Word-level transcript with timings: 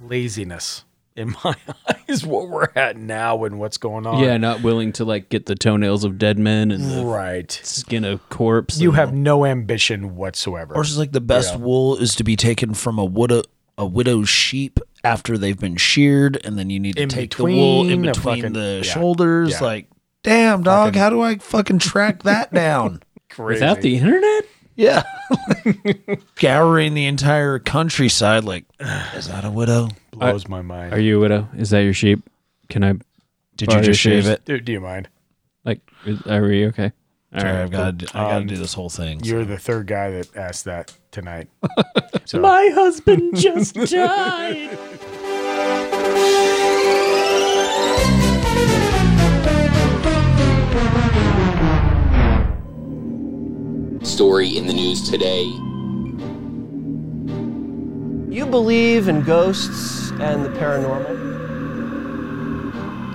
laziness 0.00 0.84
in 1.16 1.34
my 1.44 1.54
eyes. 2.08 2.24
What 2.24 2.48
we're 2.48 2.68
at 2.74 2.96
now 2.96 3.44
and 3.44 3.58
what's 3.58 3.76
going 3.76 4.06
on. 4.06 4.22
Yeah, 4.22 4.36
not 4.36 4.62
willing 4.62 4.92
to 4.92 5.04
like 5.04 5.28
get 5.28 5.46
the 5.46 5.54
toenails 5.54 6.04
of 6.04 6.18
dead 6.18 6.38
men 6.38 6.70
and 6.70 6.84
the 6.84 7.04
right. 7.04 7.50
skin 7.50 8.04
of 8.04 8.26
corpse. 8.28 8.80
You 8.80 8.90
and- 8.90 8.98
have 8.98 9.12
no 9.12 9.44
ambition 9.44 10.16
whatsoever. 10.16 10.74
Or 10.74 10.82
it's 10.82 10.96
like 10.96 11.12
the 11.12 11.20
best 11.20 11.54
Yeah. 11.54 11.60
wool 11.60 11.96
is 11.96 12.14
to 12.16 12.24
be 12.24 12.36
taken 12.36 12.74
from 12.74 12.98
a 12.98 13.04
widow 13.04 13.42
a 13.76 13.86
widow's 13.86 14.28
sheep 14.28 14.80
after 15.04 15.38
they've 15.38 15.60
been 15.60 15.76
sheared, 15.76 16.36
and 16.44 16.58
then 16.58 16.68
you 16.68 16.80
need 16.80 16.96
to 16.96 17.02
In 17.02 17.08
take 17.08 17.36
the 17.36 17.44
wool 17.44 17.88
in 17.88 18.02
between 18.02 18.04
the 18.04 18.20
fucking- 18.20 18.52
the 18.54 18.82
yeah. 18.84 18.92
shoulders. 18.92 19.50
Yeah. 19.52 19.60
Like, 19.60 19.86
damn 20.24 20.64
dog, 20.64 20.88
Fucking- 20.88 21.00
how 21.00 21.10
do 21.10 21.20
I 21.22 21.36
fucking 21.38 21.78
track 21.78 22.24
that 22.24 22.52
down? 22.52 23.00
Without 23.38 23.80
the 23.80 23.96
internet. 23.96 24.46
Yeah, 24.78 25.02
scouring 26.36 26.94
the 26.94 27.06
entire 27.06 27.58
countryside. 27.58 28.44
Like, 28.44 28.64
is 29.14 29.28
that 29.28 29.44
a 29.44 29.50
widow? 29.50 29.88
blows 30.12 30.48
my 30.48 30.62
mind. 30.62 30.92
Are 30.94 31.00
you 31.00 31.18
a 31.18 31.20
widow? 31.20 31.48
Is 31.56 31.70
that 31.70 31.80
your 31.80 31.92
sheep? 31.94 32.20
Can 32.68 32.82
I 32.84 32.94
Did 33.56 33.68
Borrow 33.68 33.80
you 33.80 33.86
just 33.86 34.04
your 34.04 34.14
shave 34.22 34.26
it? 34.30 34.44
Dude, 34.44 34.64
do 34.64 34.72
you 34.72 34.80
mind? 34.80 35.08
like? 35.64 35.80
Is, 36.06 36.22
are 36.22 36.42
we 36.42 36.66
okay? 36.68 36.92
All 37.34 37.40
Sorry, 37.40 37.52
right, 37.52 37.62
I've 37.62 37.70
got 37.70 37.98
to. 37.98 38.06
I 38.16 38.22
got 38.22 38.28
to 38.30 38.36
Um, 38.36 38.46
do 38.46 38.56
this 38.56 38.72
whole 38.74 38.88
thing. 38.88 39.22
so- 39.22 39.26
You're 39.30 39.44
the 39.44 39.58
third 39.58 39.86
guy 39.86 40.10
that 40.10 40.34
asked 40.36 40.64
that 40.64 40.94
tonight. 41.10 41.48
So, 42.24 42.40
My 42.40 42.68
husband 42.74 43.36
just 43.38 43.74
died. 43.90 44.78
Story 54.08 54.56
in 54.56 54.66
the 54.66 54.72
news 54.72 55.08
today. 55.08 55.44
You 58.34 58.46
believe 58.46 59.08
in 59.08 59.22
ghosts 59.22 60.10
and 60.12 60.44
the 60.44 60.50
paranormal? 60.50 61.18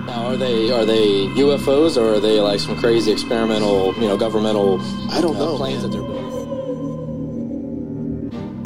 Now, 0.06 0.26
are 0.26 0.36
they 0.36 0.70
are 0.70 0.84
they 0.84 1.26
UFOs 1.42 1.96
or 1.96 2.14
are 2.14 2.20
they 2.20 2.40
like 2.40 2.60
some 2.60 2.76
crazy 2.76 3.10
experimental, 3.10 3.94
you 3.94 4.08
know, 4.08 4.16
governmental? 4.16 4.80
I 5.10 5.20
don't 5.20 5.36
uh, 5.36 5.40
know 5.40 5.56
planes 5.56 5.82
that 5.82 5.88
they're 5.88 6.02
building. 6.02 6.24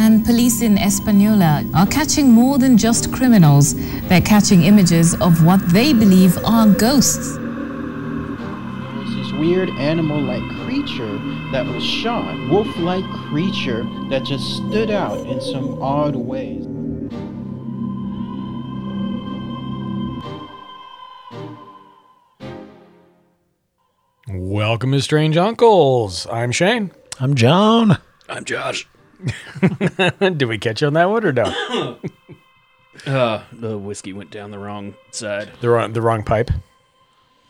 And 0.00 0.24
police 0.24 0.62
in 0.62 0.76
Española 0.76 1.68
are 1.74 1.86
catching 1.86 2.30
more 2.30 2.58
than 2.58 2.78
just 2.78 3.12
criminals. 3.12 3.74
They're 4.08 4.20
catching 4.20 4.62
images 4.62 5.14
of 5.20 5.44
what 5.44 5.60
they 5.68 5.92
believe 5.92 6.38
are 6.44 6.66
ghosts. 6.66 7.36
There 7.36 7.44
this 9.16 9.32
weird 9.32 9.70
animal 9.70 10.20
like 10.20 10.57
creature 10.68 11.18
that 11.50 11.64
was 11.64 11.82
shot, 11.82 12.36
wolf 12.50 12.68
like 12.76 13.02
creature 13.30 13.84
that 14.10 14.22
just 14.22 14.56
stood 14.56 14.90
out 14.90 15.18
in 15.26 15.40
some 15.40 15.82
odd 15.82 16.14
ways. 16.14 16.66
welcome 24.28 24.92
to 24.92 25.00
Strange 25.00 25.38
Uncles. 25.38 26.26
I'm 26.30 26.52
Shane. 26.52 26.90
I'm 27.18 27.34
John. 27.34 27.96
I'm 28.28 28.44
Josh. 28.44 28.86
Did 30.20 30.42
we 30.42 30.58
catch 30.58 30.82
you 30.82 30.88
on 30.88 30.92
that 30.92 31.08
one 31.08 31.24
or 31.24 31.32
no? 31.32 31.98
Uh, 33.06 33.44
the 33.52 33.78
whiskey 33.78 34.12
went 34.12 34.28
down 34.32 34.50
the 34.50 34.58
wrong 34.58 34.92
side. 35.12 35.48
the 35.60 35.70
wrong, 35.70 35.92
the 35.92 36.02
wrong 36.02 36.24
pipe. 36.24 36.50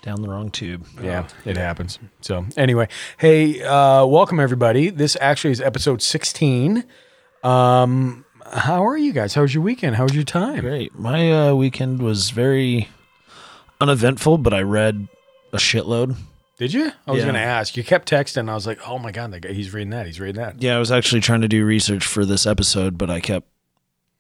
Down 0.09 0.23
the 0.23 0.29
wrong 0.31 0.51
tube. 0.51 0.87
Yeah, 1.03 1.29
it 1.45 1.59
happens. 1.59 1.99
So 2.23 2.47
anyway, 2.57 2.89
hey, 3.19 3.63
uh, 3.63 4.07
welcome 4.07 4.41
everybody. 4.41 4.89
This 4.89 5.19
actually 5.21 5.51
is 5.51 5.61
episode 5.61 6.01
16. 6.01 6.83
Um, 7.43 8.25
how 8.51 8.87
are 8.87 8.97
you 8.97 9.13
guys? 9.13 9.35
How 9.35 9.43
was 9.43 9.53
your 9.53 9.63
weekend? 9.63 9.97
How 9.97 10.05
was 10.05 10.15
your 10.15 10.25
time? 10.25 10.61
Great. 10.61 10.99
My 10.99 11.49
uh, 11.51 11.55
weekend 11.55 12.01
was 12.01 12.31
very 12.31 12.89
uneventful, 13.83 14.39
but 14.39 14.55
I 14.55 14.63
read 14.63 15.09
a 15.53 15.59
shitload. 15.59 16.17
Did 16.57 16.73
you? 16.73 16.91
I 17.07 17.11
was 17.11 17.19
Yeah. 17.19 17.25
going 17.25 17.35
to 17.35 17.41
ask. 17.41 17.77
You 17.77 17.85
kept 17.85 18.11
texting. 18.11 18.49
I 18.49 18.55
was 18.55 18.67
like, 18.67 18.79
oh 18.89 18.99
my 18.99 19.13
god, 19.13 19.33
that 19.33 19.41
guy, 19.41 19.53
he's 19.53 19.75
reading 19.75 19.91
that. 19.91 20.07
He's 20.07 20.19
reading 20.21 20.41
that. 20.41 20.63
Yeah, 20.63 20.77
I 20.77 20.79
was 20.79 20.91
actually 20.91 21.21
trying 21.21 21.43
to 21.43 21.49
do 21.49 21.67
research 21.67 22.07
for 22.07 22.25
this 22.25 22.47
episode, 22.47 22.97
but 22.97 23.11
I 23.11 23.21
kept 23.21 23.47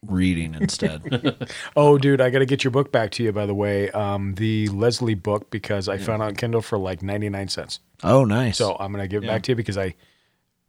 reading 0.07 0.55
instead. 0.55 1.49
Oh, 1.77 1.99
dude, 1.99 2.21
I 2.21 2.31
got 2.31 2.39
to 2.41 2.47
get 2.47 2.65
your 2.65 2.71
book 2.71 2.93
back 2.93 3.11
to 3.13 3.23
you. 3.23 3.33
By 3.33 3.47
the 3.47 3.55
way, 3.55 3.91
um, 3.91 4.35
the 4.35 4.69
Leslie 4.69 5.15
book 5.15 5.51
because 5.51 5.89
I 5.89 5.99
found 5.99 6.23
it 6.23 6.27
on 6.27 6.35
Kindle 6.37 6.63
for 6.63 6.79
like 6.79 7.03
99 7.03 7.49
cents. 7.49 7.81
oh, 8.05 8.25
nice. 8.25 8.59
So 8.59 8.77
I'm 8.79 8.93
gonna 8.93 9.09
give 9.09 9.25
it 9.25 9.27
back 9.27 9.43
to 9.45 9.53
you 9.53 9.57
because 9.57 9.77
I, 9.79 9.95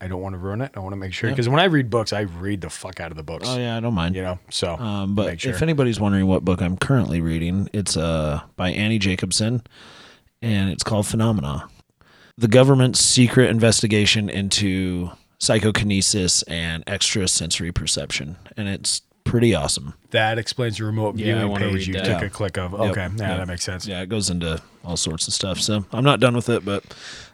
I 0.02 0.08
don't 0.08 0.22
want 0.22 0.34
to 0.34 0.40
ruin 0.40 0.62
it. 0.62 0.72
I 0.76 0.80
want 0.80 0.94
to 0.94 0.98
make 0.98 1.14
sure 1.14 1.30
because 1.30 1.50
when 1.50 1.60
I 1.60 1.66
read 1.66 1.90
books, 1.90 2.14
I 2.14 2.22
read 2.22 2.62
the 2.62 2.70
fuck 2.70 3.00
out 3.00 3.12
of 3.12 3.18
the 3.18 3.24
books. 3.24 3.46
oh 3.48 3.58
yeah, 3.58 3.76
I 3.78 3.80
don't 3.80 3.94
mind. 3.94 4.16
You 4.16 4.22
know, 4.24 4.40
so 4.50 4.76
Um, 4.78 5.14
but 5.16 5.42
sure. 5.42 5.52
if 5.54 5.62
anybody's 5.62 6.00
wondering 6.00 6.26
what 6.28 6.44
book 6.46 6.62
I'm 6.62 6.78
currently 6.78 7.22
reading, 7.22 7.70
it's 7.74 7.98
uh 7.98 8.42
by 8.56 8.72
Annie 8.72 9.00
Jacobsen, 9.00 9.62
and 10.42 10.70
it's 10.72 10.84
called 10.84 11.06
Phenomena: 11.06 11.68
The 12.38 12.48
Government's 12.48 13.00
Secret 13.00 13.50
Investigation 13.50 14.30
into 14.30 15.12
Psychokinesis 15.40 16.44
and 16.44 16.84
Extrasensory 16.88 17.72
Perception, 17.72 18.38
and 18.58 18.68
it's 18.70 19.02
pretty 19.30 19.54
awesome. 19.56 19.94
that 20.12 20.38
explains 20.38 20.78
the 20.78 20.86
remote 20.86 21.16
Yeah, 21.18 21.34
I 21.34 21.38
viewing 21.38 21.52
wanna 21.52 21.66
page 21.66 21.74
read 21.76 21.88
you 21.88 21.94
that. 21.94 22.06
took 22.06 22.22
Yeah. 22.22 22.28
a 22.28 22.30
click 22.30 22.58
of. 22.58 22.72
Yep. 22.72 22.82
Okay, 22.82 23.02
yeah, 23.02 23.28
Yep. 23.30 23.38
that 23.38 23.48
makes 23.48 23.64
sense. 23.64 23.86
Yeah, 23.88 24.02
it 24.02 24.10
goes 24.10 24.30
into 24.30 24.62
all 24.84 24.98
sorts 24.98 25.28
of 25.28 25.34
stuff. 25.34 25.60
So 25.60 25.86
I'm 25.94 26.04
not 26.04 26.20
done 26.20 26.36
with 26.36 26.50
it, 26.50 26.66
but 26.66 26.84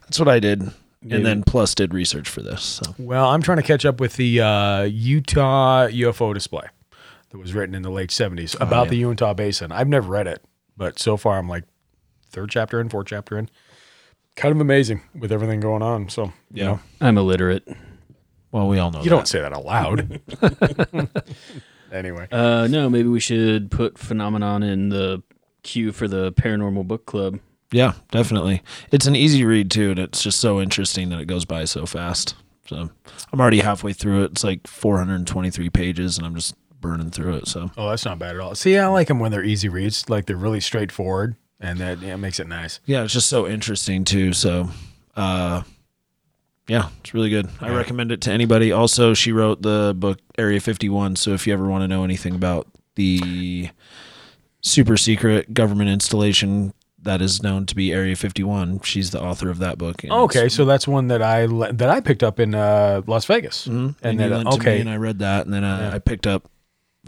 that's 0.01 0.19
what 0.19 0.27
I 0.27 0.39
did, 0.39 0.61
Maybe- 1.01 1.15
and 1.15 1.25
then 1.25 1.43
plus 1.43 1.73
did 1.75 1.93
research 1.93 2.27
for 2.29 2.41
this. 2.41 2.61
So 2.63 2.95
Well, 2.97 3.29
I'm 3.29 3.41
trying 3.41 3.57
to 3.57 3.63
catch 3.63 3.85
up 3.85 3.99
with 3.99 4.15
the 4.17 4.41
uh, 4.41 4.81
Utah 4.83 5.87
UFO 5.87 6.33
display 6.33 6.67
that 7.31 7.37
was 7.37 7.53
written 7.53 7.73
in 7.75 7.81
the 7.81 7.89
late 7.91 8.11
70s 8.11 8.55
Oh, 8.59 8.65
about 8.65 8.89
the 8.89 8.97
Utah 8.97 9.33
Basin. 9.33 9.71
I've 9.71 9.87
never 9.87 10.09
read 10.09 10.27
it, 10.27 10.43
but 10.77 10.99
so 10.99 11.15
far 11.17 11.37
I'm 11.37 11.47
like 11.49 11.63
third 12.29 12.49
chapter 12.49 12.79
in, 12.81 12.89
fourth 12.89 13.07
chapter 13.07 13.37
in. 13.37 13.49
Kind 14.35 14.53
of 14.53 14.59
amazing 14.59 15.01
with 15.17 15.31
everything 15.31 15.61
going 15.61 15.81
on. 15.81 16.09
So, 16.09 16.25
you 16.25 16.31
Yeah. 16.51 16.65
know, 16.65 16.79
I'm 16.99 17.17
illiterate. 17.17 17.65
well, 18.51 18.67
we 18.67 18.79
all 18.79 18.91
know 18.91 18.99
you 18.99 19.05
that. 19.05 19.09
don't 19.09 19.27
say 19.27 19.39
that 19.39 19.53
aloud. 19.53 20.19
anyway, 21.95 22.27
Uh, 22.31 22.67
no, 22.69 22.89
maybe 22.89 23.07
we 23.09 23.19
should 23.19 23.71
put 23.71 23.97
phenomenon 23.97 24.63
in 24.63 24.89
the 24.89 25.23
queue 25.63 25.91
for 25.91 26.07
the 26.07 26.31
paranormal 26.33 26.87
book 26.87 27.05
club. 27.05 27.39
Yeah, 27.71 27.93
definitely. 28.11 28.61
It's 28.91 29.07
an 29.07 29.15
easy 29.15 29.43
read 29.43 29.71
too, 29.71 29.91
and 29.91 29.99
it's 29.99 30.21
just 30.21 30.39
so 30.39 30.61
interesting 30.61 31.09
that 31.09 31.19
it 31.19 31.25
goes 31.25 31.45
by 31.45 31.65
so 31.65 31.85
fast. 31.85 32.35
So 32.69 32.89
I'm 33.33 33.39
already 33.41 33.59
halfway 33.59 33.93
through 33.93 34.23
it. 34.23 34.31
It's 34.31 34.43
like 34.43 34.67
423 34.67 35.69
pages, 35.71 36.17
and 36.17 36.25
I'm 36.25 36.35
just 36.35 36.55
burning 36.79 37.09
through 37.09 37.35
it. 37.37 37.47
So 37.47 37.71
oh, 37.77 37.89
that's 37.89 38.05
not 38.05 38.19
bad 38.19 38.35
at 38.35 38.41
all. 38.41 38.53
See, 38.55 38.77
I 38.77 38.87
like 38.87 39.07
them 39.07 39.19
when 39.19 39.31
they're 39.31 39.43
easy 39.43 39.69
reads, 39.69 40.09
like 40.09 40.25
they're 40.25 40.35
really 40.37 40.59
straightforward, 40.61 41.35
and 41.59 41.79
that 41.79 41.99
yeah, 42.01 42.15
makes 42.15 42.39
it 42.39 42.47
nice. 42.47 42.79
yeah, 42.85 43.03
it's 43.03 43.13
just 43.13 43.27
so 43.29 43.47
interesting 43.47 44.03
too. 44.05 44.33
So, 44.33 44.69
uh, 45.15 45.63
yeah, 46.67 46.89
it's 46.99 47.13
really 47.13 47.29
good. 47.29 47.47
I 47.61 47.67
Yeah. 47.69 47.75
recommend 47.77 48.11
it 48.11 48.21
to 48.21 48.31
anybody. 48.31 48.71
Also, 48.71 49.13
she 49.13 49.31
wrote 49.31 49.61
the 49.61 49.93
book 49.97 50.19
Area 50.37 50.59
51. 50.59 51.15
So 51.15 51.31
if 51.33 51.45
you 51.47 51.53
ever 51.53 51.67
want 51.67 51.83
to 51.83 51.87
know 51.87 52.03
anything 52.03 52.35
about 52.35 52.67
the 52.95 53.69
super 54.61 54.97
secret 54.97 55.53
government 55.53 55.89
installation 55.89 56.73
that 57.01 57.21
is 57.21 57.43
known 57.43 57.67
to 57.67 57.75
be 57.75 57.93
Area 57.93 58.15
51, 58.15 58.79
she's 58.83 59.11
the 59.11 59.21
author 59.21 59.49
of 59.49 59.59
that 59.59 59.77
book. 59.77 60.03
Okay, 60.03 60.49
so 60.49 60.65
that's 60.65 60.87
one 60.87 61.07
that 61.09 61.21
I 61.21 61.45
le- 61.45 61.71
that 61.73 61.89
I 61.89 61.99
picked 61.99 62.23
up 62.23 62.39
in 62.39 62.55
uh, 62.55 63.01
Las 63.05 63.25
Vegas, 63.25 63.67
Mhm. 63.67 63.71
and, 63.71 63.95
And, 64.01 64.19
then 64.19 64.29
you 64.29 64.35
lent 64.37 64.51
to 64.51 64.57
me 64.57 64.61
okay, 64.61 64.79
and 64.81 64.89
I 64.89 64.95
read 64.97 65.19
that, 65.19 65.45
and 65.45 65.53
then 65.53 65.63
uh, 65.63 65.89
Yeah. 65.91 65.95
I 65.95 65.99
picked 65.99 66.25
up 66.25 66.49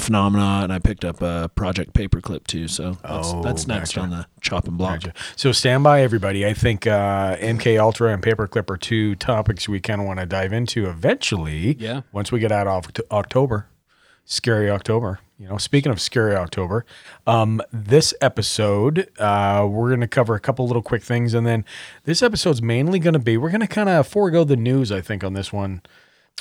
Phenomena, 0.01 0.61
and 0.63 0.71
I 0.73 0.79
picked 0.79 1.03
up 1.05 1.21
uh, 1.21 1.47
Project 1.49 1.93
Paperclip 1.93 2.47
too. 2.47 2.67
So 2.67 2.91
that's, 3.03 3.27
Oh, 3.31 3.41
that's 3.41 3.67
next 3.67 3.91
gotcha. 3.91 3.99
on 4.01 4.09
the 4.11 4.27
chop 4.41 4.67
and 4.67 4.77
block. 4.77 5.01
Gotcha. 5.01 5.13
So 5.35 5.51
stand 5.51 5.83
by, 5.83 6.01
everybody. 6.01 6.45
I 6.45 6.53
think 6.53 6.85
uh, 6.87 7.35
MK 7.37 7.79
Ultra 7.79 8.13
and 8.13 8.21
Paperclip 8.21 8.69
are 8.69 8.77
two 8.77 9.15
topics 9.15 9.67
we 9.69 9.79
kind 9.79 9.99
of 10.01 10.07
want 10.07 10.19
to 10.19 10.25
dive 10.25 10.53
into 10.53 10.87
eventually. 10.89 11.75
Yeah. 11.79 12.01
Once 12.11 12.31
we 12.31 12.39
get 12.39 12.51
out 12.51 12.67
of 12.67 12.89
October, 13.11 13.67
scary 14.25 14.69
October. 14.69 15.19
You 15.39 15.47
know, 15.47 15.57
speaking 15.57 15.91
of 15.91 16.01
scary 16.01 16.35
October, 16.35 16.83
um, 17.27 17.61
this 17.71 18.11
episode 18.21 19.07
uh, 19.19 19.67
we're 19.69 19.89
going 19.89 20.01
to 20.01 20.07
cover 20.07 20.33
a 20.33 20.39
couple 20.39 20.65
little 20.65 20.81
quick 20.81 21.03
things, 21.03 21.35
and 21.35 21.45
then 21.45 21.63
this 22.05 22.23
episode's 22.23 22.59
mainly 22.61 22.97
going 22.97 23.13
to 23.13 23.19
be 23.19 23.37
we're 23.37 23.51
going 23.51 23.61
to 23.61 23.67
kind 23.67 23.87
of 23.87 24.07
forego 24.07 24.43
the 24.43 24.55
news. 24.55 24.91
I 24.91 25.01
think 25.01 25.23
on 25.23 25.33
this 25.33 25.53
one 25.53 25.81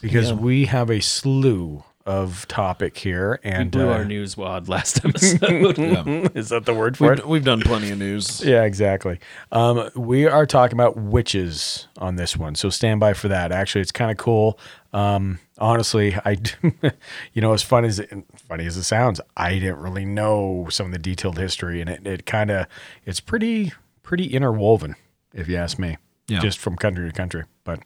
because 0.00 0.32
we 0.32 0.64
have 0.66 0.90
a 0.90 1.00
slew 1.00 1.84
of 2.06 2.46
topic 2.48 2.96
here, 2.96 3.40
We 3.44 3.50
and 3.50 3.70
blew 3.70 3.88
uh, 3.90 3.94
our 3.94 4.04
news 4.04 4.36
wad 4.36 4.68
last 4.68 5.04
episode. 5.04 5.42
is 6.36 6.48
that 6.50 6.64
the 6.64 6.74
word 6.74 6.96
for 6.96 7.12
it? 7.12 7.18
We've, 7.18 7.26
we've 7.26 7.44
done 7.44 7.60
plenty 7.60 7.90
of 7.90 7.98
news. 7.98 8.42
Yeah, 8.46 8.62
exactly. 8.62 9.18
Um, 9.50 9.90
we 9.96 10.26
are 10.26 10.46
talking 10.46 10.76
about 10.76 10.96
witches 10.96 11.88
on 11.98 12.16
this 12.16 12.36
one, 12.36 12.54
so 12.54 12.70
stand 12.70 13.00
by 13.00 13.12
for 13.12 13.28
that. 13.28 13.50
Actually, 13.50 13.82
it's 13.82 13.92
kind 13.92 14.10
of 14.10 14.16
cool. 14.16 14.58
Um, 14.92 15.40
honestly, 15.58 16.14
I, 16.24 16.36
you 17.32 17.42
know, 17.42 17.52
as 17.52 17.62
fun 17.62 17.84
as 17.84 17.98
it, 17.98 18.10
funny 18.48 18.66
as 18.66 18.76
it 18.76 18.84
sounds, 18.84 19.20
I 19.36 19.54
didn't 19.54 19.78
really 19.78 20.04
know 20.04 20.68
some 20.70 20.86
of 20.86 20.92
the 20.92 20.98
detailed 20.98 21.38
history, 21.38 21.80
and 21.80 21.90
it, 21.90 22.06
it 22.06 22.26
kind 22.26 22.50
of, 22.50 22.66
it's 23.04 23.20
pretty, 23.20 23.72
pretty 24.02 24.26
interwoven, 24.26 24.94
if 25.34 25.48
you 25.48 25.56
ask 25.56 25.78
me. 25.78 25.96
Yeah. 26.28 26.40
Just 26.40 26.58
from 26.58 26.76
country 26.76 27.08
to 27.08 27.12
country. 27.12 27.44
But 27.66 27.80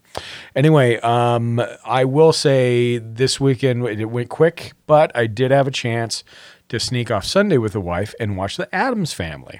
anyway, 0.54 0.98
um, 1.00 1.60
I 1.84 2.04
will 2.04 2.32
say 2.32 2.98
this 2.98 3.40
weekend 3.40 3.84
it 3.84 4.04
went 4.04 4.28
quick, 4.28 4.74
but 4.86 5.10
I 5.16 5.26
did 5.26 5.50
have 5.50 5.66
a 5.66 5.72
chance 5.72 6.22
to 6.68 6.78
sneak 6.78 7.10
off 7.10 7.24
Sunday 7.24 7.58
with 7.58 7.72
the 7.72 7.80
wife 7.80 8.14
and 8.20 8.36
watch 8.36 8.56
The 8.56 8.72
Addams 8.72 9.12
Family. 9.12 9.58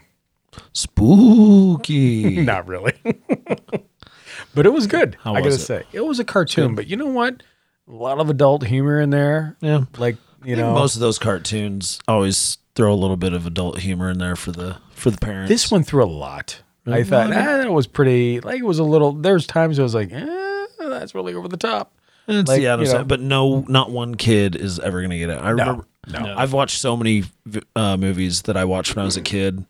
Spooky. 0.72 2.40
Not 2.42 2.68
really, 2.68 2.92
but 4.54 4.66
it 4.66 4.72
was 4.72 4.86
good. 4.86 5.16
How 5.22 5.34
I 5.34 5.40
gotta 5.40 5.54
it? 5.54 5.58
say, 5.58 5.84
it 5.92 6.04
was 6.04 6.20
a 6.20 6.24
cartoon, 6.24 6.74
but 6.74 6.86
you 6.86 6.96
know 6.96 7.06
what? 7.06 7.42
A 7.88 7.92
lot 7.92 8.18
of 8.18 8.30
adult 8.30 8.66
humor 8.66 9.00
in 9.00 9.10
there. 9.10 9.56
Yeah. 9.60 9.84
like 9.98 10.16
you 10.44 10.56
know, 10.56 10.72
most 10.74 10.94
of 10.94 11.00
those 11.00 11.18
cartoons 11.18 11.98
always 12.06 12.58
throw 12.74 12.92
a 12.92 12.94
little 12.94 13.16
bit 13.16 13.32
of 13.32 13.46
adult 13.46 13.78
humor 13.78 14.10
in 14.10 14.18
there 14.18 14.36
for 14.36 14.52
the 14.52 14.78
for 14.92 15.10
the 15.10 15.18
parents. 15.18 15.48
This 15.48 15.70
one 15.70 15.82
threw 15.82 16.02
a 16.02 16.06
lot. 16.06 16.62
I 16.86 17.02
thought 17.04 17.28
ah, 17.32 17.58
that 17.58 17.70
was 17.72 17.86
pretty. 17.86 18.40
Like 18.40 18.58
it 18.60 18.64
was 18.66 18.78
a 18.78 18.84
little. 18.84 19.12
There's 19.12 19.46
times 19.46 19.78
I 19.78 19.82
was 19.82 19.94
like, 19.94 20.12
eh, 20.12 20.66
that's 20.78 21.14
really 21.14 21.34
over 21.34 21.48
the 21.48 21.56
top. 21.56 21.92
It's 22.28 22.48
like, 22.48 22.60
the 22.60 22.68
Addams 22.68 22.92
you 22.92 22.98
know- 22.98 23.04
but 23.04 23.20
no, 23.20 23.64
not 23.68 23.90
one 23.90 24.14
kid 24.14 24.54
is 24.56 24.78
ever 24.78 25.02
gonna 25.02 25.18
get 25.18 25.30
it. 25.30 25.38
I 25.42 25.50
remember. 25.50 25.86
no. 26.12 26.34
I've 26.36 26.52
watched 26.52 26.78
so 26.78 26.96
many 26.96 27.24
uh, 27.76 27.96
movies 27.96 28.42
that 28.42 28.56
I 28.56 28.64
watched 28.64 28.94
when 28.94 29.02
I 29.02 29.04
was 29.04 29.16
a 29.16 29.22
kid, 29.22 29.64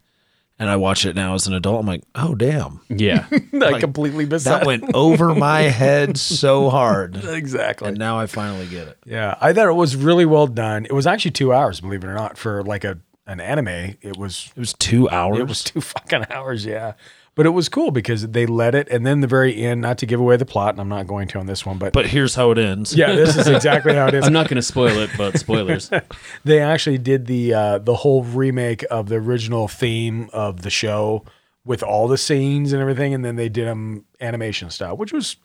and 0.59 0.69
I 0.69 0.77
watch 0.77 1.07
it 1.07 1.17
now 1.17 1.35
as 1.35 1.47
an 1.47 1.55
adult. 1.55 1.81
I'm 1.81 1.87
like, 1.87 2.03
oh 2.15 2.35
damn, 2.35 2.81
Yeah. 2.91 3.27
I 3.62 3.81
completely 3.81 4.27
missed 4.27 4.45
that. 4.45 4.59
that 4.61 4.67
went 4.67 4.95
over 4.95 5.35
my 5.35 5.62
head 5.62 6.17
so 6.19 6.69
hard, 6.71 7.17
exactly. 7.25 7.89
and 7.89 7.99
now 7.99 8.19
I 8.19 8.27
finally 8.27 8.67
get 8.67 8.89
it. 8.89 8.99
Yeah, 9.07 9.37
I 9.41 9.53
thought 9.53 9.69
it 9.69 9.73
was 9.75 9.97
really 9.97 10.27
well 10.27 10.47
done. 10.47 10.85
It 10.85 10.93
was 10.93 11.07
actually 11.07 11.33
two 11.33 11.53
hours, 11.53 11.81
believe 11.81 12.05
it 12.05 12.09
or 12.09 12.15
not, 12.15 12.37
for 12.39 12.62
like 12.62 12.85
a 12.85 12.99
an 13.31 13.41
anime. 13.41 13.97
It 14.03 14.17
was 14.17 14.53
It 14.56 14.61
was 14.61 14.73
two 14.75 15.09
hours. 15.11 15.38
it 15.38 15.47
was 15.49 15.62
two 15.65 15.81
fucking 15.94 16.27
hours. 16.31 16.65
Yeah, 16.65 16.93
but 17.37 17.47
it 17.47 17.50
was 17.50 17.69
cool 17.69 17.91
because 17.91 18.27
they 18.29 18.44
let 18.47 18.75
it, 18.75 18.88
and 18.91 19.06
then 19.06 19.21
the 19.21 19.27
very 19.27 19.56
end. 19.62 19.81
Not 19.81 19.99
to 19.99 20.06
give 20.06 20.19
away 20.21 20.37
the 20.37 20.44
plot, 20.44 20.75
and 20.75 20.81
I'm 20.81 20.88
not 20.88 21.06
going 21.06 21.29
to 21.29 21.38
on 21.38 21.47
this 21.47 21.65
one, 21.65 21.79
but, 21.79 21.93
but 21.93 22.06
here's 22.06 22.35
how 22.35 22.50
it 22.50 22.59
ends. 22.59 22.94
yeah, 22.94 23.12
this 23.15 23.37
is 23.37 23.47
exactly 23.47 23.94
how 23.94 24.09
it 24.09 24.15
is. 24.19 24.27
I'm 24.27 24.32
not 24.32 24.49
going 24.49 24.56
to 24.56 24.62
spoil 24.62 24.99
it, 24.99 25.11
but 25.17 25.38
spoilers. 25.38 25.91
they 26.44 26.61
actually 26.61 26.99
did 26.99 27.27
the 27.27 27.55
uh, 27.55 27.79
the 27.79 27.94
whole 27.94 28.25
remake 28.25 28.85
of 28.91 29.09
the 29.09 29.17
original 29.17 29.69
theme 29.69 30.29
of 30.33 30.62
the 30.62 30.71
show 30.71 31.25
with 31.65 31.83
all 31.83 32.09
the 32.09 32.19
scenes 32.19 32.73
and 32.73 32.81
everything, 32.83 33.15
and 33.15 33.25
then 33.25 33.37
they 33.37 33.49
did 33.49 33.67
them 33.67 34.05
animation 34.21 34.71
style, 34.71 34.97
which 34.97 35.12
was 35.12 35.37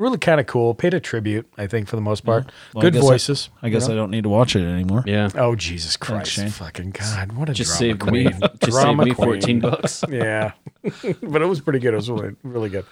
really 0.00 0.18
kind 0.18 0.40
of 0.40 0.46
cool. 0.46 0.74
Paid 0.74 0.94
a 0.94 1.00
tribute, 1.00 1.46
I 1.56 1.66
think, 1.68 1.86
for 1.88 1.94
the 1.96 2.02
most 2.02 2.24
part. 2.24 2.50
Well, 2.74 2.82
I 2.82 2.86
Good 2.86 2.94
guess 2.94 3.02
I- 3.04 3.06
voices. 3.06 3.50
I 3.62 3.68
guess 3.68 3.88
I 3.88 3.94
don't 3.94 4.10
need 4.10 4.22
to 4.24 4.28
watch 4.28 4.56
it 4.56 4.64
anymore. 4.66 5.04
Yeah. 5.06 5.28
Oh 5.36 5.54
Jesus 5.54 5.96
Christ! 5.96 6.32
Shane. 6.32 6.48
Fucking 6.50 6.90
God! 6.90 7.32
What 7.32 7.48
a 7.48 7.52
Just 7.52 7.78
drama 7.78 7.78
saved 7.78 8.04
me, 8.06 8.24
queen. 8.24 8.40
just 8.40 8.40
saved 8.62 8.70
Drama 8.72 9.04
me 9.04 9.14
queen. 9.14 9.26
14 9.40 9.60
bucks. 9.60 10.04
Yeah, 10.10 10.52
but 11.22 11.42
it 11.42 11.46
was 11.46 11.60
pretty 11.60 11.78
good. 11.78 11.92
It 11.92 11.96
was 11.96 12.10
really, 12.10 12.34
really 12.42 12.68
good. 12.70 12.86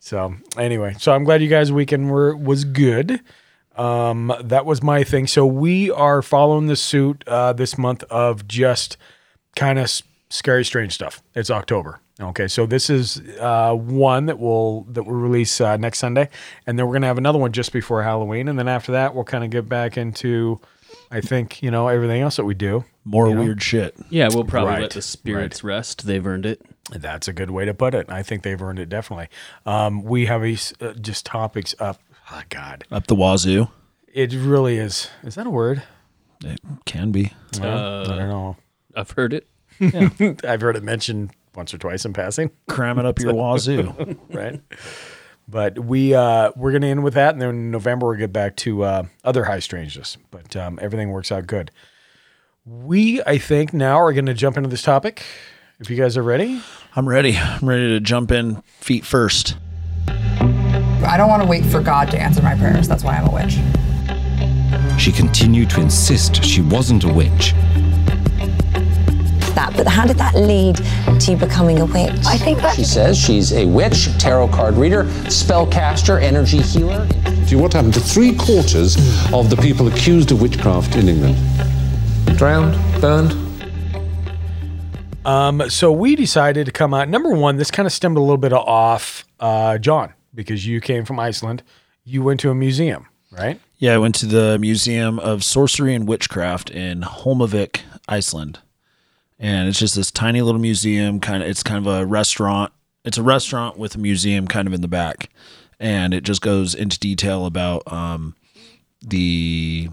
So 0.00 0.34
anyway, 0.56 0.94
so 0.98 1.12
I'm 1.12 1.24
glad 1.24 1.42
you 1.42 1.48
guys' 1.48 1.72
weekend 1.72 2.10
were 2.10 2.36
was 2.36 2.64
good. 2.64 3.20
Um, 3.76 4.32
that 4.42 4.66
was 4.66 4.82
my 4.82 5.02
thing. 5.02 5.26
So 5.26 5.44
we 5.46 5.90
are 5.90 6.22
following 6.22 6.68
the 6.68 6.76
suit 6.76 7.24
uh, 7.26 7.52
this 7.52 7.76
month 7.76 8.04
of 8.04 8.46
just 8.46 8.96
kind 9.56 9.78
of 9.80 9.90
scary, 10.30 10.64
strange 10.64 10.92
stuff. 10.94 11.22
It's 11.34 11.50
October. 11.50 12.00
Okay, 12.20 12.46
so 12.46 12.64
this 12.64 12.90
is 12.90 13.20
uh, 13.40 13.74
one 13.74 14.26
that 14.26 14.38
we'll 14.38 14.82
that 14.90 15.02
will 15.02 15.14
release 15.14 15.60
uh, 15.60 15.76
next 15.76 15.98
Sunday, 15.98 16.28
and 16.66 16.78
then 16.78 16.86
we're 16.86 16.92
gonna 16.92 17.08
have 17.08 17.18
another 17.18 17.38
one 17.40 17.50
just 17.52 17.72
before 17.72 18.02
Halloween, 18.04 18.46
and 18.48 18.56
then 18.58 18.68
after 18.68 18.92
that 18.92 19.14
we'll 19.16 19.24
kind 19.24 19.42
of 19.42 19.50
get 19.50 19.68
back 19.68 19.96
into, 19.98 20.60
I 21.10 21.20
think 21.20 21.60
you 21.60 21.72
know 21.72 21.88
everything 21.88 22.20
else 22.22 22.36
that 22.36 22.44
we 22.44 22.54
do. 22.54 22.84
More 23.04 23.28
weird 23.34 23.60
shit. 23.62 23.96
Yeah, 24.10 24.28
we'll 24.32 24.44
probably 24.44 24.74
Right, 24.74 24.82
let 24.82 24.92
the 24.92 25.02
spirits 25.02 25.64
rest. 25.64 26.06
They've 26.06 26.24
earned 26.24 26.46
it. 26.46 26.62
That's 26.90 27.26
a 27.28 27.32
good 27.32 27.50
way 27.50 27.64
to 27.64 27.74
put 27.74 27.94
it. 27.94 28.06
I 28.08 28.22
think 28.22 28.44
they've 28.44 28.62
earned 28.62 28.78
it 28.78 28.88
definitely. 28.88 29.28
Um, 29.66 30.02
we 30.04 30.26
have 30.26 30.42
a, 30.44 30.52
s- 30.52 30.72
uh, 30.80 30.92
just 30.94 31.26
topics 31.26 31.74
up. 31.80 32.00
Oh, 32.30 32.42
God, 32.48 32.84
Up 32.90 33.06
the 33.08 33.14
wazoo. 33.14 33.68
it 34.12 34.32
really 34.32 34.78
is. 34.78 35.10
Is 35.22 35.34
that 35.34 35.46
a 35.46 35.50
word? 35.50 35.82
It 36.44 36.60
can 36.86 37.10
be. 37.10 37.32
I 37.56 37.58
don't 38.06 38.18
know. 38.28 38.56
I've 38.96 39.10
heard 39.10 39.34
it. 39.34 39.46
I've 40.44 40.60
heard 40.62 40.76
it 40.76 40.82
mentioned 40.82 41.30
once 41.56 41.72
or 41.74 41.78
twice 41.78 42.04
in 42.04 42.12
passing, 42.12 42.50
Cram 42.68 42.98
it 42.98 43.06
up 43.06 43.18
your 43.18 43.32
wazoo. 43.34 44.18
right? 44.30 44.60
but 45.46 45.78
we 45.78 46.14
uh, 46.14 46.50
we're 46.56 46.72
gonna 46.72 46.86
end 46.86 47.04
with 47.04 47.14
that, 47.14 47.34
and 47.34 47.42
then 47.42 47.50
in 47.50 47.70
November 47.70 48.06
we'll 48.08 48.16
get 48.18 48.32
back 48.32 48.56
to 48.56 48.82
uh, 48.84 49.02
other 49.24 49.44
high 49.44 49.58
strangeness. 49.60 50.16
But 50.30 50.56
um, 50.56 50.78
everything 50.82 51.10
works 51.10 51.30
out 51.32 51.46
good. 51.46 51.70
We, 52.66 53.22
I 53.24 53.36
think, 53.36 53.74
now 53.74 54.00
are 54.00 54.14
going 54.14 54.24
to 54.24 54.32
jump 54.32 54.56
into 54.56 54.70
this 54.70 54.80
topic. 54.80 55.22
If 55.80 55.90
you 55.90 55.98
guys 55.98 56.16
are 56.16 56.22
ready, 56.22 56.62
I'm 56.96 57.06
ready. 57.06 57.36
I'm 57.36 57.68
ready 57.68 57.88
to 57.88 58.00
jump 58.00 58.30
in 58.32 58.62
feet 58.80 59.04
first. 59.04 59.58
I 60.08 61.16
don't 61.18 61.28
want 61.28 61.42
to 61.42 61.48
wait 61.48 61.66
for 61.66 61.82
God 61.82 62.10
to 62.12 62.18
answer 62.18 62.40
my 62.40 62.54
prayers. 62.54 62.88
That's 62.88 63.04
why 63.04 63.16
I'm 63.16 63.26
a 63.26 63.34
witch. 63.34 63.58
She 64.98 65.12
continued 65.12 65.68
to 65.70 65.82
insist 65.82 66.42
she 66.42 66.62
wasn't 66.62 67.04
a 67.04 67.12
witch. 67.12 67.52
That, 69.54 69.76
but 69.76 69.86
how 69.86 70.06
did 70.06 70.16
that 70.18 70.34
lead 70.34 70.76
to 71.20 71.30
you 71.32 71.36
becoming 71.36 71.80
a 71.80 71.84
witch? 71.84 72.10
I 72.26 72.36
think 72.36 72.58
that 72.58 72.74
She 72.76 72.84
says 72.84 73.18
she's 73.18 73.52
a 73.52 73.66
witch, 73.66 74.08
tarot 74.18 74.48
card 74.48 74.74
reader, 74.74 75.04
spellcaster, 75.30 76.20
energy 76.22 76.60
healer. 76.62 77.06
See 77.46 77.56
what 77.56 77.72
happened 77.72 77.94
to 77.94 78.00
three 78.00 78.34
quarters 78.34 78.96
of 79.32 79.50
the 79.50 79.56
people 79.60 79.88
accused 79.88 80.32
of 80.32 80.40
witchcraft 80.40 80.96
in 80.96 81.08
England? 81.08 81.36
Drowned, 82.38 82.74
burned. 83.00 83.32
Um, 85.26 85.70
so 85.70 85.90
we 85.90 86.16
decided 86.16 86.66
to 86.66 86.72
come 86.72 86.92
out. 86.92 87.08
Number 87.08 87.30
one, 87.30 87.56
this 87.56 87.70
kind 87.70 87.86
of 87.86 87.92
stemmed 87.92 88.16
a 88.16 88.20
little 88.20 88.36
bit 88.36 88.52
off 88.52 89.24
uh, 89.40 89.78
John 89.78 90.12
because 90.34 90.66
you 90.66 90.80
came 90.80 91.04
from 91.04 91.18
Iceland. 91.18 91.62
You 92.04 92.22
went 92.22 92.40
to 92.40 92.50
a 92.50 92.54
museum, 92.54 93.06
right? 93.30 93.58
Yeah, 93.78 93.94
I 93.94 93.98
went 93.98 94.14
to 94.16 94.26
the 94.26 94.58
Museum 94.58 95.18
of 95.18 95.42
Sorcery 95.42 95.94
and 95.94 96.06
Witchcraft 96.06 96.70
in 96.70 97.00
Holmavik, 97.02 97.80
Iceland. 98.08 98.58
And 99.38 99.68
it's 99.68 99.78
just 99.78 99.96
this 99.96 100.10
tiny 100.10 100.42
little 100.42 100.60
museum, 100.60 101.20
kind 101.20 101.42
of 101.42 101.48
it's 101.48 101.62
kind 101.62 101.84
of 101.84 101.92
a 101.92 102.06
restaurant. 102.06 102.72
It's 103.04 103.18
a 103.18 103.22
restaurant 103.22 103.76
with 103.76 103.94
a 103.94 103.98
museum 103.98 104.46
kind 104.46 104.66
of 104.66 104.74
in 104.74 104.80
the 104.80 104.88
back. 104.88 105.30
And 105.80 106.14
it 106.14 106.22
just 106.22 106.40
goes 106.40 106.74
into 106.74 106.98
detail 106.98 107.46
about 107.46 107.82
um, 107.92 108.36
the 109.00 109.88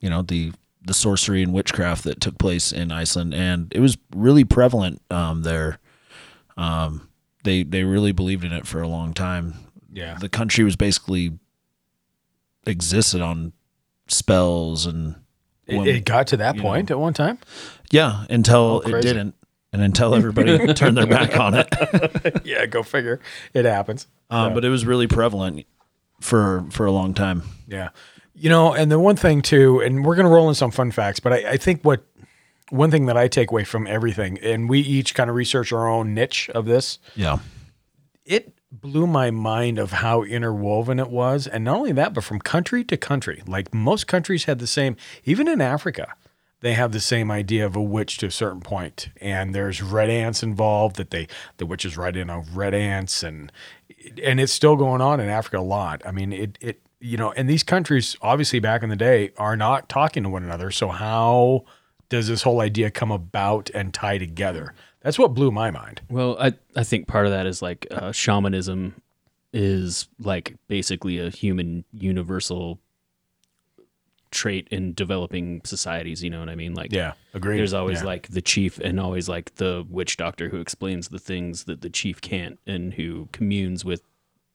you 0.00 0.10
know, 0.10 0.22
the 0.22 0.52
the 0.84 0.94
sorcery 0.94 1.42
and 1.42 1.52
witchcraft 1.52 2.04
that 2.04 2.20
took 2.20 2.38
place 2.38 2.72
in 2.72 2.90
Iceland 2.90 3.32
and 3.32 3.72
it 3.72 3.78
was 3.78 3.96
really 4.14 4.44
prevalent 4.44 5.00
um, 5.10 5.42
there. 5.42 5.78
Um, 6.56 7.08
they 7.44 7.62
they 7.62 7.84
really 7.84 8.12
believed 8.12 8.44
in 8.44 8.52
it 8.52 8.66
for 8.66 8.82
a 8.82 8.88
long 8.88 9.14
time. 9.14 9.54
Yeah. 9.92 10.14
The 10.14 10.28
country 10.28 10.64
was 10.64 10.76
basically 10.76 11.38
existed 12.66 13.20
on 13.20 13.52
spells 14.08 14.86
and 14.86 15.16
It, 15.66 15.86
it 15.86 16.04
got 16.04 16.26
to 16.28 16.36
that 16.38 16.58
point 16.58 16.90
at 16.90 16.98
one 16.98 17.14
time. 17.14 17.38
Yeah 17.92 18.26
until 18.28 18.80
it 18.80 19.00
didn't 19.02 19.36
and 19.72 19.80
until 19.80 20.16
everybody 20.16 20.74
turned 20.74 20.96
their 20.96 21.06
back 21.06 21.38
on 21.38 21.54
it 21.54 21.68
yeah, 22.44 22.66
go 22.66 22.82
figure. 22.82 23.20
It 23.54 23.64
happens. 23.64 24.08
um, 24.28 24.52
but 24.54 24.64
it 24.64 24.68
was 24.68 24.84
really 24.84 25.06
prevalent 25.06 25.64
for 26.20 26.64
for 26.70 26.86
a 26.86 26.92
long 26.92 27.14
time 27.14 27.44
Yeah. 27.68 27.90
You 28.34 28.48
know, 28.48 28.74
and 28.74 28.90
the 28.90 28.98
one 28.98 29.16
thing 29.16 29.42
too, 29.42 29.80
and 29.80 30.04
we're 30.04 30.16
going 30.16 30.26
to 30.26 30.32
roll 30.32 30.48
in 30.48 30.54
some 30.56 30.70
fun 30.70 30.90
facts, 30.90 31.20
but 31.20 31.32
I, 31.34 31.50
I 31.50 31.56
think 31.58 31.82
what 31.82 32.02
one 32.70 32.90
thing 32.90 33.06
that 33.06 33.16
I 33.16 33.28
take 33.28 33.50
away 33.50 33.62
from 33.62 33.86
everything, 33.86 34.38
and 34.38 34.70
we 34.70 34.80
each 34.80 35.14
kind 35.14 35.28
of 35.28 35.36
research 35.36 35.70
our 35.72 35.86
own 35.86 36.14
niche 36.14 36.48
of 36.50 36.64
this, 36.64 36.98
yeah 37.14 37.38
it 38.24 38.54
blew 38.70 39.06
my 39.06 39.30
mind 39.30 39.78
of 39.78 39.90
how 39.92 40.22
interwoven 40.22 40.98
it 40.98 41.10
was. 41.10 41.46
And 41.46 41.64
not 41.64 41.76
only 41.76 41.92
that, 41.92 42.14
but 42.14 42.24
from 42.24 42.38
country 42.38 42.84
to 42.84 42.96
country. 42.96 43.42
Like 43.46 43.74
most 43.74 44.06
countries 44.06 44.44
had 44.44 44.58
the 44.58 44.66
same, 44.66 44.96
even 45.24 45.48
in 45.48 45.60
Africa, 45.60 46.14
they 46.62 46.72
have 46.74 46.92
the 46.92 47.00
same 47.00 47.30
idea 47.30 47.66
of 47.66 47.76
a 47.76 47.82
witch 47.82 48.16
to 48.18 48.26
a 48.26 48.30
certain. 48.30 48.62
And 49.20 49.54
there's 49.54 49.82
red 49.82 50.08
ants 50.08 50.42
involved 50.42 50.96
that 50.96 51.10
they 51.10 51.28
the 51.58 51.66
witches 51.66 51.96
ride 51.96 52.16
in 52.16 52.30
on 52.30 52.46
red 52.54 52.72
ants 52.72 53.22
and 53.22 53.52
and 54.22 54.40
it's 54.40 54.52
still 54.52 54.76
going 54.76 55.00
on 55.00 55.20
in 55.20 55.28
Africa 55.28 55.58
a 55.58 55.60
lot. 55.60 56.02
I 56.06 56.12
mean 56.12 56.32
it 56.32 56.58
it 56.60 56.80
you 57.00 57.16
know, 57.16 57.32
and 57.32 57.50
these 57.50 57.64
countries 57.64 58.16
obviously 58.22 58.60
back 58.60 58.82
in 58.82 58.88
the 58.88 58.96
day 58.96 59.32
are 59.36 59.56
not 59.56 59.88
talking 59.88 60.22
to 60.22 60.28
one 60.28 60.44
another. 60.44 60.70
So 60.70 60.88
how 60.88 61.64
does 62.08 62.28
this 62.28 62.42
whole 62.42 62.60
idea 62.60 62.90
come 62.90 63.10
about 63.10 63.70
and 63.74 63.92
tie 63.92 64.18
together? 64.18 64.74
That's 65.00 65.18
what 65.18 65.34
blew 65.34 65.50
my 65.50 65.72
mind. 65.72 66.00
Well, 66.08 66.36
I, 66.38 66.52
I 66.76 66.84
think 66.84 67.08
part 67.08 67.26
of 67.26 67.32
that 67.32 67.46
is 67.46 67.60
like 67.60 67.88
uh, 67.90 68.12
shamanism 68.12 68.94
is 69.52 70.08
like 70.20 70.54
basically 70.68 71.18
a 71.18 71.30
human 71.30 71.84
universal 71.92 72.78
trait 74.32 74.66
in 74.70 74.92
developing 74.94 75.60
societies. 75.64 76.24
You 76.24 76.30
know 76.30 76.40
what 76.40 76.48
I 76.48 76.56
mean? 76.56 76.74
Like, 76.74 76.92
Yeah, 76.92 77.12
agreed. 77.34 77.58
There's 77.58 77.72
always 77.74 78.00
Yeah. 78.00 78.06
like 78.06 78.28
the 78.28 78.42
chief 78.42 78.78
and 78.78 78.98
always 78.98 79.28
like 79.28 79.54
the 79.56 79.86
witch 79.88 80.16
doctor 80.16 80.48
who 80.48 80.60
explains 80.60 81.08
the 81.08 81.18
things 81.20 81.64
that 81.64 81.82
the 81.82 81.90
chief 81.90 82.20
can't 82.20 82.58
and 82.66 82.94
who 82.94 83.28
communes 83.32 83.84
with 83.84 84.02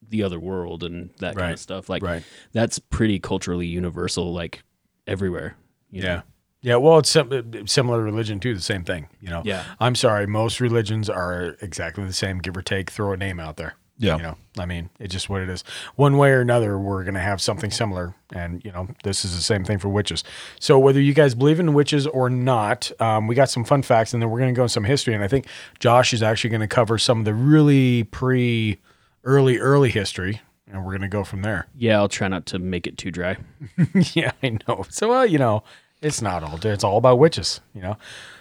the 0.10 0.24
other 0.24 0.40
world 0.40 0.84
and 0.84 1.10
that 1.20 1.36
kind 1.36 1.54
of 1.54 1.60
stuff. 1.60 1.90
Like, 1.90 2.04
right. 2.04 2.24
that's 2.52 2.80
pretty 2.80 3.20
culturally 3.20 3.68
universal, 3.68 4.34
like 4.34 4.64
everywhere. 5.06 5.56
you 5.90 6.02
know? 6.02 6.08
Yeah. 6.08 6.22
Yeah, 6.62 6.76
well, 6.78 6.98
it's 6.98 7.10
sim- 7.10 7.66
similar 7.68 8.02
religion 8.02 8.40
too. 8.40 8.54
The 8.56 8.62
same 8.62 8.84
thing, 8.84 9.08
you 9.22 9.30
know. 9.30 9.42
Yeah. 9.46 9.64
I'm 9.80 9.96
sorry, 9.96 10.26
most 10.28 10.60
religions 10.60 11.10
are 11.10 11.56
exactly 11.62 12.04
the 12.04 12.12
same, 12.14 12.40
give 12.40 12.58
or 12.58 12.62
take. 12.64 12.90
Throw 12.90 13.14
a 13.14 13.18
name 13.18 13.40
out 13.40 13.58
there. 13.58 13.76
Yeah. 14.00 14.18
You 14.18 14.24
know, 14.24 14.38
I 14.60 14.66
mean, 14.66 14.90
it's 15.00 15.12
just 15.12 15.30
what 15.30 15.42
it 15.42 15.50
is. 15.50 15.64
One 15.96 16.18
way 16.18 16.30
or 16.30 16.42
another, 16.42 16.78
we're 16.78 17.04
going 17.04 17.16
to 17.16 17.20
have 17.20 17.42
something 17.42 17.72
similar. 17.72 18.14
And, 18.32 18.64
you 18.64 18.72
know, 18.72 18.88
this 19.04 19.26
is 19.26 19.36
the 19.36 19.42
same 19.42 19.64
thing 19.64 19.80
for 19.80 19.90
witches. 19.90 20.24
So, 20.60 20.78
whether 20.78 21.02
you 21.02 21.14
guys 21.14 21.34
believe 21.34 21.60
in 21.60 21.74
witches 21.74 22.06
or 22.06 22.30
not, 22.30 22.92
um, 23.02 23.28
we 23.28 23.34
got 23.34 23.50
some 23.50 23.64
fun 23.64 23.82
facts 23.82 24.14
and 24.14 24.22
then 24.22 24.30
we're 24.30 24.40
going 24.40 24.54
to 24.54 24.58
go 24.58 24.64
in 24.64 24.70
some 24.70 24.84
history. 24.84 25.16
And 25.16 25.24
I 25.24 25.28
think 25.28 25.48
Josh 25.80 26.14
is 26.14 26.22
actually 26.22 26.52
going 26.52 26.62
to 26.62 26.68
cover 26.68 26.98
some 26.98 27.20
of 27.20 27.26
the 27.26 27.34
really 27.34 28.04
pre 28.04 28.78
early, 29.24 29.58
early 29.58 29.90
history. 29.90 30.42
And 30.70 30.84
we're 30.84 30.92
going 30.92 31.02
to 31.02 31.08
go 31.08 31.24
from 31.24 31.44
there. 31.44 31.68
Yeah, 31.78 31.98
I'll 31.98 32.10
try 32.10 32.28
not 32.28 32.46
to 32.48 32.60
make 32.60 32.88
it 32.88 32.98
too 32.98 33.10
dry. 33.10 33.38
yeah, 34.14 34.32
I 34.44 34.58
know. 34.68 34.86
So, 34.90 35.10
well, 35.10 35.26
you 35.26 35.38
know, 35.38 35.64
it's 36.02 36.22
not 36.22 36.44
all, 36.44 36.60
it's 36.62 36.84
all 36.84 36.98
about 36.98 37.20
witches, 37.20 37.62
you 37.74 37.82
know. 37.82 37.98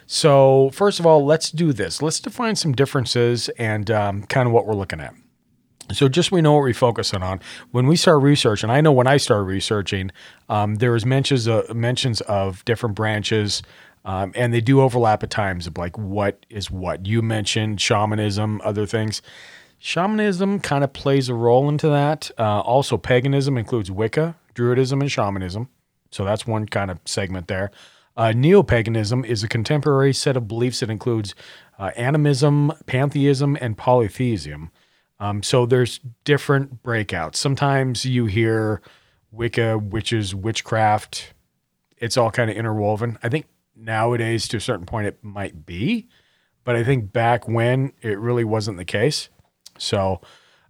So, 0.07 0.71
first 0.73 0.99
of 0.99 1.07
all, 1.07 1.25
let's 1.25 1.51
do 1.51 1.73
this. 1.73 2.03
Let's 2.03 2.19
define 2.19 2.57
some 2.57 2.73
differences 2.73 3.49
and 3.51 3.91
um, 3.93 4.25
kind 4.25 4.49
of 4.49 4.53
what 4.53 4.67
we're 4.67 4.75
looking 4.75 5.01
at. 5.01 5.15
So 5.93 6.09
just 6.09 6.33
we 6.33 6.43
know 6.43 6.55
what 6.55 6.63
we're 6.63 6.75
focusing 6.75 7.23
on. 7.23 7.41
When 7.71 7.87
we 7.87 7.97
start 7.97 8.23
researching, 8.23 8.71
I 8.71 8.81
know 8.81 8.93
when 8.93 9.07
I 9.07 9.19
started 9.19 9.45
researching, 9.45 10.11
um, 10.49 10.77
mentions 10.81 11.47
of, 11.47 11.75
mentions 11.75 12.21
of 12.23 12.65
different 12.65 12.97
branches, 12.97 13.63
um, 14.05 14.33
and 14.35 14.53
they 14.53 14.61
do 14.61 14.81
overlap 14.81 15.23
at 15.23 15.31
times 15.31 15.67
of 15.67 15.77
like 15.79 15.97
what 15.99 16.45
is 16.49 16.71
what. 16.71 17.07
You 17.07 17.23
mentioned 17.23 17.81
shamanism, 17.81 18.61
other 18.65 18.87
things. 18.87 19.23
Shamanism 19.79 20.61
kind 20.61 20.83
of 20.83 20.93
plays 20.93 21.29
a 21.29 21.35
role 21.35 21.69
into 21.69 21.89
that. 21.89 22.31
Uh, 22.39 22.61
also, 22.61 22.97
paganism 22.97 23.59
includes 23.59 23.91
Wicca, 23.91 24.37
Druidism, 24.55 25.01
and 25.01 25.11
shamanism. 25.11 25.69
So 26.11 26.25
that's 26.25 26.47
one 26.47 26.67
kind 26.67 26.91
of 26.91 26.99
segment 27.05 27.49
there. 27.49 27.71
Uh, 28.17 28.33
Neo 28.33 28.63
paganism 28.63 29.25
is 29.25 29.43
a 29.43 29.49
contemporary 29.49 30.15
set 30.15 30.37
of 30.37 30.49
beliefs 30.49 30.81
that 30.81 30.89
includes 30.89 31.35
uh, 31.79 31.91
animism, 31.97 32.73
pantheism, 32.87 33.59
and 33.61 33.77
polytheism. 33.77 34.71
Um, 35.19 35.43
so 35.43 35.67
there's 35.67 36.01
different 36.25 36.83
breakouts. 36.83 37.37
Sometimes 37.37 38.05
you 38.05 38.27
hear 38.27 38.83
Wicca, 39.31 39.79
witches, 39.79 40.35
witchcraft. 40.35 41.33
It's 41.99 42.17
all 42.17 42.31
kind 42.31 42.51
of 42.51 42.57
interwoven. 42.57 43.19
I 43.23 43.29
think 43.29 43.47
nowadays, 43.75 44.49
to 44.49 44.59
a 44.59 44.61
certain 44.61 44.87
point, 44.87 45.07
it 45.07 45.19
might 45.23 45.67
be, 45.67 46.09
but 46.65 46.77
I 46.77 46.85
think 46.85 47.13
back 47.13 47.49
when 47.49 47.93
it 48.03 48.19
really 48.19 48.45
wasn't 48.45 48.79
the 48.79 48.85
case. 48.85 49.29
So, 49.79 50.21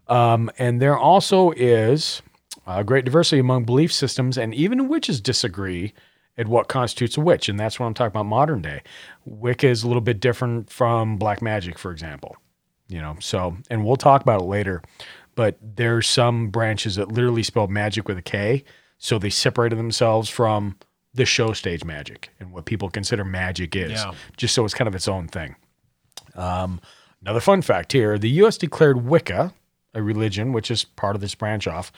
um, 0.08 0.50
and 0.58 0.80
there 0.80 0.98
also 0.98 1.52
is 1.52 2.22
a 2.66 2.84
great 2.84 3.04
diversity 3.04 3.40
among 3.40 3.64
belief 3.64 3.92
systems, 3.92 4.36
and 4.38 4.54
even 4.54 4.88
witches 4.88 5.20
disagree 5.20 5.92
at 6.38 6.48
what 6.48 6.68
constitutes 6.68 7.16
a 7.16 7.20
witch. 7.20 7.48
And 7.48 7.58
that's 7.58 7.80
what 7.80 7.86
I'm 7.86 7.94
talking 7.94 8.08
about 8.08 8.26
modern 8.26 8.62
day. 8.62 8.82
Wicca 9.24 9.68
is 9.68 9.82
a 9.82 9.86
little 9.86 10.00
bit 10.02 10.20
different 10.20 10.70
from 10.70 11.16
black 11.16 11.40
magic, 11.40 11.78
for 11.78 11.90
example 11.90 12.36
you 12.88 13.00
know 13.00 13.16
so 13.20 13.56
and 13.70 13.84
we'll 13.84 13.96
talk 13.96 14.22
about 14.22 14.40
it 14.40 14.44
later 14.44 14.82
but 15.34 15.58
there's 15.60 16.08
some 16.08 16.48
branches 16.48 16.96
that 16.96 17.12
literally 17.12 17.42
spell 17.42 17.66
magic 17.66 18.06
with 18.08 18.16
a 18.18 18.22
k 18.22 18.62
so 18.98 19.18
they 19.18 19.30
separated 19.30 19.76
themselves 19.76 20.28
from 20.30 20.76
the 21.14 21.24
show 21.26 21.52
stage 21.52 21.84
magic 21.84 22.30
and 22.40 22.52
what 22.52 22.64
people 22.64 22.88
consider 22.90 23.24
magic 23.24 23.74
is 23.76 23.92
Yeah. 23.92 24.12
just 24.36 24.54
so 24.54 24.64
it's 24.64 24.74
kind 24.74 24.88
of 24.88 24.94
its 24.94 25.08
own 25.08 25.28
thing 25.28 25.56
um, 26.34 26.80
another 27.22 27.40
fun 27.40 27.62
fact 27.62 27.92
here 27.92 28.18
the 28.18 28.28
us 28.30 28.56
declared 28.58 29.04
wicca 29.06 29.52
a 29.94 30.02
religion 30.02 30.52
which 30.52 30.70
is 30.70 30.84
part 30.84 31.14
of 31.16 31.22
this 31.22 31.34
branch 31.34 31.66
off 31.66 31.90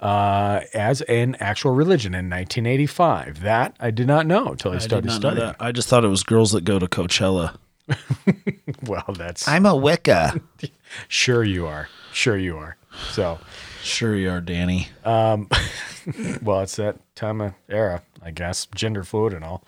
uh, 0.00 0.60
as 0.74 1.00
an 1.02 1.34
actual 1.40 1.72
religion 1.72 2.12
in 2.14 2.28
1985 2.28 3.40
that 3.40 3.74
i 3.80 3.90
did 3.90 4.06
not 4.06 4.26
know 4.26 4.48
until 4.48 4.72
i, 4.72 4.76
I 4.76 4.78
started 4.78 5.10
studying 5.10 5.46
that. 5.46 5.56
I 5.58 5.72
just 5.72 5.88
thought 5.88 6.04
it 6.04 6.08
was 6.08 6.22
girls 6.22 6.52
that 6.52 6.64
go 6.64 6.78
to 6.78 6.86
Coachella. 6.86 7.56
well 8.86 9.14
that's 9.16 9.46
I'm 9.46 9.66
a 9.66 9.76
Wicca. 9.76 10.40
sure 11.08 11.44
you 11.44 11.66
are 11.66 11.88
sure 12.12 12.36
you 12.36 12.56
are 12.56 12.76
so 13.10 13.38
sure 13.82 14.16
you 14.16 14.30
are, 14.30 14.40
Danny. 14.40 14.88
Um, 15.04 15.48
well, 16.42 16.60
it's 16.60 16.76
that 16.76 16.98
time 17.14 17.40
of 17.40 17.54
era, 17.68 18.02
I 18.22 18.30
guess, 18.30 18.66
gender 18.74 19.04
fluid 19.04 19.32
and 19.32 19.44
all. 19.44 19.64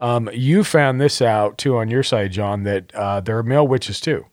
Um, 0.00 0.28
you 0.32 0.64
found 0.64 1.00
this 1.00 1.22
out 1.22 1.58
too 1.58 1.76
on 1.76 1.88
your 1.88 2.02
side, 2.02 2.32
John, 2.32 2.64
that 2.64 2.94
uh, 2.94 3.20
there 3.20 3.38
are 3.38 3.42
male 3.42 3.66
witches 3.66 4.00
too. 4.00 4.26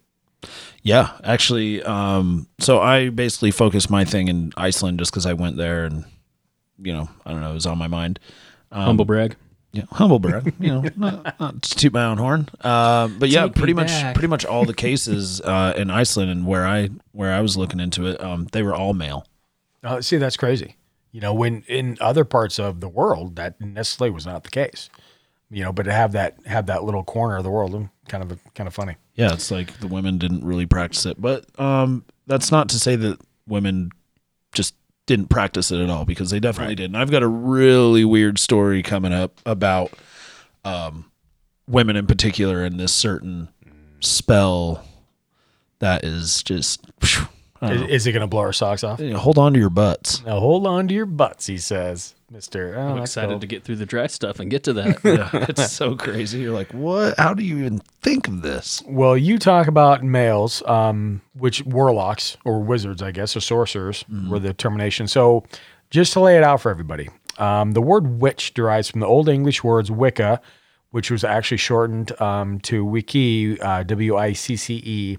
Yeah, 0.82 1.12
actually, 1.24 1.84
um, 1.84 2.48
so 2.60 2.80
I 2.80 3.10
basically 3.10 3.52
focused 3.52 3.90
my 3.90 4.06
thing 4.06 4.30
in 4.30 4.54
Iceland 4.56 5.00
just 5.00 5.12
because 5.12 5.26
I 5.26 5.34
went 5.34 5.58
there 5.58 5.84
and, 5.84 6.06
you 6.82 6.94
know, 6.94 7.10
I 7.26 7.32
don't 7.32 7.42
know, 7.42 7.52
it 7.52 7.56
was 7.56 7.66
on 7.66 7.78
my 7.78 7.88
mind. 7.88 8.20
Um, 8.72 8.84
Humble 8.84 9.06
brag. 9.06 9.36
Yeah, 9.72 9.84
humble 9.92 10.20
brag. 10.20 10.54
You 10.60 10.70
know, 10.70 10.84
not, 10.98 11.40
not 11.40 11.62
to 11.62 11.76
toot 11.76 11.94
my 11.94 12.06
own 12.06 12.18
horn. 12.18 12.50
Uh, 12.62 13.08
but 13.08 13.30
yeah, 13.30 13.44
Take 13.44 13.56
pretty 13.56 13.74
much, 13.74 13.88
back. 13.88 14.16
pretty 14.16 14.28
much 14.28 14.46
all 14.46 14.66
the 14.66 14.74
cases 14.88 15.42
uh, 15.42 15.74
in 15.78 15.92
Iceland 15.92 16.32
and 16.32 16.48
where 16.48 16.66
I 16.66 16.90
where 17.12 17.34
I 17.34 17.42
was 17.42 17.56
looking 17.56 17.80
into 17.80 18.08
it, 18.08 18.20
um, 18.22 18.48
they 18.52 18.64
were 18.64 18.74
all 18.74 18.94
male. 18.94 19.26
Uh, 19.84 20.02
see, 20.02 20.18
that's 20.18 20.38
crazy. 20.38 20.76
You 21.12 21.22
know, 21.22 21.34
when 21.34 21.64
in 21.68 21.98
other 22.02 22.26
parts 22.26 22.60
of 22.60 22.80
the 22.82 22.90
world 22.90 23.36
that 23.36 23.60
necessarily 23.62 24.12
was 24.14 24.26
not 24.26 24.44
the 24.44 24.50
case. 24.50 24.90
You 25.52 25.64
know, 25.64 25.72
but 25.74 25.84
to 25.84 25.92
have 25.92 26.12
that 26.12 26.36
have 26.46 26.68
that 26.68 26.84
little 26.84 27.04
corner 27.04 27.38
of 27.38 27.44
the 27.44 27.50
world, 27.50 27.72
mm, 27.72 27.90
kind 28.08 28.24
of 28.24 28.40
kind 28.54 28.68
of 28.68 28.74
funny. 28.74 28.98
Yeah, 29.16 29.34
it's 29.34 29.50
like 29.50 29.80
the 29.80 29.88
women 29.88 30.20
didn't 30.20 30.44
really 30.46 30.68
practice 30.68 31.06
it, 31.08 31.20
but 31.20 31.46
um, 31.60 32.06
that's 32.28 32.52
not 32.52 32.70
to 32.70 32.80
say 32.80 32.96
that 32.96 33.20
women 33.48 33.90
just 34.54 34.76
didn't 35.10 35.28
practice 35.28 35.72
it 35.72 35.82
at 35.82 35.90
all 35.90 36.06
because 36.06 36.30
they 36.30 36.40
definitely 36.40 36.76
didn't. 36.76 36.96
I've 36.96 37.10
got 37.10 37.24
a 37.24 37.28
really 37.28 38.06
weird 38.06 38.38
story 38.38 38.84
coming 38.84 39.12
up 39.12 39.42
about 39.44 39.92
um, 40.64 41.12
women 41.68 41.96
in 41.96 42.06
particular 42.06 42.64
and 42.64 42.80
this 42.80 42.94
certain 42.94 43.50
spell 44.02 44.86
that 45.80 46.06
is 46.06 46.44
just. 46.44 46.86
Is, 47.62 47.82
is 47.90 48.08
it 48.08 48.12
going 48.12 48.22
to 48.22 48.28
blow 48.28 48.42
our 48.42 48.54
socks 48.54 48.84
off? 48.84 49.02
Hold 49.02 49.40
on 49.40 49.54
to 49.54 49.60
your 49.60 49.72
butts. 49.72 50.24
Now 50.24 50.40
hold 50.40 50.68
on 50.68 50.88
to 50.88 50.94
your 50.94 51.08
butts, 51.08 51.48
he 51.48 51.58
says, 51.58 52.14
Mister. 52.32 52.78
Oh, 52.78 52.90
I'm 52.90 53.02
excited 53.02 53.32
cool. 53.32 53.40
to 53.40 53.48
get 53.48 53.64
through 53.64 53.78
the 53.78 53.86
dry 53.86 54.08
stuff 54.08 54.40
and 54.40 54.52
get 54.52 54.64
to 54.64 54.74
that. 54.74 55.04
Yeah, 55.04 55.30
it's 55.50 55.72
so 55.72 55.96
crazy. 55.96 56.40
You're 56.40 56.54
like, 56.54 56.72
what? 56.74 57.18
How 57.18 57.34
do 57.34 57.44
you 57.44 57.58
even 57.60 57.80
think 58.02 58.28
of 58.28 58.42
this? 58.42 58.84
Well, 58.86 59.18
you 59.18 59.40
talk 59.40 59.68
about 59.68 60.04
males, 60.04 60.62
um, 60.68 61.22
which 61.34 61.66
warlocks 61.66 62.38
or 62.46 62.62
wizards, 62.62 63.02
I 63.02 63.12
guess, 63.12 63.36
or 63.36 63.42
sorcerers 63.42 64.06
were 64.30 64.40
the 64.40 64.54
termination. 64.54 65.08
So, 65.08 65.44
just 65.90 66.14
to 66.14 66.20
lay 66.20 66.38
it 66.38 66.44
out 66.44 66.62
for 66.62 66.70
everybody, 66.70 67.10
um, 67.40 67.72
the 67.72 67.82
word 67.82 68.22
witch 68.22 68.54
derives 68.54 68.90
from 68.90 69.00
the 69.00 69.08
Old 69.08 69.30
English 69.30 69.64
words 69.64 69.90
Wicca, 69.90 70.42
which 70.92 71.10
was 71.10 71.24
actually 71.24 71.58
shortened 71.58 72.20
um, 72.22 72.60
to 72.62 72.86
Wiki, 72.86 73.60
uh, 73.62 73.84
W 73.84 74.18
I 74.18 74.34
C 74.34 74.56
C 74.56 74.76
E, 74.86 75.18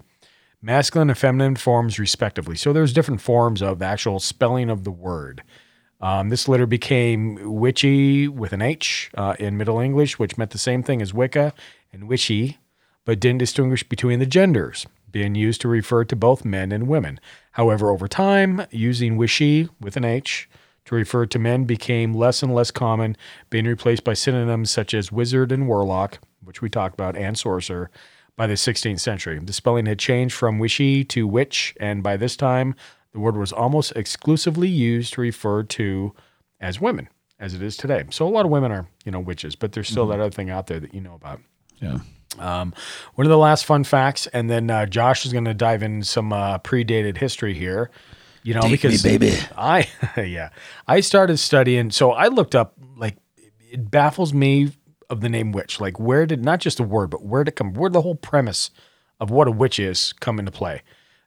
masculine 0.61 1.09
and 1.09 1.17
feminine 1.17 1.55
forms 1.55 1.99
respectively. 1.99 2.55
So 2.55 2.71
there's 2.71 2.93
different 2.93 3.21
forms 3.21 3.61
of 3.61 3.79
the 3.79 3.85
actual 3.85 4.19
spelling 4.19 4.69
of 4.69 4.83
the 4.83 4.91
word. 4.91 5.43
Um, 6.01 6.29
this 6.29 6.47
later 6.47 6.65
became 6.65 7.37
witchy 7.43 8.27
with 8.27 8.53
an 8.53 8.61
H 8.61 9.11
uh, 9.15 9.35
in 9.39 9.57
Middle 9.57 9.79
English, 9.79 10.17
which 10.17 10.37
meant 10.37 10.51
the 10.51 10.57
same 10.57 10.81
thing 10.81 11.01
as 11.01 11.13
Wicca 11.13 11.53
and 11.93 12.07
witchy, 12.07 12.57
but 13.05 13.19
didn't 13.19 13.39
distinguish 13.39 13.87
between 13.87 14.19
the 14.19 14.25
genders, 14.25 14.87
being 15.11 15.35
used 15.35 15.61
to 15.61 15.67
refer 15.67 16.03
to 16.05 16.15
both 16.15 16.43
men 16.43 16.71
and 16.71 16.87
women. 16.87 17.19
However, 17.51 17.91
over 17.91 18.07
time, 18.07 18.65
using 18.71 19.17
wishy 19.17 19.69
with 19.79 19.95
an 19.95 20.05
H 20.05 20.49
to 20.85 20.95
refer 20.95 21.27
to 21.27 21.39
men 21.39 21.65
became 21.65 22.13
less 22.13 22.41
and 22.41 22.53
less 22.53 22.71
common, 22.71 23.15
being 23.49 23.65
replaced 23.65 24.03
by 24.03 24.13
synonyms 24.13 24.71
such 24.71 24.93
as 24.93 25.11
wizard 25.11 25.51
and 25.51 25.67
warlock, 25.67 26.19
which 26.43 26.61
we 26.61 26.69
talked 26.69 26.95
about, 26.95 27.15
and 27.15 27.37
sorcerer 27.37 27.91
by 28.35 28.47
the 28.47 28.55
16th 28.55 28.99
century. 28.99 29.37
The 29.37 29.53
spelling 29.53 29.85
had 29.85 29.99
changed 29.99 30.33
from 30.33 30.57
wishy 30.57 31.03
to 31.05 31.27
witch, 31.27 31.75
and 31.79 32.01
by 32.01 32.17
this 32.17 32.35
time, 32.35 32.75
the 33.13 33.19
word 33.19 33.35
was 33.35 33.51
almost 33.51 33.91
exclusively 33.95 34.67
used 34.67 35.13
to 35.13 35.21
refer 35.21 35.63
to 35.63 36.13
as 36.59 36.79
women, 36.79 37.09
as 37.39 37.53
it 37.53 37.61
is 37.61 37.75
today. 37.75 38.05
So 38.09 38.27
a 38.27 38.29
lot 38.29 38.45
of 38.45 38.51
women 38.51 38.71
are, 38.71 38.87
you 39.03 39.11
know, 39.11 39.19
witches, 39.19 39.55
but 39.55 39.73
there's 39.73 39.89
still 39.89 40.07
that 40.07 40.19
other 40.19 40.31
thing 40.31 40.49
out 40.49 40.67
there 40.67 40.79
that 40.79 40.93
you 40.93 41.01
know 41.01 41.15
about. 41.15 41.41
Yeah. 41.79 41.99
Um, 42.39 42.73
one 43.15 43.27
of 43.27 43.29
the 43.29 43.37
last 43.37 43.65
fun 43.65 43.83
facts, 43.83 44.27
and 44.27 44.49
then 44.49 44.69
uh, 44.69 44.85
Josh 44.85 45.25
is 45.25 45.33
going 45.33 45.45
to 45.45 45.53
dive 45.53 45.83
in 45.83 46.03
some 46.03 46.31
uh, 46.31 46.59
predated 46.59 47.17
history 47.17 47.53
here. 47.53 47.91
You 48.43 48.53
know, 48.53 48.61
Take 48.61 48.69
me, 48.69 48.77
because 48.77 49.03
baby. 49.03 49.33
I, 49.57 49.87
yeah, 50.17 50.49
I 50.87 51.01
started 51.01 51.37
studying. 51.37 51.91
So 51.91 52.11
I 52.11 52.27
looked 52.27 52.55
up, 52.55 52.75
like, 52.95 53.17
it 53.69 53.91
baffles 53.91 54.33
me 54.33 54.71
of 55.09 55.21
the 55.21 55.29
name 55.29 55.51
witch. 55.51 55.79
Like, 55.79 55.99
where 55.99 56.25
did 56.25 56.43
not 56.43 56.59
just 56.59 56.77
the 56.77 56.83
word, 56.83 57.09
but 57.09 57.23
where 57.23 57.43
did 57.43 57.51
it 57.51 57.55
come? 57.55 57.73
Where 57.73 57.89
did 57.89 57.95
the 57.95 58.01
whole 58.01 58.15
premise 58.15 58.71
of 59.19 59.29
what 59.29 59.47
a 59.47 59.51
witch 59.51 59.77
is 59.77 60.13
come 60.13 60.39
into 60.39 60.51
play? 60.51 60.81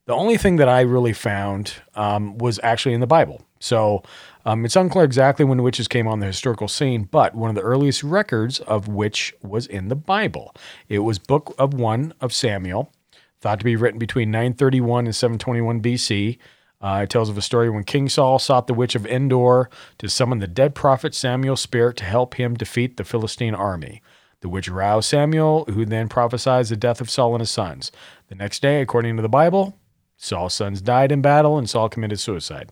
The 0.06 0.14
only 0.14 0.36
thing 0.36 0.56
that 0.56 0.68
I 0.68 0.82
really 0.82 1.14
found 1.14 1.74
um, 1.94 2.36
was 2.36 2.60
actually 2.62 2.94
in 2.94 3.00
the 3.00 3.06
Bible. 3.06 3.40
So 3.58 4.02
um, 4.44 4.66
it's 4.66 4.76
unclear 4.76 5.04
exactly 5.04 5.46
when 5.46 5.62
witches 5.62 5.88
came 5.88 6.06
on 6.06 6.20
the 6.20 6.26
historical 6.26 6.68
scene, 6.68 7.04
but 7.04 7.34
one 7.34 7.48
of 7.48 7.56
the 7.56 7.62
earliest 7.62 8.04
records 8.04 8.60
of 8.60 8.86
which 8.86 9.32
was 9.42 9.66
in 9.66 9.88
the 9.88 9.96
Bible. 9.96 10.54
It 10.90 10.98
was 10.98 11.18
Book 11.18 11.54
of 11.58 11.72
One 11.72 12.12
of 12.20 12.34
Samuel, 12.34 12.92
thought 13.40 13.58
to 13.60 13.64
be 13.64 13.76
written 13.76 13.98
between 13.98 14.30
931 14.30 15.06
and 15.06 15.16
721 15.16 15.80
BC. 15.80 16.36
Uh, 16.82 17.00
it 17.04 17.08
tells 17.08 17.30
of 17.30 17.38
a 17.38 17.42
story 17.42 17.70
when 17.70 17.84
King 17.84 18.10
Saul 18.10 18.38
sought 18.38 18.66
the 18.66 18.74
witch 18.74 18.94
of 18.94 19.06
Endor 19.06 19.70
to 19.96 20.10
summon 20.10 20.38
the 20.38 20.46
dead 20.46 20.74
prophet 20.74 21.14
Samuel's 21.14 21.62
spirit 21.62 21.96
to 21.96 22.04
help 22.04 22.34
him 22.34 22.52
defeat 22.52 22.98
the 22.98 23.04
Philistine 23.04 23.54
army. 23.54 24.02
The 24.42 24.50
witch 24.50 24.68
roused 24.68 25.08
Samuel, 25.08 25.64
who 25.70 25.86
then 25.86 26.10
prophesied 26.10 26.66
the 26.66 26.76
death 26.76 27.00
of 27.00 27.08
Saul 27.08 27.34
and 27.34 27.40
his 27.40 27.50
sons. 27.50 27.90
The 28.28 28.34
next 28.34 28.60
day, 28.60 28.82
according 28.82 29.16
to 29.16 29.22
the 29.22 29.30
Bible, 29.30 29.78
Saul's 30.24 30.54
sons 30.54 30.80
died 30.80 31.12
in 31.12 31.20
battle, 31.20 31.58
and 31.58 31.68
Saul 31.68 31.90
committed 31.90 32.18
suicide. 32.18 32.70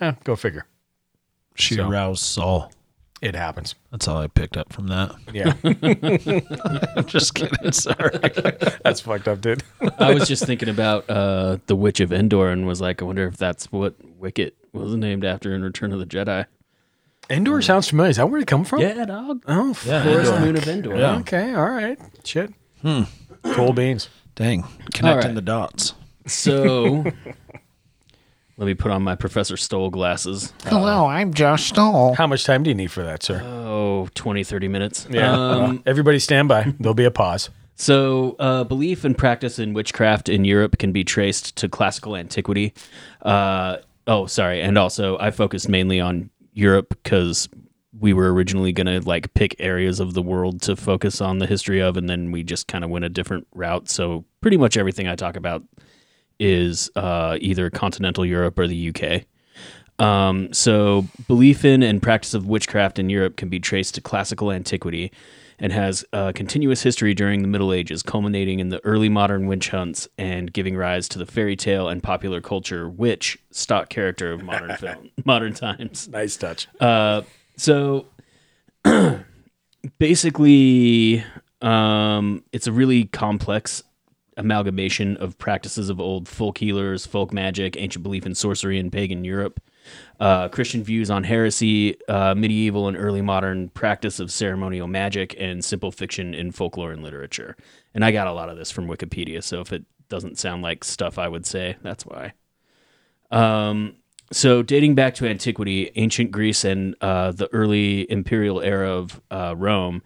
Eh, 0.00 0.14
go 0.24 0.34
figure. 0.34 0.66
She 1.54 1.76
So- 1.76 1.88
aroused 1.88 2.22
Saul. 2.24 2.72
It 3.20 3.36
happens. 3.36 3.76
That's 3.92 4.08
all 4.08 4.16
I 4.18 4.26
picked 4.26 4.56
up 4.56 4.72
from 4.72 4.88
that. 4.88 5.14
Yeah. 5.32 5.52
I'm 6.96 7.04
just 7.06 7.36
kidding. 7.36 7.70
Sorry. 7.70 8.10
That's 8.82 9.00
fucked 9.00 9.28
up, 9.28 9.40
dude. 9.40 9.62
I 9.96 10.12
was 10.12 10.26
just 10.26 10.44
thinking 10.44 10.68
about 10.68 11.08
uh, 11.08 11.58
the 11.66 11.76
Witch 11.76 12.00
of 12.00 12.12
Endor 12.12 12.48
and 12.48 12.66
was 12.66 12.80
like, 12.80 13.00
I 13.00 13.04
wonder 13.04 13.28
if 13.28 13.36
that's 13.36 13.70
what 13.70 13.94
Wicket 14.18 14.56
was 14.72 14.96
named 14.96 15.24
after 15.24 15.54
in 15.54 15.62
Return 15.62 15.92
of 15.92 16.00
the 16.00 16.04
Jedi. 16.06 16.46
Endor 17.30 17.62
sounds 17.62 17.88
familiar. 17.88 18.10
Is 18.10 18.16
that 18.16 18.28
where 18.28 18.40
it 18.40 18.48
come 18.48 18.64
from? 18.64 18.80
Yeah, 18.80 19.04
dog. 19.04 19.44
Oh, 19.46 19.68
Yeah, 19.86 20.02
Forest 20.02 20.32
Endor. 20.32 20.44
Moon 20.44 20.56
of 20.56 20.68
Endor. 20.68 20.96
Yeah. 20.96 21.18
Okay. 21.18 21.54
All 21.54 21.70
right. 21.70 22.00
Shit. 22.24 22.52
Hmm. 22.80 23.02
Cool 23.52 23.72
beans. 23.72 24.08
Dang. 24.34 24.64
Connecting 24.92 25.28
right. 25.28 25.34
the 25.36 25.42
dots. 25.42 25.94
So 26.26 27.04
let 28.56 28.66
me 28.66 28.74
put 28.74 28.90
on 28.90 29.02
my 29.02 29.14
Professor 29.14 29.56
Stoll 29.56 29.90
glasses. 29.90 30.52
Hello, 30.64 31.06
I'm 31.06 31.34
Josh 31.34 31.68
Stoll. 31.68 32.14
How 32.14 32.26
much 32.26 32.44
time 32.44 32.62
do 32.62 32.70
you 32.70 32.74
need 32.74 32.90
for 32.90 33.02
that, 33.02 33.22
sir? 33.22 33.42
Oh, 33.44 34.08
20, 34.14 34.44
30 34.44 34.68
minutes. 34.68 35.06
Yeah. 35.10 35.32
Um, 35.32 35.82
Everybody 35.86 36.18
stand 36.18 36.48
by. 36.48 36.72
There'll 36.78 36.94
be 36.94 37.04
a 37.04 37.10
pause. 37.10 37.50
So, 37.74 38.36
uh, 38.38 38.64
belief 38.64 39.04
and 39.04 39.16
practice 39.16 39.58
in 39.58 39.72
witchcraft 39.72 40.28
in 40.28 40.44
Europe 40.44 40.78
can 40.78 40.92
be 40.92 41.04
traced 41.04 41.56
to 41.56 41.68
classical 41.68 42.16
antiquity. 42.16 42.74
Uh, 43.22 43.78
oh, 44.06 44.26
sorry, 44.26 44.60
and 44.60 44.78
also 44.78 45.18
I 45.18 45.30
focused 45.30 45.68
mainly 45.68 45.98
on 45.98 46.30
Europe 46.52 46.90
because 47.02 47.48
we 47.98 48.12
were 48.12 48.32
originally 48.32 48.72
going 48.72 48.86
to 48.86 49.00
like 49.00 49.32
pick 49.34 49.56
areas 49.58 50.00
of 50.00 50.14
the 50.14 50.22
world 50.22 50.62
to 50.62 50.76
focus 50.76 51.20
on 51.20 51.38
the 51.38 51.46
history 51.46 51.80
of, 51.80 51.96
and 51.96 52.08
then 52.08 52.30
we 52.30 52.42
just 52.42 52.68
kind 52.68 52.84
of 52.84 52.90
went 52.90 53.04
a 53.04 53.08
different 53.08 53.46
route. 53.54 53.88
So, 53.88 54.24
pretty 54.40 54.58
much 54.58 54.76
everything 54.76 55.08
I 55.08 55.16
talk 55.16 55.36
about 55.36 55.64
is 56.42 56.90
uh, 56.96 57.38
either 57.40 57.70
continental 57.70 58.26
Europe 58.26 58.58
or 58.58 58.66
the 58.66 58.92
UK. 58.92 59.22
Um, 60.04 60.52
so, 60.52 61.06
belief 61.28 61.64
in 61.64 61.84
and 61.84 62.02
practice 62.02 62.34
of 62.34 62.46
witchcraft 62.46 62.98
in 62.98 63.08
Europe 63.08 63.36
can 63.36 63.48
be 63.48 63.60
traced 63.60 63.94
to 63.94 64.00
classical 64.00 64.50
antiquity 64.50 65.12
and 65.60 65.72
has 65.72 66.04
a 66.12 66.32
continuous 66.32 66.82
history 66.82 67.14
during 67.14 67.42
the 67.42 67.48
Middle 67.48 67.72
Ages, 67.72 68.02
culminating 68.02 68.58
in 68.58 68.70
the 68.70 68.84
early 68.84 69.08
modern 69.08 69.46
witch 69.46 69.68
hunts 69.68 70.08
and 70.18 70.52
giving 70.52 70.76
rise 70.76 71.08
to 71.10 71.18
the 71.18 71.26
fairy 71.26 71.54
tale 71.54 71.88
and 71.88 72.02
popular 72.02 72.40
culture 72.40 72.88
witch, 72.88 73.38
stock 73.52 73.88
character 73.88 74.32
of 74.32 74.42
modern 74.42 74.76
film, 74.78 75.10
modern 75.24 75.54
times. 75.54 76.08
Nice 76.08 76.36
touch. 76.36 76.66
Uh, 76.80 77.22
so 77.56 78.06
basically, 79.98 81.24
um, 81.60 82.42
it's 82.50 82.66
a 82.66 82.72
really 82.72 83.04
complex 83.04 83.84
amalgamation 84.42 85.16
of 85.16 85.38
practices 85.38 85.88
of 85.88 86.00
old 86.00 86.28
folk 86.28 86.58
healers, 86.58 87.06
folk 87.06 87.32
magic, 87.32 87.76
ancient 87.76 88.02
belief 88.02 88.26
in 88.26 88.34
sorcery 88.34 88.78
in 88.78 88.90
pagan 88.90 89.24
Europe, 89.24 89.60
uh, 90.20 90.48
Christian 90.48 90.82
views 90.82 91.10
on 91.10 91.24
heresy, 91.24 91.96
uh, 92.08 92.34
medieval 92.34 92.88
and 92.88 92.96
early 92.96 93.22
modern 93.22 93.68
practice 93.70 94.20
of 94.20 94.30
ceremonial 94.30 94.86
magic, 94.86 95.34
and 95.38 95.64
simple 95.64 95.90
fiction 95.90 96.34
in 96.34 96.52
folklore 96.52 96.92
and 96.92 97.02
literature. 97.02 97.56
And 97.94 98.04
I 98.04 98.12
got 98.12 98.26
a 98.26 98.32
lot 98.32 98.48
of 98.48 98.56
this 98.56 98.70
from 98.70 98.86
Wikipedia, 98.86 99.42
so 99.42 99.60
if 99.60 99.72
it 99.72 99.84
doesn't 100.08 100.38
sound 100.38 100.62
like 100.62 100.84
stuff 100.84 101.18
I 101.18 101.28
would 101.28 101.46
say, 101.46 101.76
that's 101.82 102.04
why. 102.04 102.34
Um, 103.30 103.96
so, 104.32 104.62
dating 104.62 104.94
back 104.94 105.14
to 105.16 105.28
antiquity, 105.28 105.90
ancient 105.94 106.30
Greece, 106.30 106.64
and 106.64 106.96
uh, 107.02 107.32
the 107.32 107.52
early 107.52 108.10
imperial 108.10 108.62
era 108.62 108.90
of 108.90 109.20
uh, 109.30 109.54
Rome, 109.58 110.02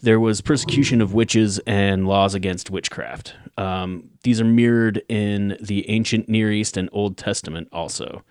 there 0.00 0.20
was 0.20 0.40
persecution 0.40 1.00
of 1.00 1.12
witches 1.12 1.58
and 1.66 2.06
laws 2.06 2.34
against 2.34 2.70
witchcraft. 2.70 3.34
Um, 3.56 4.10
these 4.22 4.40
are 4.40 4.44
mirrored 4.44 5.02
in 5.08 5.56
the 5.60 5.88
ancient 5.88 6.28
Near 6.28 6.50
East 6.50 6.76
and 6.76 6.88
Old 6.92 7.16
Testament 7.16 7.68
also. 7.72 8.24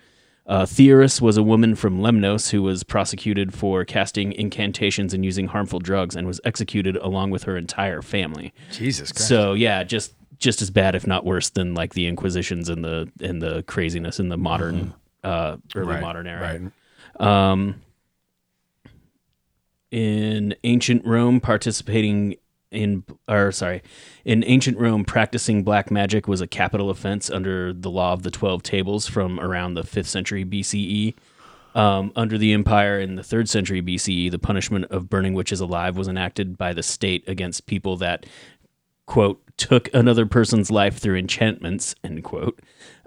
Uh, 0.45 0.65
Theoris 0.65 1.21
was 1.21 1.37
a 1.37 1.43
woman 1.43 1.73
from 1.75 1.99
Lemnos 1.99 2.49
who 2.51 2.61
was 2.61 2.83
prosecuted 2.83 3.53
for 3.53 3.85
casting 3.85 4.33
incantations 4.33 5.13
and 5.13 5.23
using 5.23 5.47
harmful 5.47 5.79
drugs 5.79 6.17
and 6.17 6.27
was 6.27 6.41
executed 6.43 6.97
along 6.97 7.31
with 7.31 7.43
her 7.43 7.55
entire 7.55 8.01
family. 8.01 8.53
Jesus 8.71 9.13
Christ. 9.13 9.29
So 9.29 9.53
yeah, 9.53 9.83
just 9.85 10.13
just 10.39 10.61
as 10.61 10.69
bad, 10.69 10.95
if 10.95 11.07
not 11.07 11.23
worse, 11.23 11.49
than 11.49 11.73
like 11.73 11.93
the 11.93 12.05
Inquisitions 12.07 12.67
and 12.67 12.83
the 12.83 13.09
and 13.21 13.41
the 13.41 13.63
craziness 13.63 14.19
in 14.19 14.27
the 14.27 14.37
modern 14.37 14.93
uh, 15.23 15.55
early 15.75 15.93
Right, 15.93 16.01
modern 16.01 16.27
era. 16.27 16.59
right. 17.21 17.25
Um, 17.51 17.81
in 19.91 20.55
ancient 20.63 21.05
Rome, 21.05 21.39
participating 21.39 22.35
in 22.73 23.03
or 23.27 23.51
sorry, 23.51 23.81
in 24.25 24.43
ancient 24.45 24.77
Rome, 24.77 25.05
practicing 25.05 25.63
black 25.63 25.91
magic 25.91 26.27
was 26.27 26.41
a 26.41 26.47
capital 26.47 26.89
offense 26.89 27.29
under 27.29 27.73
the 27.73 27.89
law 27.89 28.13
of 28.13 28.23
the 28.23 28.31
Twelve 28.31 28.63
Tables 28.63 29.07
from 29.07 29.39
around 29.39 29.73
the 29.73 29.83
fifth 29.83 30.09
century 30.09 30.45
BCE. 30.45 31.15
Um, 31.75 32.11
under 32.15 32.37
the 32.37 32.53
empire 32.53 32.99
in 32.99 33.15
the 33.15 33.23
third 33.23 33.49
century 33.49 33.81
BCE, 33.81 34.29
the 34.29 34.37
punishment 34.37 34.85
of 34.91 35.09
burning 35.09 35.33
witches 35.33 35.59
alive 35.59 35.97
was 35.97 36.07
enacted 36.07 36.55
by 36.55 36.71
the 36.71 36.83
state 36.83 37.27
against 37.27 37.65
people 37.65 37.97
that 37.97 38.27
quote 39.05 39.41
took 39.57 39.93
another 39.93 40.25
person's 40.25 40.71
life 40.71 40.97
through 40.97 41.17
enchantments 41.17 41.95
end 42.03 42.23
quote 42.23 42.59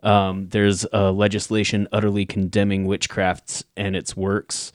um, 0.03 0.49
there's 0.51 0.87
a 0.93 1.11
legislation 1.11 1.89
utterly 1.91 2.27
condemning 2.27 2.87
witchcrafts 2.87 3.65
and 3.77 3.97
its 3.97 4.17
works 4.17 4.73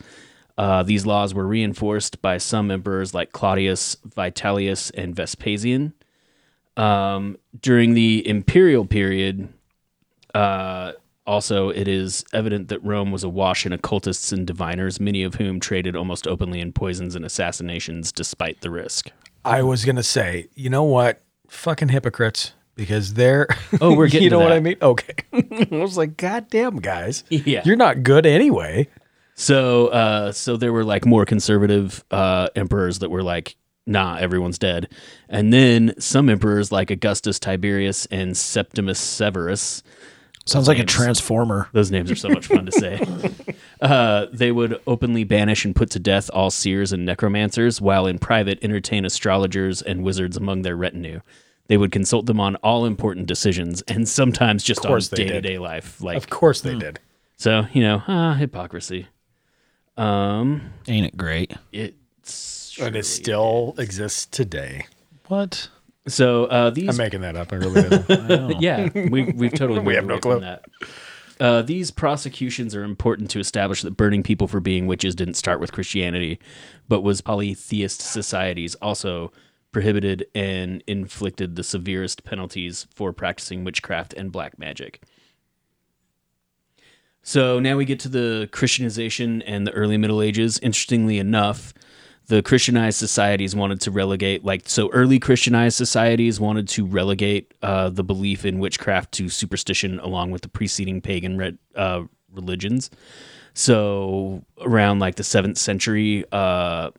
uh, 0.61 0.83
these 0.83 1.05
laws 1.05 1.33
were 1.33 1.47
reinforced 1.47 2.21
by 2.21 2.37
some 2.37 2.69
emperors 2.71 3.13
like 3.13 3.31
claudius 3.31 3.95
vitellius 4.17 4.91
and 4.95 5.15
vespasian 5.15 5.93
um, 6.77 7.37
during 7.61 7.93
the 7.93 8.27
imperial 8.27 8.85
period 8.85 9.47
uh, 10.35 10.91
also 11.25 11.69
it 11.69 11.87
is 11.87 12.23
evident 12.33 12.67
that 12.69 12.83
rome 12.83 13.11
was 13.11 13.23
awash 13.23 13.65
in 13.65 13.73
occultists 13.73 14.31
and 14.31 14.45
diviners 14.47 14.99
many 14.99 15.23
of 15.23 15.35
whom 15.35 15.59
traded 15.59 15.95
almost 15.95 16.27
openly 16.27 16.59
in 16.59 16.71
poisons 16.71 17.15
and 17.15 17.25
assassinations 17.25 18.11
despite 18.11 18.61
the 18.61 18.69
risk 18.69 19.09
I 19.43 19.63
was 19.63 19.85
gonna 19.85 20.03
say, 20.03 20.49
you 20.53 20.69
know 20.69 20.83
what? 20.83 21.23
Fucking 21.49 21.89
hypocrites. 21.89 22.53
Because 22.75 23.15
they're 23.15 23.47
Oh, 23.81 23.95
we're 23.95 24.05
getting 24.13 24.25
you 24.25 24.29
to 24.29 24.35
know 24.35 24.43
what. 24.43 24.51
I 24.51 24.59
mean? 24.59 24.77
Okay. 24.81 25.15
I 25.33 25.67
was 25.71 25.97
like, 25.97 26.15
God 26.15 26.47
damn 26.51 26.75
guys. 26.77 27.23
Yeah. 27.31 27.63
You're 27.65 27.75
not 27.75 28.03
good 28.03 28.27
anyway. 28.27 28.87
So, 29.41 29.87
uh, 29.87 30.31
so 30.33 30.55
there 30.55 30.71
were 30.71 30.83
like 30.83 31.03
more 31.03 31.25
conservative 31.25 32.03
uh, 32.11 32.49
emperors 32.55 32.99
that 32.99 33.09
were 33.09 33.23
like, 33.23 33.55
"Nah, 33.87 34.17
everyone's 34.17 34.59
dead," 34.59 34.87
and 35.29 35.51
then 35.51 35.95
some 35.97 36.29
emperors 36.29 36.71
like 36.71 36.91
Augustus 36.91 37.39
Tiberius 37.39 38.05
and 38.11 38.37
Septimus 38.37 38.99
Severus. 38.99 39.81
Sounds 40.45 40.67
like 40.67 40.77
a 40.77 40.85
transformer. 40.85 41.69
Those 41.73 41.89
names 41.89 42.11
are 42.11 42.15
so 42.15 42.29
much 42.29 42.47
fun 42.47 42.65
to 42.67 42.71
say. 42.71 42.99
Uh, 43.81 44.27
they 44.31 44.51
would 44.51 44.79
openly 44.85 45.23
banish 45.23 45.65
and 45.65 45.75
put 45.75 45.89
to 45.89 45.97
death 45.97 46.29
all 46.35 46.51
seers 46.51 46.93
and 46.93 47.03
necromancers, 47.03 47.81
while 47.81 48.05
in 48.05 48.19
private 48.19 48.63
entertain 48.63 49.05
astrologers 49.05 49.81
and 49.81 50.03
wizards 50.03 50.37
among 50.37 50.61
their 50.61 50.75
retinue. 50.75 51.19
They 51.65 51.77
would 51.77 51.91
consult 51.91 52.27
them 52.27 52.39
on 52.39 52.57
all 52.57 52.85
important 52.85 53.25
decisions, 53.25 53.81
and 53.87 54.07
sometimes 54.07 54.63
just 54.63 54.85
on 54.85 54.99
day 54.99 55.29
to 55.29 55.41
day 55.41 55.57
life. 55.57 55.99
Like, 55.99 56.15
Of 56.15 56.29
course 56.29 56.61
they 56.61 56.75
did. 56.75 56.99
so 57.37 57.65
you 57.73 57.81
know, 57.81 58.03
ah, 58.07 58.35
hypocrisy. 58.35 59.07
Um, 60.01 60.73
Ain't 60.87 61.05
it 61.05 61.15
great? 61.15 61.53
it's 61.71 62.77
And 62.79 62.95
it 62.95 63.05
still 63.05 63.75
exists 63.77 64.25
today. 64.25 64.87
What? 65.27 65.69
So 66.07 66.45
uh, 66.45 66.71
these, 66.71 66.89
I'm 66.89 66.97
making 66.97 67.21
that 67.21 67.35
up. 67.37 67.53
I 67.53 67.57
really 67.57 67.81
didn't. 67.83 68.61
yeah, 68.61 68.89
we 68.93 69.25
we've 69.25 69.53
totally 69.53 69.79
We 69.81 69.93
moved 69.93 69.95
have 69.95 70.05
no 70.05 70.13
away 70.13 70.21
clue. 70.21 70.39
that. 70.39 70.65
Uh, 71.39 71.61
these 71.61 71.91
prosecutions 71.91 72.75
are 72.75 72.83
important 72.83 73.29
to 73.31 73.39
establish 73.39 73.81
that 73.81 73.97
burning 73.97 74.23
people 74.23 74.47
for 74.47 74.59
being 74.59 74.87
witches 74.87 75.15
didn't 75.15 75.33
start 75.35 75.59
with 75.59 75.71
Christianity, 75.71 76.39
but 76.87 77.01
was 77.01 77.21
polytheist 77.21 78.01
societies 78.01 78.75
also 78.75 79.31
prohibited 79.71 80.25
and 80.35 80.83
inflicted 80.85 81.55
the 81.55 81.63
severest 81.63 82.23
penalties 82.23 82.87
for 82.93 83.13
practicing 83.13 83.63
witchcraft 83.63 84.13
and 84.13 84.31
black 84.31 84.59
magic. 84.59 85.01
So 87.23 87.59
now 87.59 87.77
we 87.77 87.85
get 87.85 87.99
to 88.01 88.09
the 88.09 88.49
Christianization 88.51 89.41
and 89.43 89.67
the 89.67 89.71
early 89.71 89.97
Middle 89.97 90.21
Ages. 90.21 90.57
Interestingly 90.59 91.19
enough, 91.19 91.73
the 92.27 92.41
Christianized 92.41 92.97
societies 92.97 93.55
wanted 93.55 93.81
to 93.81 93.91
relegate, 93.91 94.43
like, 94.43 94.67
so 94.67 94.89
early 94.91 95.19
Christianized 95.19 95.75
societies 95.75 96.39
wanted 96.39 96.67
to 96.69 96.85
relegate 96.85 97.53
uh, 97.61 97.89
the 97.89 98.03
belief 98.03 98.45
in 98.45 98.59
witchcraft 98.59 99.11
to 99.13 99.29
superstition 99.29 99.99
along 99.99 100.31
with 100.31 100.41
the 100.41 100.47
preceding 100.47 101.01
pagan 101.01 101.37
re- 101.37 101.57
uh, 101.75 102.03
religions. 102.33 102.89
So 103.53 104.43
around 104.61 104.99
like 104.99 105.15
the 105.15 105.23
seventh 105.23 105.57
century, 105.57 106.25
uh, 106.31 106.91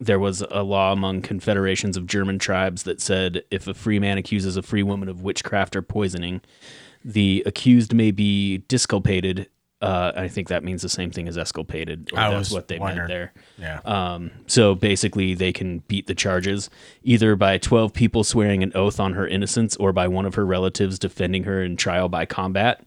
there 0.00 0.18
was 0.18 0.42
a 0.50 0.62
law 0.62 0.92
among 0.92 1.22
confederations 1.22 1.96
of 1.96 2.06
German 2.06 2.38
tribes 2.38 2.84
that 2.84 3.00
said 3.00 3.42
if 3.50 3.66
a 3.66 3.74
free 3.74 3.98
man 3.98 4.18
accuses 4.18 4.56
a 4.56 4.62
free 4.62 4.82
woman 4.82 5.08
of 5.08 5.22
witchcraft 5.22 5.76
or 5.76 5.82
poisoning, 5.82 6.40
the 7.04 7.42
accused 7.46 7.94
may 7.94 8.10
be 8.10 8.58
disculpated 8.68 9.48
uh, 9.82 10.12
I 10.14 10.28
think 10.28 10.46
that 10.46 10.62
means 10.62 10.80
the 10.80 10.88
same 10.88 11.10
thing 11.10 11.26
as 11.26 11.36
escalpated. 11.36 12.12
Or 12.12 12.20
I 12.20 12.30
that's 12.30 12.38
was 12.38 12.52
what 12.52 12.68
they 12.68 12.78
wondering. 12.78 13.08
meant 13.08 13.08
there. 13.08 13.32
Yeah. 13.58 13.80
Um, 13.84 14.30
so 14.46 14.76
basically, 14.76 15.34
they 15.34 15.52
can 15.52 15.80
beat 15.80 16.06
the 16.06 16.14
charges 16.14 16.70
either 17.02 17.34
by 17.34 17.58
12 17.58 17.92
people 17.92 18.22
swearing 18.22 18.62
an 18.62 18.70
oath 18.76 19.00
on 19.00 19.14
her 19.14 19.26
innocence 19.26 19.74
or 19.76 19.92
by 19.92 20.06
one 20.06 20.24
of 20.24 20.36
her 20.36 20.46
relatives 20.46 21.00
defending 21.00 21.42
her 21.44 21.64
in 21.64 21.76
trial 21.76 22.08
by 22.08 22.26
combat. 22.26 22.86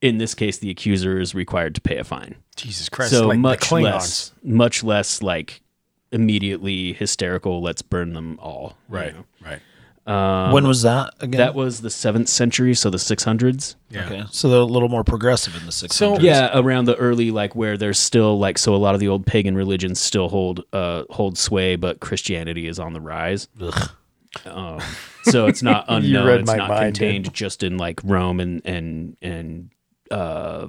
In 0.00 0.18
this 0.18 0.34
case, 0.34 0.58
the 0.58 0.68
accuser 0.68 1.20
is 1.20 1.32
required 1.32 1.76
to 1.76 1.80
pay 1.80 1.96
a 1.98 2.02
fine. 2.02 2.34
Jesus 2.56 2.88
Christ! 2.88 3.12
so 3.12 3.28
like 3.28 3.38
much 3.38 3.70
less, 3.70 4.32
much 4.42 4.82
less 4.82 5.22
like 5.22 5.62
immediately 6.10 6.92
hysterical. 6.92 7.62
Let's 7.62 7.82
burn 7.82 8.14
them 8.14 8.36
all. 8.42 8.76
Right. 8.88 9.12
you 9.12 9.12
know? 9.12 9.24
Right. 9.44 9.60
Um, 10.04 10.50
when 10.52 10.66
was 10.66 10.82
that 10.82 11.14
again? 11.20 11.38
that? 11.38 11.54
Was 11.54 11.80
the 11.80 11.90
seventh 11.90 12.28
century, 12.28 12.74
so 12.74 12.90
the 12.90 12.98
600s. 12.98 13.76
Yeah. 13.88 14.04
okay, 14.06 14.24
so 14.32 14.48
they're 14.48 14.58
a 14.60 14.64
little 14.64 14.88
more 14.88 15.04
progressive 15.04 15.54
in 15.54 15.64
the 15.64 15.70
600s. 15.72 15.92
So- 15.92 16.18
Yeah, 16.18 16.50
around 16.58 16.86
the 16.86 16.96
early 16.96 17.30
like 17.30 17.54
where 17.54 17.76
there's 17.76 18.00
still 18.00 18.38
like 18.38 18.58
so 18.58 18.74
a 18.74 18.78
lot 18.78 18.94
of 18.94 19.00
the 19.00 19.06
old 19.08 19.26
pagan 19.26 19.54
religions 19.54 20.00
still 20.00 20.28
hold 20.28 20.64
uh 20.72 21.04
hold 21.10 21.38
sway, 21.38 21.76
but 21.76 22.00
Christianity 22.00 22.66
is 22.66 22.78
on 22.80 22.94
the 22.94 23.00
rise. 23.00 23.46
Um, 24.46 24.80
so 25.24 25.46
it's 25.46 25.62
not 25.62 25.84
You 25.90 25.96
unknown. 25.96 26.26
read 26.26 26.40
it's 26.40 26.46
my 26.48 26.56
not 26.56 26.68
mind, 26.68 26.94
contained 26.98 27.32
just 27.34 27.62
in 27.62 27.76
like 27.76 28.00
Rome 28.02 28.40
and 28.40 28.62
and 28.64 29.16
and 29.22 29.70
uh, 30.10 30.66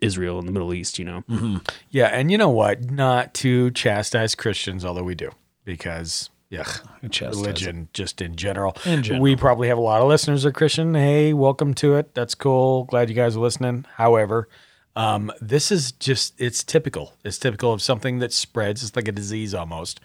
Israel 0.00 0.38
and 0.38 0.46
the 0.46 0.52
Middle 0.52 0.72
East. 0.74 0.98
You 0.98 1.04
know. 1.06 1.60
Yeah, 1.90 2.06
and 2.08 2.30
you 2.30 2.38
know 2.38 2.50
what? 2.50 2.90
Not 2.90 3.34
to 3.34 3.70
chastise 3.72 4.34
Christians, 4.34 4.84
although 4.84 5.02
we 5.02 5.14
do, 5.14 5.30
because 5.64 6.30
yeah, 6.50 6.64
religion 7.02 7.88
just 7.92 8.20
in 8.20 8.36
general. 8.36 8.76
In 8.84 9.02
general. 9.02 9.22
We 9.22 9.36
probably 9.36 9.68
have 9.68 9.78
a 9.78 9.82
lot 9.82 10.00
of 10.00 10.08
listeners 10.08 10.42
that 10.42 10.50
are 10.50 10.52
Christian. 10.52 10.94
Hey, 10.94 11.32
welcome 11.32 11.74
to 11.74 11.96
it. 11.96 12.14
That's 12.14 12.34
cool. 12.34 12.84
Glad 12.84 13.08
you 13.08 13.14
guys 13.14 13.36
are 13.36 13.40
listening. 13.40 13.84
However, 13.96 14.48
um, 14.96 15.30
this 15.40 15.70
is 15.70 15.92
just 15.92 16.40
it's 16.40 16.64
typical. 16.64 17.14
It's 17.24 17.38
typical 17.38 17.72
of 17.72 17.82
something 17.82 18.18
that 18.18 18.32
spreads. 18.32 18.82
It's 18.82 18.96
like 18.96 19.08
a 19.08 19.12
disease 19.12 19.54
almost. 19.54 20.00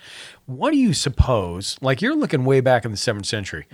What 0.46 0.72
do 0.72 0.78
you 0.78 0.94
suppose? 0.94 1.78
Like 1.82 2.02
you're 2.02 2.16
looking 2.16 2.46
way 2.46 2.62
back 2.62 2.86
in 2.86 2.92
the 2.92 2.98
seventh 2.98 3.26
century. 3.26 3.66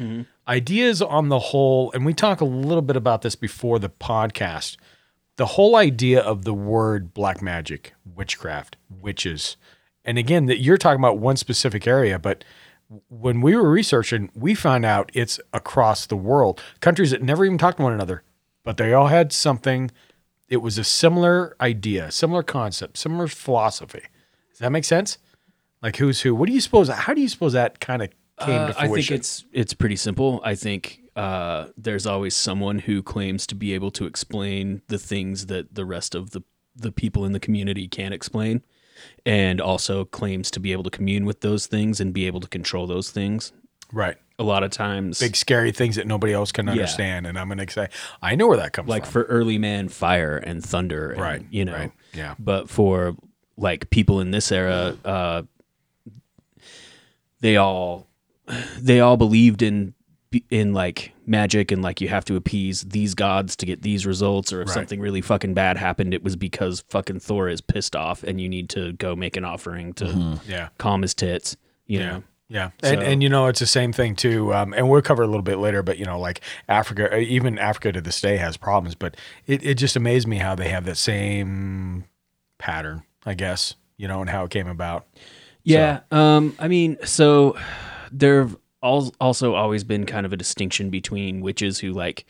Ideas 0.47 1.01
on 1.01 1.29
the 1.29 1.39
whole, 1.39 1.91
and 1.91 2.05
we 2.05 2.13
talk 2.13 2.41
a 2.41 2.45
little 2.45 2.82
bit 2.82 2.95
about 2.95 3.21
this 3.21 3.36
before 3.36 3.79
the 3.79 3.89
podcast 3.89 4.77
the 5.39 5.45
whole 5.45 5.77
idea 5.77 6.19
of 6.19 6.43
the 6.43 6.53
word 6.53 7.13
black 7.13 7.41
magic, 7.41 7.93
witchcraft, 8.03 8.75
witches, 8.89 9.55
and 10.05 10.17
again 10.17 10.45
that 10.47 10.59
you're 10.59 10.77
talking 10.77 10.99
about 10.99 11.17
one 11.19 11.38
specific 11.38 11.88
area, 11.88 12.17
but 12.19 12.43
when 13.07 13.41
we 13.41 13.55
were 13.55 13.69
researching, 13.69 14.31
we 14.33 14.55
found 14.55 14.83
out 14.83 15.12
it's 15.13 15.39
across 15.53 16.07
the 16.07 16.15
world. 16.15 16.62
Countries 16.79 17.12
that 17.12 17.21
never 17.21 17.45
even 17.45 17.57
talked 17.57 17.77
to 17.77 17.83
one 17.83 17.93
another, 17.93 18.23
but 18.63 18.77
they 18.77 18.93
all 18.93 19.07
had 19.07 19.31
something. 19.31 19.91
It 20.47 20.57
was 20.57 20.79
a 20.79 20.83
similar 20.83 21.55
idea, 21.62 22.09
similar 22.12 22.41
concept, 22.41 22.97
similar 22.97 23.27
philosophy. 23.27 24.01
Does 24.49 24.59
that 24.59 24.71
make 24.71 24.85
sense? 24.85 25.19
Like 25.83 25.97
who's 25.97 26.21
who? 26.21 26.33
What 26.33 26.47
do 26.47 26.53
you 26.53 26.62
suppose? 26.62 26.89
How 26.89 27.13
do 27.13 27.21
you 27.21 27.29
suppose 27.29 27.53
that 27.53 27.79
kind 27.79 28.01
of 28.01 28.09
came 28.39 28.62
Uh, 28.62 28.73
to 28.73 28.81
I 28.81 28.88
think 28.88 29.12
it's 29.12 29.45
it's 29.51 29.73
pretty 29.73 29.95
simple. 29.95 30.41
I 30.43 30.55
think 30.55 31.01
uh, 31.15 31.67
there's 31.77 32.07
always 32.07 32.35
someone 32.35 32.79
who 32.79 33.03
claims 33.03 33.45
to 33.47 33.55
be 33.55 33.73
able 33.73 33.91
to 33.91 34.05
explain 34.05 34.81
the 34.88 34.97
things 34.97 35.45
that 35.45 35.75
the 35.75 35.85
rest 35.85 36.15
of 36.15 36.31
the 36.31 36.41
the 36.75 36.91
people 36.91 37.25
in 37.25 37.33
the 37.33 37.39
community 37.39 37.88
can't 37.88 38.13
explain, 38.13 38.63
and 39.25 39.59
also 39.62 40.05
claims 40.05 40.49
to 40.51 40.59
be 40.59 40.71
able 40.71 40.83
to 40.83 40.89
commune 40.89 41.25
with 41.25 41.41
those 41.41 41.67
things 41.67 41.99
and 41.99 42.13
be 42.13 42.27
able 42.27 42.39
to 42.39 42.47
control 42.47 42.88
those 42.88 43.12
things. 43.12 43.51
right. 43.91 44.17
A 44.38 44.43
lot 44.43 44.63
of 44.63 44.71
times, 44.71 45.19
Big 45.19 45.35
scary 45.35 45.73
things 45.73 45.97
that 45.97 46.07
nobody 46.07 46.31
else 46.31 46.53
can 46.53 46.69
understand, 46.69 47.27
and 47.27 47.38
I'm 47.38 47.49
gonna 47.49 47.69
say 47.69 47.89
I 48.21 48.35
know 48.35 48.47
where 48.47 48.55
that 48.55 48.71
comes 48.71 48.85
from. 48.85 48.89
like 48.89 49.03
from. 49.03 49.12
for 49.12 49.23
early 49.23 49.57
man, 49.57 49.89
fire 49.89 50.38
and 50.38 50.63
thunder, 50.63 51.12
and, 51.12 51.19
Right, 51.21 51.45
You 51.49 51.65
know, 51.65 51.73
right, 51.73 51.91
yeah. 52.13 52.35
But 52.39 52.69
for 52.69 53.17
like 53.57 53.89
people 53.89 54.21
in 54.21 54.31
this 54.31 54.49
era, 54.49 54.95
uh, 55.03 55.41
they 57.41 57.57
all 57.57 58.07
they 58.79 59.01
all 59.01 59.17
believed 59.17 59.62
in 59.62 59.93
in 60.51 60.73
like 60.73 61.11
magic 61.25 61.71
and 61.71 61.81
like 61.81 62.01
you 62.01 62.07
have 62.07 62.23
to 62.25 62.35
appease 62.35 62.81
these 62.83 63.15
gods 63.15 63.55
to 63.55 63.65
get 63.65 63.81
these 63.81 64.05
results 64.05 64.53
or 64.53 64.61
if 64.61 64.67
Right. 64.67 64.73
something 64.75 64.99
really 64.99 65.21
fucking 65.21 65.55
bad 65.55 65.75
happened 65.77 66.13
it 66.13 66.23
was 66.23 66.35
because 66.35 66.83
fucking 66.89 67.19
Thor 67.19 67.49
is 67.49 67.61
pissed 67.61 67.95
off 67.95 68.21
and 68.23 68.39
you 68.39 68.47
need 68.47 68.69
to 68.69 68.93
go 68.93 69.15
make 69.15 69.35
an 69.37 69.43
offering 69.43 69.93
to 69.93 70.39
Yeah. 70.47 70.69
calm 70.77 71.01
his 71.01 71.13
tits 71.15 71.57
you 71.87 71.99
know 71.99 72.23
Yeah, 72.51 72.71
and 72.81 72.99
So- 72.99 73.05
and 73.05 73.21
you 73.21 73.29
know 73.29 73.45
it's 73.45 73.59
the 73.59 73.67
same 73.67 73.93
thing 73.93 74.15
too. 74.15 74.51
Um, 74.55 74.73
and 74.73 74.89
we'll 74.89 75.03
cover 75.03 75.21
a 75.21 75.27
little 75.27 75.43
bit 75.43 75.59
later. 75.59 75.83
But 75.83 75.99
you 75.99 76.05
know, 76.05 76.19
like 76.19 76.41
Africa, 76.67 77.13
uh, 77.13 77.17
even 77.19 77.59
Africa 77.59 77.91
to 77.91 78.01
this 78.01 78.19
day 78.19 78.37
has 78.37 78.57
problems. 78.57 78.95
But 78.95 79.15
it, 79.45 79.63
it 79.63 79.75
just 79.75 79.95
amazed 79.95 80.27
me 80.27 80.37
how 80.37 80.55
they 80.55 80.67
have 80.69 80.83
that 80.85 80.97
same 80.97 82.05
pattern, 82.57 83.03
I 83.23 83.35
guess. 83.35 83.75
You 83.97 84.07
know, 84.07 84.21
and 84.21 84.29
how 84.31 84.45
it 84.45 84.49
came 84.49 84.67
about. 84.67 85.05
Yeah. 85.63 85.99
Um, 86.09 86.55
I 86.57 86.67
mean, 86.67 86.97
so 87.03 87.55
there 88.11 88.39
have 88.41 88.53
al- 88.53 88.61
also 88.81 89.53
always 89.55 89.83
been 89.83 90.05
kind 90.05 90.25
of 90.25 90.33
a 90.33 90.37
distinction 90.37 90.89
between 90.89 91.41
witches 91.41 91.79
who 91.79 91.91
like 91.91 92.25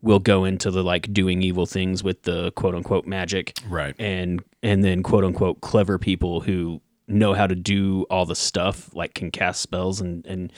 will 0.00 0.18
go 0.18 0.44
into 0.44 0.70
the 0.70 0.82
like 0.82 1.12
doing 1.12 1.42
evil 1.42 1.64
things 1.66 2.02
with 2.02 2.22
the 2.22 2.50
quote 2.52 2.74
unquote 2.74 3.06
magic, 3.06 3.56
Right. 3.68 3.94
And 3.98 4.42
and 4.62 4.82
then 4.84 5.02
quote 5.02 5.24
unquote 5.24 5.60
clever 5.60 5.98
people 5.98 6.40
who 6.40 6.80
know 7.08 7.34
how 7.34 7.46
to 7.46 7.54
do 7.54 8.04
all 8.10 8.26
the 8.26 8.34
stuff, 8.36 8.94
like 8.94 9.14
can 9.14 9.30
cast 9.30 9.60
spells 9.60 10.00
and 10.00 10.26
and 10.26 10.52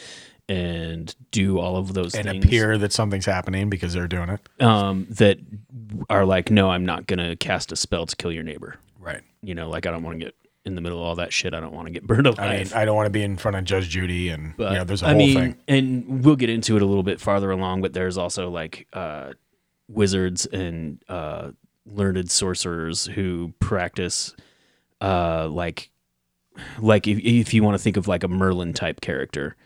and 0.49 1.15
do 1.31 1.59
all 1.59 1.77
of 1.77 1.95
those 1.95 2.15
And 2.15 2.27
things. 2.29 2.45
appear 2.45 2.77
that 2.79 2.93
something's 2.93 3.25
happening 3.27 3.71
because 3.71 3.95
they're 3.95 4.07
doing 4.09 4.29
it. 4.29 4.63
um, 4.63 5.07
that 5.11 5.39
are 6.11 6.27
like, 6.27 6.51
no, 6.51 6.71
I'm 6.71 6.85
not 6.85 7.07
gonna 7.07 7.35
cast 7.37 7.73
a 7.73 7.77
spell 7.77 8.07
to 8.07 8.15
kill 8.17 8.31
your 8.33 8.43
neighbor. 8.43 8.77
Right. 8.99 9.23
You 9.43 9.55
know, 9.55 9.69
like 9.69 9.87
I 9.87 9.91
don't 9.91 10.03
want 10.03 10.19
to 10.21 10.25
get 10.27 10.35
in 10.65 10.75
the 10.75 10.81
middle 10.81 10.99
of 10.99 11.05
all 11.05 11.15
that 11.17 11.33
shit. 11.33 11.53
I 11.55 11.61
don't 11.61 11.73
want 11.73 11.87
to 11.87 11.93
get 11.93 12.07
burned 12.07 12.27
alive. 12.27 12.39
I 12.41 12.57
mean, 12.59 12.73
I 12.75 12.85
don't 12.85 12.97
want 12.97 13.07
to 13.07 13.11
be 13.11 13.23
in 13.23 13.37
front 13.37 13.57
of 13.57 13.65
Judge 13.65 13.89
Judy, 13.89 14.29
and 14.31 14.55
But 14.57 14.73
you 14.73 14.79
know, 14.79 14.85
there's 14.85 15.03
a 15.03 15.07
I 15.07 15.11
whole 15.11 15.19
mean, 15.19 15.35
thing. 15.35 15.57
and 15.69 16.25
we'll 16.25 16.37
get 16.37 16.51
into 16.51 16.77
it 16.77 16.83
a 16.83 16.87
little 16.87 17.03
bit 17.03 17.21
farther 17.21 17.51
along. 17.51 17.83
But 17.83 17.93
there's 17.93 18.17
also 18.19 18.49
like 18.51 18.87
uh, 18.93 19.33
wizards 19.89 20.47
and 20.47 21.03
uh, 21.09 21.51
learned 21.87 22.31
sorcerers 22.31 23.07
who 23.07 23.53
practice 23.61 24.35
uh, 25.01 25.49
like 25.49 25.91
like 26.79 27.07
if, 27.09 27.19
if 27.19 27.53
you 27.53 27.63
want 27.63 27.77
to 27.77 27.83
think 27.83 27.97
of 27.97 28.07
like 28.09 28.23
a 28.25 28.29
Merlin 28.29 28.73
type 28.73 29.01
character 29.01 29.57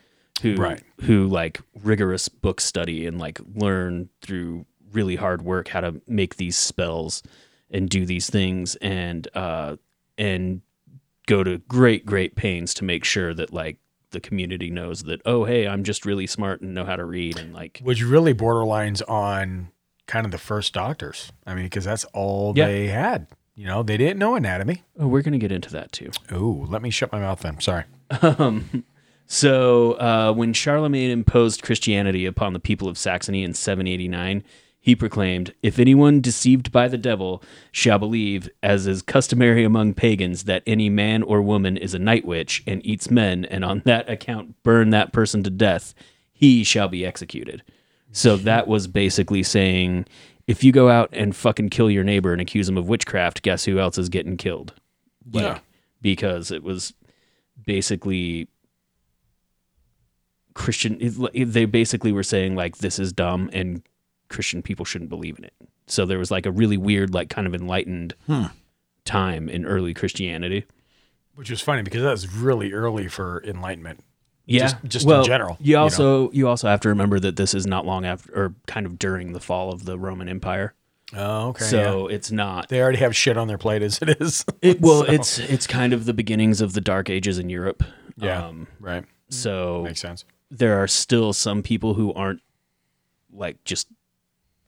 who 0.42 0.54
Right. 0.56 0.82
who 1.02 1.26
like 1.26 1.61
rigorous 1.82 2.28
book 2.28 2.61
study 2.61 3.06
and 3.06 3.18
like 3.18 3.40
learn 3.54 4.08
through 4.22 4.64
really 4.92 5.16
hard 5.16 5.42
work 5.42 5.68
how 5.68 5.80
to 5.82 6.00
make 6.06 6.37
these 6.37 6.56
spells 6.56 7.22
and 7.70 7.90
do 7.90 8.06
these 8.06 8.30
things 8.30 8.74
and 8.76 9.28
uh 9.34 9.76
and 10.16 10.62
go 11.28 11.44
to 11.44 11.58
great 11.68 12.04
great 12.04 12.34
pains 12.34 12.74
to 12.74 12.84
make 12.84 13.04
sure 13.04 13.32
that 13.34 13.52
like 13.52 13.78
the 14.10 14.18
community 14.20 14.70
knows 14.70 15.04
that 15.04 15.20
oh 15.26 15.44
hey 15.44 15.68
I'm 15.68 15.84
just 15.84 16.04
really 16.04 16.26
smart 16.26 16.60
and 16.62 16.74
know 16.74 16.84
how 16.84 16.96
to 16.96 17.04
read 17.04 17.38
and 17.38 17.52
like 17.54 17.80
Which 17.84 18.02
really 18.02 18.34
borderlines 18.34 19.02
on 19.08 19.68
kind 20.06 20.24
of 20.24 20.32
the 20.32 20.38
first 20.38 20.72
doctors. 20.72 21.30
I 21.46 21.54
mean, 21.54 21.64
because 21.66 21.84
that's 21.84 22.04
all 22.14 22.54
Yeah. 22.56 22.66
they 22.66 22.86
had. 22.88 23.26
You 23.54 23.66
know, 23.66 23.82
they 23.82 23.96
didn't 23.98 24.18
know 24.18 24.34
anatomy. 24.36 24.82
oh 24.98 25.06
we're 25.08 25.22
gonna 25.22 25.36
get 25.38 25.52
into 25.52 25.70
that 25.72 25.92
too 25.92 26.10
Oh, 26.32 26.64
let 26.68 26.80
me 26.82 26.90
shut 26.90 27.12
my 27.12 27.20
mouth 27.20 27.40
then. 27.40 27.60
Sorry. 27.60 27.84
Um, 28.22 28.84
so 29.26 29.92
uh, 29.94 30.32
when 30.32 30.54
Charlemagne 30.54 31.10
imposed 31.10 31.62
Christianity 31.62 32.24
upon 32.24 32.54
the 32.54 32.60
people 32.60 32.88
of 32.88 32.96
Saxony 32.96 33.42
in 33.44 33.52
789, 33.52 34.42
he 34.80 34.94
proclaimed, 34.94 35.52
"If 35.62 35.78
anyone 35.78 36.20
deceived 36.20 36.70
by 36.72 36.88
the 36.88 36.96
devil 36.98 37.42
shall 37.72 37.98
believe, 37.98 38.48
as 38.62 38.86
is 38.86 39.02
customary 39.02 39.64
among 39.64 39.94
pagans, 39.94 40.44
that 40.44 40.62
any 40.66 40.88
man 40.88 41.22
or 41.22 41.42
woman 41.42 41.76
is 41.76 41.94
a 41.94 41.98
night 41.98 42.24
witch 42.24 42.62
and 42.66 42.84
eats 42.86 43.10
men, 43.10 43.44
and 43.44 43.64
on 43.64 43.82
that 43.84 44.08
account 44.08 44.54
burn 44.62 44.90
that 44.90 45.12
person 45.12 45.42
to 45.42 45.50
death, 45.50 45.94
he 46.32 46.64
shall 46.64 46.88
be 46.88 47.04
executed." 47.04 47.62
So 48.12 48.36
that 48.38 48.66
was 48.66 48.86
basically 48.86 49.42
saying, 49.42 50.06
if 50.46 50.64
you 50.64 50.72
go 50.72 50.88
out 50.88 51.10
and 51.12 51.36
fucking 51.36 51.68
kill 51.68 51.90
your 51.90 52.04
neighbor 52.04 52.32
and 52.32 52.40
accuse 52.40 52.68
him 52.68 52.78
of 52.78 52.88
witchcraft, 52.88 53.42
guess 53.42 53.66
who 53.66 53.78
else 53.78 53.98
is 53.98 54.08
getting 54.08 54.38
killed? 54.38 54.72
Like, 55.30 55.42
Yeah. 55.44 55.58
because 56.00 56.50
it 56.50 56.62
was 56.62 56.94
basically 57.66 58.48
Christian. 60.54 60.98
They 61.34 61.66
basically 61.66 62.12
were 62.12 62.22
saying 62.22 62.54
like 62.56 62.78
this 62.78 62.98
is 62.98 63.12
dumb 63.12 63.50
and 63.52 63.82
Christian 64.28 64.62
people 64.62 64.84
shouldn't 64.84 65.10
believe 65.10 65.38
in 65.38 65.44
it. 65.44 65.54
So 65.86 66.04
there 66.06 66.18
was 66.18 66.30
like 66.30 66.46
a 66.46 66.50
really 66.50 66.76
weird, 66.76 67.14
like 67.14 67.30
kind 67.30 67.46
of 67.46 67.54
enlightened 67.54 68.14
Hmm. 68.26 68.44
time 69.04 69.48
in 69.48 69.64
early 69.64 69.94
Christianity. 69.94 70.64
Which 71.34 71.50
is 71.50 71.60
funny 71.60 71.82
because 71.82 72.02
that's 72.02 72.32
really 72.32 72.72
early 72.72 73.08
for 73.08 73.42
enlightenment. 73.44 74.00
Yeah, 74.44 74.62
Just, 74.62 74.76
just 74.84 75.06
well, 75.06 75.20
in 75.20 75.26
general. 75.26 75.56
You 75.60 75.76
also 75.76 76.30
you 76.32 76.48
also 76.48 76.68
have 76.68 76.80
to 76.80 76.88
remember 76.88 77.20
that 77.20 77.36
this 77.36 77.52
is 77.54 77.66
not 77.66 77.84
long 77.86 78.06
after 78.06 78.32
or 78.34 78.54
kind 78.66 78.86
of 78.86 78.98
during 78.98 79.32
the 79.34 79.40
fall 79.40 79.70
of 79.72 79.84
the 79.84 79.98
Roman 79.98 80.28
Empire. 80.28 80.74
Oh, 81.14 81.48
okay. 81.48 81.64
So 81.64 82.06
it's 82.08 82.30
not. 82.30 82.68
They 82.68 82.80
already 82.82 82.98
have 82.98 83.14
shit 83.14 83.36
on 83.36 83.46
their 83.48 83.56
plate 83.58 83.82
as 83.82 83.98
it 84.02 84.20
is. 84.20 84.44
It, 84.62 84.80
well, 84.80 85.04
So- 85.04 85.12
it's 85.12 85.38
it's 85.38 85.66
kind 85.66 85.92
of 85.92 86.06
the 86.06 86.14
beginnings 86.14 86.60
of 86.60 86.72
the 86.72 86.80
Dark 86.80 87.08
Ages 87.10 87.38
in 87.38 87.48
Europe. 87.50 87.82
Yeah, 88.16 88.46
Um, 88.46 88.66
right. 88.80 89.04
So 89.30 89.82
Makes 89.84 90.00
sense. 90.00 90.24
There 90.50 90.82
are 90.82 90.88
still 90.88 91.32
some 91.34 91.62
people 91.62 91.94
who 91.94 92.12
aren't 92.14 92.40
like 93.32 93.62
just 93.64 93.86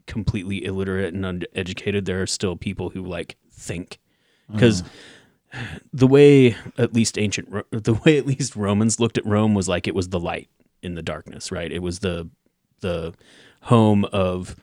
completely 0.06 0.64
illiterate 0.64 1.14
and 1.14 1.24
uneducated. 1.24 2.04
There 2.04 2.22
are 2.22 2.26
still 2.26 2.56
people 2.56 2.90
who 2.90 3.04
like 3.04 3.36
think 3.52 3.98
uh-huh. 4.48 4.56
because 4.56 4.82
the 5.92 6.06
way 6.06 6.56
at 6.78 6.92
least 6.92 7.18
ancient 7.18 7.48
Ro- 7.50 7.62
the 7.70 7.94
way 7.94 8.18
at 8.18 8.26
least 8.26 8.56
Romans 8.56 9.00
looked 9.00 9.18
at 9.18 9.26
Rome 9.26 9.54
was 9.54 9.68
like 9.68 9.86
it 9.86 9.94
was 9.94 10.08
the 10.08 10.20
light 10.20 10.48
in 10.82 10.94
the 10.94 11.02
darkness, 11.02 11.50
right? 11.52 11.70
It 11.70 11.82
was 11.82 12.00
the 12.00 12.28
the 12.80 13.14
home 13.62 14.04
of 14.06 14.56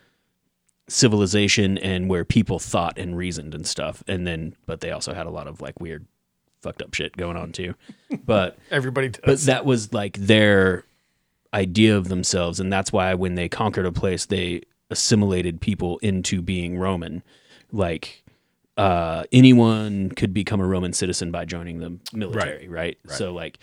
civilization 0.89 1.77
and 1.77 2.09
where 2.09 2.25
people 2.25 2.59
thought 2.59 2.97
and 2.97 3.17
reasoned 3.17 3.53
and 3.53 3.67
stuff. 3.67 4.03
And 4.07 4.25
then 4.25 4.55
but 4.65 4.81
they 4.81 4.91
also 4.91 5.13
had 5.13 5.25
a 5.25 5.31
lot 5.31 5.47
of 5.47 5.61
like 5.61 5.79
weird 5.79 6.05
fucked 6.61 6.81
up 6.81 6.93
shit 6.93 7.15
going 7.17 7.37
on 7.37 7.51
too. 7.51 7.75
But 8.25 8.57
Everybody 8.71 9.09
does. 9.09 9.21
but 9.23 9.39
that 9.41 9.65
was 9.65 9.93
like 9.93 10.17
their 10.17 10.85
idea 11.53 11.95
of 11.95 12.09
themselves 12.09 12.59
and 12.59 12.71
that's 12.71 12.91
why 12.91 13.13
when 13.13 13.35
they 13.35 13.47
conquered 13.47 13.85
a 13.85 13.91
place 13.91 14.25
they 14.25 14.61
assimilated 14.89 15.59
people 15.61 15.97
into 15.99 16.41
being 16.41 16.77
roman 16.77 17.23
like 17.71 18.23
uh, 18.77 19.23
anyone 19.31 20.09
could 20.11 20.33
become 20.33 20.59
a 20.61 20.65
roman 20.67 20.93
citizen 20.93 21.31
by 21.31 21.43
joining 21.45 21.79
the 21.79 21.97
military 22.13 22.67
right, 22.67 22.97
Right. 23.05 23.17
so 23.17 23.33
like 23.33 23.59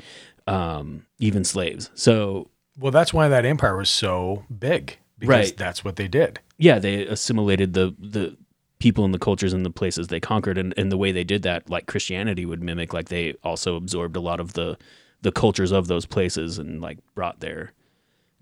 um, 0.46 1.06
even 1.18 1.44
slaves 1.44 1.90
so 1.94 2.50
well, 2.78 2.90
that's 2.90 3.14
why 3.14 3.28
that 3.28 3.44
empire 3.44 3.76
was 3.76 3.88
so 3.88 4.44
big 4.58 4.98
because 5.18 5.28
Right. 5.50 5.56
that's 5.56 5.84
what 5.84 5.96
they 5.96 6.08
did. 6.08 6.40
yeah 6.58 6.78
they 6.78 7.06
assimilated 7.06 7.72
the 7.74 7.94
the 7.98 8.36
people 8.80 9.04
and 9.04 9.14
the 9.14 9.18
cultures 9.18 9.52
and 9.54 9.64
the 9.64 9.70
places 9.70 10.08
they 10.08 10.20
conquered 10.20 10.58
and, 10.58 10.74
and 10.76 10.92
the 10.92 10.98
way 10.98 11.10
they 11.12 11.24
did 11.24 11.42
that 11.44 11.70
like 11.70 11.86
christianity 11.86 12.44
would 12.44 12.62
mimic 12.62 12.92
like 12.92 13.08
they 13.08 13.34
also 13.44 13.76
absorbed 13.76 14.16
a 14.16 14.20
lot 14.20 14.40
of 14.40 14.52
the 14.54 14.76
the 15.22 15.32
cultures 15.32 15.72
of 15.72 15.86
those 15.86 16.04
places 16.04 16.58
and 16.58 16.82
like 16.82 16.98
brought 17.14 17.40
their 17.40 17.72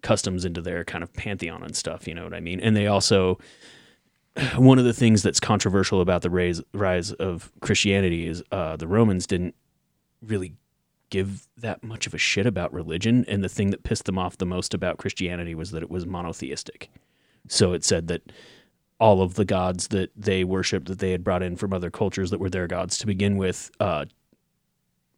customs 0.02 0.44
into 0.44 0.60
their 0.60 0.84
kind 0.84 1.02
of 1.02 1.12
pantheon 1.14 1.62
and 1.62 1.76
stuff 1.76 2.06
you 2.06 2.14
know 2.14 2.24
what 2.24 2.34
i 2.34 2.40
mean 2.40 2.60
and 2.60 2.76
they 2.76 2.86
also 2.86 3.38
one 4.56 4.78
of 4.78 4.84
the 4.84 4.92
things 4.92 5.22
that's 5.22 5.40
controversial 5.40 6.00
about 6.00 6.22
the 6.22 6.30
rise, 6.30 6.60
rise 6.74 7.12
of 7.12 7.52
christianity 7.60 8.26
is 8.26 8.42
uh, 8.52 8.76
the 8.76 8.88
romans 8.88 9.26
didn't 9.26 9.54
really 10.20 10.54
give 11.10 11.46
that 11.56 11.82
much 11.82 12.06
of 12.06 12.14
a 12.14 12.18
shit 12.18 12.46
about 12.46 12.72
religion 12.72 13.24
and 13.28 13.44
the 13.44 13.48
thing 13.48 13.70
that 13.70 13.82
pissed 13.82 14.06
them 14.06 14.18
off 14.18 14.38
the 14.38 14.46
most 14.46 14.74
about 14.74 14.98
christianity 14.98 15.54
was 15.54 15.70
that 15.70 15.82
it 15.82 15.90
was 15.90 16.06
monotheistic 16.06 16.90
so 17.48 17.72
it 17.72 17.84
said 17.84 18.08
that 18.08 18.32
all 19.02 19.20
of 19.20 19.34
the 19.34 19.44
gods 19.44 19.88
that 19.88 20.12
they 20.16 20.44
worshipped 20.44 20.86
that 20.86 21.00
they 21.00 21.10
had 21.10 21.24
brought 21.24 21.42
in 21.42 21.56
from 21.56 21.72
other 21.72 21.90
cultures 21.90 22.30
that 22.30 22.38
were 22.38 22.48
their 22.48 22.68
gods 22.68 22.96
to 22.96 23.04
begin 23.04 23.36
with 23.36 23.68
uh, 23.80 24.04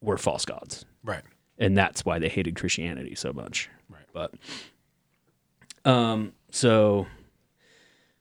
were 0.01 0.17
false 0.17 0.47
gods. 0.47 0.87
Right. 1.05 1.23
And 1.59 1.77
that's 1.77 2.03
why 2.03 2.19
they 2.19 2.31
hated 2.31 2.57
Christianity 2.57 3.15
so 3.15 3.35
much. 3.35 3.69
Right. 3.91 4.07
But 4.13 4.33
um 5.85 6.33
so 6.51 7.07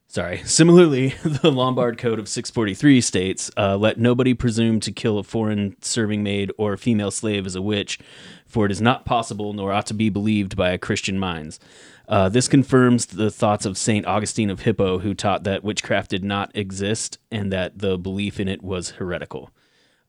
sorry. 0.08 0.38
Similarly, 0.46 1.10
the 1.24 1.52
Lombard 1.52 1.98
Code 1.98 2.20
of 2.20 2.28
643 2.28 3.02
states, 3.02 3.52
uh, 3.58 3.76
let 3.78 3.98
nobody 3.98 4.34
presume 4.34 4.80
to 4.82 4.92
kill 4.92 5.18
a 5.18 5.24
foreign 5.24 5.76
serving 5.82 6.24
maid 6.24 6.52
or 6.58 6.74
a 6.74 6.78
female 6.78 7.12
slave 7.12 7.46
as 7.46 7.56
a 7.56 7.62
witch, 7.62 8.00
for 8.46 8.66
it 8.66 8.72
is 8.72 8.82
not 8.82 9.06
possible 9.06 9.54
nor 9.54 9.72
ought 9.72 9.88
to 9.88 9.94
be 9.94 10.10
believed 10.10 10.56
by 10.56 10.70
a 10.70 10.78
Christian 10.78 11.18
minds. 11.18 11.60
Uh, 12.08 12.30
this 12.30 12.48
confirms 12.48 13.08
the 13.08 13.32
thoughts 13.32 13.66
of 13.66 13.78
St. 13.78 14.06
Augustine 14.06 14.50
of 14.50 14.62
Hippo, 14.62 15.00
who 15.00 15.14
taught 15.14 15.46
that 15.46 15.64
witchcraft 15.64 16.12
did 16.12 16.24
not 16.24 16.52
exist 16.54 17.18
and 17.32 17.52
that 17.52 17.80
the 17.80 17.98
belief 17.98 18.40
in 18.40 18.48
it 18.48 18.62
was 18.62 18.92
heretical. 18.92 19.50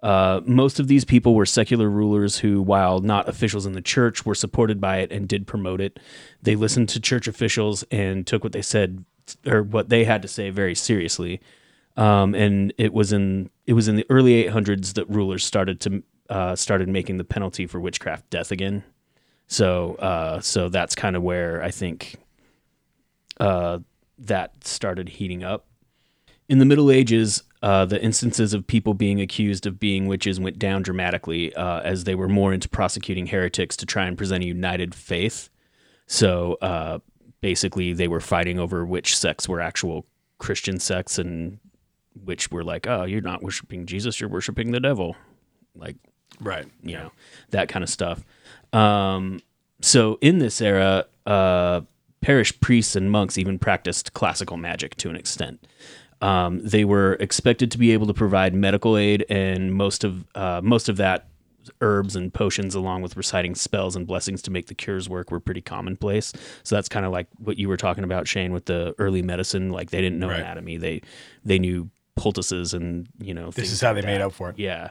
Uh, 0.05 0.43
most 0.45 0.79
of 0.79 0.87
these 0.87 1.03
people 1.03 1.35
were 1.35 1.47
secular 1.47 1.89
rulers 1.89 2.37
who, 2.37 2.61
while 2.61 3.01
not 3.01 3.27
officials 3.27 3.65
in 3.65 3.73
the 3.73 3.81
church, 3.81 4.27
were 4.27 4.35
supported 4.35 4.79
by 4.79 4.99
it 4.99 5.11
and 5.11 5.27
did 5.27 5.47
promote 5.47 5.81
it. 5.81 5.99
They 6.43 6.57
listened 6.57 6.91
to 6.91 7.01
church 7.01 7.27
officials 7.27 7.85
and 7.91 8.27
took 8.27 8.45
what 8.45 8.53
they 8.53 8.61
said 8.61 9.03
or 9.47 9.63
what 9.63 9.89
they 9.89 10.05
had 10.05 10.21
to 10.21 10.29
say 10.29 10.51
very 10.51 10.75
seriously. 10.75 11.41
Um, 11.97 12.35
and 12.35 12.75
it 12.77 12.93
was 12.93 13.15
in 13.15 13.49
it 13.67 13.73
was 13.73 13.89
in 13.89 13.97
the 13.97 14.05
early 14.11 14.45
800s 14.45 14.93
that 14.93 15.09
rulers 15.09 15.43
started 15.43 15.81
to 15.81 16.03
uh, 16.29 16.55
started 16.55 16.91
making 16.91 17.17
the 17.17 17.25
penalty 17.25 17.67
for 17.67 17.81
witchcraft 17.81 18.29
death 18.29 18.51
again. 18.51 18.85
So 19.47 19.95
uh, 19.95 20.41
so 20.41 20.69
that's 20.69 20.95
kind 20.95 21.17
of 21.17 21.23
where 21.23 21.63
I 21.63 21.71
think 21.71 22.17
uh, 23.41 23.79
that 24.19 24.65
started 24.67 25.09
heating 25.09 25.43
up. 25.43 25.67
In 26.47 26.59
the 26.59 26.67
Middle 26.67 26.91
Ages, 26.91 27.43
uh, 27.65 27.87
the 27.87 28.03
instances 28.03 28.53
of 28.53 28.67
people 28.67 28.93
being 28.93 29.23
accused 29.23 29.65
of 29.67 29.81
being 29.81 30.07
witches 30.07 30.39
went 30.39 30.59
down 30.59 30.83
dramatically 30.83 31.55
uh, 31.55 31.81
as 31.81 32.05
they 32.05 32.15
were 32.15 32.29
more 32.29 32.53
into 32.53 32.69
prosecuting 32.69 33.27
heretics 33.29 33.75
to 33.75 33.87
try 33.87 34.05
and 34.05 34.19
present 34.19 34.45
a 34.45 34.47
united 34.47 34.95
faith. 34.95 35.49
So 36.07 36.59
uh, 36.61 36.99
basically, 37.41 37.95
they 37.95 38.07
were 38.07 38.21
fighting 38.21 38.59
over 38.59 38.85
which 38.85 39.17
sects 39.17 39.49
were 39.49 39.63
actual 39.63 40.05
Christian 40.37 40.79
sects 40.79 41.19
and 41.19 41.59
which 42.23 42.51
were 42.51 42.63
like, 42.63 42.87
oh, 42.87 43.05
you're 43.05 43.23
not 43.23 43.43
worshiping 43.43 43.87
Jesus, 43.87 44.21
you're 44.21 44.29
worshiping 44.29 44.71
the 44.73 44.81
devil. 44.81 45.17
Like, 45.75 45.97
Right. 46.41 46.67
you 46.83 46.97
know, 46.99 47.13
that 47.49 47.71
kind 47.71 47.83
of 47.83 47.89
stuff. 47.89 48.23
Um, 48.75 49.41
so 49.81 50.19
in 50.21 50.39
this 50.39 50.61
era, 50.61 51.07
uh, 51.25 51.81
parish 52.21 52.59
priests 52.61 52.95
and 52.95 53.11
monks 53.11 53.39
even 53.39 53.59
practiced 53.59 54.13
classical 54.13 54.57
magic 54.59 54.97
to 54.97 55.09
an 55.11 55.17
extent. 55.17 55.67
Um, 56.21 56.61
they 56.65 56.85
were 56.85 57.15
expected 57.15 57.71
to 57.73 57.79
be 57.79 57.93
able 57.93 58.07
to 58.07 58.15
provide 58.15 58.55
medical 58.55 58.97
aid, 58.97 59.25
and 59.29 59.73
most 59.75 60.05
of 60.05 60.25
uh, 60.35 60.61
most 60.63 60.89
of 60.89 60.97
that 60.99 61.29
herbs 61.81 62.15
and 62.15 62.33
potions, 62.33 62.75
along 62.75 63.01
with 63.03 63.17
reciting 63.17 63.55
spells 63.55 63.97
and 63.97 64.07
blessings 64.07 64.43
to 64.43 64.51
make 64.51 64.67
the 64.67 64.75
cures 64.75 65.09
work, 65.09 65.31
were 65.31 65.41
pretty 65.41 65.61
commonplace. 65.63 66.33
So 66.63 66.75
that's 66.75 66.89
kind 66.89 67.07
of 67.07 67.13
like 67.13 67.27
what 67.39 67.59
you 67.59 67.69
were 67.69 67.77
talking 67.79 68.05
about, 68.05 68.29
Shane, 68.29 68.53
with 68.53 68.67
the 68.67 68.95
early 68.99 69.23
medicine. 69.23 69.71
Like 69.71 69.91
they 69.91 70.01
didn't 70.01 70.19
know 70.19 70.29
Right. 70.29 70.41
anatomy; 70.41 70.77
they 70.77 71.01
they 71.45 71.59
knew 71.59 71.91
poultices 72.17 72.75
and 72.75 73.09
you 73.19 73.35
know 73.35 73.51
This 73.51 73.73
is 73.73 73.81
how 73.81 73.93
like 73.93 74.03
they 74.03 74.07
made 74.13 74.21
up 74.21 74.33
for 74.33 74.51
it. 74.51 74.59
Yeah. 74.59 74.91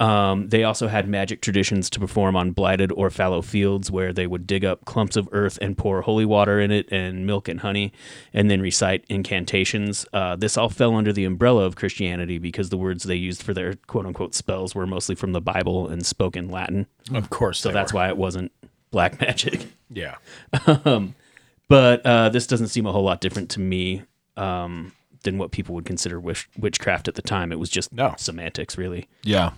Um, 0.00 0.48
they 0.48 0.64
also 0.64 0.88
had 0.88 1.06
magic 1.06 1.42
traditions 1.42 1.90
to 1.90 2.00
perform 2.00 2.34
on 2.34 2.52
blighted 2.52 2.90
or 2.92 3.10
fallow 3.10 3.42
fields 3.42 3.90
where 3.90 4.14
they 4.14 4.26
would 4.26 4.46
dig 4.46 4.64
up 4.64 4.86
clumps 4.86 5.14
of 5.14 5.28
earth 5.30 5.58
and 5.60 5.76
pour 5.76 6.00
holy 6.00 6.24
water 6.24 6.58
in 6.58 6.70
it 6.70 6.90
and 6.90 7.26
milk 7.26 7.48
and 7.48 7.60
honey 7.60 7.92
and 8.32 8.50
then 8.50 8.62
recite 8.62 9.04
incantations. 9.10 10.06
Uh, 10.14 10.36
this 10.36 10.56
all 10.56 10.70
fell 10.70 10.94
under 10.96 11.12
the 11.12 11.26
umbrella 11.26 11.64
of 11.64 11.76
Christianity 11.76 12.38
because 12.38 12.70
the 12.70 12.78
words 12.78 13.04
they 13.04 13.14
used 13.14 13.42
for 13.42 13.52
their 13.52 13.74
quote 13.74 14.06
unquote 14.06 14.34
spells 14.34 14.74
were 14.74 14.86
mostly 14.86 15.14
from 15.14 15.32
the 15.32 15.40
Bible 15.40 15.86
and 15.86 16.04
spoken 16.06 16.48
Latin. 16.48 16.86
Of 17.12 17.28
course. 17.28 17.60
So 17.60 17.70
that's 17.70 17.92
were. 17.92 17.98
why 17.98 18.08
it 18.08 18.16
wasn't 18.16 18.52
black 18.90 19.20
magic. 19.20 19.66
Yeah. 19.90 20.16
um, 20.86 21.14
but 21.68 22.04
uh, 22.06 22.30
this 22.30 22.46
doesn't 22.46 22.68
seem 22.68 22.86
a 22.86 22.92
whole 22.92 23.04
lot 23.04 23.20
different 23.20 23.50
to 23.50 23.60
me 23.60 24.02
um, 24.38 24.92
than 25.24 25.36
what 25.36 25.50
people 25.50 25.74
would 25.74 25.84
consider 25.84 26.18
witch- 26.18 26.48
witchcraft 26.58 27.06
at 27.06 27.16
the 27.16 27.22
time. 27.22 27.52
It 27.52 27.58
was 27.58 27.68
just 27.68 27.92
no. 27.92 28.14
semantics, 28.16 28.78
really. 28.78 29.06
Yeah. 29.22 29.52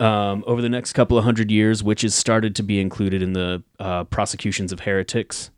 Um, 0.00 0.42
over 0.46 0.62
the 0.62 0.70
next 0.70 0.94
couple 0.94 1.18
of 1.18 1.24
hundred 1.24 1.50
years, 1.50 1.84
witches 1.84 2.14
started 2.14 2.56
to 2.56 2.62
be 2.62 2.80
included 2.80 3.20
in 3.22 3.34
the 3.34 3.62
uh, 3.78 4.04
prosecutions 4.04 4.72
of 4.72 4.80
heretics. 4.80 5.50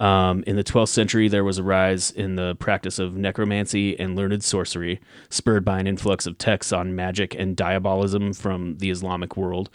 Um, 0.00 0.42
in 0.46 0.56
the 0.56 0.64
12th 0.64 0.88
century, 0.88 1.28
there 1.28 1.44
was 1.44 1.58
a 1.58 1.62
rise 1.62 2.10
in 2.10 2.36
the 2.36 2.56
practice 2.56 2.98
of 2.98 3.14
necromancy 3.14 3.98
and 4.00 4.16
learned 4.16 4.42
sorcery, 4.42 5.00
spurred 5.28 5.64
by 5.64 5.78
an 5.78 5.86
influx 5.86 6.26
of 6.26 6.38
texts 6.38 6.72
on 6.72 6.96
magic 6.96 7.34
and 7.34 7.56
diabolism 7.56 8.32
from 8.32 8.78
the 8.78 8.90
Islamic 8.90 9.36
world. 9.36 9.70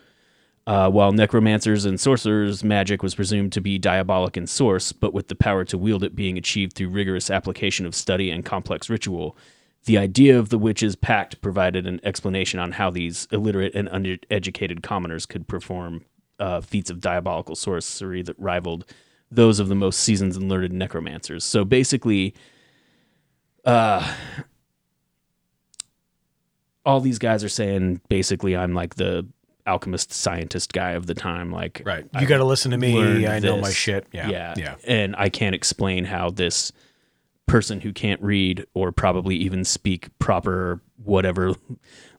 Uh, 0.67 0.89
while 0.89 1.11
necromancers 1.11 1.85
and 1.85 1.99
sorcerers' 1.99 2.63
magic 2.63 3.01
was 3.01 3.15
presumed 3.15 3.51
to 3.53 3.61
be 3.61 3.77
diabolic 3.77 4.35
in 4.35 4.45
source, 4.45 4.91
but 4.91 5.13
with 5.13 5.27
the 5.27 5.35
power 5.35 5.63
to 5.63 5.77
wield 5.77 6.03
it 6.03 6.15
being 6.15 6.37
achieved 6.37 6.73
through 6.73 6.89
rigorous 6.89 7.29
application 7.29 7.85
of 7.85 7.95
study 7.95 8.29
and 8.29 8.43
complex 8.43 8.89
ritual, 8.89 9.37
the 9.85 9.97
idea 9.97 10.37
of 10.37 10.49
the 10.49 10.57
witches' 10.57 10.95
pact 10.95 11.41
provided 11.41 11.87
an 11.87 11.99
explanation 12.03 12.59
on 12.59 12.73
how 12.73 12.89
these 12.89 13.27
illiterate 13.31 13.73
and 13.75 13.87
uneducated 13.91 14.83
commoners 14.83 15.25
could 15.25 15.47
perform 15.47 16.05
uh, 16.39 16.61
feats 16.61 16.89
of 16.89 16.99
diabolical 17.01 17.55
sorcery 17.55 18.21
that 18.23 18.37
rivaled 18.39 18.85
those 19.31 19.59
of 19.59 19.67
the 19.67 19.75
most 19.75 19.99
seasoned 19.99 20.35
and 20.35 20.49
learned 20.49 20.73
necromancers. 20.73 21.43
So 21.43 21.63
basically, 21.63 22.33
uh, 23.65 24.15
all 26.85 26.99
these 26.99 27.19
guys 27.19 27.43
are 27.43 27.49
saying 27.49 28.01
basically, 28.09 28.55
I'm 28.55 28.73
like 28.73 28.95
the 28.95 29.27
alchemist 29.67 30.11
scientist 30.11 30.73
guy 30.73 30.91
of 30.91 31.05
the 31.05 31.13
time. 31.13 31.51
Like, 31.51 31.83
Right. 31.85 32.05
You 32.19 32.25
gotta 32.25 32.45
listen 32.45 32.71
to 32.71 32.77
me. 32.77 33.27
I 33.27 33.39
know 33.39 33.57
my 33.57 33.71
shit. 33.71 34.07
Yeah. 34.11 34.29
yeah, 34.29 34.53
Yeah. 34.57 34.75
And 34.87 35.15
I 35.17 35.29
can't 35.29 35.53
explain 35.53 36.05
how 36.05 36.31
this 36.31 36.71
person 37.49 37.81
who 37.81 37.91
can't 37.91 38.21
read 38.21 38.65
or 38.73 38.91
probably 38.91 39.35
even 39.35 39.63
speak 39.65 40.07
proper 40.19 40.79
whatever 41.03 41.53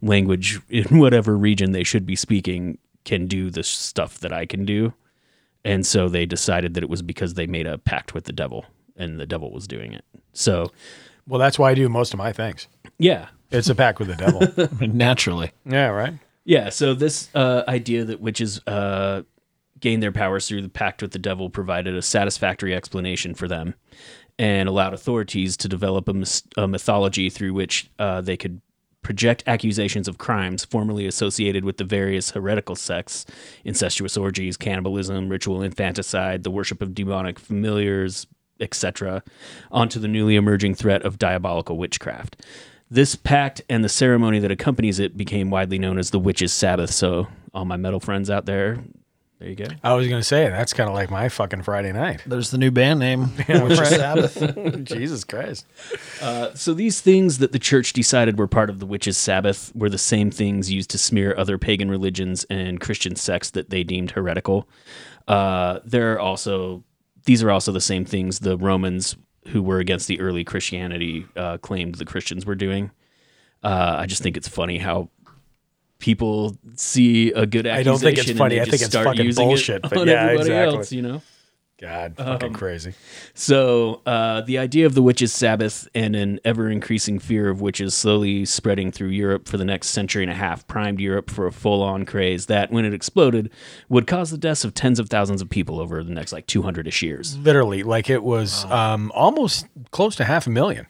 language 0.02 0.60
in 0.68 0.84
whatever 0.98 1.36
region 1.36 1.72
they 1.72 1.84
should 1.84 2.04
be 2.06 2.16
speaking 2.16 2.78
can 3.04 3.26
do 3.26 3.50
the 3.50 3.62
stuff 3.62 4.18
that 4.20 4.32
I 4.32 4.44
can 4.46 4.64
do. 4.64 4.92
And 5.64 5.86
so 5.86 6.08
they 6.08 6.26
decided 6.26 6.74
that 6.74 6.82
it 6.82 6.90
was 6.90 7.02
because 7.02 7.34
they 7.34 7.46
made 7.46 7.66
a 7.66 7.78
pact 7.78 8.14
with 8.14 8.24
the 8.24 8.32
devil 8.32 8.64
and 8.96 9.18
the 9.20 9.26
devil 9.26 9.50
was 9.52 9.66
doing 9.66 9.92
it. 9.92 10.04
So, 10.32 10.70
Well, 11.26 11.38
that's 11.38 11.58
why 11.58 11.70
I 11.70 11.74
do 11.74 11.88
most 11.88 12.12
of 12.12 12.18
my 12.18 12.32
things. 12.32 12.66
yeah. 12.98 13.28
It's 13.52 13.68
a 13.68 13.74
pact 13.74 13.98
with 13.98 14.06
the 14.06 14.14
devil. 14.14 14.68
Naturally. 14.94 15.50
yeah. 15.66 15.88
Right. 15.88 16.14
Yeah, 16.44 16.68
so 16.70 16.94
this 16.94 17.28
uh, 17.34 17.64
idea 17.66 18.04
that 18.04 18.20
witches 18.20 18.60
uh, 18.66 19.22
gained 19.80 20.02
their 20.04 20.12
powers 20.12 20.46
through 20.46 20.62
the 20.62 20.68
pact 20.68 21.02
with 21.02 21.10
the 21.10 21.18
devil 21.18 21.50
provided 21.50 21.96
a 21.96 22.02
satisfactory 22.02 22.74
explanation 22.74 23.34
for 23.34 23.48
them 23.48 23.74
and 24.40 24.70
allowed 24.70 24.94
authorities 24.94 25.54
to 25.54 25.68
develop 25.68 26.08
a, 26.08 26.24
a 26.56 26.66
mythology 26.66 27.28
through 27.28 27.52
which 27.52 27.90
uh, 27.98 28.22
they 28.22 28.38
could 28.38 28.62
project 29.02 29.44
accusations 29.46 30.08
of 30.08 30.16
crimes 30.16 30.64
formerly 30.64 31.06
associated 31.06 31.62
with 31.62 31.76
the 31.76 31.84
various 31.84 32.30
heretical 32.30 32.74
sects, 32.74 33.26
incestuous 33.66 34.16
orgies, 34.16 34.56
cannibalism, 34.56 35.28
ritual 35.28 35.62
infanticide, 35.62 36.42
the 36.42 36.50
worship 36.50 36.80
of 36.80 36.94
demonic 36.94 37.38
familiars, 37.38 38.26
etc., 38.60 39.22
onto 39.70 40.00
the 40.00 40.08
newly 40.08 40.36
emerging 40.36 40.74
threat 40.74 41.02
of 41.02 41.18
diabolical 41.18 41.76
witchcraft. 41.76 42.42
This 42.90 43.16
pact 43.16 43.60
and 43.68 43.84
the 43.84 43.90
ceremony 43.90 44.38
that 44.38 44.50
accompanies 44.50 44.98
it 44.98 45.18
became 45.18 45.50
widely 45.50 45.78
known 45.78 45.98
as 45.98 46.10
the 46.10 46.18
Witches' 46.18 46.52
Sabbath. 46.52 46.90
So, 46.90 47.28
all 47.52 47.66
my 47.66 47.76
metal 47.76 48.00
friends 48.00 48.30
out 48.30 48.46
there, 48.46 48.82
there 49.40 49.48
you 49.48 49.56
go. 49.56 49.68
I 49.82 49.94
was 49.94 50.06
gonna 50.06 50.22
say 50.22 50.50
that's 50.50 50.74
kind 50.74 50.86
of 50.86 50.94
like 50.94 51.10
my 51.10 51.30
fucking 51.30 51.62
Friday 51.62 51.92
night. 51.92 52.22
There's 52.26 52.50
the 52.50 52.58
new 52.58 52.70
band 52.70 53.00
name, 53.00 53.28
which 53.38 53.80
is 53.80 53.88
Sabbath. 53.88 54.84
Jesus 54.84 55.24
Christ. 55.24 55.66
Uh, 56.20 56.52
so 56.52 56.74
these 56.74 57.00
things 57.00 57.38
that 57.38 57.52
the 57.52 57.58
church 57.58 57.94
decided 57.94 58.38
were 58.38 58.46
part 58.46 58.68
of 58.68 58.80
the 58.80 58.86
witches' 58.86 59.16
Sabbath 59.16 59.74
were 59.74 59.88
the 59.88 59.96
same 59.96 60.30
things 60.30 60.70
used 60.70 60.90
to 60.90 60.98
smear 60.98 61.34
other 61.38 61.56
pagan 61.56 61.90
religions 61.90 62.44
and 62.50 62.80
Christian 62.80 63.16
sects 63.16 63.48
that 63.52 63.70
they 63.70 63.82
deemed 63.82 64.10
heretical. 64.10 64.68
Uh, 65.26 65.80
there 65.86 66.12
are 66.12 66.20
also 66.20 66.84
these 67.24 67.42
are 67.42 67.50
also 67.50 67.72
the 67.72 67.80
same 67.80 68.04
things 68.04 68.40
the 68.40 68.58
Romans 68.58 69.16
who 69.48 69.62
were 69.62 69.78
against 69.78 70.06
the 70.06 70.20
early 70.20 70.44
Christianity 70.44 71.26
uh, 71.34 71.56
claimed 71.56 71.94
the 71.94 72.04
Christians 72.04 72.44
were 72.44 72.54
doing. 72.54 72.90
Uh, 73.62 73.96
I 74.00 74.06
just 74.06 74.22
think 74.22 74.36
it's 74.36 74.48
funny 74.48 74.76
how 74.78 75.08
people 76.00 76.56
see 76.74 77.30
a 77.32 77.46
good 77.46 77.66
accusation. 77.66 77.78
I 77.78 77.82
don't 77.82 77.98
think 78.00 78.18
it's 78.18 78.38
funny. 78.38 78.60
I 78.60 78.64
think 78.64 78.82
it's 78.82 78.94
fucking 78.94 79.24
using 79.24 79.44
it 79.44 79.48
bullshit, 79.48 79.82
but 79.82 80.08
yeah, 80.08 80.24
everybody 80.24 80.50
exactly. 80.50 80.76
else, 80.76 80.92
you 80.92 81.02
know. 81.02 81.22
God, 81.80 82.16
fucking 82.18 82.48
Um, 82.48 82.54
crazy. 82.54 82.92
So, 83.32 84.02
uh, 84.04 84.42
the 84.42 84.58
idea 84.58 84.84
of 84.84 84.94
the 84.94 85.02
witches' 85.02 85.32
Sabbath 85.32 85.88
and 85.94 86.14
an 86.14 86.38
ever 86.44 86.68
increasing 86.68 87.18
fear 87.18 87.48
of 87.48 87.62
witches 87.62 87.94
slowly 87.94 88.44
spreading 88.44 88.92
through 88.92 89.08
Europe 89.08 89.48
for 89.48 89.56
the 89.56 89.64
next 89.64 89.88
century 89.88 90.22
and 90.22 90.30
a 90.30 90.34
half 90.34 90.66
primed 90.66 91.00
Europe 91.00 91.30
for 91.30 91.46
a 91.46 91.52
full 91.52 91.82
on 91.82 92.04
craze 92.04 92.46
that, 92.46 92.70
when 92.70 92.84
it 92.84 92.92
exploded, 92.92 93.48
would 93.88 94.06
cause 94.06 94.30
the 94.30 94.36
deaths 94.36 94.62
of 94.62 94.74
tens 94.74 94.98
of 94.98 95.08
thousands 95.08 95.40
of 95.40 95.48
people 95.48 95.80
over 95.80 96.04
the 96.04 96.12
next 96.12 96.32
like 96.32 96.46
200 96.46 96.86
ish 96.86 97.02
years. 97.02 97.38
Literally, 97.38 97.82
like 97.82 98.10
it 98.10 98.22
was 98.22 98.66
um, 98.66 99.10
almost 99.14 99.66
close 99.90 100.14
to 100.16 100.24
half 100.24 100.46
a 100.46 100.50
million. 100.50 100.86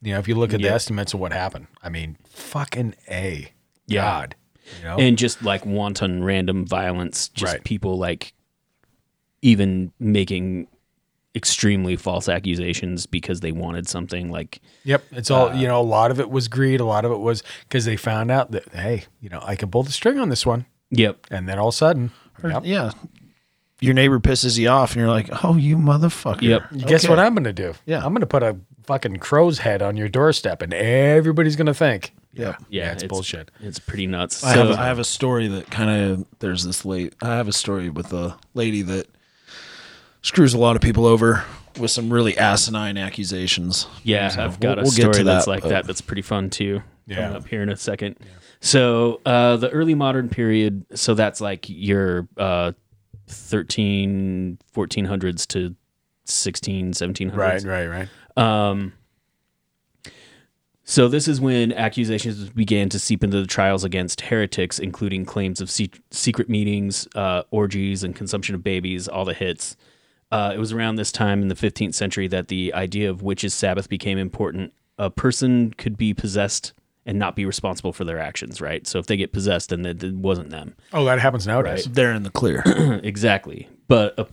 You 0.00 0.14
know, 0.14 0.20
if 0.20 0.26
you 0.26 0.36
look 0.36 0.54
at 0.54 0.62
the 0.62 0.70
estimates 0.70 1.12
of 1.12 1.20
what 1.20 1.34
happened, 1.34 1.66
I 1.82 1.90
mean, 1.90 2.16
fucking 2.30 2.94
a. 3.10 3.52
God. 3.90 4.36
You 4.78 4.84
know? 4.84 4.96
And 4.98 5.18
just 5.18 5.42
like 5.42 5.64
wanton 5.66 6.22
random 6.24 6.66
violence, 6.66 7.28
just 7.28 7.52
Right. 7.54 7.64
people 7.64 7.98
like 7.98 8.32
even 9.42 9.92
making 9.98 10.66
extremely 11.34 11.94
false 11.96 12.28
accusations 12.28 13.06
because 13.06 13.40
they 13.40 13.52
wanted 13.52 13.88
something 13.88 14.30
like 14.30 14.60
Yep, 14.84 15.04
it's 15.12 15.30
all 15.30 15.50
Uh, 15.50 15.54
you 15.54 15.66
know. 15.68 15.80
A 15.80 15.82
lot 15.82 16.10
of 16.10 16.18
it 16.18 16.28
was 16.30 16.48
greed. 16.48 16.80
A 16.80 16.84
lot 16.84 17.04
of 17.04 17.12
it 17.12 17.20
was 17.20 17.42
because 17.68 17.84
they 17.84 17.96
found 17.96 18.30
out 18.30 18.50
that 18.50 18.68
hey, 18.74 19.04
you 19.20 19.28
know, 19.28 19.40
I 19.44 19.54
can 19.56 19.70
pull 19.70 19.82
the 19.84 19.92
string 19.92 20.18
on 20.18 20.28
this 20.28 20.44
one. 20.44 20.66
Yep. 20.90 21.28
And 21.30 21.48
then 21.48 21.58
all 21.58 21.68
of 21.68 21.74
a 21.74 21.76
sudden, 21.76 22.10
Or- 22.42 22.50
yep. 22.50 22.62
Yeah. 22.64 22.90
Your 23.82 23.94
neighbor 23.94 24.18
pisses 24.20 24.58
you 24.58 24.68
off, 24.68 24.92
and 24.92 25.00
you're 25.00 25.08
like, 25.08 25.30
"Oh, 25.42 25.56
you 25.56 25.78
motherfucker!" 25.78 26.42
Yep. 26.42 26.62
Guess 26.86 27.04
Okay. 27.04 27.08
what 27.10 27.18
I'm 27.18 27.32
going 27.34 27.44
to 27.44 27.52
do? 27.52 27.72
Yeah. 27.86 27.98
I'm 28.04 28.12
going 28.12 28.20
to 28.20 28.26
put 28.26 28.42
a 28.42 28.56
fucking 28.82 29.16
crow's 29.18 29.60
head 29.60 29.80
on 29.80 29.96
your 29.96 30.08
doorstep, 30.08 30.60
and 30.60 30.74
everybody's 30.74 31.56
going 31.56 31.66
to 31.66 31.72
think, 31.72 32.12
Yeah. 32.32 32.56
yeah, 32.68 32.92
it's, 32.92 33.02
bullshit. 33.04 33.50
It's 33.60 33.78
pretty 33.80 34.06
nuts. 34.06 34.44
I 34.44 34.54
So- 34.54 34.66
have 34.68 34.78
I 34.78 34.84
have 34.86 34.98
a 34.98 35.04
story 35.04 35.48
that 35.48 35.70
kind 35.70 35.90
of 35.90 36.26
there's 36.38 36.64
this 36.64 36.84
late. 36.84 37.14
I 37.22 37.34
have 37.36 37.48
a 37.48 37.52
story 37.52 37.90
with 37.90 38.12
a 38.12 38.36
lady 38.54 38.82
that 38.82 39.06
screws 40.22 40.54
a 40.54 40.58
lot 40.58 40.76
of 40.76 40.82
people 40.82 41.06
over 41.06 41.44
with 41.78 41.90
some 41.90 42.12
really 42.12 42.36
asinine 42.38 42.96
accusations. 42.98 43.86
Yeah, 44.04 44.28
So 44.28 44.44
I've 44.44 44.60
got 44.60 44.76
we'll- 44.76 44.78
a 44.78 44.82
we'll 44.82 44.92
get 44.92 45.00
story 45.02 45.14
to 45.14 45.24
that's 45.24 45.44
that, 45.46 45.50
like 45.50 45.62
but- 45.62 45.68
that. 45.70 45.86
That's 45.86 46.00
pretty 46.00 46.22
fun 46.22 46.50
too. 46.50 46.82
Yeah. 47.06 47.16
Coming 47.16 47.36
up 47.38 47.48
here 47.48 47.62
in 47.62 47.68
a 47.68 47.76
second. 47.76 48.16
So 48.60 49.20
uh, 49.26 49.56
the 49.56 49.70
early 49.70 49.94
modern 49.94 50.28
period. 50.28 50.84
So 50.94 51.14
that's 51.14 51.40
like 51.40 51.64
your 51.68 52.28
uh, 52.36 52.72
13, 53.26 54.58
1400s 54.74 55.46
to 55.48 55.74
16, 56.26 56.92
1700s. 56.92 57.36
Right, 57.36 57.62
right, 57.64 57.86
right. 57.86 58.08
Um, 58.70 58.92
so 60.90 61.06
this 61.06 61.28
is 61.28 61.40
when 61.40 61.72
accusations 61.72 62.50
began 62.50 62.88
to 62.88 62.98
seep 62.98 63.22
into 63.22 63.40
the 63.40 63.46
trials 63.46 63.84
against 63.84 64.22
heretics, 64.22 64.80
including 64.80 65.24
claims 65.24 65.60
of 65.60 65.70
se- 65.70 65.92
secret 66.10 66.48
meetings, 66.48 67.06
uh, 67.14 67.44
orgies, 67.52 68.02
and 68.02 68.16
consumption 68.16 68.56
of 68.56 68.64
babies. 68.64 69.06
All 69.06 69.24
the 69.24 69.32
hits. 69.32 69.76
Uh, 70.32 70.50
it 70.52 70.58
was 70.58 70.72
around 70.72 70.96
this 70.96 71.12
time 71.12 71.42
in 71.42 71.48
the 71.48 71.54
15th 71.54 71.94
century 71.94 72.26
that 72.26 72.48
the 72.48 72.74
idea 72.74 73.08
of 73.08 73.22
witches' 73.22 73.54
Sabbath 73.54 73.88
became 73.88 74.18
important. 74.18 74.72
A 74.98 75.10
person 75.10 75.72
could 75.74 75.96
be 75.96 76.12
possessed 76.12 76.72
and 77.06 77.20
not 77.20 77.36
be 77.36 77.44
responsible 77.44 77.92
for 77.92 78.04
their 78.04 78.18
actions, 78.18 78.60
right? 78.60 78.84
So 78.84 78.98
if 78.98 79.06
they 79.06 79.16
get 79.16 79.32
possessed, 79.32 79.70
then 79.70 79.86
it, 79.86 80.02
it 80.02 80.14
wasn't 80.14 80.50
them. 80.50 80.74
Oh, 80.92 81.04
that 81.04 81.20
happens 81.20 81.46
nowadays. 81.46 81.84
They're 81.84 82.12
in 82.12 82.24
the 82.24 82.30
clear. 82.30 82.62
exactly. 83.04 83.68
But 83.86 84.18
uh, 84.18 84.24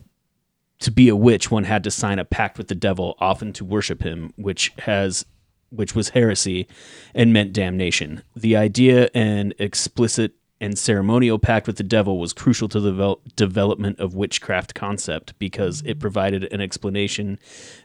to 0.79 0.91
be 0.91 1.07
a 1.07 1.15
witch, 1.15 1.51
one 1.51 1.65
had 1.65 1.83
to 1.83 1.91
sign 1.91 2.17
a 2.17 2.25
pact 2.25 2.57
with 2.57 2.67
the 2.67 2.75
devil, 2.75 3.15
often 3.19 3.53
to 3.53 3.65
worship 3.65 4.01
him, 4.01 4.33
which 4.37 4.73
has 4.79 5.23
which 5.69 5.95
was 5.95 6.09
heresy 6.09 6.67
and 7.13 7.33
meant 7.33 7.53
damnation. 7.53 8.23
The 8.35 8.55
idea 8.55 9.09
and 9.13 9.53
explicit 9.59 10.33
and 10.59 10.77
ceremonial 10.77 11.37
pact 11.39 11.67
with 11.67 11.77
the 11.77 11.83
devil 11.83 12.19
was 12.19 12.33
crucial 12.33 12.67
to 12.69 12.79
the 12.79 12.91
devel- 12.91 13.19
development 13.35 13.99
of 13.99 14.15
witchcraft 14.15 14.73
concept 14.73 15.37
because 15.39 15.83
it 15.85 15.99
provided 15.99 16.51
an 16.51 16.61
explanation 16.61 17.37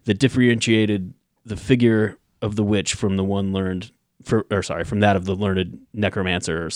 that 0.05 0.19
differentiated 0.19 1.13
the 1.45 1.57
figure 1.57 2.19
of 2.41 2.57
the 2.57 2.65
witch 2.65 2.95
from 2.95 3.17
the 3.17 3.25
one 3.25 3.53
learned 3.53 3.91
for 4.23 4.47
or 4.51 4.63
sorry 4.63 4.85
from 4.85 5.01
that 5.01 5.17
of 5.17 5.25
the 5.25 5.35
learned 5.35 5.81
necromancer 5.93 6.71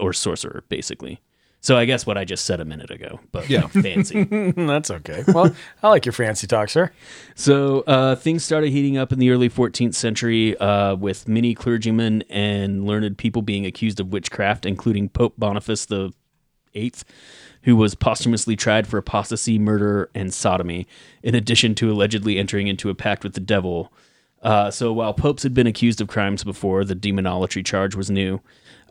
or 0.00 0.12
sorcerer 0.12 0.64
basically 0.68 1.20
so 1.66 1.76
i 1.76 1.84
guess 1.84 2.06
what 2.06 2.16
i 2.16 2.24
just 2.24 2.44
said 2.44 2.60
a 2.60 2.64
minute 2.64 2.90
ago 2.90 3.18
but 3.32 3.48
Yeah. 3.50 3.66
fancy 3.86 4.22
That's 4.56 4.90
okay. 4.90 5.24
Well, 5.26 5.54
I 5.82 5.88
like 5.88 6.04
your 6.06 6.12
fancy 6.12 6.46
talk, 6.46 6.68
sir. 6.68 6.90
so 7.34 7.80
uh, 7.86 8.14
things 8.14 8.44
started 8.44 8.70
heating 8.70 8.96
up 8.96 9.12
in 9.12 9.18
the 9.18 9.30
early 9.30 9.48
14th 9.50 9.94
century 9.94 10.56
uh, 10.58 10.94
with 10.94 11.26
many 11.28 11.54
clergymen 11.54 12.22
and 12.30 12.86
learned 12.86 13.18
people 13.18 13.42
being 13.42 13.66
accused 13.66 13.98
of 14.00 14.12
witchcraft, 14.12 14.64
including 14.66 15.08
Pope 15.08 15.34
Boniface 15.38 15.86
the 15.86 16.12
Eighth, 16.74 17.04
who 17.62 17.74
was 17.76 17.94
posthumously 17.94 18.54
tried 18.56 18.86
for 18.86 18.98
apostasy, 18.98 19.58
murder, 19.58 20.10
and 20.14 20.32
sodomy, 20.32 20.86
in 21.22 21.34
addition 21.34 21.74
to 21.76 21.90
allegedly 21.90 22.38
entering 22.38 22.66
into 22.68 22.90
a 22.90 22.94
pact 22.94 23.24
with 23.24 23.34
the 23.34 23.40
devil. 23.40 23.92
Uh, 24.42 24.70
so 24.70 24.92
while 24.92 25.14
popes 25.14 25.42
had 25.42 25.54
been 25.54 25.66
accused 25.66 26.00
of 26.00 26.08
crimes 26.08 26.44
before, 26.44 26.84
the 26.84 26.94
demonolatry 26.96 27.64
charge 27.64 27.94
was 27.94 28.10
new. 28.10 28.40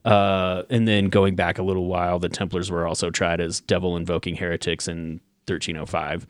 Uh, 0.06 0.64
and 0.70 0.88
then 0.88 1.10
going 1.10 1.36
back 1.36 1.58
a 1.58 1.64
little 1.64 1.88
while, 1.88 2.20
the 2.20 2.30
Templars 2.30 2.70
were 2.70 2.88
also 2.88 3.10
tried 3.10 3.42
as 3.42 3.60
devil 3.60 3.98
invoking 3.98 4.36
heretics 4.36 4.88
in 4.88 5.20
1305. 5.48 6.28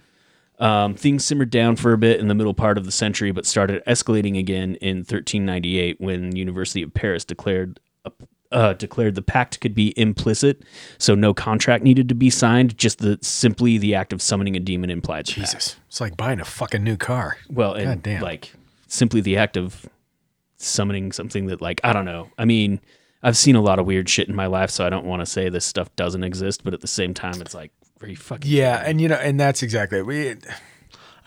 Um, 0.58 0.96
things 0.96 1.26
simmered 1.26 1.50
down 1.50 1.76
for 1.76 1.92
a 1.92 1.98
bit 1.98 2.22
in 2.22 2.30
the 2.30 2.36
middle 2.36 2.54
part 2.54 2.78
of 2.78 2.86
the 2.86 2.92
century, 2.92 3.32
but 3.32 3.46
started 3.46 3.84
escalating 3.86 4.40
again 4.40 4.76
in 4.76 5.00
1398 5.00 6.00
when 6.00 6.34
University 6.36 6.82
of 6.82 6.94
Paris 6.94 7.26
declared 7.26 7.80
uh, 8.52 8.74
declared 8.74 9.16
the 9.16 9.22
pact 9.22 9.60
could 9.60 9.76
be 9.76 9.94
implicit, 10.00 10.64
so 10.98 11.14
no 11.14 11.34
contract 11.34 11.84
needed 11.84 12.08
to 12.08 12.16
be 12.16 12.30
signed. 12.30 12.78
Just 12.78 13.00
the 13.00 13.20
simply 13.22 13.78
the 13.78 13.94
act 13.96 14.14
of 14.14 14.22
summoning 14.22 14.56
a 14.56 14.60
demon 14.62 14.90
implied. 14.90 15.26
the 15.26 15.34
pact. 15.34 15.52
Jesus, 15.52 15.76
it's 15.90 16.00
like 16.00 16.16
buying 16.16 16.40
a 16.40 16.46
fucking 16.46 16.84
new 16.84 16.96
car. 16.96 17.38
Well, 17.50 17.74
and 17.74 18.02
damn. 18.02 18.22
like 18.22 18.54
simply 18.88 19.20
the 19.20 19.36
act 19.36 19.58
of 19.58 19.90
summoning 20.58 21.12
something 21.12 21.48
that 21.48 21.62
like 21.62 21.82
I 21.84 21.92
don't 21.92 22.06
know. 22.06 22.30
I 22.38 22.46
mean, 22.46 22.80
I've 23.26 23.36
seen 23.38 23.56
a 23.56 23.62
lot 23.62 23.80
of 23.80 23.86
weird 23.86 24.08
shit 24.08 24.30
in 24.30 24.36
my 24.36 24.46
life, 24.46 24.70
so 24.70 24.86
I 24.86 24.90
don't 24.90 25.06
want 25.06 25.22
to 25.22 25.26
say 25.26 25.50
this 25.50 25.66
stuff 25.66 25.94
doesn't 25.96 26.24
exist, 26.24 26.64
but 26.64 26.74
at 26.74 26.82
the 26.82 26.88
same 26.88 27.14
time, 27.14 27.42
it's 27.42 27.54
like 27.56 27.72
very 28.00 28.14
fucking 28.16 28.50
Yeah, 28.52 28.82
and 28.86 29.02
you 29.02 29.08
know, 29.08 29.16
and 29.16 29.40
that's 29.40 29.64
exactly 29.64 29.98
it. 30.00 30.06
we. 30.06 30.36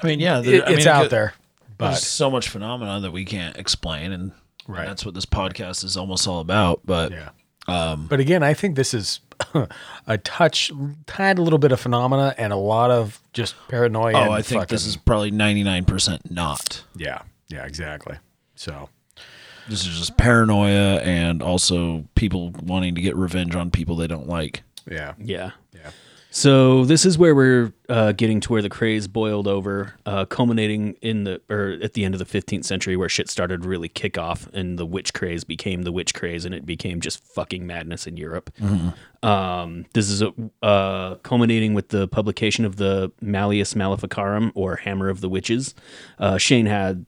I 0.03 0.07
mean, 0.07 0.21
yeah, 0.21 0.39
It- 0.39 0.43
there- 0.45 0.67
I 0.69 0.71
it's 0.71 0.79
mean, 0.85 0.89
out 0.89 1.03
could- 1.03 1.11
there, 1.11 1.35
There's 1.79 1.95
but 1.95 1.95
so 1.97 2.31
much 2.31 2.49
phenomena 2.49 3.01
that 3.01 3.11
we 3.11 3.25
can't 3.25 3.57
explain, 3.57 4.13
and 4.13 4.33
Right. 4.69 4.87
that's 4.87 5.05
what 5.05 5.15
this 5.15 5.27
podcast 5.27 5.83
is 5.85 5.97
almost 5.97 6.29
all 6.29 6.39
about. 6.41 6.83
But 6.85 7.11
yeah. 7.11 7.31
um, 7.67 8.07
But 8.07 8.21
again, 8.21 8.43
I 8.45 8.55
think 8.55 8.77
this 8.77 8.95
is 8.95 9.21
a 10.07 10.19
touch, 10.19 10.71
tad 11.07 11.39
a 11.39 11.43
little 11.43 11.59
bit 11.59 11.73
of 11.73 11.81
phenomena, 11.81 12.35
and 12.39 12.53
a 12.53 12.57
lot 12.57 12.91
of 12.93 13.21
just 13.33 13.55
paranoia. 13.69 14.13
oh, 14.17 14.23
and 14.25 14.33
I 14.35 14.43
think 14.43 14.69
this 14.69 14.87
is 14.87 14.97
probably 14.97 15.31
ninety 15.33 15.63
nine 15.65 15.85
percent 15.85 16.31
not. 16.31 16.85
yeah, 16.97 17.23
yeah, 17.49 17.65
exactly. 17.65 18.17
So 18.55 18.89
This 19.69 19.87
is 19.87 19.99
just 19.99 20.17
paranoia 20.17 21.01
and 21.01 21.43
also 21.43 22.05
people 22.14 22.51
wanting 22.62 22.95
to 22.95 23.01
get 23.01 23.16
revenge 23.16 23.55
on 23.55 23.71
people 23.71 23.97
they 23.97 24.07
don't 24.07 24.29
like. 24.29 24.62
yeah, 24.91 25.14
Yeah. 25.19 25.53
Yeah. 25.73 25.91
So 26.31 26.85
this 26.85 27.07
is 27.07 27.16
where 27.16 27.35
we're 27.35 27.73
uh, 27.89 28.12
getting 28.12 28.39
to 28.41 28.53
where 28.53 28.61
the 28.61 28.69
craze 28.69 29.09
boiled 29.09 29.49
over, 29.49 29.95
uh, 30.05 30.27
culminating 30.27 30.93
in 31.01 31.25
the 31.25 31.41
or 31.49 31.79
at 31.83 31.95
the 31.95 32.05
end 32.05 32.14
of 32.14 32.19
the 32.19 32.27
15th 32.27 32.64
century, 32.64 32.97
where 32.97 33.09
shit 33.09 33.31
started 33.31 33.64
really 33.64 33.89
kick 33.89 34.19
off, 34.19 34.47
and 34.53 34.79
the 34.79 34.85
witch 34.85 35.14
craze 35.14 35.43
became 35.43 35.83
the 35.83 35.93
witch 35.93 36.12
craze, 36.14 36.45
and 36.45 36.55
it 36.55 36.66
became 36.66 37.01
just 37.01 37.25
fucking 37.25 37.66
madness 37.66 38.07
in 38.07 38.19
Europe. 38.19 38.51
Um, 39.23 39.87
this 39.95 40.11
is 40.11 40.21
a, 40.23 40.33
uh, 40.62 41.14
culminating 41.16 41.73
with 41.73 41.89
the 41.89 42.07
publication 42.07 42.66
of 42.66 42.77
the 42.77 43.11
Malleus 43.23 43.75
Maleficarum, 43.75 44.53
or 44.55 44.77
Hammer 44.77 45.09
of 45.09 45.23
the 45.23 45.31
Witches. 45.31 45.75
Uh, 46.19 46.37
Shane 46.37 46.66
had 46.66 47.07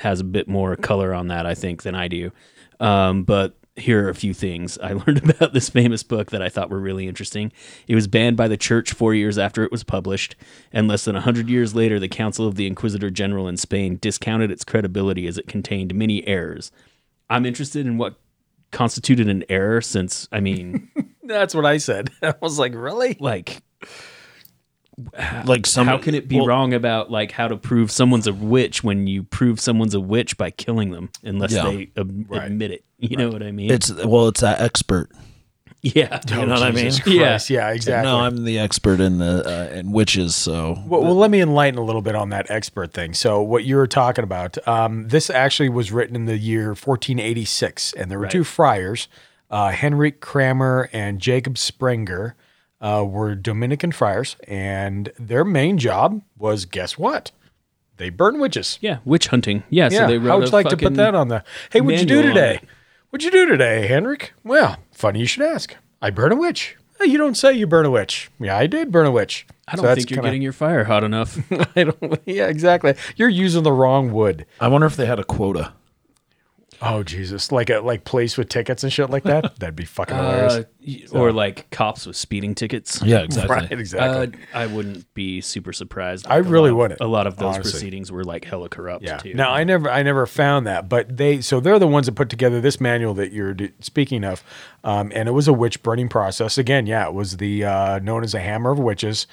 has 0.00 0.20
a 0.20 0.24
bit 0.24 0.48
more 0.48 0.76
color 0.76 1.14
on 1.14 1.28
that, 1.28 1.46
I 1.46 1.54
think, 1.54 1.82
than 1.82 1.94
I 1.94 2.08
do. 2.08 2.32
Um, 2.80 3.24
but 3.24 3.56
here 3.76 4.06
are 4.06 4.08
a 4.08 4.14
few 4.14 4.32
things 4.32 4.78
I 4.78 4.92
learned 5.06 5.28
about 5.30 5.52
this 5.52 5.68
famous 5.68 6.02
book 6.02 6.30
that 6.30 6.42
I 6.42 6.48
thought 6.48 6.70
were 6.70 6.80
really 6.80 7.06
interesting. 7.06 7.52
It 7.86 7.94
was 7.94 8.06
banned 8.06 8.36
by 8.36 8.48
the 8.48 8.56
church 8.56 8.92
four 8.92 9.14
years 9.14 9.38
after 9.38 9.64
it 9.64 9.72
was 9.72 9.84
published, 9.84 10.34
and 10.72 10.88
less 10.88 11.04
than 11.04 11.16
a 11.16 11.20
hundred 11.20 11.48
years 11.48 11.74
later, 11.74 11.98
the 11.98 12.08
Council 12.08 12.46
of 12.46 12.54
the 12.54 12.66
Inquisitor 12.66 13.10
General 13.10 13.48
in 13.48 13.56
Spain 13.56 13.98
discounted 14.00 14.50
its 14.50 14.64
credibility 14.64 15.26
as 15.26 15.38
it 15.38 15.46
contained 15.46 15.94
many 15.94 16.26
errors. 16.26 16.70
I'm 17.28 17.44
interested 17.44 17.86
in 17.86 17.98
what 17.98 18.14
constituted 18.72 19.28
an 19.28 19.44
error, 19.48 19.80
since 19.80 20.28
I 20.32 20.40
mean, 20.40 20.90
That's 21.26 21.54
what 21.54 21.66
I 21.66 21.78
said. 21.78 22.10
I 22.22 22.34
was 22.40 22.58
like, 22.58 22.74
really? 22.74 23.16
like 23.20 23.62
Like 25.44 25.66
some 25.66 25.86
how 25.86 25.98
can 25.98 26.14
it 26.14 26.26
be 26.26 26.36
well, 26.36 26.46
wrong 26.46 26.72
about 26.72 27.10
like 27.10 27.30
how 27.32 27.48
to 27.48 27.56
prove 27.56 27.90
someone's 27.90 28.26
a 28.26 28.32
witch 28.32 28.82
when 28.82 29.06
you 29.06 29.22
prove 29.24 29.60
someone's 29.60 29.94
a 29.94 30.00
witch 30.00 30.38
by 30.38 30.50
killing 30.50 30.90
them 30.90 31.10
unless 31.22 31.52
Yeah. 31.52 31.64
they 31.64 31.90
ad- 31.98 32.26
admit 32.32 32.70
it 32.70 32.84
you 32.98 33.16
know 33.18 33.28
what 33.28 33.42
i 33.42 33.52
mean 33.52 33.70
It's 33.70 33.92
well, 33.92 34.28
it's 34.28 34.40
that 34.40 34.58
expert. 34.60 35.10
yeah 35.82 36.18
You 36.30 36.46
know 36.46 36.54
what 36.54 36.62
I 36.62 36.70
mean? 36.72 36.90
Jesus 36.90 37.50
Yeah. 37.50 37.68
Yeah, 37.68 37.70
exactly. 37.74 38.10
No, 38.10 38.20
I'm 38.20 38.44
the 38.44 38.58
expert 38.58 38.98
in 38.98 39.18
the 39.18 39.44
uh, 39.46 39.74
in 39.76 39.92
witches. 39.92 40.34
So 40.34 40.82
Well, 40.86 41.02
well, 41.02 41.14
let 41.14 41.30
me 41.30 41.42
enlighten 41.42 41.78
a 41.78 41.84
little 41.84 42.00
bit 42.02 42.14
on 42.14 42.30
that 42.30 42.50
expert 42.50 42.94
thing. 42.94 43.12
So, 43.12 43.42
what 43.42 43.64
you 43.64 43.76
were 43.76 43.86
talking 43.86 44.24
about, 44.24 44.56
um, 44.66 45.08
this 45.08 45.28
actually 45.28 45.68
was 45.68 45.92
written 45.92 46.16
in 46.16 46.24
the 46.24 46.38
year 46.38 46.68
1486, 46.74 47.92
and 47.92 48.10
there 48.10 48.18
were 48.18 48.22
Right. 48.24 48.32
two 48.32 48.42
friars, 48.44 49.06
uh, 49.50 49.68
Henrik 49.70 50.20
Kramer 50.20 50.88
and 50.92 51.20
Jacob 51.20 51.56
Sprenger, 51.58 52.34
uh, 52.86 53.04
were 53.04 53.34
Dominican 53.34 53.90
friars, 53.92 54.36
and 54.46 55.10
their 55.18 55.44
main 55.44 55.78
job 55.78 56.22
was 56.38 56.64
guess 56.64 56.96
what? 56.98 57.32
They 57.98 58.10
burn 58.10 58.38
witches. 58.38 58.78
yeah 58.82 58.98
witch 59.04 59.28
hunting 59.28 59.62
yeah, 59.70 59.88
Yeah. 59.90 60.00
so 60.00 60.06
they 60.06 60.18
wrote 60.18 60.28
How 60.28 60.38
would 60.38 60.46
you 60.48 60.52
like 60.52 60.68
to 60.68 60.76
put 60.76 60.94
that 60.94 61.14
on 61.14 61.28
the? 61.28 61.42
Hey, 61.72 61.80
what'd 61.80 62.00
you 62.00 62.06
do 62.06 62.22
today? 62.22 62.60
What'd 63.10 63.24
you 63.24 63.30
do 63.30 63.46
today, 63.46 63.86
Henrik? 63.86 64.32
Well, 64.44 64.76
funny 64.92 65.20
you 65.20 65.26
should 65.26 65.42
ask. 65.44 65.74
I 66.02 66.10
burn 66.10 66.32
a 66.32 66.36
witch. 66.36 66.76
"Hey, 67.00 67.06
You 67.06 67.18
don't 67.18 67.36
say 67.36 67.52
you 67.54 67.66
burn 67.66 67.86
a 67.86 67.90
witch. 67.90 68.30
Yeah, 68.38 68.56
I 68.56 68.66
did 68.66 68.90
burn 68.92 69.06
a 69.06 69.10
witch. 69.10 69.46
i 69.68 69.74
don't 69.76 69.84
So 69.86 69.94
think 69.94 70.10
you're 70.10 70.16
kinda- 70.18 70.28
getting 70.28 70.42
your 70.42 70.52
fire 70.52 70.84
hot 70.84 71.04
enough 71.04 71.38
I 71.76 71.84
don't. 71.84 72.20
Yeah, 72.26 72.46
exactly. 72.48 72.94
You're 73.16 73.28
using 73.30 73.62
the 73.62 73.72
wrong 73.72 74.12
wood. 74.12 74.44
I 74.60 74.68
wonder 74.68 74.86
if 74.86 74.96
they 74.96 75.06
had 75.06 75.18
a 75.18 75.24
quota. 75.24 75.72
Oh 76.82 77.02
Jesus! 77.02 77.50
Like 77.52 77.70
a 77.70 77.80
like 77.80 78.04
place 78.04 78.36
with 78.36 78.48
tickets 78.48 78.82
and 78.84 78.92
shit 78.92 79.10
like 79.10 79.22
that. 79.24 79.56
That'd 79.58 79.76
be 79.76 79.84
fucking 79.84 80.16
hilarious. 80.16 80.54
Uh, 80.54 80.62
y- 80.86 81.02
or 81.12 81.32
like 81.32 81.70
cops 81.70 82.06
with 82.06 82.16
speeding 82.16 82.54
tickets 82.54 83.00
Yeah, 83.02 83.20
exactly. 83.20 83.56
right, 83.56 83.72
exactly. 83.72 84.40
uh, 84.54 84.58
i 84.58 84.66
wouldn't 84.66 85.12
be 85.14 85.40
super 85.40 85.72
surprised 85.72 86.26
I 86.28 86.36
Like, 86.36 86.46
a 86.46 86.48
really 86.48 86.70
lot 86.70 86.76
wouldn't, 86.78 87.00
a 87.00 87.06
lot 87.06 87.26
of 87.26 87.36
those 87.38 87.54
honestly. 87.56 87.72
proceedings 87.72 88.12
were 88.12 88.22
like 88.22 88.44
hella 88.44 88.68
corrupt 88.68 89.02
yeah. 89.04 89.16
too 89.16 89.34
Now 89.34 89.50
I 89.52 89.64
never 89.64 89.90
I 89.90 90.02
never 90.04 90.26
found 90.26 90.66
that, 90.66 90.88
but 90.88 91.16
they 91.16 91.40
so 91.40 91.58
they're 91.60 91.78
the 91.78 91.88
ones 91.88 92.06
that 92.06 92.12
put 92.12 92.28
together 92.30 92.60
this 92.60 92.80
manual 92.80 93.14
that 93.14 93.32
you're 93.32 93.54
d- 93.54 93.72
speaking 93.80 94.22
of, 94.24 94.44
um, 94.84 95.10
and 95.14 95.28
it 95.28 95.32
was 95.32 95.48
a 95.48 95.52
witch 95.52 95.82
burning 95.82 96.08
process. 96.08 96.56
Again, 96.58 96.86
yeah, 96.86 97.06
it 97.08 97.14
was 97.14 97.38
the 97.38 97.64
uh, 97.64 97.98
known 98.00 98.22
as 98.22 98.32
the 98.32 98.40
hammer 98.40 98.70
of 98.70 98.78
witches. 98.78 99.26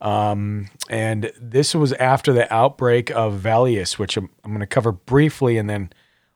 Um, 0.00 0.68
and 0.88 1.30
this 1.40 1.74
was 1.74 1.92
after 1.94 2.32
the 2.32 2.52
outbreak 2.52 3.10
of 3.10 3.34
Valius, 3.40 3.98
which 3.98 4.16
I'm, 4.16 4.30
I'm 4.44 4.50
going 4.52 4.60
to 4.60 4.66
cover 4.66 4.92
briefly, 4.92 5.58
and 5.58 5.68
then 5.68 5.90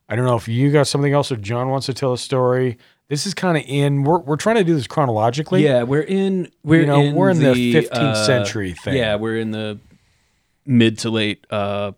I 0.08 0.16
don't 0.16 0.24
know 0.26 0.36
if 0.36 0.48
you 0.48 0.70
got 0.70 0.86
something 0.86 1.12
else 1.12 1.32
or 1.32 1.36
John 1.36 1.68
wants 1.70 1.86
to 1.86 1.94
tell 1.94 2.12
a 2.12 2.18
story. 2.18 2.76
This 3.08 3.26
is 3.26 3.34
kind 3.34 3.56
of 3.56 3.64
in. 3.66 4.02
We're, 4.04 4.18
we're 4.18 4.36
trying 4.36 4.56
to 4.56 4.64
do 4.64 4.74
this 4.74 4.86
chronologically. 4.86 5.62
Yeah, 5.64 5.82
we're 5.82 6.02
in 6.02 6.50
we're 6.62 6.82
You 6.82 6.86
know, 6.86 7.00
in 7.00 7.14
we're 7.14 7.30
in 7.30 7.38
the 7.38 7.74
15th 7.74 7.92
uh, 7.92 8.26
century 8.26 8.72
thing. 8.72 8.96
Yeah, 8.96 9.16
we're 9.16 9.38
in 9.38 9.50
the 9.50 9.78
mid 10.66 10.98
to 11.00 11.10
late 11.10 11.46
uh 11.50 11.92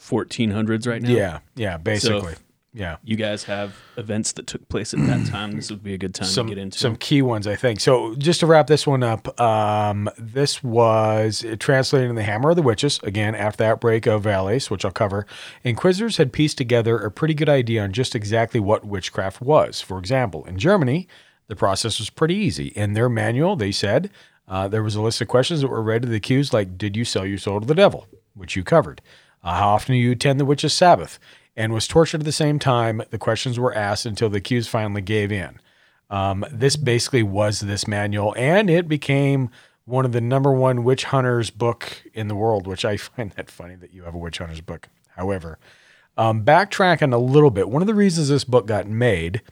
1400s 0.00 0.86
right 0.86 1.02
now. 1.02 1.10
yeah, 1.10 1.38
yeah. 1.54 1.76
Basically, 1.76 2.32
if 2.32 2.42
yeah. 2.74 2.96
You 3.02 3.16
guys 3.16 3.44
have 3.44 3.74
events 3.96 4.32
that 4.32 4.46
took 4.46 4.68
place 4.68 4.92
at 4.92 5.00
that 5.06 5.26
time. 5.26 5.52
This 5.52 5.70
would 5.70 5.82
be 5.82 5.94
a 5.94 5.98
good 5.98 6.14
time 6.14 6.28
some 6.28 6.46
to 6.46 6.54
get 6.54 6.60
into. 6.60 6.78
some 6.78 6.96
key 6.96 7.22
ones, 7.22 7.46
I 7.46 7.56
think. 7.56 7.80
So 7.80 8.14
just 8.16 8.40
to 8.40 8.46
wrap 8.46 8.66
this 8.66 8.86
one 8.86 9.02
up, 9.02 9.40
um, 9.40 10.08
this 10.18 10.62
was 10.62 11.44
translated 11.58 12.10
in 12.10 12.16
the 12.16 12.22
Hammer 12.22 12.50
of 12.50 12.56
the 12.56 12.62
Witches 12.62 13.00
again 13.02 13.34
after 13.34 13.64
the 13.64 13.70
outbreak 13.70 14.06
of 14.06 14.22
Valais, 14.22 14.66
which 14.68 14.84
I'll 14.84 14.90
cover. 14.90 15.26
Inquisitors 15.64 16.18
had 16.18 16.32
pieced 16.32 16.58
together 16.58 16.98
a 16.98 17.10
pretty 17.10 17.34
good 17.34 17.48
idea 17.48 17.82
on 17.82 17.92
just 17.92 18.14
exactly 18.14 18.60
what 18.60 18.84
witchcraft 18.84 19.40
was. 19.40 19.80
For 19.80 19.98
example, 19.98 20.44
in 20.44 20.58
Germany, 20.58 21.08
the 21.46 21.56
process 21.56 21.98
was 21.98 22.10
pretty 22.10 22.34
easy. 22.34 22.68
In 22.68 22.92
their 22.92 23.08
manual, 23.08 23.56
they 23.56 23.72
said 23.72 24.10
uh, 24.46 24.68
there 24.68 24.82
was 24.82 24.94
a 24.94 25.02
list 25.02 25.20
of 25.20 25.28
questions 25.28 25.62
that 25.62 25.68
were 25.68 25.82
read 25.82 26.02
to 26.02 26.08
the 26.08 26.16
accused, 26.16 26.52
like 26.52 26.76
"Did 26.76 26.96
you 26.96 27.04
sell 27.04 27.24
your 27.24 27.38
soul 27.38 27.60
to 27.60 27.66
the 27.66 27.74
devil?" 27.74 28.06
which 28.34 28.54
you 28.54 28.62
covered. 28.62 29.00
Uh, 29.42 29.54
how 29.54 29.68
often 29.70 29.94
do 29.94 29.98
you 29.98 30.12
attend 30.12 30.38
the 30.38 30.44
witches' 30.44 30.74
Sabbath? 30.74 31.18
And 31.58 31.72
was 31.72 31.88
tortured 31.88 32.20
at 32.20 32.24
the 32.24 32.32
same 32.32 32.60
time. 32.60 33.02
The 33.10 33.18
questions 33.18 33.58
were 33.58 33.74
asked 33.74 34.06
until 34.06 34.30
the 34.30 34.38
accused 34.38 34.70
finally 34.70 35.02
gave 35.02 35.32
in. 35.32 35.60
Um, 36.08 36.44
this 36.52 36.76
basically 36.76 37.24
was 37.24 37.60
this 37.60 37.88
manual, 37.88 38.32
and 38.38 38.70
it 38.70 38.86
became 38.86 39.50
one 39.84 40.04
of 40.04 40.12
the 40.12 40.20
number 40.20 40.52
one 40.52 40.84
witch 40.84 41.04
hunters 41.04 41.50
book 41.50 42.02
in 42.14 42.28
the 42.28 42.36
world, 42.36 42.66
which 42.66 42.84
I 42.84 42.96
find 42.96 43.32
that 43.32 43.50
funny 43.50 43.74
that 43.74 43.92
you 43.92 44.04
have 44.04 44.14
a 44.14 44.18
witch 44.18 44.38
hunters 44.38 44.60
book. 44.60 44.88
However, 45.16 45.58
um, 46.16 46.44
backtracking 46.44 47.12
a 47.12 47.18
little 47.18 47.50
bit, 47.50 47.68
one 47.68 47.82
of 47.82 47.88
the 47.88 47.94
reasons 47.94 48.28
this 48.28 48.44
book 48.44 48.66
got 48.66 48.86
made 48.86 49.42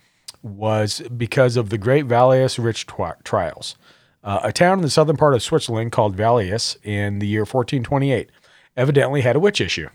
was 0.43 1.03
because 1.17 1.57
of 1.57 1.71
the 1.71 1.79
Great 1.79 2.07
Valais 2.07 2.57
Rich 2.57 2.87
Twi- 2.87 3.15
Trials. 3.25 3.77
Uh, 4.23 4.41
a 4.43 4.53
town 4.53 4.79
in 4.79 4.83
the 4.83 4.91
southern 4.91 5.17
part 5.17 5.35
of 5.35 5.43
Switzerland 5.43 5.93
called 5.93 6.17
Valais 6.17 6.77
in 6.83 7.19
the 7.19 7.27
year 7.27 7.43
1428 7.43 8.31
evidently 8.77 9.21
had 9.23 9.37
a 9.37 9.41
witch 9.41 9.61
issue. 9.61 9.89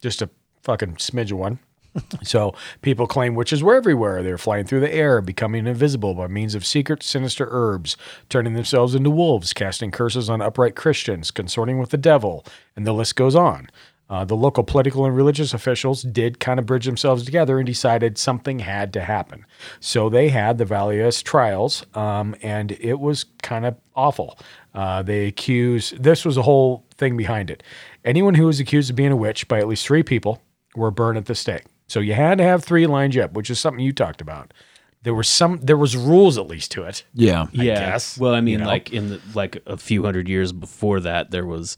Just 0.00 0.22
a 0.22 0.30
fucking 0.68 0.96
smidge 0.96 1.32
of 1.32 1.38
one. 1.38 1.58
so 2.22 2.54
people 2.82 3.06
claim 3.06 3.34
witches 3.34 3.62
were 3.62 3.74
everywhere. 3.74 4.22
They 4.22 4.30
were 4.30 4.36
flying 4.36 4.66
through 4.66 4.80
the 4.80 4.94
air, 4.94 5.22
becoming 5.22 5.66
invisible 5.66 6.12
by 6.12 6.26
means 6.26 6.54
of 6.54 6.66
secret, 6.66 7.02
sinister 7.02 7.48
herbs, 7.50 7.96
turning 8.28 8.52
themselves 8.52 8.94
into 8.94 9.08
wolves, 9.08 9.54
casting 9.54 9.90
curses 9.90 10.28
on 10.28 10.42
upright 10.42 10.76
Christians, 10.76 11.30
consorting 11.30 11.78
with 11.78 11.88
the 11.88 11.96
devil, 11.96 12.44
and 12.76 12.86
the 12.86 12.92
list 12.92 13.16
goes 13.16 13.34
on. 13.34 13.70
Uh, 14.10 14.26
the 14.26 14.36
local 14.36 14.62
political 14.62 15.06
and 15.06 15.16
religious 15.16 15.54
officials 15.54 16.02
did 16.02 16.38
kind 16.38 16.60
of 16.60 16.66
bridge 16.66 16.84
themselves 16.84 17.24
together 17.24 17.58
and 17.58 17.66
decided 17.66 18.18
something 18.18 18.58
had 18.58 18.92
to 18.92 19.00
happen. 19.00 19.46
So 19.80 20.10
they 20.10 20.28
had 20.28 20.58
the 20.58 20.66
Valius 20.66 21.22
trials, 21.22 21.86
um, 21.94 22.36
and 22.42 22.72
it 22.72 23.00
was 23.00 23.24
kind 23.42 23.64
of 23.64 23.74
awful. 23.96 24.38
Uh, 24.74 25.02
they 25.02 25.26
accused, 25.26 26.02
this 26.02 26.26
was 26.26 26.36
a 26.36 26.42
whole 26.42 26.84
thing 26.98 27.16
behind 27.16 27.50
it. 27.50 27.62
Anyone 28.04 28.34
who 28.34 28.46
was 28.46 28.60
accused 28.60 28.90
of 28.90 28.96
being 28.96 29.12
a 29.12 29.16
witch 29.16 29.48
by 29.48 29.58
at 29.58 29.68
least 29.68 29.86
three 29.86 30.02
people 30.02 30.42
were 30.78 30.90
burned 30.90 31.18
at 31.18 31.26
the 31.26 31.34
stake. 31.34 31.64
So 31.88 32.00
you 32.00 32.14
had 32.14 32.38
to 32.38 32.44
have 32.44 32.64
three 32.64 32.86
lined 32.86 33.16
up, 33.18 33.32
which 33.32 33.50
is 33.50 33.58
something 33.58 33.84
you 33.84 33.92
talked 33.92 34.20
about. 34.20 34.54
There 35.02 35.14
were 35.14 35.22
some, 35.22 35.58
there 35.62 35.76
was 35.76 35.96
rules 35.96 36.36
at 36.38 36.46
least 36.46 36.70
to 36.72 36.84
it. 36.84 37.04
Yeah. 37.14 37.42
I 37.42 37.62
yeah. 37.62 37.90
guess, 37.90 38.18
well, 38.18 38.34
I 38.34 38.40
mean, 38.40 38.52
you 38.52 38.58
know? 38.58 38.66
like 38.66 38.92
in 38.92 39.08
the, 39.10 39.20
like 39.34 39.62
a 39.66 39.76
few 39.76 40.04
hundred 40.04 40.28
years 40.28 40.52
before 40.52 41.00
that, 41.00 41.30
there 41.30 41.46
was 41.46 41.76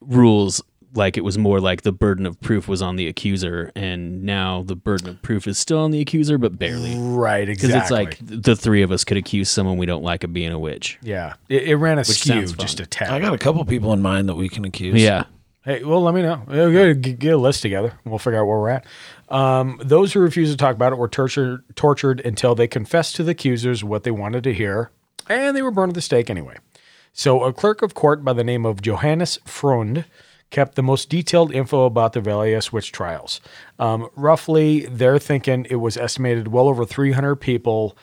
rules. 0.00 0.62
Like 0.96 1.16
it 1.16 1.22
was 1.22 1.36
more 1.36 1.58
like 1.58 1.82
the 1.82 1.90
burden 1.90 2.24
of 2.24 2.40
proof 2.40 2.68
was 2.68 2.80
on 2.80 2.94
the 2.94 3.08
accuser, 3.08 3.72
and 3.74 4.22
now 4.22 4.62
the 4.62 4.76
burden 4.76 5.08
of 5.08 5.20
proof 5.22 5.48
is 5.48 5.58
still 5.58 5.78
on 5.78 5.90
the 5.90 6.00
accuser, 6.00 6.38
but 6.38 6.56
barely. 6.56 6.94
Right, 6.96 7.48
exactly 7.48 7.68
Because 7.68 7.82
it's 7.82 7.90
like 7.90 8.18
the 8.20 8.54
three 8.54 8.82
of 8.82 8.92
us 8.92 9.02
could 9.02 9.16
accuse 9.16 9.50
someone 9.50 9.76
we 9.76 9.86
don't 9.86 10.04
like 10.04 10.22
of 10.22 10.32
being 10.32 10.52
a 10.52 10.58
witch. 10.58 11.00
yeah, 11.02 11.34
it, 11.48 11.64
it 11.64 11.76
ran 11.76 11.98
a 11.98 12.02
Which 12.02 12.20
skew 12.20 12.46
just 12.46 12.78
a 12.78 12.86
tad. 12.86 13.10
I 13.10 13.18
got 13.18 13.34
a 13.34 13.38
couple 13.38 13.64
people 13.64 13.92
in 13.92 14.02
mind 14.02 14.28
that 14.28 14.36
we 14.36 14.48
can 14.48 14.64
accuse. 14.64 15.02
Yeah. 15.02 15.24
Hey, 15.64 15.82
well, 15.82 16.02
let 16.02 16.14
me 16.14 16.20
know. 16.20 16.42
Get, 16.46 17.18
get- 17.18 17.32
a 17.32 17.38
list 17.38 17.62
together. 17.62 17.94
We'll 18.04 18.18
figure 18.18 18.38
out 18.38 18.46
where 18.46 18.58
we're 18.58 18.68
at. 18.68 18.86
Um, 19.30 19.80
those 19.82 20.12
who 20.12 20.20
refused 20.20 20.52
to 20.52 20.58
talk 20.58 20.74
about 20.74 20.92
it 20.92 20.96
were 20.98 21.08
tortured, 21.08 21.64
tortured 21.74 22.20
until 22.20 22.54
they 22.54 22.68
confessed 22.68 23.16
to 23.16 23.22
the 23.22 23.30
accusers 23.30 23.82
what 23.82 24.02
they 24.02 24.10
wanted 24.10 24.44
to 24.44 24.52
hear, 24.52 24.90
and 25.28 25.56
they 25.56 25.62
were 25.62 25.70
burned 25.70 25.90
at 25.90 25.94
the 25.94 26.02
stake 26.02 26.28
anyway. 26.28 26.56
So, 27.14 27.44
a 27.44 27.52
clerk 27.52 27.80
of 27.80 27.94
court 27.94 28.22
by 28.24 28.34
the 28.34 28.44
name 28.44 28.66
of 28.66 28.82
Johannes 28.82 29.38
Freund 29.46 30.04
kept 30.50 30.74
the 30.74 30.82
most 30.82 31.08
detailed 31.08 31.52
info 31.54 31.86
about 31.86 32.12
the 32.12 32.20
Valius 32.20 32.70
witch 32.70 32.92
trials. 32.92 33.40
Um, 33.78 34.08
roughly, 34.16 34.80
they're 34.86 35.18
thinking 35.18 35.66
it 35.70 35.76
was 35.76 35.96
estimated 35.96 36.48
well 36.48 36.68
over 36.68 36.84
300 36.84 37.36
people 37.36 37.96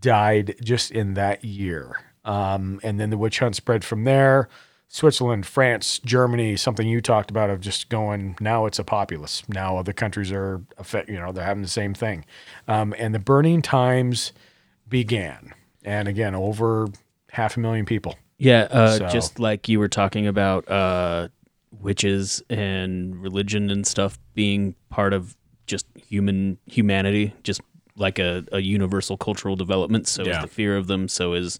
died 0.00 0.56
just 0.62 0.90
in 0.90 1.14
that 1.14 1.44
year. 1.44 1.96
Um, 2.24 2.80
and 2.82 3.00
then 3.00 3.10
the 3.10 3.16
witch 3.18 3.38
hunt 3.38 3.56
spread 3.56 3.84
from 3.84 4.04
there. 4.04 4.48
Switzerland, 4.88 5.44
France, 5.46 5.98
Germany, 6.04 6.56
something 6.56 6.86
you 6.86 7.00
talked 7.00 7.30
about 7.30 7.50
of 7.50 7.60
just 7.60 7.88
going, 7.88 8.36
now 8.40 8.66
it's 8.66 8.78
a 8.78 8.84
populace. 8.84 9.42
Now 9.48 9.76
other 9.78 9.92
countries 9.92 10.30
are, 10.32 10.62
you 11.08 11.14
know, 11.18 11.32
they're 11.32 11.44
having 11.44 11.62
the 11.62 11.68
same 11.68 11.92
thing. 11.92 12.24
Um, 12.68 12.94
and 12.96 13.14
the 13.14 13.18
burning 13.18 13.62
times 13.62 14.32
began. 14.88 15.52
And 15.84 16.08
again, 16.08 16.34
over 16.34 16.86
half 17.30 17.56
a 17.56 17.60
million 17.60 17.84
people. 17.84 18.14
Yeah, 18.38 18.68
uh, 18.70 18.98
So- 18.98 19.08
just 19.08 19.38
like 19.40 19.68
you 19.68 19.78
were 19.80 19.88
talking 19.88 20.26
about 20.26 20.68
uh, 20.70 21.28
witches 21.80 22.42
and 22.48 23.20
religion 23.20 23.70
and 23.70 23.86
stuff 23.86 24.18
being 24.34 24.74
part 24.88 25.12
of 25.12 25.36
just 25.66 25.86
human 25.96 26.58
humanity, 26.66 27.34
just 27.42 27.60
like 27.96 28.18
a, 28.18 28.44
a 28.52 28.60
universal 28.60 29.16
cultural 29.16 29.56
development. 29.56 30.06
So 30.06 30.22
Yeah. 30.24 30.36
is 30.36 30.42
the 30.42 30.48
fear 30.48 30.76
of 30.76 30.86
them. 30.86 31.08
So 31.08 31.32
is 31.32 31.58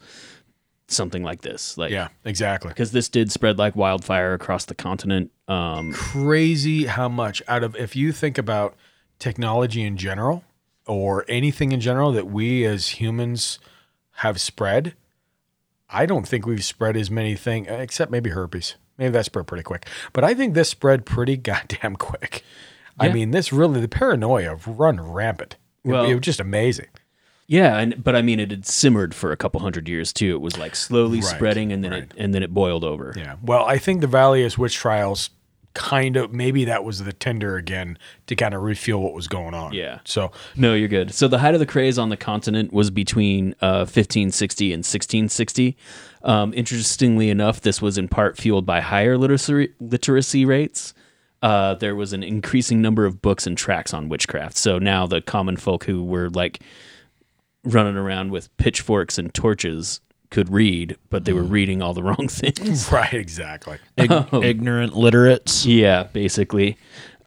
something 0.89 1.23
like 1.23 1.43
this. 1.43 1.77
Like 1.77 1.91
Yeah, 1.91 2.09
exactly. 2.25 2.69
because 2.69 2.93
this 2.93 3.09
did 3.09 3.33
spread 3.33 3.59
like 3.59 3.75
wildfire 3.77 4.33
across 4.35 4.65
the 4.67 4.75
continent. 4.75 5.31
Um, 5.49 5.93
Crazy 5.93 6.87
how 6.87 7.09
much 7.09 7.43
out 7.49 7.63
of, 7.65 7.75
if 7.77 7.95
you 7.97 8.13
think 8.13 8.39
about 8.39 8.75
technology 9.19 9.83
in 9.83 9.97
general, 9.97 10.45
or 10.87 11.25
anything 11.29 11.73
in 11.73 11.81
general 11.81 12.13
that 12.13 12.29
we 12.29 12.65
as 12.65 13.01
humans 13.01 13.59
have 14.19 14.41
spread, 14.41 14.95
I 15.91 16.07
don't 16.07 16.27
think 16.29 16.47
we've 16.47 16.65
spread 16.65 16.97
as 16.97 17.11
many 17.11 17.35
things, 17.35 17.67
except 17.69 18.11
maybe 18.11 18.31
herpes. 18.31 18.77
Maybe 18.99 19.11
that 19.11 19.25
spread 19.25 19.47
pretty 19.47 19.63
quick. 19.65 19.87
But 20.13 20.23
I 20.25 20.33
think 20.35 20.55
this 20.55 20.69
spread 20.69 21.05
pretty 21.05 21.37
goddamn 21.51 21.97
quick. 21.97 22.43
I 22.99 23.09
mean, 23.11 23.31
this 23.33 23.53
really, 23.53 23.81
the 23.81 23.89
paranoia 23.89 24.57
run 24.67 25.01
rampant. 25.01 25.57
It- 25.85 25.89
Well- 25.91 26.05
it, 26.05 26.15
was 26.15 26.23
just 26.23 26.41
amazing. 26.41 26.87
Yeah, 27.49 27.79
and 27.79 28.03
but 28.03 28.17
I 28.17 28.23
mean, 28.23 28.41
it 28.41 28.51
had 28.51 28.67
simmered 28.67 29.15
for 29.15 29.31
a 29.33 29.37
couple 29.37 29.61
hundred 29.61 29.89
years 29.89 30.13
too. 30.13 30.35
It 30.35 30.41
was 30.41 30.59
like 30.59 30.75
slowly 30.75 31.21
Right, 31.21 31.27
spreading, 31.27 31.73
and 31.73 31.85
then 31.85 31.93
it 31.93 32.13
and 32.17 32.35
then 32.35 32.43
it 32.43 32.53
boiled 32.53 32.83
over. 32.85 33.13
Yeah. 33.17 33.37
Well, 33.43 33.65
I 33.65 33.79
think 33.79 34.01
the 34.01 34.09
Valius 34.09 34.59
witch 34.59 34.75
trials 34.75 35.31
kind 35.75 36.17
of, 36.17 36.33
maybe 36.33 36.65
that 36.65 36.85
was 36.85 37.05
the 37.05 37.13
tender 37.13 37.57
again 37.59 37.99
to 38.27 38.35
kind 38.35 38.55
of 38.55 38.63
refuel 38.63 39.03
what 39.03 39.13
was 39.13 39.29
going 39.29 39.53
on. 39.53 39.75
Yeah. 39.75 39.99
So, 40.07 40.33
No, 40.57 40.73
you're 40.73 40.89
good. 40.89 41.13
So 41.13 41.29
the 41.29 41.37
height 41.39 41.53
of 41.53 41.61
the 41.61 41.67
craze 41.67 41.99
on 41.99 42.09
the 42.09 42.17
continent 42.17 42.73
was 42.73 42.91
between 42.91 43.53
uh, 43.61 43.85
1560 43.85 44.73
and 44.73 44.79
1660. 44.79 45.77
Um, 46.23 46.55
interestingly 46.55 47.29
enough, 47.29 47.61
this 47.61 47.83
was 47.83 47.99
in 47.99 48.09
part 48.09 48.39
fueled 48.39 48.65
by 48.65 48.81
higher 48.81 49.19
literacy 49.19 49.75
literacy 49.79 50.47
rates. 50.47 50.95
Uh, 51.43 51.75
there 51.75 51.95
was 51.95 52.15
an 52.15 52.23
increasing 52.23 52.81
number 52.81 53.05
of 53.05 53.21
books 53.21 53.47
and 53.47 53.59
tracts 53.59 53.93
on 53.93 54.09
witchcraft. 54.09 54.57
So 54.57 54.79
now 54.79 55.07
the 55.07 55.21
common 55.21 55.59
folk 55.59 55.85
who 55.85 56.03
were 56.03 56.31
like 56.31 56.61
running 57.67 57.97
around 57.97 58.31
with 58.31 58.55
pitchforks 58.57 59.19
and 59.19 59.33
torches 59.35 60.01
could 60.31 60.51
read, 60.51 60.97
but 61.11 61.25
they 61.25 61.33
were 61.33 61.43
reading 61.43 61.83
all 61.83 61.95
the 61.95 62.03
wrong 62.03 62.29
things. 62.31 62.91
right, 62.93 63.15
exactly. 63.15 63.79
Ig- 63.97 64.27
ignorant 64.33 64.97
literates. 64.97 65.67
Yeah, 65.67 66.05
basically. 66.05 66.77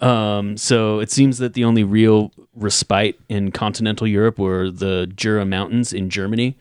Um, 0.02 0.58
so 0.58 1.00
it 1.00 1.12
seems 1.12 1.40
that 1.40 1.54
the 1.54 1.66
only 1.66 1.84
real 1.84 2.32
respite 2.56 3.20
in 3.28 3.52
continental 3.52 4.08
Europe 4.08 4.40
were 4.40 4.72
the 4.72 5.12
Jura 5.16 5.46
Mountains 5.46 5.92
in 5.94 6.10
Germany. 6.10 6.58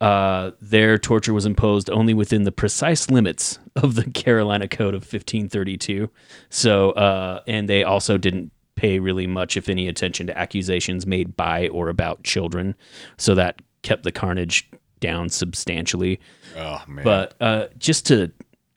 Uh, 0.00 0.50
their 0.60 0.98
torture 0.98 1.32
was 1.32 1.46
imposed 1.46 1.88
only 1.90 2.12
within 2.12 2.44
the 2.44 2.52
precise 2.52 3.10
limits 3.10 3.58
of 3.74 3.94
the 3.94 4.04
Carolina 4.10 4.68
Code 4.68 4.94
of 4.94 5.02
1532. 5.02 6.10
So, 6.50 6.90
uh, 6.90 7.40
and 7.46 7.68
they 7.68 7.82
also 7.82 8.18
didn't 8.18 8.52
pay 8.76 8.98
really 8.98 9.26
much, 9.26 9.56
if 9.56 9.68
any, 9.68 9.88
attention 9.88 10.26
to 10.28 10.38
accusations 10.38 11.06
made 11.06 11.36
by 11.36 11.68
or 11.68 11.88
about 11.88 12.22
children. 12.22 12.74
So 13.18 13.34
that 13.34 13.60
kept 13.82 14.04
the 14.04 14.12
carnage 14.12 14.68
down 15.00 15.28
substantially. 15.28 16.20
Oh, 16.56 16.82
man. 16.86 17.04
But 17.04 17.34
uh, 17.40 17.66
just 17.78 18.06
to, 18.06 18.30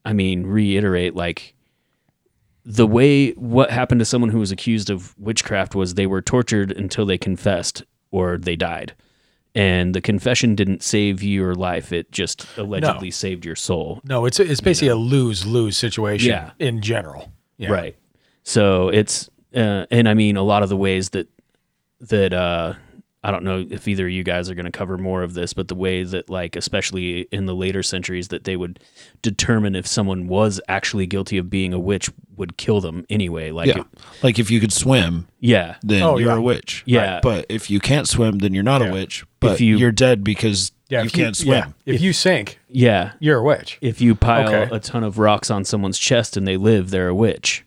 I 0.05 0.13
mean, 0.13 0.45
reiterate, 0.45 1.15
like 1.15 1.53
the 2.65 2.87
way 2.87 3.31
what 3.31 3.71
happened 3.71 3.99
to 3.99 4.05
someone 4.05 4.29
who 4.31 4.39
was 4.39 4.51
accused 4.51 4.89
of 4.89 5.17
witchcraft 5.17 5.75
was 5.75 5.93
they 5.93 6.07
were 6.07 6.21
tortured 6.21 6.71
until 6.71 7.05
they 7.05 7.17
confessed 7.17 7.83
or 8.11 8.37
they 8.37 8.55
died. 8.55 8.93
And 9.55 9.95
the 9.95 10.01
confession 10.01 10.53
didn't 10.53 10.83
save 10.83 11.23
your 11.23 11.55
life; 11.55 11.91
it 11.91 12.11
just 12.11 12.45
allegedly 12.55 13.09
saved 13.09 13.43
your 13.45 13.55
soul. 13.55 13.99
No, 14.03 14.25
it's 14.25 14.39
it's 14.39 14.61
basically 14.61 14.89
a 14.89 14.95
lose 14.95 15.43
lose 15.47 15.75
situation 15.75 16.29
Yeah. 16.29 16.51
in 16.59 16.81
general. 16.81 17.31
Yeah. 17.57 17.71
Right. 17.71 17.95
So 18.43 18.89
it's 18.89 19.27
uh, 19.55 19.85
and 19.91 20.07
I 20.09 20.13
mean 20.13 20.37
a 20.37 20.43
lot 20.43 20.63
of 20.63 20.69
the 20.69 20.77
ways 20.77 21.09
that 21.11 21.27
that 22.01 22.33
uh 22.33 22.73
I 23.21 23.31
don't 23.31 23.43
know 23.43 23.65
if 23.69 23.85
either 23.85 24.05
of 24.05 24.11
you 24.13 24.23
guys 24.23 24.49
are 24.49 24.55
going 24.55 24.65
to 24.65 24.71
cover 24.71 24.97
more 24.97 25.23
of 25.23 25.33
this, 25.33 25.51
but 25.51 25.67
the 25.67 25.75
way 25.75 26.03
that 26.03 26.29
like 26.29 26.55
especially 26.55 27.27
in 27.33 27.47
the 27.47 27.53
later 27.53 27.83
centuries 27.83 28.29
that 28.29 28.45
they 28.45 28.55
would 28.55 28.79
determine 29.21 29.75
if 29.75 29.85
someone 29.85 30.27
was 30.29 30.61
actually 30.69 31.05
guilty 31.05 31.37
of 31.37 31.49
being 31.49 31.73
a 31.73 31.79
witch 31.79 32.09
would 32.37 32.55
kill 32.55 32.79
them 32.79 33.05
anyway. 33.09 33.51
Like 33.51 33.67
yeah. 33.67 33.83
like 34.23 34.39
if 34.39 34.49
you 34.49 34.61
could 34.61 34.71
swim, 34.71 35.27
yeah. 35.41 35.75
then 35.83 36.01
Oh, 36.01 36.17
you're 36.17 36.29
yeah. 36.29 36.37
a 36.37 36.41
witch. 36.41 36.81
Yeah. 36.85 37.15
Right? 37.15 37.21
But 37.21 37.45
if 37.49 37.69
you 37.69 37.81
can't 37.81 38.07
swim, 38.07 38.37
then 38.37 38.53
you're 38.53 38.63
not 38.63 38.79
Yeah. 38.81 38.87
a 38.87 38.93
witch. 38.93 39.25
But 39.41 39.53
If 39.55 39.61
you- 39.61 39.77
you, 39.77 39.87
are 39.87 39.91
dead 39.91 40.23
because 40.23 40.71
Yeah. 40.87 41.01
you 41.01 41.07
if 41.07 41.11
can't 41.13 41.35
swim. 41.35 41.73
yeah, 41.85 41.93
If, 41.95 41.99
you 41.99 42.13
sink, 42.13 42.57
Yeah. 42.69 43.11
you're 43.19 43.39
a 43.39 43.43
witch. 43.43 43.79
If 43.81 43.99
you 43.99 44.15
pile 44.15 44.47
Okay. 44.47 44.73
a 44.73 44.79
ton 44.79 45.03
of 45.03 45.19
rocks 45.19 45.51
on 45.51 45.65
someone's 45.65 45.99
chest 45.99 46.37
and 46.37 46.47
they 46.47 46.55
live, 46.55 46.89
they're 46.89 47.09
a 47.09 47.15
witch. 47.15 47.65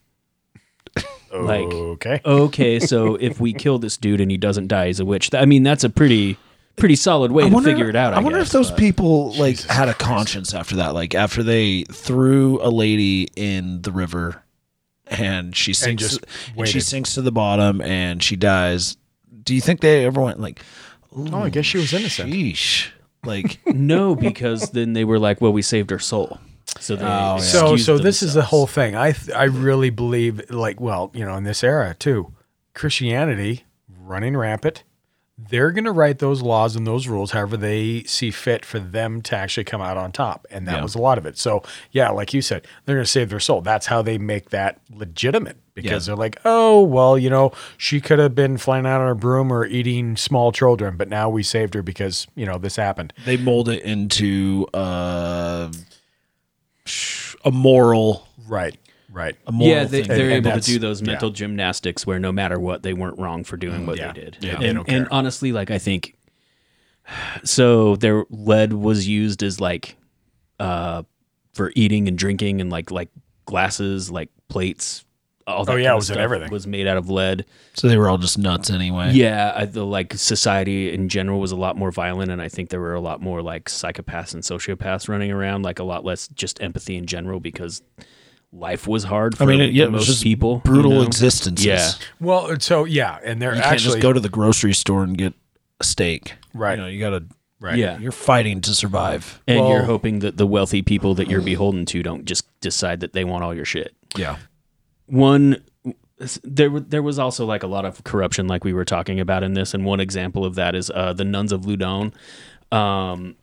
Like 1.33 1.67
okay. 1.67 2.21
okay, 2.25 2.79
so 2.81 3.15
if 3.21 3.41
we 3.41 3.53
kill 3.53 3.79
this 3.79 3.97
dude 3.97 4.21
and 4.21 4.31
he 4.31 4.37
doesn't 4.37 4.69
die, 4.69 4.89
he's 4.89 5.01
a 5.01 5.05
witch. 5.05 5.35
I 5.35 5.45
mean, 5.47 5.63
that's 5.63 5.85
a 5.85 5.91
pretty 5.91 6.37
pretty 6.77 6.97
solid 6.97 7.33
way 7.33 7.45
I 7.45 7.51
to 7.51 7.61
figure 7.63 7.89
it 7.89 7.97
out. 7.97 8.15
I, 8.15 8.21
wonder 8.21 8.39
guess, 8.39 8.49
if 8.49 8.53
those 8.53 8.71
but- 8.71 8.79
people 8.79 9.33
like 9.35 9.61
had 9.63 9.89
a 9.89 9.95
conscience 9.95 10.55
after 10.55 10.77
that. 10.77 10.95
Like 10.95 11.15
after 11.15 11.43
they 11.43 11.85
threw 11.85 12.61
a 12.63 12.69
lady 12.71 13.29
in 13.37 13.83
the 13.83 13.93
river 13.93 14.43
and 15.07 15.55
she 15.57 15.73
sinks 15.75 16.03
just 16.03 16.27
and 16.57 16.69
she 16.69 16.81
sinks 16.81 17.15
to 17.15 17.23
the 17.23 17.33
bottom 17.33 17.81
and 17.81 18.23
she 18.23 18.37
dies. 18.37 18.97
Do 19.43 19.55
you 19.55 19.61
think 19.61 19.81
they 19.81 20.05
ever 20.05 20.21
went 20.21 20.41
like 20.41 20.61
Oh, 21.15 21.43
I 21.43 21.51
guess 21.51 21.67
she 21.67 21.79
was 21.79 21.93
innocent. 21.93 22.33
Sheesh. 22.33 22.91
Like 23.25 23.61
no, 23.67 24.15
because 24.15 24.71
then 24.71 24.95
they 24.95 25.05
were 25.05 25.19
like, 25.19 25.41
"Well, 25.41 25.53
we 25.53 25.63
saved 25.63 25.91
her 25.91 25.99
soul." 25.99 26.39
So 26.83 26.97
they 26.97 27.05
Oh, 27.05 27.37
yeah. 27.37 27.39
So, 27.39 27.77
so 27.77 27.99
this 27.99 28.23
is 28.23 28.35
the 28.35 28.43
whole 28.43 28.67
thing. 28.67 28.95
I, 28.97 29.13
th- 29.13 29.37
I 29.37 29.45
really 29.45 29.91
believe, 29.91 30.51
like, 30.51 30.81
well, 30.81 31.11
you 31.15 31.25
know, 31.25 31.37
in 31.37 31.45
this 31.45 31.63
era 31.65 31.95
too, 31.99 32.33
Christianity 32.75 33.65
running 34.05 34.37
rampant. 34.37 34.83
They're 35.39 35.71
going 35.73 35.85
to 35.87 35.93
write 35.93 36.19
those 36.19 36.43
laws 36.43 36.77
and 36.77 36.87
those 36.87 37.09
rules 37.09 37.31
however 37.33 37.57
they 37.57 38.03
see 38.05 38.31
fit 38.31 38.65
for 38.65 38.79
them 38.79 39.23
to 39.23 39.37
actually 39.37 39.65
come 39.65 39.81
out 39.81 39.97
on 39.97 40.13
top, 40.13 40.47
and 40.51 40.69
that 40.69 40.77
Yeah. 40.77 40.83
was 40.83 40.95
a 40.95 40.99
lot 41.01 41.19
of 41.19 41.27
it. 41.27 41.37
So, 41.39 41.63
yeah, 41.91 42.11
like 42.11 42.33
you 42.35 42.43
said, 42.43 42.67
they're 42.85 42.97
going 42.97 43.05
to 43.05 43.11
save 43.11 43.31
their 43.31 43.41
soul. 43.41 43.61
That's 43.61 43.87
how 43.87 44.03
they 44.03 44.19
make 44.19 44.51
that 44.51 44.81
legitimate 44.95 45.57
because 45.75 46.07
they're 46.07 46.15
like, 46.17 46.39
oh, 46.45 46.83
well, 46.83 47.17
you 47.19 47.31
know, 47.31 47.51
she 47.77 48.01
could 48.01 48.19
have 48.19 48.35
been 48.35 48.57
flying 48.59 48.87
out 48.87 49.01
on 49.01 49.09
a 49.09 49.15
broom 49.15 49.51
or 49.53 49.65
eating 49.65 50.17
small 50.17 50.53
children, 50.53 50.97
but 50.97 51.09
now 51.09 51.29
we 51.31 51.43
saved 51.43 51.75
her 51.75 51.83
because 51.83 52.27
you 52.37 52.45
know 52.47 52.59
this 52.59 52.77
happened. 52.77 53.13
they 53.25 53.37
mold 53.39 53.69
it 53.71 53.83
into 53.83 54.67
uh, 54.75 55.73
a 57.45 57.51
moral, 57.51 58.27
Right, 58.47 58.77
right. 59.11 59.37
a 59.47 59.53
moral 59.53 59.73
Yeah, 59.75 59.85
they, 59.85 60.03
thing. 60.03 60.17
they're 60.17 60.31
And 60.31 60.47
able 60.47 60.59
to 60.61 60.65
do 60.65 60.79
those 60.79 61.01
yeah. 61.01 61.07
mental 61.09 61.31
gymnastics 61.31 62.07
where 62.07 62.19
no 62.19 62.33
matter 62.33 62.59
what, 62.59 62.83
they 62.83 62.93
weren't 62.93 63.19
wrong 63.19 63.45
for 63.45 63.57
doing 63.57 63.87
what 63.87 63.99
yeah. 63.99 64.13
they 64.13 64.21
did. 64.21 64.39
Yeah, 64.41 64.59
they 64.59 64.69
and, 64.69 64.77
don't 64.77 64.89
and 64.89 65.09
honestly, 65.11 65.53
like 65.53 65.71
I 65.71 65.79
think, 65.79 66.17
so 67.45 67.97
their 67.97 68.25
lead 68.31 68.73
was 68.73 69.09
used 69.09 69.43
as 69.43 69.61
like, 69.61 69.97
uh, 70.61 71.03
for 71.53 71.73
eating 71.75 72.09
and 72.09 72.17
drinking 72.17 72.61
and 72.61 72.71
like 72.71 72.91
like 72.91 73.11
glasses, 73.45 74.11
like 74.11 74.31
plates. 74.49 75.05
All 75.47 75.63
oh, 75.63 75.65
that 75.65 75.73
Oh, 75.73 75.77
yeah, 75.77 75.89
kind 75.89 75.93
it 75.93 75.97
was 75.97 76.11
in 76.11 76.15
stuff 76.15 76.25
everything. 76.25 76.51
Was 76.51 76.67
made 76.67 76.87
out 76.87 76.97
of 76.97 77.11
lead. 77.11 77.45
so 77.75 77.89
they 77.89 77.97
were 77.97 78.09
all 78.09 78.19
just 78.19 78.39
nuts 78.39 78.71
anyway. 78.71 79.13
Yeah, 79.13 79.53
I, 79.55 79.65
the 79.65 79.85
like 79.85 80.15
society 80.15 80.93
in 80.93 81.09
general 81.09 81.41
was 81.41 81.53
a 81.53 81.57
lot 81.57 81.77
more 81.77 81.91
violent, 81.91 82.31
and 82.31 82.41
I 82.41 82.49
think 82.49 82.71
there 82.71 82.81
were 82.81 82.95
a 82.95 83.01
lot 83.01 83.21
more 83.21 83.43
like 83.43 83.65
psychopaths 83.65 84.35
and 84.35 84.43
sociopaths 84.43 85.09
running 85.09 85.31
around, 85.31 85.63
like 85.63 85.79
a 85.79 85.85
lot 85.85 86.05
less 86.05 86.29
just 86.29 86.63
empathy 86.63 86.97
in 86.97 87.07
general 87.07 87.41
because 87.41 87.83
life 88.53 88.87
was 88.87 89.05
hard 89.05 89.37
for, 89.37 89.45
I 89.45 89.47
mean, 89.47 89.61
it, 89.61 89.73
yeah, 89.73 89.85
for 89.85 89.89
it 89.89 89.93
was 89.93 90.01
most 90.01 90.07
just 90.07 90.23
people. 90.23 90.55
you 90.65 90.71
brutal 90.71 90.93
know? 90.93 91.03
existences. 91.03 91.65
Yeah. 91.65 91.91
Well, 92.21 92.59
so 92.61 92.85
yeah, 92.85 93.19
and 93.25 93.41
they're 93.41 93.55
you 93.55 93.61
can't 93.61 93.73
actually 93.73 93.95
just 93.95 94.03
go 94.03 94.13
to 94.13 94.21
the 94.21 94.29
grocery 94.29 94.75
store 94.75 95.03
and 95.03 95.17
get 95.17 95.35
a 95.81 95.85
steak. 95.85 96.35
Right. 96.55 96.79
You 96.79 96.85
know, 96.85 96.89
you 96.89 97.01
gotta. 97.01 97.25
right. 97.61 97.77
Yeah. 97.77 97.99
You're 97.99 98.13
fighting 98.13 98.61
to 98.63 98.75
survive. 98.75 99.43
And 99.47 99.67
you're 99.69 99.85
hoping 99.85 100.21
that 100.21 100.37
the 100.37 100.47
wealthy 100.47 100.83
people 100.83 101.15
that 101.15 101.29
you're 101.29 101.41
beholden 101.43 101.87
to 101.87 102.03
don't 102.03 102.25
just 102.25 102.45
decide 102.61 103.01
that 103.01 103.13
they 103.13 103.25
want 103.25 103.43
all 103.45 103.55
your 103.55 103.65
shit. 103.65 103.95
Yeah. 104.17 104.37
One 105.07 105.63
there 106.45 106.79
there 106.81 107.03
was 107.03 107.19
also 107.19 107.45
like 107.45 107.63
a 107.63 107.67
lot 107.67 107.85
of 107.85 108.05
corruption 108.05 108.47
like 108.47 108.65
we 108.65 108.73
were 108.73 108.85
talking 108.85 109.19
about 109.19 109.43
in 109.43 109.55
this 109.55 109.75
and 109.75 109.85
one 109.85 110.01
example 110.01 110.45
of 110.45 110.55
that 110.55 110.75
is 110.75 110.91
uh, 110.91 111.13
the 111.13 111.25
nuns 111.25 111.53
of 111.53 111.63
Loudun. 111.63 112.13
Um 112.71 113.37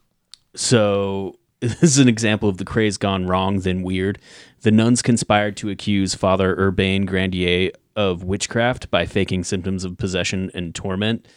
so 0.55 1.35
this 1.59 1.83
is 1.83 1.99
an 1.99 2.07
example 2.07 2.47
of 2.47 2.57
the 2.57 2.65
craze 2.65 2.97
gone 2.97 3.27
wrong 3.27 3.59
then 3.59 3.83
weird. 3.83 4.19
The 4.61 4.71
nuns 4.71 5.01
conspired 5.01 5.57
to 5.57 5.69
accuse 5.69 6.15
Father 6.15 6.55
Urbain 6.55 7.05
Grandier 7.05 7.71
of 7.95 8.23
witchcraft 8.23 8.89
by 8.89 9.05
faking 9.05 9.43
symptoms 9.43 9.83
of 9.83 9.97
possession 9.97 10.51
and 10.53 10.73
torment. 10.73 11.27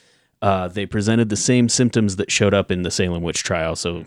Uh, 0.40 0.68
they 0.68 0.86
presented 0.86 1.28
the 1.28 1.36
same 1.36 1.68
symptoms 1.68 2.16
that 2.16 2.30
showed 2.30 2.54
up 2.54 2.70
in 2.70 2.82
the 2.82 2.90
Salem 2.90 3.22
witch 3.22 3.42
trial. 3.42 3.74
So 3.76 4.04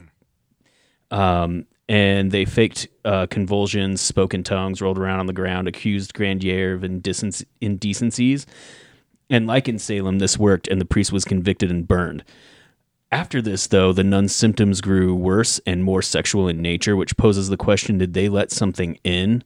um, 1.11 1.66
and 1.88 2.31
they 2.31 2.45
faked 2.45 2.88
uh, 3.03 3.27
convulsions, 3.27 4.01
spoke 4.01 4.33
in 4.33 4.43
tongues, 4.43 4.81
rolled 4.81 4.97
around 4.97 5.19
on 5.19 5.27
the 5.27 5.33
ground, 5.33 5.67
accused 5.67 6.13
Grandier 6.13 6.73
of 6.73 6.81
indecen- 6.81 7.45
indecencies. 7.61 8.45
And 9.29 9.47
like 9.47 9.67
in 9.67 9.79
Salem, 9.79 10.19
this 10.19 10.38
worked, 10.38 10.67
and 10.67 10.79
the 10.79 10.86
priest 10.86 11.11
was 11.11 11.25
convicted 11.25 11.71
and 11.71 11.88
burned. 11.88 12.23
After 13.11 13.41
this, 13.41 13.67
though, 13.67 13.93
the 13.93 14.03
nun's 14.03 14.36
symptoms 14.36 14.81
grew 14.81 15.13
worse 15.15 15.59
and 15.65 15.83
more 15.83 16.01
sexual 16.01 16.47
in 16.47 16.61
nature, 16.61 16.95
which 16.95 17.17
poses 17.17 17.49
the 17.49 17.57
question 17.57 17.97
did 17.97 18.13
they 18.13 18.29
let 18.29 18.51
something 18.51 18.99
in? 19.03 19.43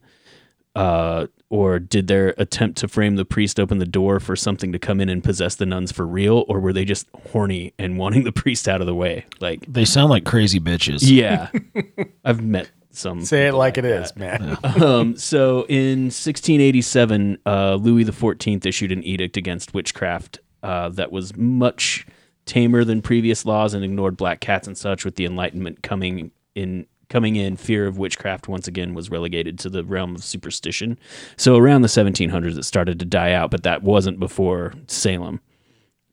Uh, 0.74 1.26
or 1.50 1.78
did 1.78 2.06
their 2.06 2.32
attempt 2.38 2.78
to 2.78 2.88
frame 2.88 3.16
the 3.16 3.24
priest 3.24 3.60
open 3.60 3.78
the 3.78 3.84
door 3.84 4.20
for 4.20 4.34
something 4.36 4.72
to 4.72 4.78
come 4.78 5.00
in 5.00 5.08
and 5.08 5.22
possess 5.22 5.56
the 5.56 5.66
nuns 5.66 5.92
for 5.92 6.06
real? 6.06 6.44
Or 6.48 6.60
were 6.60 6.72
they 6.72 6.84
just 6.86 7.06
horny 7.32 7.74
and 7.78 7.98
wanting 7.98 8.24
the 8.24 8.32
priest 8.42 8.68
out 8.68 8.80
of 8.80 8.86
the 8.86 8.94
way? 8.94 9.26
Like, 9.40 9.64
They 9.66 9.84
sound 9.84 10.10
like 10.10 10.24
crazy 10.24 10.60
bitches. 10.60 11.00
yeah, 11.02 11.50
I've 12.24 12.42
met 12.42 12.70
some. 12.92 13.24
Say 13.24 13.42
it 13.44 13.48
people 13.48 13.58
like 13.58 13.78
it 13.78 13.82
that. 13.82 14.02
is, 14.02 14.16
man. 14.16 14.56
Um, 14.82 15.16
so 15.16 15.64
in 15.68 16.04
1687, 16.04 17.38
uh, 17.46 17.74
Louis 17.74 18.04
XIV 18.04 18.64
issued 18.66 18.92
an 18.92 19.02
edict 19.04 19.36
against 19.36 19.74
witchcraft 19.74 20.40
uh, 20.62 20.88
that 20.90 21.10
was 21.12 21.36
much 21.36 22.06
tamer 22.46 22.84
than 22.84 23.00
previous 23.02 23.44
laws 23.44 23.74
and 23.74 23.84
ignored 23.84 24.16
black 24.16 24.40
cats 24.40 24.66
and 24.66 24.76
such. 24.76 25.04
With 25.04 25.16
the 25.16 25.24
Enlightenment 25.24 25.82
coming 25.82 26.30
in, 26.54 26.86
coming 27.10 27.36
in, 27.36 27.56
fear 27.56 27.86
of 27.86 27.98
witchcraft 27.98 28.48
once 28.48 28.66
again 28.66 28.94
was 28.94 29.10
relegated 29.10 29.58
to 29.58 29.68
the 29.68 29.84
realm 29.84 30.14
of 30.14 30.24
superstition. 30.24 30.98
So 31.36 31.56
around 31.56 31.82
the 31.82 31.88
1700s, 31.88 32.56
it 32.56 32.64
started 32.64 32.98
to 33.00 33.04
die 33.04 33.32
out, 33.32 33.50
but 33.50 33.64
that 33.64 33.82
wasn't 33.82 34.18
before 34.18 34.72
Salem. 34.86 35.40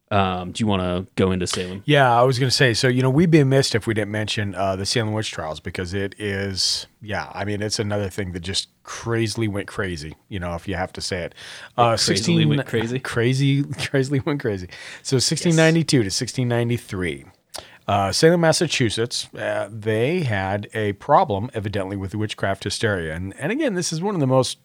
Um, 0.09 0.53
do 0.53 0.63
you 0.63 0.67
want 0.67 0.81
to 0.81 1.05
go 1.15 1.31
into 1.31 1.45
Salem? 1.47 1.83
Yeah, 1.85 2.17
I 2.17 2.23
was 2.23 2.39
going 2.39 2.49
to 2.49 2.55
say, 2.55 2.73
so, 2.73 2.87
you 2.87 3.01
know, 3.01 3.09
we'd 3.09 3.29
be 3.29 3.43
missed 3.43 3.75
if 3.75 3.87
we 3.87 3.93
didn't 3.93 4.11
mention 4.11 4.55
uh, 4.55 4.77
the 4.77 4.85
Salem 4.85 5.13
witch 5.13 5.31
trials 5.31 5.59
because 5.59 5.93
it 5.93 6.15
is, 6.17 6.87
yeah, 7.01 7.29
I 7.33 7.43
mean, 7.43 7.61
it's 7.61 7.77
another 7.77 8.09
thing 8.09 8.31
that 8.31 8.39
just 8.39 8.69
crazily 8.83 9.49
went 9.49 9.67
crazy, 9.67 10.15
you 10.29 10.39
know, 10.39 10.55
if 10.55 10.65
you 10.65 10.75
have 10.75 10.93
to 10.93 11.01
say 11.01 11.23
it. 11.23 11.35
Uh, 11.77 11.97
crazily 11.97 12.45
went 12.45 12.65
crazy? 12.65 12.99
Crazy, 13.07 13.63
crazily 13.63 14.21
went 14.21 14.39
crazy. 14.39 14.67
So 15.03 15.15
1692 15.15 15.89
to 15.89 16.05
1693. 16.05 17.25
Uh, 17.87 18.11
Salem, 18.11 18.41
Massachusetts, 18.41 19.33
uh, 19.33 19.69
they 19.71 20.21
had 20.21 20.67
a 20.73 20.93
problem, 20.93 21.49
evidently, 21.53 21.95
with 21.95 22.13
witchcraft 22.13 22.65
hysteria. 22.65 23.15
And, 23.15 23.33
and 23.37 23.51
again, 23.51 23.75
this 23.75 23.93
is 23.93 24.01
one 24.01 24.13
of 24.13 24.19
the 24.19 24.27
most 24.27 24.59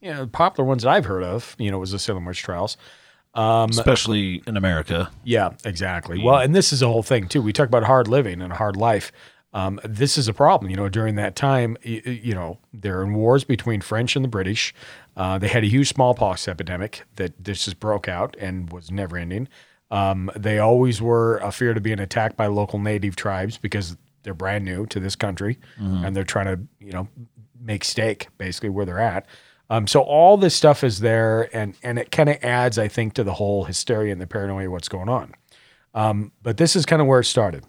you 0.00 0.12
know, 0.12 0.26
popular 0.26 0.68
ones 0.68 0.82
that 0.82 0.90
I've 0.90 1.06
heard 1.06 1.24
of, 1.24 1.56
you 1.58 1.70
know, 1.70 1.78
was 1.78 1.90
the 1.90 1.98
Salem 1.98 2.26
witch 2.26 2.42
trials. 2.42 2.76
Um, 3.34 3.70
especially 3.70 4.42
in 4.46 4.56
America. 4.56 5.10
Yeah, 5.24 5.54
exactly. 5.64 6.22
Well, 6.22 6.38
and 6.38 6.54
this 6.54 6.72
is 6.72 6.82
a 6.82 6.86
whole 6.86 7.02
thing 7.02 7.26
too. 7.26 7.42
We 7.42 7.52
talk 7.52 7.66
about 7.66 7.82
hard 7.82 8.06
living 8.06 8.40
and 8.40 8.52
a 8.52 8.56
hard 8.56 8.76
life. 8.76 9.10
Um, 9.52 9.80
this 9.82 10.16
is 10.16 10.28
a 10.28 10.32
problem. 10.32 10.70
You 10.70 10.76
know, 10.76 10.88
during 10.88 11.16
that 11.16 11.34
time, 11.34 11.76
you, 11.82 12.02
you 12.02 12.34
know, 12.34 12.58
they're 12.72 13.02
in 13.02 13.14
wars 13.14 13.42
between 13.42 13.80
French 13.80 14.14
and 14.14 14.24
the 14.24 14.28
British. 14.28 14.72
Uh, 15.16 15.38
they 15.38 15.48
had 15.48 15.64
a 15.64 15.68
huge 15.68 15.88
smallpox 15.88 16.46
epidemic 16.46 17.02
that 17.16 17.32
this 17.42 17.64
just 17.64 17.80
broke 17.80 18.08
out 18.08 18.36
and 18.38 18.70
was 18.70 18.90
never 18.90 19.16
ending. 19.16 19.48
Um, 19.94 20.30
they 20.36 20.58
always 20.58 21.00
were 21.00 21.38
a 21.38 21.52
fear 21.52 21.72
to 21.72 21.80
being 21.80 22.00
attacked 22.00 22.36
by 22.36 22.46
local 22.48 22.78
native 22.78 23.14
tribes 23.16 23.58
because 23.58 23.96
they're 24.24 24.34
brand 24.34 24.64
new 24.64 24.86
to 24.86 24.98
this 24.98 25.14
country 25.16 25.58
Mhm. 25.80 26.04
and 26.06 26.16
they're 26.16 26.24
trying 26.24 26.46
to, 26.46 26.60
you 26.84 26.92
know, 26.92 27.06
make 27.60 27.84
stake 27.84 28.28
basically 28.36 28.70
where 28.70 28.84
they're 28.84 28.98
at. 28.98 29.26
Um, 29.70 29.86
so 29.86 30.00
all 30.00 30.36
this 30.36 30.54
stuff 30.54 30.82
is 30.84 31.00
there, 31.00 31.48
and 31.56 31.74
and 31.82 31.98
it 31.98 32.10
kind 32.10 32.28
of 32.28 32.36
adds, 32.42 32.78
I 32.78 32.88
think, 32.88 33.14
to 33.14 33.24
the 33.24 33.34
whole 33.34 33.64
hysteria 33.64 34.12
and 34.12 34.20
the 34.20 34.26
paranoia 34.26 34.66
of 34.66 34.72
what's 34.72 34.88
going 34.88 35.08
on. 35.08 35.32
Um, 35.94 36.32
but 36.42 36.56
this 36.56 36.74
is 36.76 36.84
kind 36.84 37.00
of 37.00 37.06
where 37.08 37.20
it 37.20 37.24
started. 37.24 37.64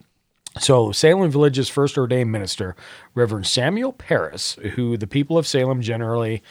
So 0.59 0.91
Salem 0.91 1.29
Village's 1.31 1.69
first 1.69 1.97
ordained 1.97 2.31
minister, 2.31 2.75
Reverend 3.13 3.45
Samuel 3.45 3.93
Parris, 3.93 4.55
who 4.75 4.97
the 4.97 5.07
people 5.07 5.37
of 5.37 5.45
Salem 5.45 5.81
generally, 5.81 6.41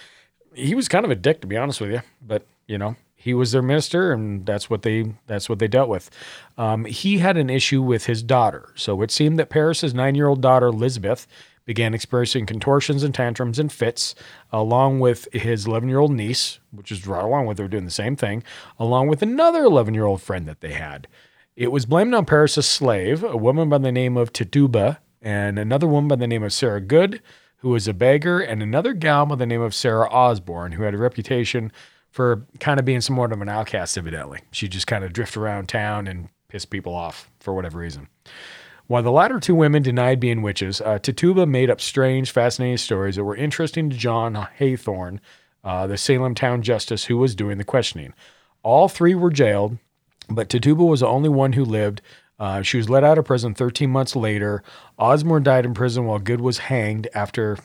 he 0.55 0.75
was 0.75 0.89
kind 0.89 1.05
of 1.05 1.11
a 1.11 1.15
dick 1.17 1.41
to 1.41 1.47
be 1.47 1.57
honest 1.57 1.81
with 1.81 1.91
you, 1.91 2.01
but 2.23 2.47
you 2.67 2.79
know 2.79 2.97
he 3.25 3.33
was 3.33 3.53
their 3.53 3.63
minister, 3.63 4.13
and 4.13 4.45
that's 4.45 4.69
what 4.69 4.83
they 4.83 5.15
that's 5.27 5.49
what 5.49 5.59
they 5.59 5.67
dealt 5.67 5.89
with. 5.89 6.11
Um, 6.59 6.85
he 6.85 7.21
had 7.21 7.39
an 7.39 7.49
issue 7.49 7.81
with 7.81 8.05
his 8.05 8.23
daughter, 8.23 8.71
so 8.75 9.01
it 9.01 9.11
seemed 9.11 9.39
that 9.39 9.49
Parris's 9.49 9.95
nine 9.95 10.15
year 10.15 10.27
old 10.27 10.43
daughter 10.43 10.67
Elizabeth 10.67 11.27
began 11.65 11.95
experiencing 11.95 12.45
contortions 12.45 13.03
and 13.03 13.15
tantrums 13.15 13.59
and 13.59 13.73
fits, 13.73 14.15
along 14.53 15.01
with 15.01 15.27
his 15.33 15.67
11 15.67 15.89
year 15.89 16.01
old 16.01 16.13
niece, 16.13 16.59
which 16.71 16.93
is 16.93 17.07
right 17.07 17.25
along 17.25 17.47
with 17.47 17.57
her 17.57 17.67
doing 17.67 17.87
the 17.87 17.91
same 17.91 18.15
thing, 18.15 18.43
along 18.79 19.09
with 19.09 19.23
another 19.23 19.65
11 19.65 19.95
year 19.95 20.05
old 20.05 20.21
friend 20.21 20.47
that 20.47 20.61
they 20.61 20.75
had. 20.75 21.09
It 21.57 21.73
was 21.73 21.87
blamed 21.87 22.13
on 22.13 22.27
Parris's 22.27 22.67
slave, 22.67 23.25
a 23.25 23.39
woman 23.39 23.71
by 23.71 23.79
the 23.79 23.91
name 23.91 24.19
of 24.19 24.35
Tituba, 24.35 25.01
and 25.23 25.59
another 25.59 25.87
woman 25.87 26.09
by 26.09 26.17
the 26.17 26.27
name 26.27 26.43
of 26.43 26.53
Sarah 26.53 26.83
Good, 26.83 27.23
who 27.59 27.71
was 27.71 27.89
a 27.89 27.95
beggar, 27.95 28.39
and 28.39 28.63
another 28.63 28.93
gal 28.93 29.25
by 29.25 29.37
the 29.37 29.47
name 29.47 29.63
of 29.63 29.75
Sarah 29.75 30.11
Osborne, 30.11 30.73
who 30.73 30.83
had 30.83 30.93
a 30.93 30.99
reputation 30.99 31.73
for 32.15 32.47
kind 32.61 32.79
of 32.79 32.87
being 32.87 33.01
somewhat 33.01 33.33
of 33.33 33.43
an 33.43 33.49
outcast, 33.49 33.99
evidently. 33.99 34.39
She 34.53 34.69
just 34.69 34.87
kind 34.87 35.03
of 35.03 35.13
drift 35.13 35.37
around 35.37 35.69
town 35.69 36.07
and 36.07 36.29
piss 36.47 36.65
people 36.65 36.95
off 36.95 37.29
for 37.41 37.53
whatever 37.53 37.81
reason. 37.81 38.07
While 38.87 39.03
the 39.03 39.11
latter 39.11 39.41
two 39.41 39.57
women 39.57 39.83
denied 39.83 40.21
being 40.21 40.41
witches, 40.41 40.81
uh, 40.81 41.01
Tituba 41.01 41.45
made 41.45 41.71
up 41.71 41.81
strange, 41.81 42.31
fascinating 42.31 42.77
stories 42.77 43.17
that 43.17 43.25
were 43.25 43.35
interesting 43.35 43.91
to 43.91 43.97
John 43.97 44.35
Hathorne, 44.35 45.19
uh, 45.65 45.89
the 45.89 45.99
Salem 45.99 46.37
town 46.37 46.63
justice 46.63 47.07
who 47.07 47.17
was 47.17 47.35
doing 47.35 47.59
the 47.59 47.65
questioning. 47.65 48.15
All 48.63 48.89
three 48.89 49.17
were 49.17 49.33
jailed, 49.33 49.79
but 50.31 50.49
Tituba 50.49 50.85
was 50.85 51.01
the 51.01 51.09
only 51.09 51.29
one 51.29 51.55
who 51.55 51.65
lived. 51.65 52.01
Uh, 52.39 52.63
she 52.63 52.77
was 52.77 52.89
let 52.89 53.03
out 53.03 53.19
of 53.19 53.25
prison 53.25 53.55
13 53.55 53.91
months 53.91 54.15
later. 54.15 54.63
Osborne 55.01 55.43
died 55.43 55.67
in 55.67 55.75
prison 55.75 56.05
while 56.05 56.21
Good 56.21 56.41
was 56.41 56.59
hanged 56.59 57.09
after, 57.13 57.59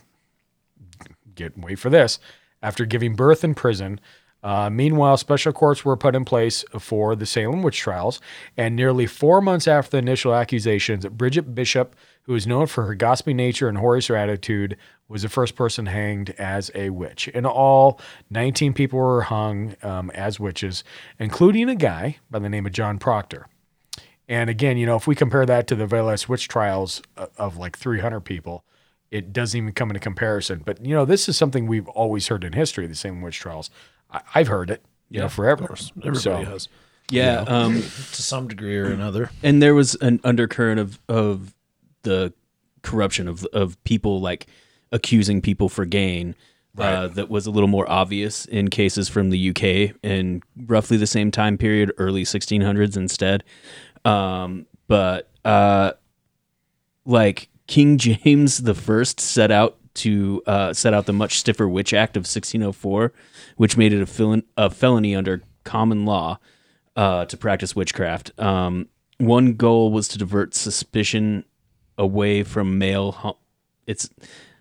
get 1.35 1.55
wait 1.55 1.77
for 1.77 1.91
this, 1.91 2.17
after 2.63 2.85
giving 2.85 3.15
birth 3.15 3.43
in 3.43 3.53
prison. 3.53 3.99
Uh, 4.41 4.69
meanwhile, 4.69 5.17
special 5.17 5.51
courts 5.51 5.83
were 5.83 5.97
put 5.97 6.15
in 6.15 6.23
place 6.23 6.63
for 6.79 7.15
the 7.15 7.25
Salem 7.25 7.61
witch 7.61 7.79
trials, 7.79 8.21
and 8.55 8.75
nearly 8.75 9.05
four 9.05 9.41
months 9.41 9.67
after 9.67 9.91
the 9.91 9.97
initial 9.97 10.33
accusations, 10.33 11.05
Bridget 11.07 11.53
Bishop, 11.53 11.95
who 12.23 12.35
is 12.35 12.47
known 12.47 12.67
for 12.67 12.85
her 12.85 12.95
gossipy 12.95 13.33
nature 13.33 13.67
and 13.67 13.79
whorish 13.79 14.15
attitude, 14.15 14.77
was 15.09 15.23
the 15.23 15.29
first 15.29 15.55
person 15.55 15.87
hanged 15.87 16.29
as 16.37 16.71
a 16.75 16.89
witch. 16.91 17.27
In 17.29 17.45
all, 17.45 17.99
19 18.29 18.73
people 18.73 18.99
were 18.99 19.23
hung 19.23 19.75
um, 19.81 20.09
as 20.11 20.39
witches, 20.39 20.83
including 21.17 21.67
a 21.67 21.75
guy 21.75 22.17
by 22.29 22.39
the 22.39 22.49
name 22.49 22.65
of 22.65 22.71
John 22.71 22.97
Proctor. 22.97 23.47
And 24.29 24.49
again, 24.49 24.77
you 24.77 24.85
know, 24.85 24.95
if 24.95 25.07
we 25.07 25.15
compare 25.15 25.45
that 25.47 25.65
to 25.67 25.75
the 25.75 25.87
Velas 25.87 26.29
witch 26.29 26.47
trials 26.47 27.01
of, 27.17 27.29
of 27.37 27.57
like 27.57 27.75
300 27.75 28.21
people, 28.21 28.63
it 29.11 29.33
doesn't 29.33 29.57
even 29.57 29.73
come 29.73 29.89
into 29.89 29.99
comparison. 29.99 30.61
But 30.63 30.85
you 30.85 30.93
know, 30.93 31.05
this 31.05 31.27
is 31.27 31.35
something 31.35 31.65
we've 31.65 31.87
always 31.89 32.27
heard 32.27 32.43
in 32.43 32.53
history: 32.53 32.85
the 32.87 32.95
same 32.95 33.21
witch 33.21 33.39
trials. 33.39 33.71
I, 34.11 34.21
I've 34.35 34.47
heard 34.47 34.69
it, 34.69 34.83
you 35.09 35.17
Yeah, 35.17 35.23
know, 35.23 35.29
forever. 35.29 35.67
course. 35.67 35.91
Everybody 35.97 36.19
So- 36.19 36.43
has. 36.43 36.67
Yeah, 37.11 37.39
You 37.39 37.45
know, 37.45 37.51
um, 37.51 37.73
to 37.81 38.21
some 38.21 38.47
degree 38.47 38.77
or 38.77 38.85
another. 38.91 39.31
And 39.41 39.63
there 39.63 39.73
was 39.73 39.95
an 39.95 40.19
undercurrent 40.23 40.79
of 40.79 40.99
of 41.09 41.55
the 42.03 42.33
corruption 42.83 43.27
of 43.27 43.45
of 43.51 43.83
people 43.83 44.21
like 44.21 44.45
accusing 44.91 45.41
people 45.41 45.69
for 45.69 45.85
gain. 45.85 46.35
Uh, 46.77 47.07
that 47.07 47.27
was 47.29 47.45
a 47.45 47.51
little 47.51 47.67
more 47.67 47.89
obvious 47.91 48.45
in 48.45 48.69
cases 48.69 49.09
from 49.09 49.31
the 49.31 49.49
UK 49.49 49.95
in 50.03 50.41
roughly 50.67 50.95
the 50.97 51.07
same 51.07 51.29
time 51.31 51.57
period, 51.57 51.91
early 51.97 52.23
1600s 52.23 52.95
instead. 52.95 53.43
Um, 54.05 54.65
but 54.87 55.29
uh, 55.43 55.93
like 57.05 57.49
King 57.67 57.97
James 57.97 58.59
the 58.59 58.73
First 58.75 59.19
set 59.19 59.51
out 59.51 59.77
to 59.95 60.41
uh, 60.45 60.73
set 60.73 60.93
out 60.93 61.05
the 61.05 61.11
much 61.13 61.39
stiffer 61.39 61.67
Witch 61.67 61.93
Act 61.93 62.15
of 62.15 62.21
1604, 62.21 63.11
which 63.59 63.75
made 63.75 63.91
it 63.91 64.01
a, 64.01 64.05
fel- 64.05 64.41
a 64.55 64.69
felony 64.69 65.13
under 65.13 65.41
common 65.65 66.05
law 66.05 66.39
uh, 66.95 67.25
to 67.25 67.35
practice 67.35 67.75
witchcraft. 67.75 68.31
Um, 68.39 68.87
one 69.17 69.55
goal 69.55 69.91
was 69.91 70.07
to 70.07 70.17
divert 70.17 70.55
suspicion 70.55 71.43
away 71.97 72.43
from 72.43 72.77
male. 72.77 73.11
Ho- 73.11 73.37
it's 73.85 74.09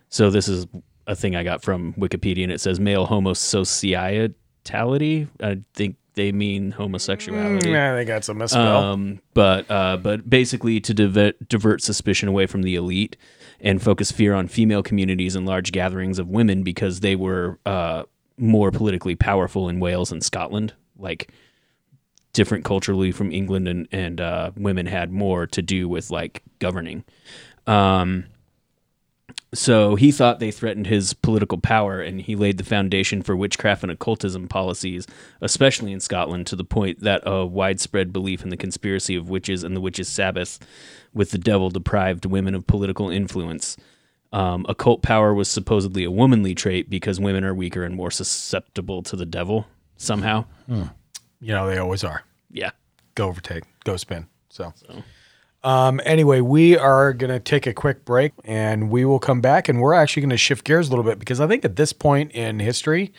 so 0.09 0.29
this 0.29 0.49
is 0.49 0.67
a 1.07 1.15
thing 1.15 1.37
I 1.37 1.45
got 1.45 1.63
from 1.63 1.93
Wikipedia, 1.93 2.43
and 2.43 2.51
it 2.51 2.59
says 2.59 2.77
male 2.77 3.07
homosociality. 3.07 5.29
I 5.41 5.61
think 5.73 5.95
they 6.15 6.33
mean 6.33 6.71
homosexuality. 6.71 7.69
Mm, 7.69 7.71
yeah, 7.71 7.95
they 7.95 8.03
got 8.03 8.25
some 8.25 8.37
misspell. 8.37 8.83
Um, 8.83 9.21
but 9.33 9.71
uh, 9.71 9.95
but 9.95 10.29
basically 10.29 10.81
to 10.81 10.93
divert, 10.93 11.47
divert 11.47 11.81
suspicion 11.81 12.27
away 12.27 12.47
from 12.47 12.63
the 12.63 12.75
elite 12.75 13.15
and 13.61 13.81
focus 13.81 14.11
fear 14.11 14.33
on 14.33 14.49
female 14.49 14.83
communities 14.83 15.37
and 15.37 15.45
large 15.45 15.71
gatherings 15.71 16.19
of 16.19 16.27
women 16.27 16.63
because 16.63 16.99
they 16.99 17.15
were 17.15 17.59
uh, 17.65 18.03
more 18.39 18.71
politically 18.71 19.15
powerful 19.15 19.69
in 19.69 19.79
Wales 19.79 20.11
and 20.11 20.23
Scotland, 20.23 20.73
like 20.97 21.31
different 22.33 22.65
culturally 22.65 23.11
from 23.11 23.31
England, 23.31 23.67
and 23.67 23.87
and 23.91 24.21
uh, 24.21 24.51
women 24.55 24.85
had 24.85 25.11
more 25.11 25.47
to 25.47 25.61
do 25.61 25.87
with 25.87 26.11
like 26.11 26.43
governing. 26.59 27.03
Um, 27.67 28.25
so 29.53 29.95
he 29.95 30.11
thought 30.11 30.39
they 30.39 30.51
threatened 30.51 30.87
his 30.87 31.13
political 31.13 31.57
power, 31.57 32.01
and 32.01 32.21
he 32.21 32.35
laid 32.35 32.57
the 32.57 32.63
foundation 32.63 33.23
for 33.23 33.35
witchcraft 33.35 33.81
and 33.81 33.91
occultism 33.91 34.47
policies, 34.47 35.07
especially 35.41 35.91
in 35.91 35.99
Scotland, 35.99 36.45
to 36.47 36.55
the 36.55 36.63
point 36.63 36.99
that 36.99 37.23
a 37.25 37.45
widespread 37.45 38.13
belief 38.13 38.43
in 38.43 38.49
the 38.49 38.57
conspiracy 38.57 39.15
of 39.15 39.29
witches 39.29 39.63
and 39.63 39.75
the 39.75 39.81
witches' 39.81 40.07
Sabbath 40.07 40.59
with 41.13 41.31
the 41.31 41.39
devil 41.39 41.69
deprived 41.69 42.25
women 42.25 42.53
of 42.53 42.67
political 42.67 43.09
influence. 43.09 43.75
Um, 44.31 44.65
occult 44.69 45.01
power 45.01 45.33
was 45.33 45.49
supposedly 45.49 46.03
a 46.03 46.11
womanly 46.11 46.53
trait 46.53 46.89
because 46.89 47.19
women 47.19 47.43
are 47.43 47.53
weaker 47.53 47.83
and 47.83 47.95
more 47.95 48.11
susceptible 48.11 49.01
to 49.03 49.15
the 49.15 49.25
devil 49.25 49.65
somehow. 49.97 50.45
You 50.67 51.53
know, 51.53 51.67
they 51.67 51.77
always 51.77 52.03
are. 52.03 52.23
Yeah. 52.51 52.71
Go 53.15 53.27
overtake, 53.27 53.63
go 53.83 53.97
spin. 53.97 54.27
So, 54.49 54.73
Um, 55.63 55.99
anyway, 56.05 56.41
we 56.41 56.77
are 56.77 57.11
going 57.13 57.31
to 57.31 57.39
take 57.39 57.67
a 57.67 57.73
quick 57.73 58.05
break 58.05 58.31
and 58.45 58.89
we 58.89 59.03
will 59.03 59.19
come 59.19 59.41
back 59.41 59.67
and 59.67 59.81
we're 59.81 59.93
actually 59.93 60.21
going 60.21 60.29
to 60.29 60.37
shift 60.37 60.63
gears 60.63 60.87
a 60.87 60.91
little 60.91 61.03
bit 61.03 61.19
because 61.19 61.41
I 61.41 61.47
think 61.47 61.65
at 61.65 61.75
this 61.75 61.91
point 61.91 62.31
in 62.31 62.59
history, 62.59 63.11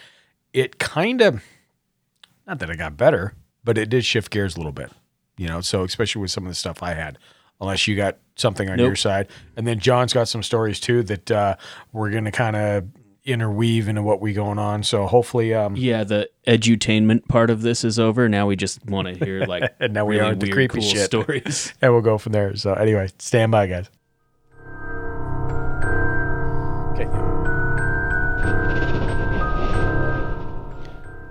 it 0.53 0.79
kind 0.79 1.21
of, 1.21 1.43
not 2.47 2.59
that 2.61 2.71
it 2.71 2.77
got 2.79 2.97
better, 2.97 3.35
but 3.63 3.77
it 3.77 3.91
did 3.91 4.05
shift 4.05 4.31
gears 4.31 4.55
a 4.55 4.59
little 4.59 4.73
bit, 4.73 4.91
you 5.37 5.49
know, 5.49 5.61
so 5.61 5.85
especially 5.85 6.23
with 6.23 6.31
some 6.31 6.45
of 6.47 6.51
the 6.51 6.55
stuff 6.55 6.83
I 6.83 6.95
had, 6.95 7.19
unless 7.61 7.87
you 7.87 7.97
got 7.97 8.17
something 8.37 8.69
on 8.71 8.77
Nope. 8.77 8.87
your 8.87 8.97
side. 8.97 9.29
And 9.57 9.67
then 9.67 9.79
John's 9.79 10.13
got 10.13 10.29
some 10.29 10.43
stories 10.43 10.81
too 10.81 11.03
that 11.05 11.31
uh, 11.31 11.57
we're 11.93 12.11
going 12.11 12.25
to 12.25 12.31
kind 12.31 12.57
of 12.57 12.85
interweave 13.25 13.87
into 13.89 14.03
what 14.03 14.21
we 14.21 14.33
going 14.33 14.59
on. 14.59 14.83
So 14.83 15.07
hopefully, 15.07 15.53
um, 15.55 15.77
Yeah, 15.77 16.05
the 16.05 16.31
edutainment 16.47 17.29
part 17.29 17.51
of 17.51 17.63
this 17.63 17.85
is 17.85 17.99
over. 17.99 18.29
Now 18.29 18.47
we 18.47 18.57
just 18.57 18.85
want 18.87 19.09
to 19.09 19.25
hear 19.25 19.41
like 19.47 19.75
and 19.79 19.93
now 19.93 20.05
we 20.07 20.17
really 20.17 20.31
are 20.31 20.35
the 20.35 20.47
weird, 20.47 20.55
creepy 20.71 20.81
cool 20.81 20.89
shit 20.91 21.05
stories. 21.05 21.75
and 21.83 21.93
we'll 21.93 22.03
go 22.03 22.19
from 22.19 22.33
there. 22.33 22.57
So 22.57 22.73
anyway, 22.73 23.11
stand 23.19 23.53
by, 23.53 23.67
guys. 23.67 23.91
Okay. 26.99 27.30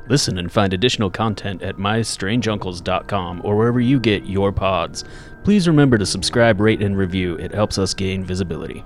Listen 0.10 0.38
and 0.40 0.52
find 0.52 0.74
additional 0.74 1.10
content 1.10 1.62
at 1.62 1.78
mystrangeuncles.com 1.78 3.42
or 3.44 3.56
wherever 3.56 3.80
you 3.80 4.00
get 4.00 4.26
your 4.26 4.52
pods. 4.52 5.06
Please 5.44 5.68
remember 5.68 5.98
to 5.98 6.06
subscribe, 6.06 6.60
rate, 6.60 6.82
and 6.82 6.98
review. 6.98 7.36
It 7.36 7.54
helps 7.54 7.78
us 7.78 7.94
gain 7.94 8.24
visibility. 8.24 8.84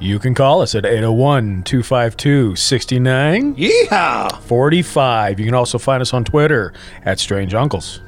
You 0.00 0.18
can 0.18 0.34
call 0.34 0.60
us 0.60 0.74
at 0.74 0.84
801 0.84 1.62
252 1.62 2.56
69 2.56 3.56
Yeehaw! 3.56 4.42
45. 4.42 5.38
You 5.38 5.46
can 5.46 5.54
also 5.54 5.78
find 5.78 6.00
us 6.02 6.12
on 6.12 6.24
Twitter 6.24 6.72
at 7.04 7.18
Strange 7.18 7.54
Uncles. 7.54 8.00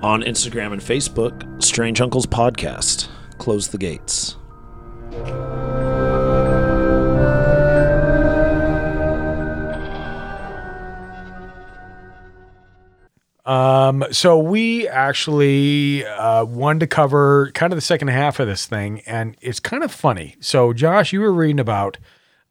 On 0.00 0.22
Instagram 0.22 0.72
and 0.72 0.82
Facebook, 0.82 1.62
Strange 1.62 2.00
Uncles 2.00 2.26
Podcast. 2.26 3.08
Close 3.38 3.68
the 3.68 3.78
gates. 3.78 4.36
Um, 13.46 14.04
so 14.10 14.38
we 14.38 14.88
actually 14.88 16.04
uh, 16.06 16.44
wanted 16.44 16.80
to 16.80 16.86
cover 16.86 17.50
kind 17.54 17.72
of 17.72 17.76
the 17.76 17.82
second 17.82 18.08
half 18.08 18.40
of 18.40 18.46
this 18.46 18.66
thing, 18.66 19.00
and 19.06 19.36
it's 19.40 19.60
kind 19.60 19.82
of 19.82 19.92
funny. 19.92 20.36
So, 20.40 20.72
Josh, 20.72 21.12
you 21.12 21.20
were 21.20 21.32
reading 21.32 21.60
about 21.60 21.98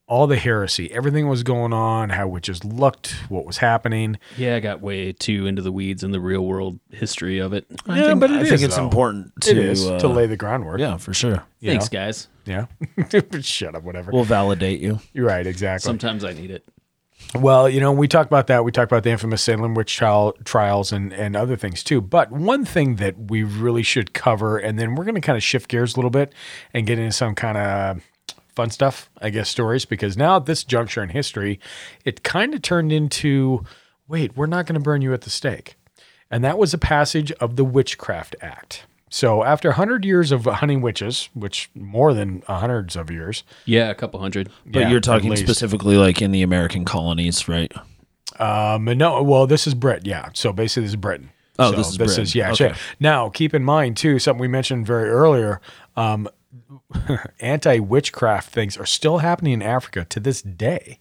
all 0.05 0.27
the 0.27 0.35
heresy, 0.35 0.91
everything 0.91 1.27
was 1.29 1.43
going 1.43 1.71
on, 1.73 2.09
how 2.09 2.27
witches 2.27 2.63
looked, 2.65 3.11
what 3.29 3.45
was 3.45 3.57
happening. 3.57 4.17
Yeah, 4.37 4.57
I 4.57 4.59
got 4.59 4.81
way 4.81 5.13
too 5.13 5.47
into 5.47 5.61
the 5.61 5.71
weeds 5.71 6.03
in 6.03 6.11
the 6.11 6.19
real 6.19 6.45
world 6.45 6.79
history 6.91 7.39
of 7.39 7.53
it. 7.53 7.65
I 7.87 7.97
Yeah, 7.99 8.07
think, 8.09 8.19
but 8.19 8.29
it 8.29 8.37
I 8.37 8.41
is, 8.41 8.49
think 8.49 8.61
it's 8.63 8.75
though. 8.75 8.83
important 8.83 9.31
to 9.43 9.59
is 9.71 9.87
uh, 9.87 9.99
to 9.99 10.07
lay 10.09 10.27
the 10.27 10.35
groundwork. 10.37 10.79
Yeah, 10.81 10.97
for 10.97 11.13
sure. 11.13 11.43
you 11.61 11.71
Thanks, 11.71 11.91
know? 11.91 11.99
guys. 11.99 12.27
Yeah. 12.45 12.65
Shut 13.41 13.75
up, 13.75 13.83
whatever. 13.83 14.11
We'll 14.11 14.25
validate 14.25 14.81
you. 14.81 14.99
You're 15.13 15.25
right, 15.25 15.47
exactly. 15.47 15.87
Sometimes 15.87 16.25
I 16.25 16.33
need 16.33 16.51
it. 16.51 16.65
Well, 17.35 17.67
you 17.67 17.79
know, 17.79 17.91
we 17.91 18.07
talked 18.07 18.29
about 18.29 18.47
that. 18.47 18.63
We 18.63 18.71
talked 18.71 18.91
about 18.91 19.03
the 19.03 19.09
infamous 19.09 19.41
Salem 19.41 19.73
witch 19.73 19.95
trial, 19.95 20.33
trials 20.45 20.91
and, 20.91 21.11
and 21.11 21.35
other 21.35 21.55
things 21.55 21.83
too. 21.83 21.99
But 21.99 22.31
one 22.31 22.63
thing 22.63 22.97
that 22.97 23.17
we 23.17 23.43
really 23.43 23.81
should 23.81 24.13
cover, 24.13 24.57
and 24.57 24.77
then 24.77 24.93
we're 24.95 25.03
going 25.03 25.15
to 25.15 25.21
kind 25.21 25.35
of 25.35 25.43
shift 25.43 25.67
gears 25.69 25.95
a 25.95 25.97
little 25.97 26.11
bit 26.11 26.31
and 26.73 26.85
get 26.85 26.99
into 26.99 27.11
some 27.11 27.33
kind 27.33 27.57
of 27.57 28.03
fun 28.55 28.69
stuff, 28.69 29.09
I 29.19 29.31
guess, 29.31 29.49
stories, 29.49 29.85
because 29.85 30.15
now 30.15 30.37
at 30.37 30.45
this 30.45 30.63
juncture 30.63 31.01
in 31.01 31.09
history, 31.09 31.59
it 32.05 32.23
kind 32.23 32.53
of 32.53 32.61
turned 32.61 32.91
into 32.91 33.63
wait, 34.07 34.37
we're 34.37 34.45
not 34.45 34.65
going 34.65 34.75
to 34.75 34.83
burn 34.83 35.01
you 35.01 35.13
at 35.13 35.21
the 35.21 35.29
stake. 35.29 35.75
And 36.29 36.43
that 36.43 36.57
was 36.57 36.73
a 36.73 36.77
passage 36.77 37.31
of 37.33 37.55
the 37.55 37.63
Witchcraft 37.63 38.35
Act. 38.41 38.85
So 39.13 39.43
after 39.43 39.69
100 39.69 40.03
years 40.05 40.31
of 40.31 40.45
hunting 40.45 40.81
witches, 40.81 41.29
which 41.35 41.69
more 41.75 42.15
than 42.15 42.41
hundreds 42.47 42.95
of 42.95 43.11
years, 43.11 43.43
Yeah, 43.65 43.91
a 43.91 43.93
couple 43.93 44.19
hundred. 44.19 44.49
But 44.65 44.79
Yeah, 44.79 44.89
you're 44.89 45.01
talking 45.01 45.35
specifically 45.35 45.97
like 45.97 46.19
in 46.19 46.31
the 46.31 46.41
American 46.41 46.83
colonies, 46.83 47.47
right? 47.47 47.71
Um, 48.39 48.85
no, 48.85 49.21
well, 49.21 49.45
this 49.45 49.67
is 49.67 49.75
Brit, 49.75 50.07
yeah. 50.07 50.29
So 50.33 50.51
basically, 50.51 50.85
this 50.85 50.93
is 50.93 50.95
Britain. 50.95 51.29
Oh, 51.59 51.69
So 51.69 51.77
this 51.77 51.89
is 51.89 51.97
Britain. 51.99 52.25
yeah. 52.33 52.53
Okay. 52.53 52.69
so- 52.73 52.79
Now, 52.99 53.29
keep 53.29 53.53
in 53.53 53.63
mind 53.63 53.97
too 53.97 54.17
something 54.17 54.41
we 54.41 54.47
mentioned 54.47 54.87
very 54.87 55.09
earlier. 55.11 55.61
Um, 55.95 56.27
anti 57.39 57.77
witchcraft 57.77 58.49
things 58.49 58.77
are 58.77 58.85
still 58.87 59.19
happening 59.19 59.53
in 59.53 59.61
Africa 59.61 60.05
to 60.09 60.19
this 60.19 60.41
day. 60.41 60.99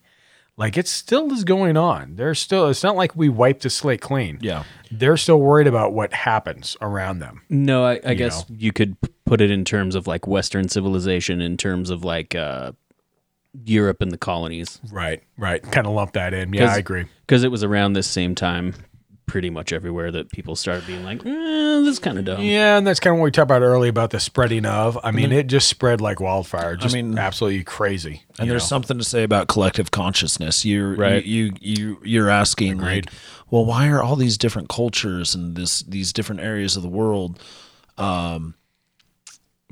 Like 0.56 0.76
it 0.76 0.86
still 0.86 1.32
is 1.32 1.44
going 1.44 1.76
on. 1.76 2.16
There's 2.16 2.38
still. 2.38 2.68
It's 2.68 2.82
not 2.82 2.94
like 2.94 3.16
we 3.16 3.28
wiped 3.28 3.62
the 3.62 3.70
slate 3.70 4.00
clean. 4.00 4.38
Yeah. 4.42 4.64
They're 4.90 5.16
still 5.16 5.40
worried 5.40 5.66
about 5.66 5.92
what 5.92 6.12
happens 6.12 6.76
around 6.80 7.20
them. 7.20 7.42
No, 7.48 7.84
I, 7.84 8.00
I 8.04 8.14
guess 8.14 8.44
you 8.50 8.70
could 8.72 8.96
put 9.24 9.40
it 9.40 9.50
in 9.50 9.64
terms 9.64 9.94
of 9.94 10.06
like 10.06 10.26
Western 10.26 10.68
civilization, 10.68 11.40
in 11.40 11.56
terms 11.56 11.88
of 11.88 12.04
like 12.04 12.34
uh, 12.34 12.72
Europe 13.64 14.02
and 14.02 14.12
the 14.12 14.18
colonies. 14.18 14.78
Right. 14.90 15.22
Right. 15.38 15.62
Kind 15.62 15.86
of 15.86 15.94
lump 15.94 16.12
that 16.12 16.34
in. 16.34 16.52
Yeah, 16.52 16.72
I 16.72 16.76
agree. 16.76 17.06
Because 17.26 17.44
it 17.44 17.50
was 17.50 17.64
around 17.64 17.94
this 17.94 18.06
same 18.06 18.34
time, 18.34 18.74
pretty 19.32 19.48
much 19.48 19.72
everywhere, 19.72 20.12
that 20.12 20.30
people 20.30 20.54
started 20.54 20.86
being 20.86 21.02
like, 21.04 21.24
eh, 21.24 21.30
"This 21.80 21.88
is 21.94 21.98
kind 21.98 22.18
of 22.18 22.26
dumb." 22.26 22.42
Yeah, 22.42 22.76
and 22.76 22.86
that's 22.86 23.00
kind 23.00 23.14
of 23.16 23.18
what 23.20 23.24
we 23.24 23.30
talked 23.30 23.44
about 23.50 23.62
early 23.62 23.88
about 23.88 24.10
the 24.10 24.20
spreading 24.20 24.66
of. 24.66 24.98
I 25.02 25.10
mean, 25.10 25.32
it 25.32 25.46
just 25.46 25.68
spread 25.68 26.02
like 26.02 26.20
wildfire. 26.20 26.76
Just 26.76 26.94
mean- 26.94 27.16
absolutely 27.18 27.64
crazy. 27.64 28.24
And 28.38 28.50
there's 28.50 28.64
know? 28.64 28.66
something 28.66 28.98
to 28.98 29.04
say 29.04 29.22
about 29.22 29.48
collective 29.48 29.90
consciousness. 29.90 30.66
You're 30.66 30.94
Right. 30.96 31.24
you, 31.24 31.52
you 31.62 31.76
you 31.82 31.98
you're 32.04 32.28
asking 32.28 32.72
Agreed. 32.72 33.06
like, 33.06 33.14
well, 33.50 33.64
why 33.64 33.88
are 33.88 34.02
all 34.02 34.16
these 34.16 34.36
different 34.36 34.68
cultures 34.68 35.34
and 35.34 35.56
this 35.56 35.80
these 35.80 36.12
different 36.12 36.42
areas 36.42 36.76
of 36.76 36.82
the 36.82 36.88
world 36.90 37.40
um 37.96 38.54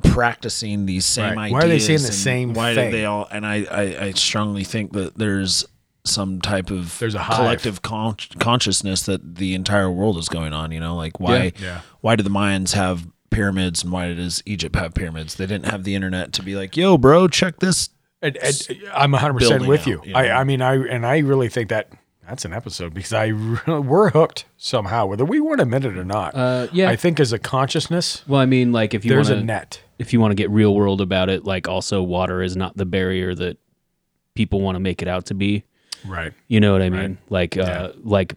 practicing 0.02 0.86
these 0.86 1.04
same 1.04 1.36
Right. 1.36 1.38
ideas? 1.38 1.52
Why 1.52 1.60
are 1.60 1.68
they 1.68 1.78
saying 1.78 2.02
the 2.02 2.12
same 2.12 2.54
Why 2.54 2.74
thing? 2.74 2.90
do 2.90 2.96
they 2.96 3.04
all? 3.04 3.28
And 3.30 3.44
I, 3.46 3.66
I 3.70 4.04
I 4.06 4.10
strongly 4.12 4.64
think 4.64 4.92
that 4.94 5.18
there's 5.18 5.66
some 6.10 6.40
type 6.40 6.70
of 6.70 6.98
There's 6.98 7.14
a 7.14 7.20
hive. 7.20 7.36
collective 7.36 7.82
con- 7.82 8.16
consciousness 8.38 9.02
that 9.04 9.36
the 9.36 9.54
entire 9.54 9.90
world 9.90 10.18
is 10.18 10.28
going 10.28 10.52
on. 10.52 10.72
You 10.72 10.80
know, 10.80 10.96
like 10.96 11.20
why 11.20 11.44
Yeah. 11.44 11.50
Yeah. 11.60 11.80
why 12.00 12.16
did 12.16 12.26
the 12.26 12.30
Mayans 12.30 12.74
have 12.74 13.06
pyramids 13.30 13.82
and 13.84 13.92
why 13.92 14.12
does 14.12 14.42
Egypt 14.46 14.74
have 14.76 14.92
pyramids? 14.94 15.36
They 15.36 15.46
didn't 15.46 15.66
have 15.66 15.84
the 15.84 15.94
internet 15.94 16.32
to 16.34 16.42
be 16.42 16.56
like, 16.56 16.76
yo, 16.76 16.98
bro, 16.98 17.28
check 17.28 17.60
this 17.60 17.90
And, 18.22 18.36
and 18.38 18.68
I'm 18.92 19.12
100 19.12 19.34
percent 19.34 19.50
building 19.50 19.68
with 19.68 19.80
out, 19.82 19.86
you. 19.86 20.00
you 20.04 20.12
know? 20.12 20.18
I, 20.18 20.40
I 20.40 20.44
mean, 20.44 20.60
I 20.62 20.74
and 20.76 21.06
I 21.06 21.18
really 21.18 21.48
think 21.48 21.68
that 21.70 21.90
that's 22.28 22.44
an 22.44 22.52
episode 22.52 22.94
because 22.94 23.12
I 23.12 23.26
re- 23.26 23.58
we're 23.80 24.10
hooked 24.10 24.44
somehow, 24.56 25.06
whether 25.06 25.24
we 25.24 25.40
want 25.40 25.58
to 25.58 25.62
admit 25.62 25.84
it 25.84 25.96
or 25.98 26.04
not. 26.04 26.34
Uh, 26.34 26.68
yeah. 26.72 26.88
I 26.88 26.94
think 26.96 27.18
as 27.18 27.32
a 27.32 27.38
consciousness, 27.40 28.22
Well, 28.28 28.40
I 28.40 28.46
mean, 28.46 28.70
like 28.72 28.94
if 28.94 29.04
you 29.04 29.10
there's 29.10 29.30
wanna, 29.30 29.40
a 29.42 29.44
net. 29.44 29.80
if 29.98 30.12
you 30.12 30.20
want 30.20 30.30
to 30.32 30.36
get 30.36 30.48
real 30.50 30.74
world 30.74 31.00
about 31.00 31.28
it, 31.28 31.44
like 31.44 31.66
also 31.66 32.02
water 32.02 32.40
is 32.42 32.56
not 32.56 32.76
the 32.76 32.84
barrier 32.86 33.34
that 33.34 33.58
people 34.34 34.60
want 34.60 34.76
to 34.76 34.80
make 34.80 35.02
it 35.02 35.08
out 35.08 35.26
to 35.26 35.34
be. 35.34 35.64
Right. 36.06 36.32
You 36.48 36.60
know 36.60 36.72
what 36.72 36.82
I 36.82 36.90
mean? 36.90 37.18
Like, 37.28 37.56
uh, 37.56 37.92
like 38.02 38.34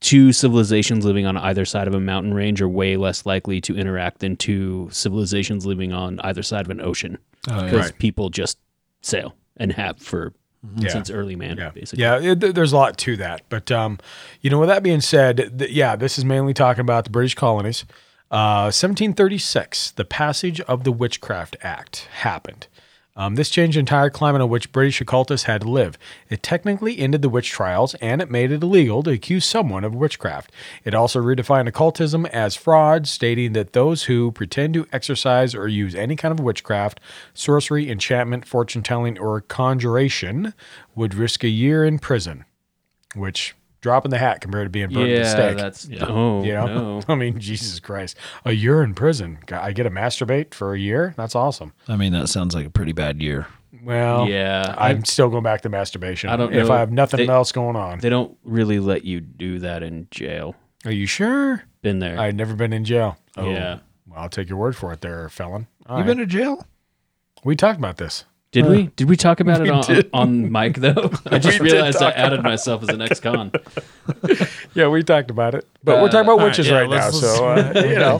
two 0.00 0.32
civilizations 0.32 1.04
living 1.04 1.26
on 1.26 1.36
either 1.36 1.64
side 1.64 1.86
of 1.86 1.94
a 1.94 2.00
mountain 2.00 2.32
range 2.32 2.62
are 2.62 2.68
way 2.68 2.96
less 2.96 3.26
likely 3.26 3.60
to 3.62 3.76
interact 3.76 4.20
than 4.20 4.36
two 4.36 4.88
civilizations 4.90 5.66
living 5.66 5.92
on 5.92 6.18
either 6.20 6.42
side 6.42 6.64
of 6.64 6.70
an 6.70 6.80
ocean 6.80 7.18
because 7.44 7.72
Right. 7.72 7.98
people 7.98 8.30
just 8.30 8.58
sail 9.02 9.34
and 9.58 9.72
have 9.72 9.98
for 9.98 10.32
Yeah. 10.76 10.88
since 10.90 11.10
early 11.10 11.36
man, 11.36 11.56
Yeah, 11.58 11.70
basically. 11.70 12.02
yeah. 12.02 12.18
It, 12.20 12.54
there's 12.54 12.72
a 12.72 12.76
lot 12.76 12.96
to 12.98 13.16
that, 13.16 13.42
but 13.48 13.70
um, 13.70 13.98
you 14.42 14.50
know, 14.50 14.58
with 14.58 14.68
that 14.68 14.82
being 14.82 15.00
said, 15.00 15.52
th- 15.58 15.70
yeah, 15.70 15.96
this 15.96 16.18
is 16.18 16.24
mainly 16.24 16.52
talking 16.54 16.82
about 16.82 17.04
the 17.04 17.10
British 17.10 17.34
colonies. 17.34 17.84
Uh, 18.30 18.70
1736, 18.70 19.92
the 19.92 20.04
passage 20.04 20.60
of 20.62 20.84
the 20.84 20.92
Witchcraft 20.92 21.56
Act 21.62 22.08
happened. 22.12 22.66
Um, 23.20 23.34
this 23.34 23.50
changed 23.50 23.76
the 23.76 23.80
entire 23.80 24.08
climate 24.08 24.40
in 24.40 24.48
which 24.48 24.72
British 24.72 24.98
occultists 25.02 25.44
had 25.44 25.60
to 25.60 25.68
live. 25.68 25.98
It 26.30 26.42
technically 26.42 26.98
ended 26.98 27.20
the 27.20 27.28
witch 27.28 27.50
trials 27.50 27.92
and 27.96 28.22
it 28.22 28.30
made 28.30 28.50
it 28.50 28.62
illegal 28.62 29.02
to 29.02 29.10
accuse 29.10 29.44
someone 29.44 29.84
of 29.84 29.94
witchcraft. 29.94 30.50
It 30.86 30.94
also 30.94 31.20
redefined 31.20 31.68
occultism 31.68 32.24
as 32.24 32.56
fraud, 32.56 33.06
stating 33.06 33.52
that 33.52 33.74
those 33.74 34.04
who 34.04 34.32
pretend 34.32 34.72
to 34.72 34.86
exercise 34.90 35.54
or 35.54 35.68
use 35.68 35.94
any 35.94 36.16
kind 36.16 36.32
of 36.32 36.42
witchcraft, 36.42 36.98
sorcery, 37.34 37.90
enchantment, 37.90 38.46
fortune 38.46 38.82
telling, 38.82 39.18
or 39.18 39.42
conjuration 39.42 40.54
would 40.94 41.12
risk 41.12 41.44
a 41.44 41.48
year 41.48 41.84
in 41.84 41.98
prison, 41.98 42.46
which 43.14 43.54
dropping 43.80 44.10
the 44.10 44.18
hat 44.18 44.40
compared 44.40 44.66
to 44.66 44.70
being 44.70 44.88
burned 44.90 45.10
at 45.10 45.14
the 45.14 45.20
Yeah, 45.20 45.30
stake. 45.30 45.56
that's 45.56 45.88
oh 46.02 46.42
you 46.44 46.52
know, 46.52 46.66
no. 46.66 47.02
I 47.08 47.14
mean, 47.14 47.38
Jesus 47.40 47.80
Christ, 47.80 48.16
a 48.44 48.52
year 48.52 48.82
in 48.82 48.94
prison. 48.94 49.38
I 49.52 49.72
get 49.72 49.84
to 49.84 49.90
masturbate 49.90 50.52
for 50.54 50.74
a 50.74 50.78
year. 50.78 51.14
That's 51.16 51.34
awesome. 51.34 51.72
I 51.88 51.96
mean, 51.96 52.12
that 52.12 52.28
sounds 52.28 52.54
like 52.54 52.66
a 52.66 52.70
pretty 52.70 52.92
bad 52.92 53.20
year. 53.22 53.46
Well, 53.82 54.28
Yeah, 54.28 54.74
I'm 54.76 54.98
I- 54.98 55.02
still 55.02 55.30
going 55.30 55.42
back 55.44 55.62
to 55.62 55.68
masturbation. 55.68 56.28
I 56.30 56.36
don't 56.36 56.52
if 56.54 56.68
know. 56.68 56.74
I 56.74 56.78
have 56.80 56.92
nothing 56.92 57.26
They- 57.26 57.32
else 57.32 57.52
going 57.52 57.76
on. 57.76 58.00
They 58.00 58.10
don't 58.10 58.36
really 58.44 58.78
let 58.78 59.04
you 59.04 59.20
do 59.20 59.58
that 59.60 59.82
in 59.82 60.06
jail. 60.10 60.54
Are 60.84 60.92
you 60.92 61.06
sure? 61.06 61.62
Been 61.82 61.98
there. 61.98 62.18
I've 62.18 62.34
never 62.34 62.54
been 62.54 62.72
in 62.72 62.84
jail. 62.84 63.16
Oh, 63.36 63.48
Yeah. 63.50 63.78
Well, 64.06 64.18
I'll 64.20 64.28
take 64.28 64.48
your 64.48 64.58
word 64.58 64.76
for 64.76 64.92
it, 64.92 65.00
there, 65.02 65.28
felon. 65.28 65.66
All 65.86 65.96
You 65.98 66.02
right. 66.02 66.06
been 66.08 66.18
to 66.18 66.26
jail? 66.26 66.66
we 67.44 67.56
talked 67.56 67.78
about 67.78 67.96
this. 67.96 68.24
Did 68.52 68.66
we? 68.66 68.86
Did 68.96 69.08
we 69.08 69.16
talk 69.16 69.38
about 69.38 69.60
it 69.66 69.70
on, 69.70 70.04
on 70.12 70.50
mic 70.52 70.76
though? 70.76 71.10
I 71.26 71.38
just 71.38 71.60
realized 71.60 71.98
I 71.98 72.10
talk 72.10 72.14
added 72.18 72.42
myself 72.42 72.82
as 72.82 72.88
an 72.88 73.00
ex-con. 73.02 73.52
Yeah, 74.74 74.88
we 74.88 75.02
talked 75.02 75.30
about 75.30 75.54
it, 75.54 75.66
but 75.82 75.98
Uh, 75.98 76.02
we're 76.02 76.08
talking 76.08 76.20
about 76.20 76.32
all 76.32 76.38
right, 76.38 76.44
witches 76.46 76.68
yeah, 76.68 76.80
right, 76.80 76.90
now. 76.90 77.06
let's- 77.06 77.20
So, 77.20 77.48
uh, 77.48 77.72
you 77.74 77.96
know, 77.96 78.18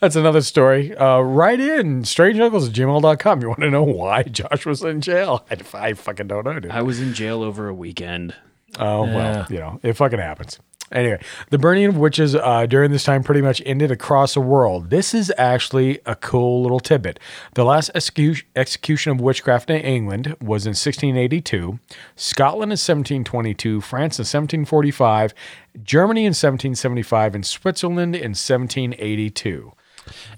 that's 0.00 0.14
another 0.16 0.40
story. 0.42 0.96
Uh, 0.96 1.18
write 1.20 1.58
in 1.60 2.02
strangeuncles 2.02 2.68
at 2.68 2.74
gmail.com. 2.74 3.42
You 3.42 3.48
want 3.48 3.60
to 3.60 3.70
know 3.70 3.82
why 3.82 4.22
Josh 4.24 4.66
was 4.66 4.82
in 4.82 5.00
jail? 5.00 5.44
I, 5.50 5.56
I 5.88 5.92
fucking 5.94 6.28
don't 6.28 6.44
know, 6.44 6.60
dude. 6.60 6.70
I 6.70 6.82
was 6.82 7.00
in 7.00 7.12
jail 7.14 7.42
over 7.42 7.68
a 7.68 7.74
weekend. 7.74 8.34
Oh 8.78 9.04
Yeah. 9.06 9.14
well, 9.14 9.46
you 9.50 9.58
know, 9.58 9.80
it 9.82 9.94
fucking 9.94 10.18
happens. 10.20 10.58
Anyway, 10.92 11.20
the 11.50 11.58
burning 11.58 11.86
of 11.86 11.96
witches 11.96 12.34
uh, 12.34 12.66
during 12.66 12.90
this 12.90 13.04
time 13.04 13.22
pretty 13.22 13.40
much 13.40 13.62
ended 13.64 13.90
across 13.90 14.34
the 14.34 14.40
world. 14.40 14.90
This 14.90 15.14
is 15.14 15.32
actually 15.38 15.98
a 16.06 16.14
cool 16.14 16.62
little 16.62 16.78
tidbit. 16.78 17.18
The 17.54 17.64
last 17.64 17.90
execu- 17.94 18.44
execution 18.54 19.12
of 19.12 19.20
witchcraft 19.20 19.70
in 19.70 19.80
England 19.80 20.36
was 20.40 20.66
in 20.66 20.70
1682, 20.70 21.78
Scotland 22.16 22.70
in 22.70 22.76
1722, 22.76 23.80
France 23.80 24.18
in 24.18 24.22
1745, 24.22 25.34
Germany 25.82 26.22
in 26.22 26.30
1775, 26.30 27.34
and 27.34 27.46
Switzerland 27.46 28.14
in 28.14 28.32
1782. 28.32 29.72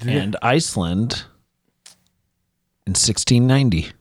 And 0.01 0.37
Iceland 0.43 1.25
in 2.87 2.93
1690. 2.93 3.93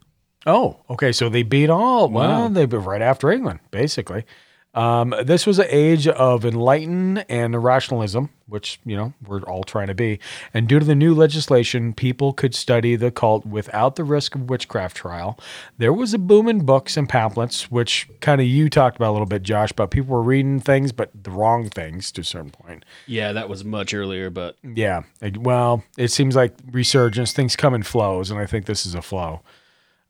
Oh, 0.45 0.79
okay. 0.91 1.11
So 1.11 1.27
they 1.27 1.41
beat 1.41 1.71
all. 1.71 2.07
Well, 2.07 2.49
they 2.49 2.65
beat 2.67 2.77
right 2.77 3.01
after 3.01 3.31
England, 3.31 3.59
basically. 3.71 4.25
Um, 4.75 5.15
this 5.23 5.47
was 5.47 5.57
an 5.57 5.67
age 5.69 6.07
of 6.07 6.45
enlightenment 6.45 7.25
and 7.29 7.63
rationalism, 7.63 8.29
which 8.47 8.79
you 8.85 8.95
know 8.95 9.13
we're 9.25 9.41
all 9.43 9.63
trying 9.63 9.87
to 9.87 9.95
be. 9.95 10.19
And 10.53 10.67
due 10.67 10.79
to 10.79 10.85
the 10.85 10.95
new 10.95 11.15
legislation, 11.15 11.93
people 11.93 12.33
could 12.33 12.53
study 12.53 12.95
the 12.95 13.09
cult 13.09 13.45
without 13.45 13.95
the 13.95 14.03
risk 14.03 14.35
of 14.35 14.49
witchcraft 14.49 14.97
trial. 14.97 15.39
There 15.77 15.93
was 15.93 16.13
a 16.13 16.19
boom 16.19 16.47
in 16.47 16.65
books 16.65 16.97
and 16.97 17.07
pamphlets, 17.07 17.71
which 17.71 18.09
kind 18.19 18.41
of 18.41 18.47
you 18.47 18.69
talked 18.69 18.97
about 18.97 19.11
a 19.11 19.13
little 19.13 19.25
bit, 19.25 19.43
Josh. 19.43 19.71
But 19.71 19.91
people 19.91 20.13
were 20.13 20.21
reading 20.21 20.59
things, 20.59 20.91
but 20.91 21.09
the 21.23 21.31
wrong 21.31 21.69
things 21.69 22.11
to 22.11 22.21
a 22.21 22.25
certain 22.25 22.51
point. 22.51 22.83
Yeah, 23.07 23.31
that 23.31 23.47
was 23.47 23.63
much 23.63 23.93
earlier, 23.93 24.29
but 24.29 24.57
Yeah. 24.61 25.03
Well, 25.37 25.83
it 25.97 26.09
seems 26.09 26.35
like 26.35 26.53
resurgence, 26.69 27.31
things 27.31 27.55
come 27.55 27.73
in 27.73 27.83
flows, 27.83 28.29
and 28.29 28.39
I 28.39 28.45
think 28.45 28.65
this 28.65 28.85
is 28.85 28.93
a 28.93 29.01
flow. 29.01 29.41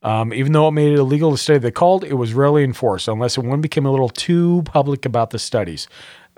Um, 0.05 0.31
even 0.35 0.51
though 0.51 0.67
it 0.67 0.73
made 0.73 0.91
it 0.91 0.99
illegal 0.99 1.31
to 1.31 1.37
study 1.37 1.57
the 1.57 1.71
cult, 1.71 2.03
it 2.03 2.13
was 2.13 2.35
rarely 2.35 2.63
enforced 2.63 3.07
unless 3.07 3.39
one 3.39 3.59
became 3.59 3.87
a 3.87 3.91
little 3.91 4.07
too 4.07 4.61
public 4.63 5.03
about 5.03 5.31
the 5.31 5.39
studies. 5.39 5.87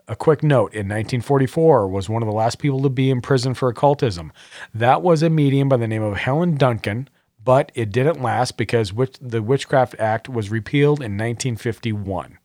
A 0.08 0.16
quick 0.16 0.42
note 0.42 0.74
in 0.74 0.88
1944 0.88 1.90
was 1.90 2.08
one 2.08 2.24
of 2.24 2.30
the 2.30 2.34
last 2.34 2.60
people 2.60 2.82
to 2.82 2.90
be 2.90 3.10
in 3.10 3.20
prison 3.20 3.54
for 3.54 3.68
occultism. 3.68 4.32
That 4.74 5.02
was 5.02 5.22
a 5.22 5.30
medium 5.30 5.68
by 5.68 5.76
the 5.76 5.88
name 5.88 6.02
of 6.02 6.16
Helen 6.16 6.56
Duncan, 6.56 7.10
but 7.44 7.74
it 7.76 7.92
didn't 7.92 8.22
last 8.22 8.56
because 8.56 8.94
witch- 8.94 9.18
the 9.20 9.42
Witchcraft 9.42 9.96
Act 10.00 10.30
was 10.30 10.50
repealed 10.50 11.00
in 11.00 11.18
1951, 11.18 12.38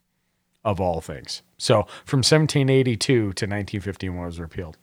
of 0.65 0.81
all 0.81 1.01
things. 1.01 1.43
So 1.57 1.87
from 2.05 2.19
1782 2.19 2.97
to 3.07 3.23
1951 3.23 4.27
was 4.27 4.41
repealed. 4.41 4.77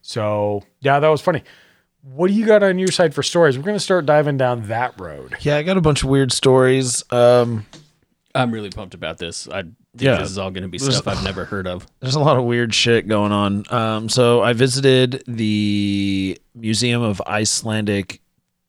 So 0.00 0.62
yeah, 0.80 0.98
that 0.98 1.08
was 1.08 1.20
funny. 1.20 1.42
What 2.02 2.28
do 2.28 2.34
you 2.34 2.44
got 2.44 2.62
on 2.62 2.78
your 2.78 2.88
side 2.88 3.14
for 3.14 3.22
stories? 3.22 3.56
We're 3.56 3.64
going 3.64 3.76
to 3.76 3.80
start 3.80 4.06
diving 4.06 4.36
down 4.36 4.62
that 4.68 5.00
road. 5.00 5.36
Yeah, 5.40 5.56
I 5.56 5.62
got 5.62 5.76
a 5.76 5.80
bunch 5.80 6.02
of 6.02 6.08
weird 6.08 6.32
stories. 6.32 7.04
Um, 7.10 7.64
I'm 8.34 8.50
really 8.50 8.70
pumped 8.70 8.94
about 8.94 9.18
this. 9.18 9.46
I 9.48 9.62
think 9.62 9.74
Yeah. 9.98 10.16
this 10.16 10.30
is 10.30 10.38
all 10.38 10.50
going 10.50 10.62
to 10.62 10.68
be 10.68 10.78
stuff 10.78 11.06
I've 11.06 11.22
never 11.22 11.44
heard 11.44 11.66
of. 11.68 11.86
There's 12.00 12.16
a 12.16 12.20
lot 12.20 12.36
of 12.38 12.44
weird 12.44 12.74
shit 12.74 13.06
going 13.06 13.30
on. 13.30 13.64
Um, 13.70 14.08
so 14.08 14.42
I 14.42 14.52
visited 14.52 15.22
the 15.28 16.40
Museum 16.56 17.02
of 17.02 17.20
Icelandic 17.26 18.20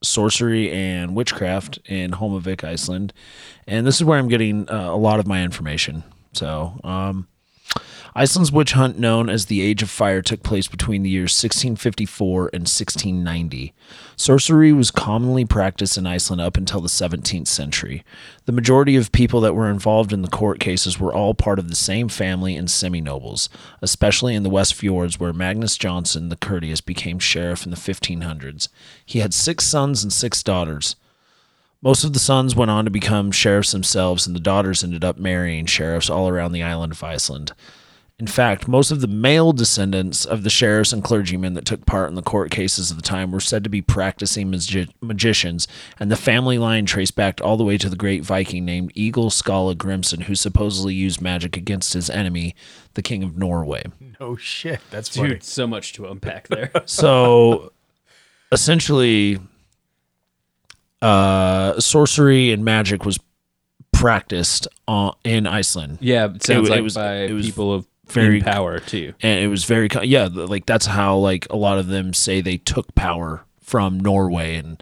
Sorcery 0.03 0.69
and 0.71 1.15
Witchcraft 1.15 1.79
in 1.86 2.11
Holmavik, 2.11 2.63
Iceland, 2.63 3.13
and 3.67 3.88
this 3.88 3.95
is 3.95 4.03
where 4.03 4.19
I'm 4.19 4.27
getting 4.27 4.69
uh, 4.69 4.89
a 4.91 4.97
lot 4.97 5.19
of 5.19 5.25
my 5.27 5.41
information. 5.43 6.03
So, 6.34 6.79
um, 6.84 7.27
Iceland's 8.16 8.51
witch 8.51 8.74
hunt, 8.74 8.99
known 8.99 9.28
as 9.28 9.47
the 9.47 9.61
Age 9.61 9.82
of 9.82 9.89
Fire, 9.89 10.22
took 10.22 10.43
place 10.43 10.68
between 10.68 11.01
the 11.01 11.09
years 11.09 11.32
1654 11.32 12.51
and 12.53 12.61
1690. 12.61 13.74
Sorcery 14.16 14.72
was 14.72 14.91
commonly 14.91 15.45
practiced 15.45 15.97
in 15.97 16.05
Iceland 16.05 16.39
up 16.39 16.55
until 16.55 16.80
the 16.80 16.89
17th 16.89 17.47
century. 17.47 18.03
The 18.45 18.51
majority 18.51 18.95
of 18.95 19.11
people 19.11 19.41
that 19.41 19.55
were 19.55 19.68
involved 19.68 20.14
in 20.14 20.22
the 20.22 20.28
court 20.28 20.59
cases 20.59 20.99
were 20.99 21.14
all 21.14 21.34
part 21.34 21.57
of 21.57 21.70
the 21.70 21.76
same 21.76 22.07
family 22.07 22.55
and 22.55 22.70
semi 22.70 23.01
nobles, 23.01 23.49
especially 23.82 24.36
in 24.36 24.43
the 24.43 24.49
West 24.49 24.76
Fjords, 24.76 25.20
where 25.20 25.34
Magnus 25.34 25.76
Johnson 25.76 26.30
the 26.30 26.36
Courteous 26.36 26.82
became 26.82 27.18
sheriff 27.18 27.66
in 27.66 27.72
the 27.72 27.78
1500s. 27.78 28.68
He 29.03 29.20
had 29.20 29.34
six 29.34 29.66
sons 29.66 30.03
and 30.03 30.14
six 30.14 30.43
daughters. 30.43 30.95
Most 31.82 32.03
of 32.03 32.14
the 32.14 32.20
sons 32.20 32.55
went 32.55 32.70
on 32.70 32.86
to 32.86 32.91
become 32.91 33.32
sheriffs 33.32 33.72
themselves, 33.72 34.28
and 34.28 34.36
the 34.36 34.39
daughters 34.39 34.84
ended 34.84 35.03
up 35.03 35.18
marrying 35.18 35.66
sheriffs 35.66 36.11
all 36.11 36.30
around 36.30 36.51
the 36.51 36.64
island 36.64 36.93
of 36.93 37.03
Iceland. 37.03 37.53
In 38.20 38.28
fact, 38.28 38.68
most 38.68 38.91
of 38.91 39.01
the 39.01 39.07
male 39.07 39.51
descendants 39.53 40.24
of 40.24 40.43
the 40.43 40.49
sheriffs 40.49 40.93
and 40.93 41.03
clergymen 41.03 41.55
that 41.55 41.66
took 41.66 41.86
part 41.88 42.09
in 42.09 42.16
the 42.16 42.22
court 42.22 42.51
cases 42.51 42.91
of 42.91 42.95
the 42.95 43.01
time 43.03 43.32
were 43.32 43.39
said 43.39 43.64
to 43.64 43.70
be 43.72 43.82
practicing 43.82 44.51
magi- 44.51 44.86
magicians, 45.01 45.68
and 45.99 46.11
the 46.11 46.16
family 46.16 46.57
line 46.59 46.86
traced 46.86 47.16
back 47.16 47.41
all 47.43 47.57
the 47.57 47.64
way 47.64 47.78
to 47.78 47.89
the 47.89 47.95
great 47.95 48.24
Viking 48.24 48.64
named 48.66 48.91
Eagle 48.93 49.30
Skalla 49.32 49.76
Grimson, 49.76 50.22
who 50.24 50.36
supposedly 50.36 50.93
used 50.93 51.22
magic 51.22 51.57
against 51.57 51.93
his 51.93 52.09
enemy, 52.09 52.55
the 52.93 53.01
King 53.01 53.24
of 53.24 53.36
Norway. 53.36 53.84
Oh 54.22 54.38
shit, 54.38 54.80
that's 54.91 55.09
funny. 55.18 55.30
Dude, 55.30 55.43
so 55.43 55.66
much 55.66 55.91
to 55.93 56.05
unpack 56.07 56.47
there. 56.49 56.72
So 56.86 57.74
essentially, 58.51 59.39
uh, 61.01 61.80
sorcery 61.80 62.51
and 62.51 62.64
magic 62.64 63.05
was 63.05 63.20
practiced 63.91 64.68
on, 64.88 65.16
in 65.24 65.47
Iceland. 65.47 65.97
yeah, 65.99 66.26
it 66.26 66.43
sounds 66.43 66.70
It- 66.70 66.72
it 66.72 66.76
like 66.76 66.84
was- 66.84 66.93
by 66.95 67.16
it 67.24 67.32
was 67.34 67.45
people 67.47 67.74
of 67.74 67.88
very- 68.07 68.39
very 68.39 68.41
power 68.41 68.79
too. 68.79 69.13
and 69.21 69.39
it 69.39 69.47
was 69.47 69.63
very 69.65 69.89
co- 69.89 70.01
yeah 70.01 70.27
like 70.31 70.65
that's 70.65 70.85
how 70.85 71.15
like 71.17 71.47
a 71.49 71.55
lot 71.55 71.77
of 71.77 71.87
them 71.87 72.13
say 72.13 72.41
they 72.41 72.57
took 72.57 72.93
power 72.95 73.43
from 73.61 73.99
Norway 73.99 74.55
and 74.55 74.81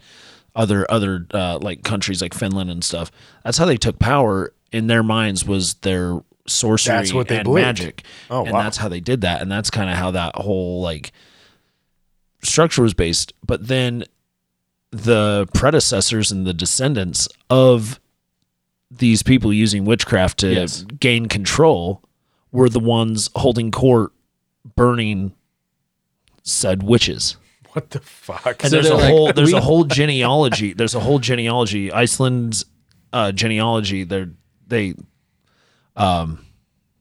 other 0.56 0.86
other 0.92 1.28
uh, 1.34 1.58
like 1.62 1.84
countries 1.84 2.22
like 2.22 2.34
Finland 2.34 2.70
and 2.70 2.84
stuff 2.84 3.12
that's 3.44 3.58
how 3.58 3.66
they 3.66 3.78
took 3.78 4.00
power 4.00 4.54
in 4.72 4.88
their 4.88 5.04
minds 5.04 5.46
was 5.46 5.76
their 5.76 6.20
sorcery 6.48 6.94
That's 6.96 7.14
what 7.14 7.28
they 7.28 7.38
and 7.38 7.44
believed. 7.46 7.66
magic 7.68 8.04
Oh, 8.30 8.44
and 8.44 8.54
wow. 8.54 8.64
that's 8.64 8.78
how 8.78 8.90
they 8.90 9.00
did 9.00 9.22
that 9.22 9.42
and 9.42 9.52
that's 9.52 9.70
kind 9.70 9.90
of 9.90 9.96
how 9.96 10.12
that 10.12 10.36
whole 10.36 10.82
like 10.82 11.12
structure 12.44 12.82
was 12.82 12.94
based 12.94 13.34
but 13.46 13.68
then 13.68 14.04
the 14.92 15.48
predecessors 15.54 16.32
and 16.32 16.46
the 16.46 16.54
descendants 16.54 17.30
of 17.50 18.00
these 18.90 19.24
people 19.24 19.54
using 19.54 19.86
witchcraft 19.86 20.40
to 20.40 20.52
Yes. 20.54 20.84
gain 21.00 21.28
control 21.28 22.02
were 22.52 22.70
the 22.70 22.80
ones 22.80 23.30
holding 23.36 23.72
court 23.72 24.12
burning 24.76 25.34
said 26.44 26.84
witches. 26.84 27.38
What 27.74 27.92
the 27.92 28.00
fuck? 28.02 28.64
And 28.64 28.70
So 28.70 28.70
there's 28.70 28.90
a 28.90 28.96
like, 28.96 29.10
whole 29.10 29.34
there's 29.34 29.54
we- 29.54 29.58
a 29.58 29.62
whole 29.62 29.86
genealogy. 29.86 30.74
There's 30.74 30.96
a 30.96 31.00
whole 31.00 31.20
genealogy. 31.20 31.92
Iceland's 31.92 32.66
uh, 33.14 33.32
genealogy. 33.32 34.04
They're 34.04 34.30
they 34.68 34.96
um 35.96 36.46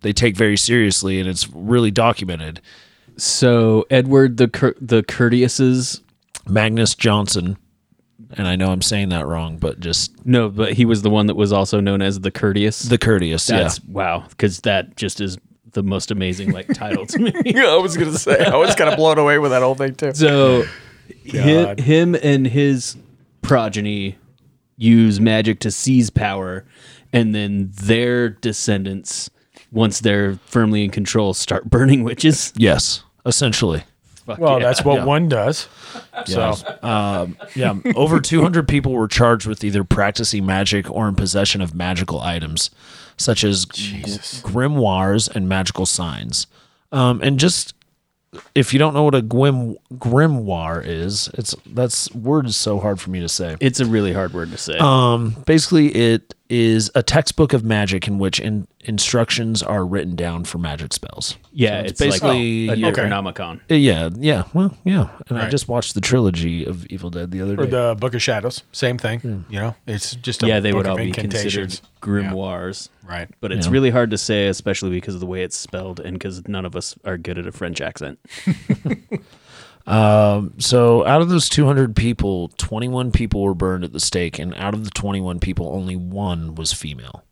they 0.03 0.12
take 0.12 0.36
very 0.36 0.57
seriously, 0.57 1.18
and 1.20 1.28
it's 1.28 1.48
really 1.51 1.90
documented. 1.90 2.61
So 3.16 3.86
Edward 3.90 4.36
the 4.36 4.48
Cour- 4.48 4.76
the 4.80 5.03
Courteouses. 5.03 6.01
Magnus 6.48 6.94
Johnson, 6.94 7.59
and 8.37 8.47
I 8.49 8.57
know 8.57 8.70
I'm 8.70 8.83
saying 8.83 9.09
that 9.11 9.26
wrong, 9.26 9.57
but 9.59 9.81
just 9.81 10.24
No, 10.26 10.49
but 10.49 10.72
he 10.74 10.85
was 10.85 11.03
the 11.03 11.11
one 11.11 11.26
that 11.26 11.35
was 11.37 11.53
also 11.53 11.81
known 11.81 12.03
as 12.03 12.20
the 12.20 12.31
Courteous. 12.31 12.83
the 12.83 12.99
courteous. 12.99 13.47
That's 13.47 13.83
wow, 13.85 14.24
because 14.28 14.61
that 14.61 14.97
just 14.97 15.20
is 15.20 15.39
the 15.72 15.83
most 15.83 16.11
amazing 16.11 16.51
like 16.53 16.66
title 16.74 17.07
to 17.07 17.18
me. 17.18 17.33
I 17.57 17.76
was 17.76 17.97
gonna 17.97 18.18
say 18.18 18.45
I 18.45 18.57
was 18.57 18.74
kind 18.74 18.91
of 18.91 18.97
blown 18.97 19.18
away 19.18 19.39
with 19.39 19.51
that 19.53 19.62
whole 19.62 19.74
thing 19.76 19.95
too. 19.95 20.12
So 20.14 20.64
hi- 21.31 21.64
God. 21.64 21.81
him 21.81 22.14
and 22.22 22.47
his 22.47 22.97
progeny 23.43 24.16
use 24.76 25.20
magic 25.20 25.61
to 25.61 25.70
seize 25.70 26.11
power, 26.11 26.64
and 27.12 27.35
then 27.35 27.70
their 27.74 28.31
descendants, 28.31 29.31
once 29.70 30.01
they're 30.01 30.35
firmly 30.47 30.85
in 30.85 30.91
control, 30.91 31.35
start 31.35 31.68
burning 31.68 32.03
witches. 32.03 32.53
Yes, 32.57 33.03
essentially. 33.26 33.85
Fuck 34.26 34.38
Well, 34.38 34.58
yeah. 34.60 34.66
that's 34.66 34.84
what 34.84 34.96
Yeah. 35.00 35.04
one 35.04 35.28
does. 35.28 35.68
So 36.26 36.54
Um, 36.82 37.36
yeah, 37.54 37.74
over 37.96 38.20
200 38.20 38.68
people 38.68 38.92
were 38.92 39.08
charged 39.08 39.46
with 39.46 39.64
either 39.64 39.84
practicing 39.84 40.44
magic 40.46 40.90
or 40.90 41.08
in 41.08 41.14
possession 41.14 41.60
of 41.60 41.74
magical 41.74 42.20
items, 42.20 42.70
such 43.16 43.44
as 43.44 43.64
g- 43.66 44.02
grimoires 44.42 45.28
and 45.34 45.48
magical 45.48 45.86
signs. 45.86 46.46
Um, 46.92 47.20
and 47.22 47.38
just 47.38 47.74
if 48.54 48.72
you 48.72 48.78
don't 48.78 48.94
know 48.94 49.02
what 49.02 49.14
a 49.14 49.22
grim, 49.22 49.76
grimoire 49.94 50.80
is, 50.84 51.28
it's 51.34 51.54
that's 51.66 52.12
word 52.14 52.46
is 52.46 52.56
so 52.56 52.78
hard 52.78 53.00
for 53.00 53.10
me 53.10 53.20
to 53.20 53.28
say. 53.28 53.56
It's 53.60 53.80
a 53.80 53.86
really 53.86 54.12
hard 54.12 54.32
word 54.32 54.50
to 54.52 54.58
say. 54.58 54.76
Um, 54.78 55.34
basically, 55.46 55.88
it 55.88 56.34
is 56.51 56.90
a 56.94 57.03
textbook 57.03 57.53
of 57.53 57.64
magic 57.64 58.09
in 58.09 58.18
which 58.18 58.40
in, 58.40 58.66
instructions 58.80 59.62
are 59.62 59.86
written 59.86 60.16
down 60.16 60.44
for 60.44 60.59
magic 60.59 60.92
spells. 60.92 61.36
yeah, 61.53 61.68
so 61.70 61.78
it's, 61.84 61.90
it's 61.92 62.01
basically 62.01 62.66
like 62.66 62.76
a 62.76 62.80
your- 62.80 62.92
Necronomicon. 62.92 63.61
Uh, 63.70 63.74
Yeah, 63.74 64.11
yeah, 64.18 64.42
well, 64.53 64.76
yeah. 64.84 65.09
And 65.28 65.38
I 65.38 65.48
just 65.48 65.68
watched 65.68 65.94
the 65.94 66.01
trilogy 66.01 66.64
of 66.64 66.84
Evil 66.86 67.09
Dead 67.11 67.30
the 67.30 67.40
other 67.40 67.55
day. 67.57 67.62
or 67.62 67.66
the 67.66 67.96
Book 67.98 68.14
of 68.14 68.22
Shadows, 68.22 68.64
same 68.72 68.98
thing. 68.98 69.44
You 69.48 69.61
know, 69.61 69.76
it's 69.86 70.14
just 70.16 70.42
a 70.42 70.46
Yeah, 70.48 70.59
they 70.61 70.70
book 70.72 70.78
would 70.78 70.86
of 70.86 70.90
all 70.92 70.96
be 70.98 71.12
considered 71.12 71.70
incantations. 71.70 71.82
grimoires. 72.03 72.88
Right. 73.05 73.28
But 73.40 73.53
it's 73.53 73.66
Yeah. 73.66 73.72
really 73.72 73.90
hard 73.90 74.11
to 74.11 74.18
say, 74.18 74.48
especially 74.48 74.90
because 74.90 75.14
of 75.14 75.20
the 75.20 75.26
way 75.26 75.42
it's 75.42 75.57
spelled 75.57 76.01
and 76.01 76.14
because 76.14 76.46
none 76.48 76.64
of 76.64 76.74
us 76.76 76.96
are 77.05 77.16
good 77.16 77.38
at 77.38 77.46
a 77.46 77.53
French 77.53 77.80
accent. 77.80 78.18
Um, 79.87 80.55
so 80.59 81.05
out 81.07 81.20
of 81.22 81.28
those 81.28 81.49
200 81.49 81.97
people, 81.97 82.49
21 82.59 83.11
people 83.12 83.43
were 83.43 83.55
burned 83.55 83.83
at 83.85 83.93
the 83.93 84.01
stake, 84.01 84.39
and 84.39 84.55
out 84.55 84.74
of 84.74 84.85
the 84.85 84.91
21 84.91 85.41
people, 85.41 85.68
only 85.68 85.97
one 85.97 86.55
was 86.55 86.72
female. 86.72 87.24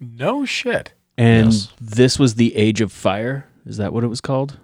No 0.00 0.44
shit. 0.44 0.92
And 1.18 1.52
Yes. 1.52 1.68
this 1.80 2.18
was 2.18 2.34
the 2.34 2.54
Age 2.56 2.80
of 2.80 2.92
Fire. 2.92 3.46
Is 3.64 3.76
that 3.78 3.92
what 3.92 4.04
it 4.04 4.08
was 4.08 4.20
called? 4.20 4.58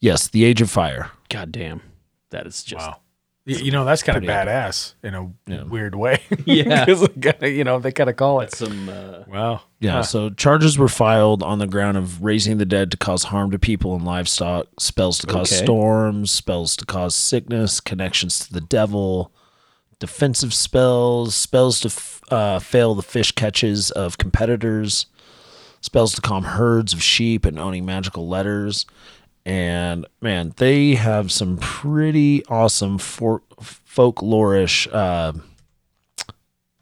Yes, 0.00 0.28
the 0.28 0.44
Age 0.44 0.60
of 0.62 0.70
Fire. 0.70 1.10
God 1.28 1.52
damn. 1.52 1.82
That 2.30 2.46
is 2.46 2.62
just 2.62 2.86
Wow. 2.86 2.98
Y- 3.46 3.54
You 3.56 3.70
know, 3.72 3.84
that's 3.84 4.02
kind 4.02 4.16
of 4.18 4.22
Pretty 4.24 4.32
epic. 4.32 4.48
badass 4.52 4.94
in 5.02 5.14
a 5.14 5.30
Yeah. 5.46 5.62
weird 5.64 5.94
way. 5.94 6.20
Yeah. 6.44 6.84
'Cause 6.86 7.00
they 7.00 7.08
kinda- 7.32 7.50
you 7.50 7.64
know, 7.64 7.78
they 7.78 7.90
kind 7.92 8.10
of 8.10 8.16
call 8.16 8.40
it. 8.40 8.54
some 8.54 8.88
uh, 8.88 9.20
Wow. 9.26 9.62
Yeah, 9.80 9.92
Huh. 9.92 10.02
so 10.02 10.30
charges 10.30 10.76
were 10.78 10.88
filed 10.88 11.42
on 11.42 11.58
the 11.58 11.66
ground 11.66 11.96
of 11.96 12.22
raising 12.22 12.58
the 12.58 12.66
dead 12.66 12.90
to 12.90 12.96
cause 12.98 13.24
harm 13.24 13.50
to 13.52 13.58
people 13.58 13.94
and 13.94 14.04
livestock, 14.04 14.66
spells 14.78 15.18
to 15.20 15.26
cause 15.26 15.50
Okay. 15.52 15.64
storms, 15.64 16.30
spells 16.30 16.76
to 16.76 16.84
cause 16.84 17.14
sickness, 17.14 17.80
connections 17.80 18.38
to 18.40 18.52
the 18.52 18.60
devil, 18.60 19.32
defensive 19.98 20.52
spells, 20.54 21.34
spells 21.34 21.80
to 21.80 21.88
f- 21.88 22.20
uh, 22.30 22.58
fail 22.58 22.94
the 22.94 23.02
fish 23.02 23.32
catches 23.32 23.90
of 23.90 24.18
competitors, 24.18 25.06
spells 25.80 26.14
to 26.14 26.20
calm 26.20 26.44
herds 26.44 26.92
of 26.92 27.02
sheep, 27.02 27.44
and 27.46 27.58
owning 27.58 27.84
magical 27.86 28.28
letters. 28.28 28.84
And 29.46 30.06
man, 30.20 30.52
they 30.58 30.94
have 30.94 31.32
some 31.32 31.56
pretty 31.56 32.44
awesome 32.46 32.98
for- 32.98 33.42
folklorish 33.60 34.86
uh, 34.92 35.32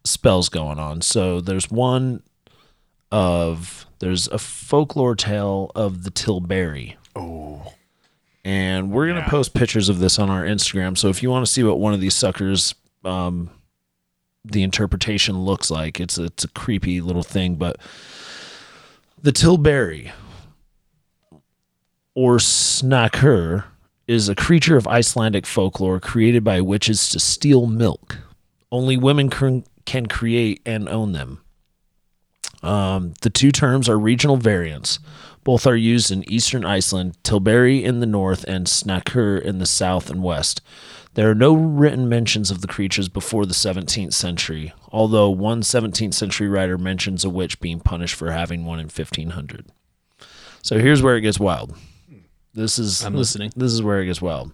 spells 0.05 0.49
going 0.49 0.79
on. 0.79 1.01
So 1.03 1.41
there's 1.41 1.71
one 1.71 2.23
of 3.11 3.87
there's 4.01 4.29
a 4.29 4.39
folklore 4.39 5.17
tale 5.17 5.71
of 5.75 6.03
the 6.05 6.11
tilberi. 6.11 6.97
Oh. 7.17 7.73
And 8.45 8.91
we're 8.93 9.07
gonna 9.09 9.21
Yeah. 9.21 9.29
post 9.29 9.55
pictures 9.55 9.89
of 9.89 9.99
this 9.99 10.19
on 10.19 10.29
our 10.31 10.45
Instagram. 10.45 10.97
So 10.97 11.09
if 11.09 11.23
you 11.23 11.31
want 11.31 11.45
to 11.47 11.51
see 11.51 11.63
what 11.63 11.79
one 11.79 11.95
of 11.95 12.01
these 12.01 12.15
suckers 12.15 12.75
um 13.05 13.51
the 14.45 14.63
interpretation 14.63 15.39
looks 15.45 15.71
like, 15.71 16.01
it's 16.01 16.17
a, 16.19 16.25
it's 16.25 16.45
a 16.45 16.49
creepy 16.49 17.01
little 17.01 17.23
thing, 17.23 17.57
but 17.57 17.77
the 19.21 19.33
tilberi 19.33 20.11
or 22.19 22.39
Snakkur 22.39 23.63
is 24.09 24.29
a 24.29 24.35
creature 24.35 24.77
of 24.77 24.89
Icelandic 24.89 25.47
folklore 25.47 26.01
created 26.01 26.43
by 26.43 26.61
witches 26.61 27.09
to 27.11 27.21
steal 27.21 27.69
milk. 27.69 28.19
Only 28.73 28.97
women 28.97 29.31
can, 29.31 30.07
create 30.07 30.61
and 30.67 30.89
own 30.89 31.13
them. 31.13 31.41
Um, 32.61 33.15
the 33.21 33.31
two 33.31 33.53
terms 33.53 33.89
are 33.89 33.97
regional 33.97 34.37
variants. 34.37 34.99
Both 35.45 35.65
are 35.65 35.77
used 35.77 36.11
in 36.11 36.29
eastern 36.29 36.65
Iceland, 36.65 37.17
Tilberi 37.23 37.85
in 37.85 38.01
the 38.01 38.07
north, 38.07 38.43
and 38.49 38.67
Snakkur 38.67 39.41
in 39.41 39.61
the 39.61 39.65
south 39.65 40.11
and 40.11 40.21
west. 40.21 40.61
There 41.15 41.31
are 41.31 41.37
no 41.37 41.55
written 41.55 42.09
mentions 42.09 42.51
of 42.51 42.63
the 42.63 42.67
creatures 42.67 43.09
before 43.09 43.47
the 43.47 43.55
17th 43.55 44.13
century, 44.13 44.73
although 44.91 45.31
one 45.31 45.63
17th 45.63 46.15
century 46.15 46.49
writer 46.49 46.79
mentions 46.79 47.25
a 47.25 47.31
witch 47.31 47.61
being 47.61 47.79
punished 47.79 48.17
for 48.17 48.33
having 48.33 48.65
one 48.65 48.81
in 48.81 48.87
1500. 48.87 49.67
So 50.63 50.81
here's 50.81 51.01
where 51.01 51.17
it 51.17 51.21
gets 51.21 51.39
wild. 51.39 51.77
This 52.59 52.79
is 52.79 53.05
I'm 53.05 53.13
this- 53.13 53.21
listening. 53.21 53.53
This 53.57 53.73
is 53.73 53.83
where 53.83 54.03
it 54.03 54.07
gets 54.07 54.21
wild. 54.21 54.53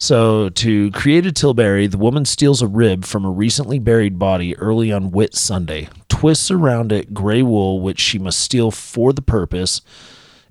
So, 0.00 0.48
to 0.50 0.92
create 0.92 1.26
a 1.26 1.32
tilberi, 1.32 1.90
the 1.90 1.98
woman 1.98 2.24
steals 2.24 2.62
a 2.62 2.68
rib 2.68 3.04
from 3.04 3.24
a 3.24 3.30
recently 3.30 3.80
buried 3.80 4.16
body 4.16 4.56
early 4.56 4.92
on 4.92 5.10
Whit 5.10 5.34
Sunday, 5.34 5.88
twists 6.08 6.52
around 6.52 6.92
it 6.92 7.12
gray 7.12 7.42
wool, 7.42 7.80
which 7.80 7.98
she 7.98 8.20
must 8.20 8.38
steal 8.38 8.70
for 8.70 9.12
the 9.12 9.22
purpose. 9.22 9.82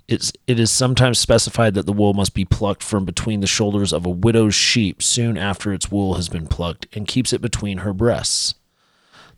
It's, 0.06 0.34
it 0.46 0.60
is 0.60 0.70
sometimes 0.70 1.18
specified 1.18 1.72
that 1.74 1.86
the 1.86 1.94
wool 1.94 2.12
must 2.12 2.34
be 2.34 2.44
plucked 2.44 2.82
from 2.82 3.06
between 3.06 3.40
the 3.40 3.46
shoulders 3.46 3.94
of 3.94 4.04
a 4.04 4.10
widow's 4.10 4.54
sheep 4.54 5.02
soon 5.02 5.38
after 5.38 5.72
its 5.72 5.90
wool 5.90 6.14
has 6.14 6.28
been 6.28 6.46
plucked 6.46 6.86
and 6.94 7.08
keeps 7.08 7.32
it 7.32 7.40
between 7.40 7.78
her 7.78 7.94
breasts. 7.94 8.54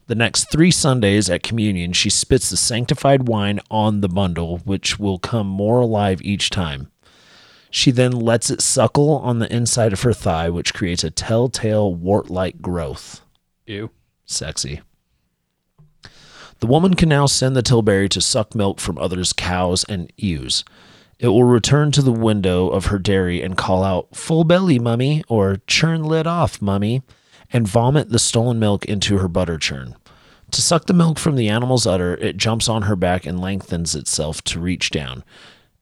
The 0.08 0.16
next 0.16 0.50
three 0.50 0.72
Sundays 0.72 1.30
at 1.30 1.44
communion, 1.44 1.92
she 1.92 2.10
spits 2.10 2.50
the 2.50 2.56
sanctified 2.56 3.28
wine 3.28 3.60
on 3.70 4.00
the 4.00 4.08
bundle, 4.08 4.58
which 4.64 4.98
will 4.98 5.20
come 5.20 5.46
more 5.46 5.78
alive 5.80 6.20
each 6.22 6.50
time. 6.50 6.90
She 7.70 7.90
then 7.90 8.12
lets 8.12 8.50
it 8.50 8.60
suckle 8.60 9.18
on 9.18 9.38
the 9.38 9.52
inside 9.54 9.92
of 9.92 10.02
her 10.02 10.12
thigh, 10.12 10.50
which 10.50 10.74
creates 10.74 11.04
a 11.04 11.10
telltale 11.10 11.94
wart 11.94 12.28
like 12.28 12.60
growth. 12.60 13.20
Ew. 13.66 13.90
Sexy. 14.26 14.80
The 16.58 16.66
woman 16.66 16.94
can 16.94 17.08
now 17.08 17.26
send 17.26 17.56
the 17.56 17.62
Tilberi 17.62 18.08
to 18.10 18.20
suck 18.20 18.54
milk 18.54 18.80
from 18.80 18.98
others' 18.98 19.32
cows 19.32 19.84
and 19.84 20.12
ewes. 20.16 20.64
It 21.18 21.28
will 21.28 21.44
return 21.44 21.90
to 21.92 22.02
the 22.02 22.12
window 22.12 22.68
of 22.68 22.86
her 22.86 22.98
dairy 22.98 23.42
and 23.42 23.56
call 23.56 23.82
out, 23.84 24.14
Full 24.14 24.44
belly, 24.44 24.78
mummy, 24.78 25.22
or 25.28 25.60
churn 25.66 26.04
lid 26.04 26.26
off, 26.26 26.60
mummy, 26.60 27.02
and 27.52 27.68
vomit 27.68 28.10
the 28.10 28.18
stolen 28.18 28.58
milk 28.58 28.84
into 28.84 29.18
her 29.18 29.28
butter 29.28 29.58
churn. 29.58 29.96
To 30.50 30.60
suck 30.60 30.86
the 30.86 30.92
milk 30.92 31.18
from 31.18 31.36
the 31.36 31.48
animal's 31.48 31.86
udder, 31.86 32.14
it 32.14 32.36
jumps 32.36 32.68
on 32.68 32.82
her 32.82 32.96
back 32.96 33.24
and 33.24 33.40
lengthens 33.40 33.94
itself 33.94 34.42
to 34.44 34.60
reach 34.60 34.90
down. 34.90 35.22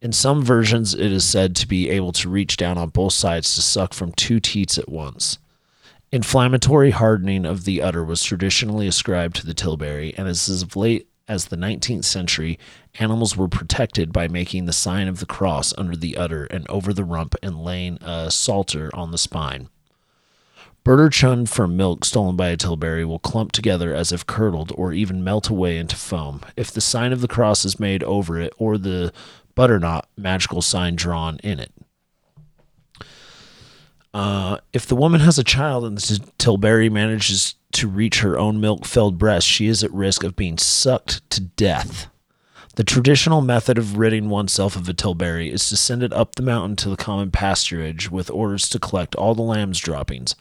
In 0.00 0.12
some 0.12 0.42
versions, 0.42 0.94
it 0.94 1.10
is 1.10 1.24
said 1.24 1.56
to 1.56 1.66
be 1.66 1.90
able 1.90 2.12
to 2.12 2.28
reach 2.28 2.56
down 2.56 2.78
on 2.78 2.90
both 2.90 3.14
sides 3.14 3.54
to 3.54 3.62
suck 3.62 3.92
from 3.92 4.12
two 4.12 4.38
teats 4.38 4.78
at 4.78 4.88
once. 4.88 5.38
Inflammatory 6.12 6.90
hardening 6.90 7.44
of 7.44 7.64
the 7.64 7.82
udder 7.82 8.04
was 8.04 8.22
traditionally 8.22 8.86
ascribed 8.86 9.36
to 9.36 9.46
the 9.46 9.54
Tilberi, 9.54 10.14
and 10.16 10.28
as 10.28 10.62
of 10.62 10.76
late 10.76 11.08
as 11.26 11.46
the 11.46 11.56
19th 11.56 12.04
century, 12.04 12.58
animals 12.98 13.36
were 13.36 13.48
protected 13.48 14.12
by 14.12 14.28
making 14.28 14.64
the 14.64 14.72
sign 14.72 15.08
of 15.08 15.18
the 15.18 15.26
cross 15.26 15.74
under 15.76 15.96
the 15.96 16.16
udder 16.16 16.44
and 16.44 16.66
over 16.70 16.92
the 16.92 17.04
rump 17.04 17.34
and 17.42 17.62
laying 17.62 17.98
a 18.00 18.30
salter 18.30 18.90
on 18.94 19.10
the 19.10 19.18
spine. 19.18 19.68
Birder 20.84 21.12
chun 21.12 21.44
from 21.44 21.76
milk 21.76 22.04
stolen 22.06 22.34
by 22.34 22.48
a 22.48 22.56
Tilberi 22.56 23.04
will 23.04 23.18
clump 23.18 23.52
together 23.52 23.94
as 23.94 24.10
if 24.10 24.24
curdled 24.24 24.72
or 24.74 24.94
even 24.94 25.22
melt 25.22 25.50
away 25.50 25.76
into 25.76 25.96
foam 25.96 26.40
if 26.56 26.70
the 26.70 26.80
sign 26.80 27.12
of 27.12 27.20
the 27.20 27.28
cross 27.28 27.66
is 27.66 27.78
made 27.78 28.02
over 28.04 28.40
it 28.40 28.54
or 28.56 28.78
the 28.78 29.12
butternut 29.58 30.06
magical 30.16 30.62
sign 30.62 30.94
drawn 30.94 31.36
in 31.42 31.58
it. 31.58 31.72
Uh, 34.14 34.58
if 34.72 34.86
the 34.86 34.94
woman 34.94 35.20
has 35.20 35.36
a 35.36 35.42
child 35.42 35.84
and 35.84 35.98
the 35.98 36.24
Tilberi 36.38 36.88
manages 36.88 37.56
to 37.72 37.88
reach 37.88 38.20
her 38.20 38.38
own 38.38 38.60
milk 38.60 38.84
filled 38.84 39.18
breast, 39.18 39.48
she 39.48 39.66
is 39.66 39.82
at 39.82 39.92
risk 39.92 40.22
of 40.22 40.36
being 40.36 40.58
sucked 40.58 41.28
to 41.30 41.40
death. 41.40 42.06
The 42.76 42.84
traditional 42.84 43.40
method 43.40 43.78
of 43.78 43.98
ridding 43.98 44.28
oneself 44.28 44.76
of 44.76 44.88
a 44.88 44.94
Tilberi 44.94 45.50
is 45.52 45.68
to 45.70 45.76
send 45.76 46.04
it 46.04 46.12
up 46.12 46.36
the 46.36 46.42
mountain 46.44 46.76
to 46.76 46.88
the 46.88 46.96
common 46.96 47.32
pasturage 47.32 48.08
with 48.08 48.30
orders 48.30 48.68
to 48.68 48.78
collect 48.78 49.16
all 49.16 49.34
the 49.34 49.42
lamb's 49.42 49.80
droppings, 49.80 50.36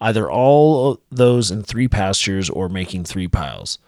either 0.00 0.30
all 0.30 1.02
those 1.10 1.50
in 1.50 1.64
three 1.64 1.86
pastures 1.86 2.48
or 2.48 2.70
making 2.70 3.04
three 3.04 3.28
piles. 3.28 3.78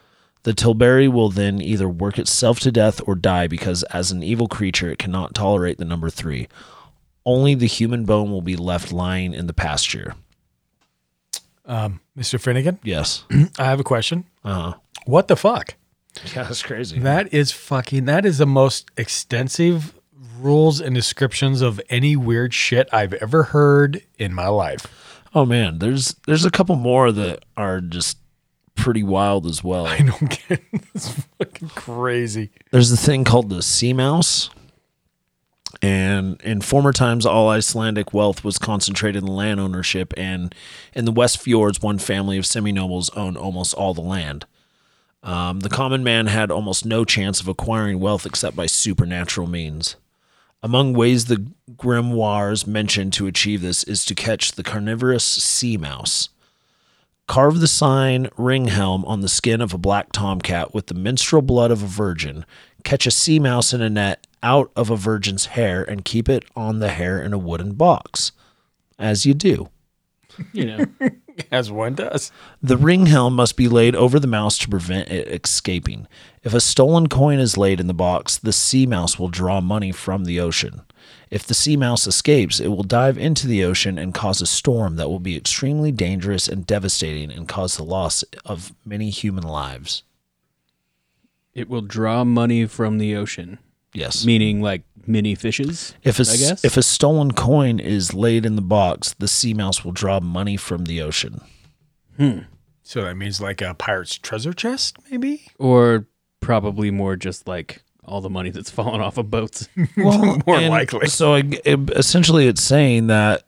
The 0.46 0.52
Tilberi 0.54 1.10
will 1.12 1.28
then 1.28 1.60
either 1.60 1.88
work 1.88 2.20
itself 2.20 2.60
to 2.60 2.70
death 2.70 3.00
or 3.04 3.16
die 3.16 3.48
because, 3.48 3.82
as 3.84 4.12
an 4.12 4.22
evil 4.22 4.46
creature, 4.46 4.88
it 4.92 4.98
cannot 5.00 5.34
tolerate 5.34 5.78
the 5.78 5.84
number 5.84 6.08
three. 6.08 6.46
Only 7.24 7.56
the 7.56 7.66
human 7.66 8.04
bone 8.04 8.30
will 8.30 8.42
be 8.42 8.54
left 8.54 8.92
lying 8.92 9.34
in 9.34 9.48
the 9.48 9.52
pasture. 9.52 10.14
Um, 11.64 11.98
Mr. 12.16 12.40
Finnegan, 12.40 12.78
Yes. 12.84 13.24
I 13.58 13.64
have 13.64 13.80
a 13.80 13.82
question. 13.82 14.22
Uh, 14.44 14.70
huh. 14.70 14.74
What 15.04 15.26
the 15.26 15.34
fuck? 15.34 15.74
yeah, 16.32 16.44
that's 16.44 16.62
crazy. 16.62 17.00
That 17.00 17.34
is 17.34 17.50
fucking. 17.50 18.04
That 18.04 18.24
is 18.24 18.38
the 18.38 18.46
most 18.46 18.88
extensive 18.96 19.94
rules 20.38 20.80
and 20.80 20.94
descriptions 20.94 21.60
of 21.60 21.80
any 21.90 22.14
weird 22.14 22.54
shit 22.54 22.88
I've 22.92 23.14
ever 23.14 23.42
heard 23.42 24.00
in 24.16 24.32
my 24.32 24.46
life. 24.46 24.86
Oh 25.34 25.44
man, 25.44 25.80
there's 25.80 26.14
there's 26.28 26.44
a 26.44 26.52
couple 26.52 26.76
more 26.76 27.10
that 27.10 27.44
are 27.56 27.80
just 27.80 28.18
pretty 28.76 29.02
wild 29.02 29.46
as 29.46 29.64
well. 29.64 29.86
I 29.86 29.98
don't 29.98 30.48
get. 30.48 30.62
It's 30.94 31.10
fucking 31.38 31.68
crazy. 31.70 32.50
There's 32.70 32.90
a 32.90 32.96
thing 32.96 33.24
called 33.24 33.50
the 33.50 33.62
sea 33.62 33.92
mouse. 33.92 34.48
And 35.82 36.40
in 36.40 36.62
former 36.62 36.92
times, 36.92 37.26
all 37.26 37.50
Icelandic 37.50 38.14
wealth 38.14 38.42
was 38.42 38.56
concentrated 38.56 39.22
in 39.22 39.28
land 39.28 39.60
ownership, 39.60 40.14
and 40.16 40.54
in 40.94 41.04
the 41.04 41.12
West 41.12 41.38
Fjords, 41.38 41.82
one 41.82 41.98
family 41.98 42.38
of 42.38 42.46
semi 42.46 42.72
nobles 42.72 43.10
owned 43.10 43.36
almost 43.36 43.74
all 43.74 43.92
the 43.92 44.00
land. 44.00 44.46
Um, 45.22 45.60
the 45.60 45.68
common 45.68 46.02
man 46.02 46.28
had 46.28 46.50
almost 46.50 46.86
no 46.86 47.04
chance 47.04 47.40
of 47.40 47.48
acquiring 47.48 48.00
wealth 48.00 48.24
except 48.24 48.56
by 48.56 48.66
supernatural 48.66 49.46
means. 49.48 49.96
Among 50.62 50.94
ways 50.94 51.26
the 51.26 51.46
grimoires 51.72 52.66
mention 52.66 53.10
to 53.12 53.26
achieve 53.26 53.60
this 53.60 53.84
is 53.84 54.04
to 54.06 54.14
catch 54.14 54.52
the 54.52 54.62
carnivorous 54.62 55.24
sea 55.24 55.76
mouse. 55.76 56.30
Carve 57.26 57.60
the 57.60 57.66
sign 57.66 58.28
ring 58.36 58.66
helm 58.66 59.04
on 59.04 59.20
the 59.20 59.28
skin 59.28 59.60
of 59.60 59.74
a 59.74 59.78
black 59.78 60.12
tomcat 60.12 60.72
with 60.72 60.86
the 60.86 60.94
menstrual 60.94 61.42
blood 61.42 61.70
of 61.70 61.82
a 61.82 61.86
virgin. 61.86 62.44
Catch 62.84 63.06
a 63.06 63.10
sea 63.10 63.38
mouse 63.38 63.72
in 63.72 63.82
a 63.82 63.90
net 63.90 64.26
out 64.42 64.70
of 64.76 64.90
a 64.90 64.96
virgin's 64.96 65.46
hair 65.46 65.82
and 65.82 66.04
keep 66.04 66.28
it 66.28 66.44
on 66.54 66.78
the 66.78 66.90
hair 66.90 67.20
in 67.20 67.32
a 67.32 67.38
wooden 67.38 67.72
box. 67.72 68.32
As 68.98 69.26
you 69.26 69.34
do. 69.34 69.70
You 70.52 70.66
know, 70.66 70.86
As 71.50 71.70
one 71.70 71.94
does. 71.94 72.32
The 72.62 72.76
ring 72.76 73.06
helm 73.06 73.34
must 73.34 73.56
be 73.56 73.68
laid 73.68 73.94
over 73.94 74.18
the 74.18 74.26
mouse 74.26 74.56
to 74.58 74.68
prevent 74.68 75.08
it 75.10 75.44
escaping. 75.44 76.06
If 76.42 76.54
a 76.54 76.60
stolen 76.60 77.08
coin 77.08 77.38
is 77.38 77.58
laid 77.58 77.80
in 77.80 77.86
the 77.86 77.94
box, 77.94 78.38
the 78.38 78.52
sea 78.52 78.86
mouse 78.86 79.18
will 79.18 79.28
draw 79.28 79.60
money 79.60 79.92
from 79.92 80.24
the 80.24 80.40
ocean. 80.40 80.82
If 81.36 81.44
the 81.44 81.52
sea 81.52 81.76
mouse 81.76 82.06
escapes, 82.06 82.60
it 82.60 82.68
will 82.68 82.82
dive 82.82 83.18
into 83.18 83.46
the 83.46 83.62
ocean 83.62 83.98
and 83.98 84.14
cause 84.14 84.40
a 84.40 84.46
storm 84.46 84.96
that 84.96 85.10
will 85.10 85.20
be 85.20 85.36
extremely 85.36 85.92
dangerous 85.92 86.48
and 86.48 86.66
devastating 86.66 87.30
and 87.30 87.46
cause 87.46 87.76
the 87.76 87.84
loss 87.84 88.22
of 88.46 88.72
many 88.86 89.10
human 89.10 89.44
lives. 89.44 90.02
It 91.52 91.68
will 91.68 91.82
draw 91.82 92.24
money 92.24 92.64
from 92.64 92.96
the 92.96 93.14
ocean. 93.14 93.58
Yes. 93.92 94.24
Meaning 94.24 94.62
like 94.62 94.84
mini 95.06 95.34
fishes. 95.34 95.94
If 96.02 96.18
a, 96.18 96.22
I 96.22 96.36
guess. 96.38 96.64
if 96.64 96.78
a 96.78 96.82
stolen 96.82 97.32
coin 97.32 97.80
is 97.80 98.14
laid 98.14 98.46
in 98.46 98.56
the 98.56 98.62
box, 98.62 99.12
the 99.18 99.28
sea 99.28 99.52
mouse 99.52 99.84
will 99.84 99.92
draw 99.92 100.20
money 100.20 100.56
from 100.56 100.86
the 100.86 101.02
ocean. 101.02 101.42
Hmm. 102.16 102.38
So 102.82 103.02
that 103.02 103.16
means 103.16 103.42
like 103.42 103.60
a 103.60 103.74
pirate's 103.74 104.16
treasure 104.16 104.54
chest, 104.54 104.96
maybe? 105.10 105.48
or 105.58 106.06
probably 106.40 106.90
more 106.90 107.14
just 107.14 107.46
like 107.46 107.82
all 108.06 108.20
the 108.20 108.30
money 108.30 108.50
that's 108.50 108.70
fallen 108.78 109.00
off 109.00 109.18
of 109.18 109.30
boats. 109.30 109.68
Well, 109.96 110.38
More 110.46 110.60
likely. 110.60 111.08
So 111.08 111.34
it- 111.34 111.60
it- 111.64 111.90
essentially, 111.90 112.46
it's 112.46 112.62
saying 112.62 113.06
that 113.08 113.42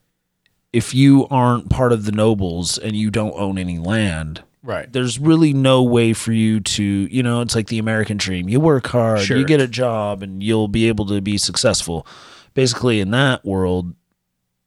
if 0.72 0.94
you 0.94 1.26
aren't 1.30 1.70
part 1.70 1.92
of 1.92 2.04
the 2.04 2.12
nobles 2.12 2.76
and 2.78 2.94
you 2.94 3.10
don't 3.10 3.32
own 3.36 3.56
any 3.58 3.78
land, 3.78 4.42
Right. 4.62 4.92
there's 4.92 5.18
really 5.18 5.52
no 5.54 5.82
way 5.82 6.12
for 6.12 6.32
you 6.32 6.60
to, 6.60 6.82
you 6.82 7.22
know, 7.22 7.40
it's 7.40 7.54
like 7.54 7.68
the 7.68 7.78
American 7.78 8.16
dream. 8.18 8.48
You 8.48 8.60
work 8.60 8.86
hard, 8.88 9.20
Sure. 9.20 9.38
you 9.38 9.46
get 9.46 9.60
a 9.62 9.68
job, 9.68 10.22
and 10.22 10.42
you'll 10.42 10.68
be 10.68 10.88
able 10.88 11.06
to 11.06 11.20
be 11.22 11.38
successful. 11.38 12.06
Basically, 12.54 13.00
in 13.00 13.10
that 13.12 13.44
world, 13.46 13.94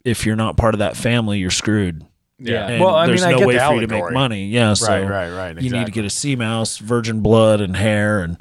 if 0.04 0.26
you're 0.26 0.34
not 0.34 0.56
part 0.56 0.74
of 0.74 0.78
that 0.80 0.96
family, 0.96 1.38
you're 1.38 1.50
screwed. 1.50 2.04
Yeah. 2.38 2.66
And 2.66 2.82
Well, 2.82 2.96
I 2.96 3.06
there's 3.06 3.20
mean, 3.20 3.28
I 3.28 3.32
no 3.32 3.38
get 3.38 3.46
way 3.46 3.54
the 3.58 3.60
for 3.60 3.74
you 3.74 3.80
to 3.82 3.86
make 3.86 4.12
money. 4.12 4.46
Yeah, 4.46 4.74
so 4.74 4.88
Right, 4.88 5.08
right, 5.08 5.30
right, 5.54 5.62
You 5.62 5.70
need 5.70 5.86
to 5.86 5.92
get 5.92 6.04
a 6.04 6.10
sea 6.10 6.34
mouse, 6.34 6.78
virgin 6.78 7.20
blood, 7.20 7.60
and 7.60 7.76
hair, 7.76 8.24
and 8.24 8.38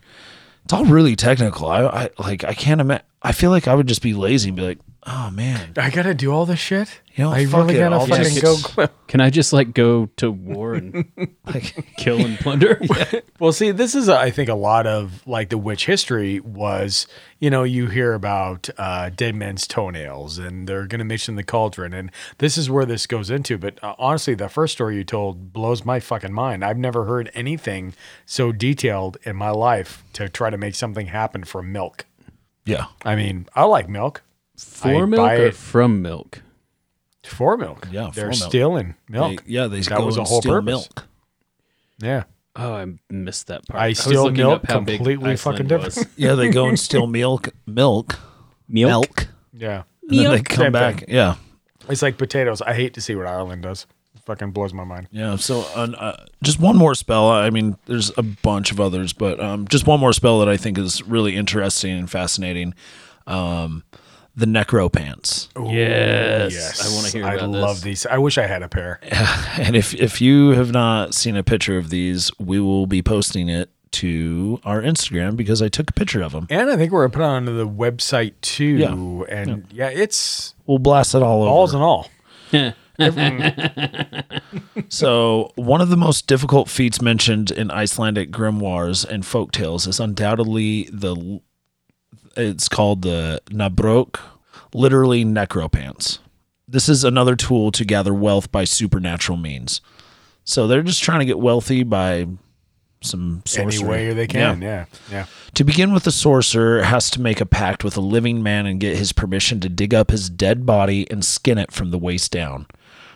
it's 0.72 0.78
all 0.80 0.86
really 0.86 1.18
technical. 1.18 1.68
I, 1.68 1.84
I 1.86 2.10
like. 2.18 2.46
I 2.46 2.54
can't 2.54 2.80
imagine. 2.80 3.06
I 3.22 3.34
feel 3.34 3.50
like 3.50 3.68
I 3.68 3.76
would 3.76 3.88
just 3.88 4.02
be 4.02 4.14
lazy 4.14 4.52
and 4.52 4.56
be 4.56 4.62
like, 4.62 4.80
"Oh 5.06 5.30
man, 5.32 5.74
I 5.78 5.90
gotta 5.90 6.14
do 6.14 6.32
all 6.32 6.46
this 6.46 6.60
shit. 6.60 7.02
You 7.16 7.26
know, 7.26 7.32
I 7.32 7.46
fuck 7.46 7.62
really 7.68 7.76
it, 7.76 7.80
gotta 7.80 7.96
I'll 7.96 8.06
fucking 8.08 8.24
just- 8.36 8.42
go. 8.42 8.56
Cl- 8.86 8.90
Can 9.08 9.20
I 9.20 9.30
just 9.30 9.52
like 9.52 9.74
go 9.74 10.06
to 10.18 10.32
war 10.32 10.74
and 10.76 11.12
like, 11.46 11.76
kill 11.98 12.20
and 12.24 12.38
plunder? 12.40 12.80
well, 13.40 13.52
see, 13.52 13.72
this 13.72 13.96
is, 13.96 14.08
I 14.08 14.30
think, 14.32 14.48
a 14.48 14.54
lot 14.56 14.88
of 14.88 15.26
like 15.28 15.50
the 15.50 15.58
witch 15.58 15.86
history 15.86 16.40
was. 16.40 17.08
You 17.40 17.50
know, 17.50 17.64
you 17.64 17.88
hear 17.88 18.14
about 18.14 18.70
uh, 18.78 19.10
dead 19.10 19.34
men's 19.36 19.66
toenails, 19.66 20.38
and 20.38 20.68
they're 20.68 20.86
gonna 20.88 21.04
mix 21.04 21.28
in 21.28 21.36
the 21.36 21.44
cauldron, 21.44 21.94
and 21.94 22.12
this 22.38 22.58
is 22.58 22.70
where 22.70 22.86
this 22.86 23.08
goes 23.08 23.30
into. 23.32 23.58
But 23.58 23.84
uh, 23.84 23.96
honestly, 23.98 24.36
the 24.36 24.48
first 24.50 24.74
story 24.74 24.96
you 24.98 25.04
told 25.04 25.52
blows 25.52 25.84
my 25.84 26.00
fucking 26.00 26.32
mind. 26.34 26.64
I've 26.64 26.78
never 26.78 27.06
heard 27.06 27.32
anything 27.34 27.94
so 28.26 28.52
detailed 28.52 29.18
in 29.24 29.36
my 29.36 29.50
life 29.50 30.04
to 30.14 30.30
try 30.30 30.50
to 30.52 30.58
make 30.58 30.76
something 30.76 31.08
happen 31.08 31.44
from 31.44 31.72
milk. 31.72 32.06
yeah." 32.66 32.86
I 33.04 33.16
mean, 33.16 33.48
I 33.56 33.64
like 33.64 33.90
milk. 33.90 34.22
For 34.58 34.88
I 34.90 35.06
milk 35.06 35.18
buy 35.18 35.36
or 35.38 35.46
it 35.48 35.56
from 35.56 36.02
milk? 36.02 36.42
for 37.24 37.56
milk. 37.58 37.88
Yeah, 37.92 38.10
for 38.10 38.16
they're 38.16 38.26
milk. 38.30 38.36
stealing 38.42 38.96
milk. 39.08 39.44
They- 39.46 39.54
yeah, 39.54 39.68
they 39.68 39.80
that 39.82 39.98
go 39.98 40.06
was 40.06 40.18
a 40.18 40.22
and 40.22 40.28
whole 40.28 40.42
steal 40.42 40.52
purpose. 40.54 40.66
milk. 40.68 41.08
Yeah. 42.00 42.24
Oh, 42.56 42.74
I 42.74 42.86
missed 43.10 43.48
that 43.48 43.66
part. 43.68 43.82
I 43.82 43.90
was 43.90 44.00
steal 44.00 44.24
looking 44.24 44.38
milk 44.38 44.64
up 44.64 44.70
how 44.70 44.80
big 44.82 44.98
completely 44.98 45.38
fucking 45.38 45.68
different. 45.68 45.96
was. 45.96 46.06
Yeah, 46.18 46.34
they 46.36 46.50
go 46.50 46.68
and 46.68 46.78
steal 46.80 47.08
milk, 47.08 47.50
milk, 47.66 48.20
Milk? 48.68 49.08
milk, 49.18 49.28
Yeah. 49.54 49.84
and 50.10 50.20
then 50.20 50.32
they 50.32 50.42
come 50.42 50.64
Same 50.66 50.72
back. 50.74 51.00
thing. 51.02 51.06
Yeah, 51.16 51.36
It's 51.88 52.02
like 52.02 52.18
potatoes. 52.18 52.62
I 52.62 52.74
hate 52.74 52.94
to 52.96 53.02
see 53.02 53.16
what 53.16 53.28
Ireland 53.28 53.62
does. 53.64 53.86
It 54.16 54.22
fucking 54.24 54.52
blows 54.52 54.74
my 54.74 54.84
mind. 54.84 55.08
yeah. 55.12 55.38
So, 55.38 55.62
uh, 55.76 55.88
uh, 55.98 56.26
just 56.44 56.60
one 56.60 56.76
more 56.76 56.94
spell. 56.96 57.30
I 57.30 57.50
mean, 57.52 57.78
there's 57.86 58.12
a 58.18 58.24
bunch 58.24 58.72
of 58.74 58.82
others, 58.82 59.14
but 59.14 59.40
um, 59.40 59.68
just 59.70 59.88
one 59.88 60.00
more 60.02 60.12
spell 60.12 60.40
that 60.40 60.50
I 60.50 60.58
think 60.58 60.78
is 60.78 61.02
really 61.04 61.36
interesting 61.38 61.92
and 61.98 62.10
fascinating. 62.12 62.74
Um, 63.28 63.84
the 64.36 64.46
necropants. 64.46 65.50
Yes. 65.72 66.82
I 66.90 66.94
want 66.96 67.08
to 67.08 67.18
hear 67.18 67.26
I 67.28 67.36
about 67.36 67.50
love 67.50 67.76
this. 67.78 67.84
these. 67.84 68.06
I 68.06 68.18
wish 68.18 68.38
I 68.38 68.48
had 68.48 68.64
a 68.64 68.70
pair. 68.70 69.00
And 69.60 69.76
if 69.76 69.94
if 69.94 70.22
you 70.22 70.50
have 70.52 70.72
not 70.72 71.14
seen 71.14 71.36
a 71.36 71.44
picture 71.44 71.78
of 71.78 71.90
these, 71.90 72.32
we 72.40 72.60
will 72.60 72.88
be 72.88 73.02
posting 73.02 73.50
it 73.50 73.70
to 73.92 74.60
our 74.64 74.82
Instagram 74.82 75.36
because 75.36 75.62
I 75.62 75.68
took 75.68 75.90
a 75.90 75.94
picture 75.94 76.22
of 76.22 76.32
them. 76.32 76.48
And 76.50 76.70
I 76.70 76.78
think 76.78 76.92
we're 76.94 77.06
gonna 77.08 77.12
put 77.14 77.22
it 77.22 77.26
onto 77.26 77.58
the 77.58 77.68
website 77.68 78.34
too. 78.42 78.78
Yeah. 78.78 79.26
And 79.36 79.66
yeah, 79.72 79.90
it's 79.90 80.56
We'll 80.66 80.80
blast 80.80 81.14
it 81.16 81.22
all 81.22 81.42
over. 81.44 81.50
balls 81.50 81.74
and 81.74 81.84
all. 81.84 82.10
So, 84.90 85.52
one 85.56 85.82
of 85.82 85.90
the 85.90 85.98
most 85.98 86.28
difficult 86.28 86.70
feats 86.70 87.02
mentioned 87.02 87.50
in 87.52 87.72
Icelandic 87.72 88.32
grimoires 88.32 89.06
and 89.08 89.26
folk 89.26 89.52
tales 89.52 89.88
is 89.88 90.00
undoubtedly 90.00 90.90
the 90.92 91.40
it's 92.36 92.70
called 92.70 93.02
the 93.02 93.42
Nabrok, 93.50 94.20
literally 94.74 95.24
necropants. 95.26 96.20
This 96.68 96.88
is 96.88 97.04
another 97.04 97.36
tool 97.36 97.72
to 97.72 97.84
gather 97.84 98.14
wealth 98.14 98.52
by 98.52 98.64
supernatural 98.64 99.38
means. 99.38 99.82
So 100.44 100.68
they're 100.68 100.84
just 100.84 101.04
trying 101.04 101.20
to 101.20 101.26
get 101.26 101.40
wealthy 101.40 101.84
by 101.84 102.28
some 103.02 103.42
Any 103.58 103.72
sorcery. 103.72 103.90
way 103.90 104.14
they 104.14 104.28
can. 104.28 104.62
Yeah. 104.62 104.86
Yeah. 105.12 105.26
To 105.56 105.64
begin 105.64 105.92
with, 105.92 106.04
the 106.04 106.12
sorcerer 106.12 106.84
has 106.84 107.10
to 107.12 107.22
make 107.22 107.42
a 107.42 107.46
pact 107.46 107.84
with 107.84 107.98
a 107.98 108.02
living 108.02 108.42
man 108.44 108.66
and 108.66 108.80
get 108.80 108.98
his 108.98 109.12
permission 109.12 109.60
to 109.62 109.70
dig 109.70 109.94
up 109.94 110.12
his 110.12 110.30
dead 110.30 110.66
body 110.66 111.10
and 111.12 111.26
skin 111.26 111.58
it 111.58 111.72
from 111.72 111.92
the 111.92 111.98
waist 111.98 112.32
down. 112.32 112.68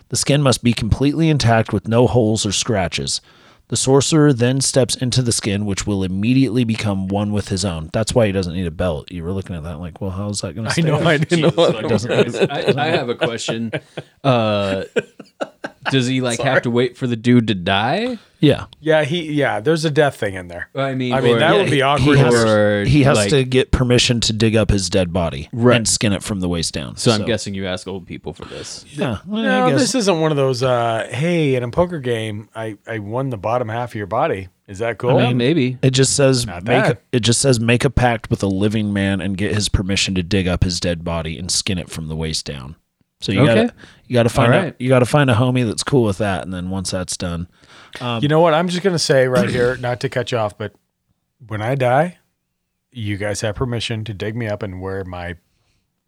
The 0.08 0.16
skin 0.16 0.42
must 0.42 0.62
be 0.62 0.72
completely 0.72 1.28
intact 1.28 1.72
with 1.72 1.88
no 1.88 2.06
holes 2.06 2.44
or 2.44 2.52
scratches. 2.52 3.20
The 3.68 3.76
sorcerer 3.76 4.32
then 4.32 4.60
steps 4.60 4.94
into 4.94 5.22
the 5.22 5.32
skin, 5.32 5.66
which 5.66 5.86
will 5.86 6.04
immediately 6.04 6.62
become 6.62 7.08
one 7.08 7.32
with 7.32 7.48
his 7.48 7.64
own. 7.64 7.90
That's 7.92 8.14
why 8.14 8.26
he 8.26 8.32
doesn't 8.32 8.54
need 8.54 8.66
a 8.66 8.70
belt. 8.70 9.10
You 9.10 9.24
were 9.24 9.32
looking 9.32 9.56
at 9.56 9.64
that 9.64 9.80
like, 9.80 10.00
well, 10.00 10.10
how's 10.10 10.40
that 10.42 10.54
going 10.54 10.68
to 10.68 10.80
I 10.80 10.84
know. 10.84 11.00
I 11.00 11.16
didn't 11.18 11.40
know. 11.40 11.50
Jesus, 11.50 11.56
what 11.56 11.74
like, 11.74 11.88
that 11.88 12.26
was. 12.26 12.36
I, 12.36 12.84
I 12.84 12.86
have 12.88 13.08
a 13.08 13.16
question. 13.16 13.72
Uh, 14.22 14.84
does 15.90 16.06
he 16.06 16.20
like 16.20 16.40
have 16.40 16.62
to 16.62 16.70
wait 16.70 16.96
for 16.96 17.06
the 17.06 17.16
dude 17.16 17.48
to 17.48 17.54
die? 17.54 18.18
Yeah. 18.40 18.66
Yeah. 18.80 19.04
He. 19.04 19.32
Yeah. 19.32 19.60
There's 19.60 19.84
a 19.84 19.90
death 19.90 20.16
thing 20.16 20.34
in 20.34 20.48
there. 20.48 20.68
I 20.74 20.94
mean, 20.94 21.12
I 21.14 21.20
mean, 21.20 21.36
or- 21.36 21.38
that 21.38 21.54
would 21.56 21.70
be 21.70 21.80
awkward. 21.82 22.16
He 22.18 22.22
has, 22.22 22.34
Or, 22.34 22.84
he 22.84 23.02
has 23.04 23.16
like- 23.16 23.30
to 23.30 23.44
get 23.44 23.70
permission 23.72 24.20
to 24.20 24.32
dig 24.32 24.54
up 24.56 24.70
his 24.70 24.90
dead 24.90 25.12
body 25.12 25.48
Right. 25.52 25.76
and 25.76 25.88
skin 25.88 26.12
it 26.12 26.22
from 26.22 26.40
the 26.40 26.48
waist 26.48 26.74
down. 26.74 26.96
So 26.96 27.10
I'm 27.12 27.24
guessing 27.24 27.54
you 27.54 27.66
ask 27.66 27.88
old 27.88 28.06
people 28.06 28.32
for 28.34 28.44
this. 28.44 28.84
Yeah. 28.92 29.18
well, 29.26 29.42
No, 29.42 29.66
I 29.66 29.70
guess. 29.70 29.80
this 29.80 29.94
isn't 29.94 30.20
one 30.20 30.30
of 30.32 30.36
those. 30.36 30.62
Uh, 30.62 31.08
hey, 31.10 31.54
in 31.54 31.62
a 31.62 31.70
poker 31.70 31.98
game, 31.98 32.48
I 32.54 32.76
I 32.86 32.98
won 32.98 33.30
the 33.30 33.38
bottom 33.38 33.68
half 33.68 33.90
of 33.90 33.94
your 33.94 34.06
body. 34.06 34.48
Is 34.68 34.80
that 34.80 34.98
cool? 34.98 35.14
Well, 35.14 35.32
maybe. 35.32 35.78
It 35.80 35.90
just 35.90 36.14
says 36.16 36.44
Not 36.44 36.64
make 36.64 36.82
bad. 36.82 36.98
it 37.12 37.20
just 37.20 37.40
says 37.40 37.60
make 37.60 37.84
a 37.84 37.90
pact 37.90 38.30
with 38.30 38.42
a 38.42 38.48
living 38.48 38.92
man 38.92 39.20
and 39.20 39.36
get 39.38 39.54
his 39.54 39.68
permission 39.68 40.14
to 40.16 40.24
dig 40.24 40.48
up 40.48 40.64
his 40.64 40.80
dead 40.80 41.04
body 41.04 41.38
and 41.38 41.50
skin 41.50 41.78
it 41.78 41.88
from 41.88 42.08
the 42.08 42.16
waist 42.16 42.44
down. 42.44 42.74
So 43.20 43.32
you 43.32 43.40
Okay. 43.42 43.54
gotta 43.66 43.74
you 44.06 44.14
gotta 44.14 44.28
find 44.28 44.54
All 44.54 44.60
a, 44.66 44.74
you 44.78 44.88
gotta 44.88 45.06
find 45.06 45.30
a 45.30 45.34
homie 45.34 45.66
that's 45.66 45.82
cool 45.82 46.02
with 46.04 46.18
that, 46.18 46.44
and 46.44 46.52
then 46.52 46.70
once 46.70 46.90
that's 46.90 47.16
done, 47.16 47.48
you 48.20 48.28
know 48.28 48.40
what? 48.40 48.52
I'm 48.54 48.68
just 48.68 48.82
gonna 48.82 48.98
say 48.98 49.26
right 49.28 49.48
here, 49.48 49.76
not 49.78 50.00
to 50.00 50.08
cut 50.08 50.32
you 50.32 50.38
off, 50.38 50.56
but 50.58 50.74
when 51.46 51.62
I 51.62 51.74
die, 51.76 52.18
you 52.92 53.16
guys 53.16 53.40
have 53.40 53.54
permission 53.56 54.04
to 54.04 54.14
dig 54.14 54.36
me 54.36 54.46
up 54.48 54.62
and 54.62 54.80
wear 54.80 55.04
my. 55.04 55.36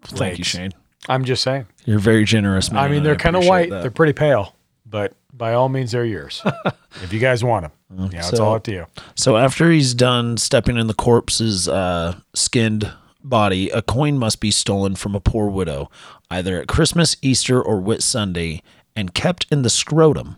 thank 0.05 0.39
you, 0.39 0.43
legs. 0.43 0.47
Shane. 0.47 0.73
I'm 1.09 1.25
just 1.25 1.43
saying. 1.43 1.67
You're 1.87 1.99
very 1.99 2.25
generous, 2.25 2.71
man. 2.71 2.83
I 2.85 2.89
mean, 2.89 2.99
and 2.99 3.07
they're 3.07 3.17
kind 3.17 3.37
of 3.37 3.41
appreciate 3.43 3.51
white. 3.51 3.71
that. 3.71 3.83
They're 3.83 3.91
pretty 3.91 4.13
pale, 4.13 4.55
but 4.85 5.15
by 5.33 5.55
all 5.55 5.69
means, 5.69 5.93
they're 5.93 6.05
yours. 6.05 6.43
if 7.03 7.13
you 7.13 7.21
guys 7.21 7.43
want 7.45 7.65
them, 7.89 8.11
yeah, 8.13 8.19
it's 8.19 8.31
so- 8.37 8.45
all 8.45 8.55
up 8.55 8.65
to 8.65 8.73
you. 8.73 8.87
So 9.15 9.37
after 9.37 9.71
he's 9.71 9.95
done 9.95 10.37
stepping 10.37 10.77
in 10.77 10.87
the 10.89 10.95
corpse's 10.95 11.69
uh, 11.69 12.19
skinned 12.35 12.91
body, 13.29 13.71
a 13.71 13.83
coin 13.83 14.19
must 14.19 14.41
be 14.41 14.51
stolen 14.51 14.97
from 14.97 15.15
a 15.15 15.21
poor 15.21 15.49
widow, 15.49 15.91
either 16.31 16.61
at 16.61 16.69
Christmas, 16.69 17.17
Easter, 17.23 17.61
or 17.61 17.81
Whit 17.81 18.03
Sunday, 18.03 18.63
and 18.97 19.15
kept 19.15 19.47
in 19.51 19.63
the 19.63 19.71
scrotum. 19.71 20.37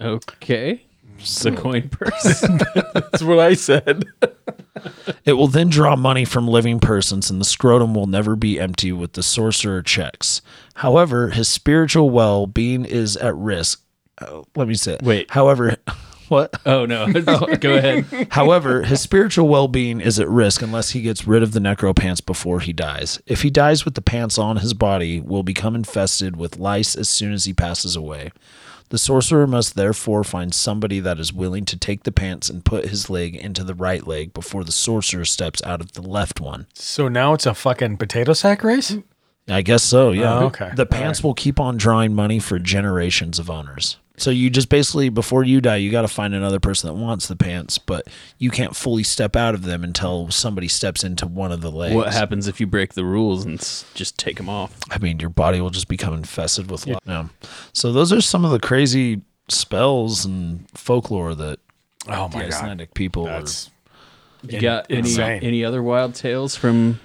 Okay. 0.00 0.82
The 1.42 1.52
coin 1.52 1.88
purse. 1.88 2.40
That's 2.94 3.22
what 3.22 3.40
I 3.40 3.54
said. 3.54 4.04
It 5.24 5.32
will 5.32 5.48
then 5.48 5.68
draw 5.68 5.96
money 5.96 6.24
from 6.24 6.46
living 6.46 6.78
persons, 6.78 7.30
and 7.30 7.40
the 7.40 7.44
scrotum 7.44 7.94
will 7.94 8.06
never 8.06 8.36
be 8.36 8.60
empty 8.60 8.92
with 8.92 9.14
the 9.14 9.22
sorcerer 9.22 9.82
checks. 9.82 10.40
However, 10.76 11.30
his 11.30 11.48
spiritual 11.48 12.10
well 12.10 12.46
being 12.46 12.84
is 12.84 13.16
at 13.16 13.34
risk. 13.34 13.82
Uh, 14.20 14.42
let 14.54 14.68
me 14.68 14.74
say 14.74 14.94
it. 14.94 15.02
Wait. 15.02 15.30
However, 15.30 15.76
what? 16.28 16.54
oh 16.66 16.86
no. 16.86 17.12
Go 17.60 17.76
ahead. 17.76 18.28
However, 18.30 18.82
his 18.82 19.00
spiritual 19.00 19.48
well 19.48 19.68
being 19.68 20.00
is 20.00 20.18
at 20.18 20.28
risk 20.28 20.62
unless 20.62 20.90
he 20.90 21.02
gets 21.02 21.26
rid 21.26 21.42
of 21.42 21.52
the 21.52 21.60
necropants 21.60 22.24
before 22.24 22.60
he 22.60 22.72
dies. 22.72 23.20
If 23.26 23.42
he 23.42 23.50
dies 23.50 23.84
with 23.84 23.94
the 23.94 24.02
pants 24.02 24.38
on, 24.38 24.58
his 24.58 24.74
body 24.74 25.20
will 25.20 25.42
become 25.42 25.74
infested 25.74 26.36
with 26.36 26.58
lice 26.58 26.94
as 26.94 27.08
soon 27.08 27.32
as 27.32 27.44
he 27.44 27.52
passes 27.52 27.96
away. 27.96 28.30
The 28.90 28.98
sorcerer 28.98 29.46
must 29.46 29.74
therefore 29.74 30.24
find 30.24 30.54
somebody 30.54 30.98
that 31.00 31.20
is 31.20 31.32
willing 31.32 31.66
to 31.66 31.76
take 31.76 32.04
the 32.04 32.12
pants 32.12 32.48
and 32.48 32.64
put 32.64 32.86
his 32.86 33.10
leg 33.10 33.36
into 33.36 33.62
the 33.62 33.74
right 33.74 34.06
leg 34.06 34.32
before 34.32 34.64
the 34.64 34.72
sorcerer 34.72 35.26
steps 35.26 35.62
out 35.62 35.82
of 35.82 35.92
the 35.92 36.00
left 36.00 36.40
one. 36.40 36.66
So 36.72 37.06
now 37.06 37.34
it's 37.34 37.44
a 37.44 37.52
fucking 37.52 37.98
potato 37.98 38.32
sack 38.32 38.64
race. 38.64 38.96
I 39.46 39.62
guess 39.62 39.82
so, 39.82 40.12
yeah. 40.12 40.38
Oh, 40.38 40.46
okay. 40.46 40.72
The 40.74 40.86
pants 40.86 41.22
will 41.22 41.34
keep 41.34 41.60
on 41.60 41.76
drawing 41.76 42.14
money 42.14 42.38
for 42.38 42.58
generations 42.58 43.38
of 43.38 43.50
owners. 43.50 43.98
So 44.18 44.30
you 44.30 44.50
just 44.50 44.68
basically 44.68 45.08
before 45.08 45.44
you 45.44 45.60
die, 45.60 45.76
you 45.76 45.90
got 45.90 46.02
to 46.02 46.08
find 46.08 46.34
another 46.34 46.60
person 46.60 46.88
that 46.88 46.94
wants 46.94 47.28
the 47.28 47.36
pants, 47.36 47.78
but 47.78 48.06
you 48.38 48.50
can't 48.50 48.74
fully 48.76 49.02
step 49.04 49.36
out 49.36 49.54
of 49.54 49.62
them 49.62 49.84
until 49.84 50.30
somebody 50.30 50.68
steps 50.68 51.04
into 51.04 51.26
one 51.26 51.52
of 51.52 51.60
the 51.60 51.70
legs. 51.70 51.94
What 51.94 52.12
happens 52.12 52.46
if 52.48 52.60
you 52.60 52.66
break 52.66 52.94
the 52.94 53.04
rules 53.04 53.44
and 53.44 53.58
s- 53.60 53.84
just 53.94 54.18
take 54.18 54.36
them 54.36 54.48
off? 54.48 54.76
I 54.90 54.98
mean, 54.98 55.20
your 55.20 55.30
body 55.30 55.60
will 55.60 55.70
just 55.70 55.88
become 55.88 56.14
infested 56.14 56.70
with 56.70 56.86
yeah. 56.86 56.98
yeah. 57.06 57.28
So 57.72 57.92
those 57.92 58.12
are 58.12 58.20
some 58.20 58.44
of 58.44 58.50
the 58.50 58.58
crazy 58.60 59.22
spells 59.48 60.24
and 60.24 60.66
folklore 60.74 61.34
that 61.34 61.58
Oh 62.08 62.28
the 62.28 62.36
my 62.38 62.42
god, 62.44 62.52
Icelandic 62.52 62.94
people 62.94 63.24
that's 63.24 63.70
You 64.42 64.60
got 64.60 64.86
any 64.90 64.98
insane. 65.00 65.42
any 65.42 65.64
other 65.64 65.82
wild 65.82 66.14
tales 66.14 66.54
from 66.56 67.00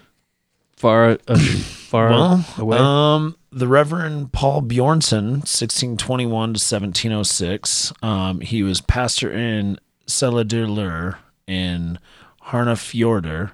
far 0.76 1.18
uh, 1.28 1.38
far 1.38 2.10
Well, 2.10 2.46
away? 2.58 2.78
um, 2.78 3.36
the 3.54 3.68
Reverend 3.68 4.34
Paul 4.34 4.64
Bjornson, 4.64 5.44
1621 5.44 6.30
to 6.30 6.52
1706. 6.54 7.94
Um, 8.02 8.42
he 8.42 8.64
was 8.64 8.82
pastor 8.82 9.32
in 9.32 9.78
Selárdalur 10.08 11.18
in 11.46 12.00
Harnafjordur. 12.48 13.52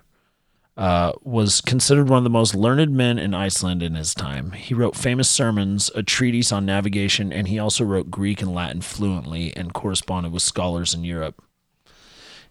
Uh, 0.77 1.11
was 1.23 1.59
considered 1.59 2.07
one 2.07 2.19
of 2.19 2.23
the 2.23 2.29
most 2.29 2.55
learned 2.55 2.95
men 2.95 3.19
in 3.19 3.33
Iceland 3.33 3.83
in 3.83 3.95
his 3.95 4.13
time. 4.13 4.51
He 4.51 4.73
wrote 4.73 4.95
famous 4.95 5.29
sermons, 5.29 5.91
a 5.93 6.01
treatise 6.01 6.53
on 6.53 6.65
navigation, 6.65 7.33
and 7.33 7.49
he 7.49 7.59
also 7.59 7.83
wrote 7.83 8.09
Greek 8.09 8.41
and 8.41 8.55
Latin 8.55 8.79
fluently 8.79 9.53
and 9.57 9.73
corresponded 9.73 10.31
with 10.31 10.41
scholars 10.41 10.93
in 10.93 11.03
Europe. 11.03 11.43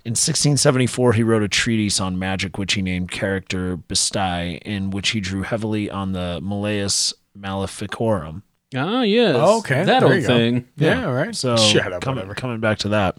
In 0.05 0.13
1674, 0.13 1.15
he 1.15 1.23
wrote 1.23 1.43
a 1.43 1.49
treatise 1.49 2.01
on 2.01 2.19
magic, 2.19 2.59
which 2.59 2.75
he 2.75 2.83
named 2.83 3.11
Character 3.11 3.79
Bestiae, 3.79 4.61
in 4.63 4.91
which 4.91 5.11
he 5.11 5.21
drew 5.21 5.43
heavily 5.43 5.91
on 5.91 6.13
the 6.13 6.39
Malleus 6.43 7.15
Maleficarum. 7.41 8.43
Ah, 8.77 9.03
yes. 9.03 9.37
Oh, 9.39 9.59
okay, 9.59 9.85
That 9.85 10.01
there 10.01 10.15
old 10.15 10.25
thing. 10.25 10.69
Yeah, 10.77 11.05
Right. 11.05 11.35
So 11.35 11.57
Shut 11.57 11.93
up, 11.93 12.03
coming, 12.03 12.29
coming 12.35 12.61
back 12.61 12.79
to 12.79 12.89
that. 12.91 13.17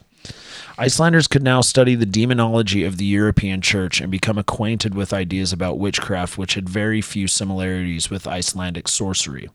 Icelanders 0.77 1.27
could 1.27 1.43
now 1.43 1.61
study 1.61 1.95
the 1.95 2.05
demonology 2.05 2.85
of 2.85 2.97
the 2.97 3.05
European 3.05 3.59
church 3.61 3.99
and 3.99 4.09
become 4.09 4.37
acquainted 4.37 4.95
with 4.95 5.11
ideas 5.11 5.51
about 5.51 5.77
witchcraft 5.79 6.37
which 6.37 6.53
had 6.53 6.69
very 6.69 7.01
few 7.01 7.27
similarities 7.27 8.09
with 8.09 8.27
Icelandic 8.27 8.87
sorcery. 8.87 9.49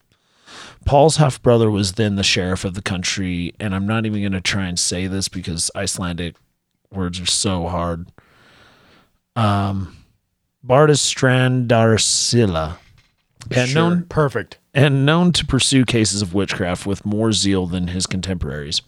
Paul's 0.85 1.17
half 1.17 1.41
brother 1.43 1.71
was 1.71 1.93
then 1.93 2.17
the 2.17 2.23
sheriff 2.23 2.65
of 2.65 2.75
the 2.75 2.83
country, 2.83 3.55
and 3.59 3.75
I'm 3.75 3.87
not 3.87 4.05
even 4.05 4.21
going 4.21 4.33
to 4.33 4.41
try 4.41 4.67
and 4.67 4.79
say 4.79 5.07
this 5.07 5.29
because 5.29 5.71
Icelandic 5.75 6.37
words 6.93 7.19
are 7.21 7.27
so 7.27 7.69
hard. 7.69 8.13
Um, 9.35 9.97
Bardus 10.67 11.01
Strandarsila, 11.01 12.77
and 13.51 13.69
Sure. 13.69 13.75
known 13.91 14.03
Perfect. 14.09 14.59
and 14.73 15.05
known 15.07 15.33
to 15.33 15.47
pursue 15.47 15.85
cases 15.85 16.23
of 16.23 16.35
witchcraft 16.35 16.87
with 16.87 17.05
more 17.07 17.33
zeal 17.33 17.67
than 17.67 17.89
his 17.89 18.07
contemporaries. 18.07 18.83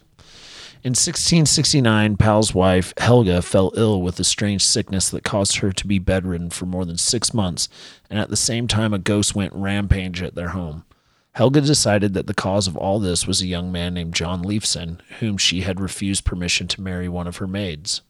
In 0.83 0.91
1669, 0.91 2.17
Pal's 2.17 2.53
wife, 2.53 2.93
Helga, 2.97 3.41
fell 3.41 3.71
ill 3.75 4.01
with 4.01 4.19
a 4.19 4.23
strange 4.23 4.63
sickness 4.63 5.09
that 5.09 5.23
caused 5.23 5.57
her 5.57 5.71
to 5.71 5.87
be 5.87 5.99
bedridden 5.99 6.49
for 6.51 6.65
more 6.65 6.85
than 6.85 6.97
six 6.97 7.33
months, 7.33 7.67
and 8.09 8.19
at 8.19 8.29
the 8.29 8.37
same 8.37 8.67
time, 8.67 8.93
a 8.93 8.99
ghost 8.99 9.35
went 9.35 9.53
rampage 9.53 10.21
at 10.21 10.35
their 10.35 10.49
home. 10.49 10.85
Helga 11.33 11.61
decided 11.61 12.13
that 12.13 12.27
the 12.27 12.33
cause 12.33 12.67
of 12.67 12.77
all 12.77 12.99
this 12.99 13.27
was 13.27 13.41
a 13.41 13.47
young 13.47 13.71
man 13.71 13.93
named 13.95 14.13
John 14.13 14.43
Leifson, 14.43 14.99
whom 15.19 15.37
she 15.37 15.61
had 15.61 15.79
refused 15.79 16.25
permission 16.25 16.67
to 16.69 16.81
marry 16.81 17.09
one 17.09 17.27
of 17.27 17.37
her 17.37 17.47
maids. 17.47 18.01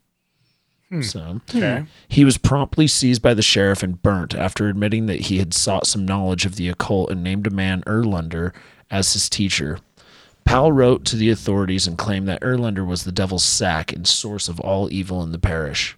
Hmm. 0.89 1.01
So, 1.01 1.41
Okay. 1.49 1.85
he 2.07 2.23
was 2.23 2.37
promptly 2.37 2.87
seized 2.87 3.21
by 3.21 3.33
the 3.33 3.41
sheriff 3.41 3.83
and 3.83 4.01
burnt 4.01 4.33
after 4.33 4.69
admitting 4.69 5.05
that 5.07 5.21
he 5.21 5.37
had 5.39 5.53
sought 5.53 5.85
some 5.85 6.05
knowledge 6.05 6.45
of 6.45 6.55
the 6.55 6.69
occult 6.69 7.11
and 7.11 7.23
named 7.23 7.45
a 7.45 7.49
man 7.49 7.81
Erlander 7.85 8.53
as 8.89 9.11
his 9.13 9.29
teacher. 9.29 9.79
Powell 10.45 10.71
wrote 10.71 11.03
to 11.05 11.17
the 11.17 11.29
authorities 11.29 11.87
and 11.87 11.97
claimed 11.97 12.25
that 12.29 12.41
Erlander 12.41 12.85
was 12.87 13.03
the 13.03 13.11
devil's 13.11 13.43
sack 13.43 13.91
and 13.91 14.07
source 14.07 14.47
of 14.47 14.61
all 14.61 14.89
evil 14.93 15.21
in 15.21 15.33
the 15.33 15.39
parish. 15.39 15.97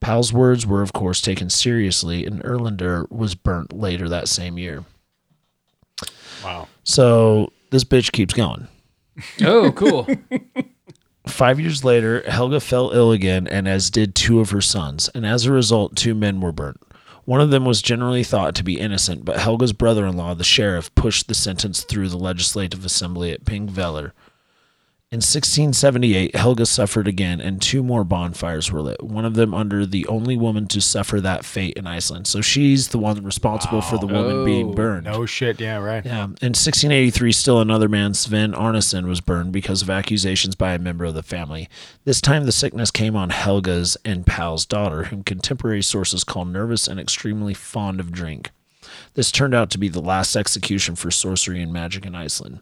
Powell's 0.00 0.32
words 0.32 0.66
were, 0.66 0.80
of 0.80 0.94
course, 0.94 1.20
taken 1.20 1.50
seriously, 1.50 2.24
and 2.24 2.42
Erlander 2.42 3.10
was 3.10 3.34
burnt 3.34 3.74
later 3.74 4.08
that 4.08 4.26
same 4.28 4.56
year. 4.56 4.84
Wow. 6.42 6.68
So 6.84 7.52
this 7.70 7.84
bitch 7.84 8.10
keeps 8.12 8.32
going. 8.32 8.68
Oh, 9.42 9.70
cool. 9.72 10.08
Five 11.30 11.58
years 11.58 11.84
later, 11.84 12.22
Helga 12.28 12.60
fell 12.60 12.90
ill 12.92 13.12
again, 13.12 13.46
and 13.46 13.66
as 13.66 13.88
did 13.90 14.14
two 14.14 14.40
of 14.40 14.50
her 14.50 14.60
sons, 14.60 15.08
and 15.14 15.24
as 15.24 15.46
a 15.46 15.52
result, 15.52 15.96
two 15.96 16.14
men 16.14 16.40
were 16.40 16.52
burnt. 16.52 16.80
One 17.24 17.40
of 17.40 17.50
them 17.50 17.64
was 17.64 17.80
generally 17.80 18.24
thought 18.24 18.54
to 18.56 18.64
be 18.64 18.80
innocent, 18.80 19.24
but 19.24 19.38
Helga's 19.38 19.72
brother 19.72 20.06
in 20.06 20.16
law, 20.16 20.34
the 20.34 20.44
sheriff, 20.44 20.94
pushed 20.94 21.28
the 21.28 21.34
sentence 21.34 21.84
through 21.84 22.08
the 22.08 22.18
legislative 22.18 22.84
assembly 22.84 23.30
at 23.32 23.44
Pingvellir. 23.44 24.12
In 25.12 25.16
1678, 25.16 26.36
Helga 26.36 26.64
suffered 26.64 27.08
again, 27.08 27.40
and 27.40 27.60
two 27.60 27.82
more 27.82 28.04
bonfires 28.04 28.70
were 28.70 28.80
lit, 28.80 29.02
one 29.02 29.24
of 29.24 29.34
them 29.34 29.52
under 29.52 29.84
the 29.84 30.06
only 30.06 30.36
woman 30.36 30.68
to 30.68 30.80
suffer 30.80 31.20
that 31.20 31.44
fate 31.44 31.76
in 31.76 31.84
Iceland. 31.84 32.28
So 32.28 32.40
she's 32.40 32.86
the 32.86 32.98
one 32.98 33.24
responsible 33.24 33.80
for 33.80 33.98
the 33.98 34.06
woman 34.06 34.44
being 34.44 34.68
Oh, 34.68 34.72
burned. 34.74 35.06
No 35.06 35.26
shit. 35.26 35.60
Yeah, 35.60 35.78
right. 35.78 36.06
Yeah. 36.06 36.22
In 36.22 36.54
1683, 36.54 37.32
still 37.32 37.60
another 37.60 37.88
man, 37.88 38.14
Sven 38.14 38.52
Arneson, 38.52 39.08
was 39.08 39.20
burned 39.20 39.50
because 39.50 39.82
of 39.82 39.90
accusations 39.90 40.54
by 40.54 40.74
a 40.74 40.78
member 40.78 41.06
of 41.06 41.14
the 41.14 41.24
family. 41.24 41.68
This 42.04 42.20
time, 42.20 42.44
the 42.44 42.52
sickness 42.52 42.92
came 42.92 43.16
on 43.16 43.30
Helga's 43.30 43.96
and 44.04 44.24
Pal's 44.24 44.64
daughter, 44.64 45.06
whom 45.06 45.24
contemporary 45.24 45.82
sources 45.82 46.22
call 46.22 46.44
nervous 46.44 46.86
and 46.86 47.00
extremely 47.00 47.52
fond 47.52 47.98
of 47.98 48.12
drink. 48.12 48.50
This 49.14 49.32
turned 49.32 49.54
out 49.54 49.70
to 49.70 49.78
be 49.78 49.88
the 49.88 50.00
last 50.00 50.36
execution 50.36 50.94
for 50.94 51.10
sorcery 51.10 51.60
and 51.60 51.72
magic 51.72 52.06
in 52.06 52.14
Iceland. 52.14 52.60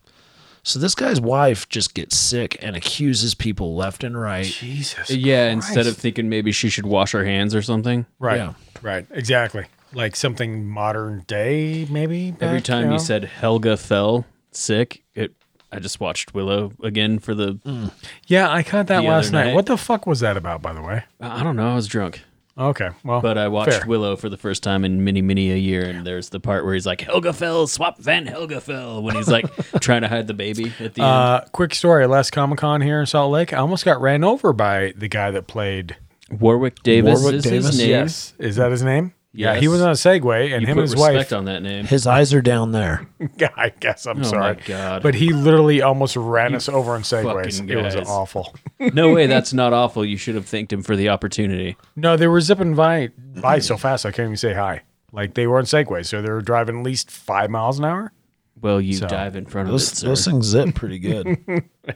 So 0.68 0.78
this 0.78 0.94
guy's 0.94 1.18
wife 1.18 1.66
just 1.70 1.94
gets 1.94 2.14
sick 2.14 2.58
and 2.60 2.76
accuses 2.76 3.34
people 3.34 3.74
left 3.74 4.04
and 4.04 4.20
right. 4.20 4.44
Jesus. 4.44 5.08
yeah, 5.08 5.48
instead 5.48 5.86
of 5.86 5.96
thinking 5.96 6.28
maybe 6.28 6.52
she 6.52 6.68
should 6.68 6.84
wash 6.84 7.12
her 7.12 7.24
hands 7.24 7.54
or 7.54 7.62
something. 7.62 8.04
Right. 8.18 8.36
Yeah. 8.36 8.52
Right. 8.82 9.06
Exactly. 9.10 9.64
Like 9.94 10.14
something 10.14 10.68
modern 10.68 11.24
day, 11.26 11.86
maybe. 11.88 12.34
Every 12.42 12.58
back, 12.58 12.64
time 12.64 12.88
know? 12.88 12.92
you 12.92 12.98
said 12.98 13.24
Helga 13.24 13.78
fell 13.78 14.26
sick, 14.50 15.02
it 15.14 15.32
I 15.72 15.78
just 15.78 16.00
watched 16.00 16.34
Willow 16.34 16.72
again 16.82 17.18
for 17.18 17.34
the 17.34 17.54
mm. 17.54 17.90
Yeah, 18.26 18.52
I 18.52 18.62
caught 18.62 18.88
that 18.88 19.04
last 19.04 19.32
night. 19.32 19.46
night. 19.46 19.54
What 19.54 19.64
the 19.64 19.78
fuck 19.78 20.06
was 20.06 20.20
that 20.20 20.36
about, 20.36 20.60
by 20.60 20.74
the 20.74 20.82
way? 20.82 21.04
I 21.18 21.42
don't 21.42 21.56
know, 21.56 21.72
I 21.72 21.76
was 21.76 21.86
drunk. 21.86 22.24
Okay. 22.59 22.89
Well, 23.05 23.20
But 23.20 23.39
I 23.39 23.48
watched 23.48 23.72
fair. 23.72 23.86
Willow 23.86 24.16
for 24.16 24.28
the 24.28 24.36
first 24.36 24.62
time 24.64 24.85
in 24.85 25.05
many, 25.05 25.22
many 25.22 25.52
a 25.52 25.56
year, 25.56 25.85
and 25.85 26.05
there's 26.05 26.30
the 26.30 26.40
part 26.40 26.64
where 26.64 26.74
he's 26.74 26.86
like, 26.86 27.01
Helga 27.02 27.32
fell, 27.32 27.66
swap 27.68 27.98
Van 27.98 28.26
Helga 28.26 28.60
fell, 28.60 29.01
when 29.02 29.14
he's 29.14 29.28
like 29.28 29.44
trying 29.80 30.02
to 30.02 30.09
hide 30.09 30.26
the 30.26 30.35
baby 30.35 30.72
at 30.80 30.94
the 30.94 31.02
end. 31.02 31.10
Uh, 31.10 31.40
quick 31.52 31.74
story. 31.74 32.06
Last 32.06 32.30
Comic 32.32 32.59
Con 32.59 32.80
here 32.80 32.98
in 33.01 33.06
Salt 33.06 33.30
Lake, 33.30 33.52
I 33.52 33.59
almost 33.59 33.85
got 33.85 34.01
ran 34.01 34.24
over 34.24 34.52
by 34.52 34.93
the 34.97 35.09
guy 35.09 35.30
that 35.30 35.47
played 35.47 35.97
Warwick 36.30 36.82
Davis 36.82 37.20
Warwick 37.20 37.36
is 37.36 37.44
Davis? 37.44 37.78
name. 37.78 37.89
Yes. 37.90 38.35
Is 38.39 38.56
that 38.56 38.70
his 38.72 38.82
name? 38.82 39.14
Yeah, 39.34 39.56
he 39.56 39.68
was 39.68 39.82
on 39.82 39.90
a 39.90 39.92
Segway, 39.92 40.52
and 40.55 40.62
You 40.62 40.68
him 40.68 40.74
put 40.76 40.80
and 40.80 40.80
his 40.80 40.94
respect 40.94 41.16
wife. 41.16 41.32
on 41.34 41.44
that 41.44 41.62
name. 41.62 41.84
His 41.84 42.06
eyes 42.06 42.32
are 42.32 42.40
down 42.40 42.72
there. 42.72 43.06
I 43.56 43.68
guess 43.78 44.06
I'm 44.06 44.20
Oh 44.20 44.22
sorry. 44.22 44.55
my 44.55 44.60
God. 44.64 45.02
But 45.02 45.14
he 45.14 45.32
literally 45.32 45.82
almost 45.82 46.16
ran 46.16 46.55
us 46.55 46.68
over 46.68 46.96
in 46.96 47.02
Segways. 47.02 47.59
fucking 47.59 47.68
It 47.68 47.76
was 47.82 47.94
guys. 47.94 48.09
awful. 48.09 48.56
no 48.80 49.12
way, 49.12 49.26
that's 49.26 49.52
not 49.52 49.72
awful. 49.74 50.05
You 50.05 50.16
should 50.16 50.34
have 50.34 50.46
thanked 50.46 50.72
him 50.72 50.82
for 50.82 50.96
the 50.96 51.10
opportunity. 51.10 51.76
No, 51.94 52.16
they 52.16 52.26
were 52.26 52.40
zipping 52.40 52.74
by 52.74 53.10
by 53.40 53.59
so 53.59 53.76
fast 53.76 54.06
I 54.06 54.10
can't 54.12 54.26
even 54.26 54.36
say 54.36 54.55
hi. 54.55 54.82
Like 55.12 55.34
they 55.34 55.46
were 55.46 55.59
on 55.59 55.64
Segway, 55.64 56.05
so 56.06 56.20
they 56.22 56.30
were 56.30 56.40
driving 56.42 56.78
at 56.78 56.84
least 56.84 57.10
five 57.10 57.50
miles 57.50 57.78
an 57.78 57.84
hour. 57.84 58.12
Well, 58.60 58.80
you 58.80 58.94
So, 58.94 59.06
dive 59.06 59.36
in 59.36 59.46
front 59.46 59.68
of 59.68 59.72
Those, 59.72 59.92
it, 59.92 59.96
sir. 59.98 60.06
those 60.09 60.24
things 60.24 60.46
zip 60.46 60.74
pretty 60.74 60.98
good. 60.98 61.38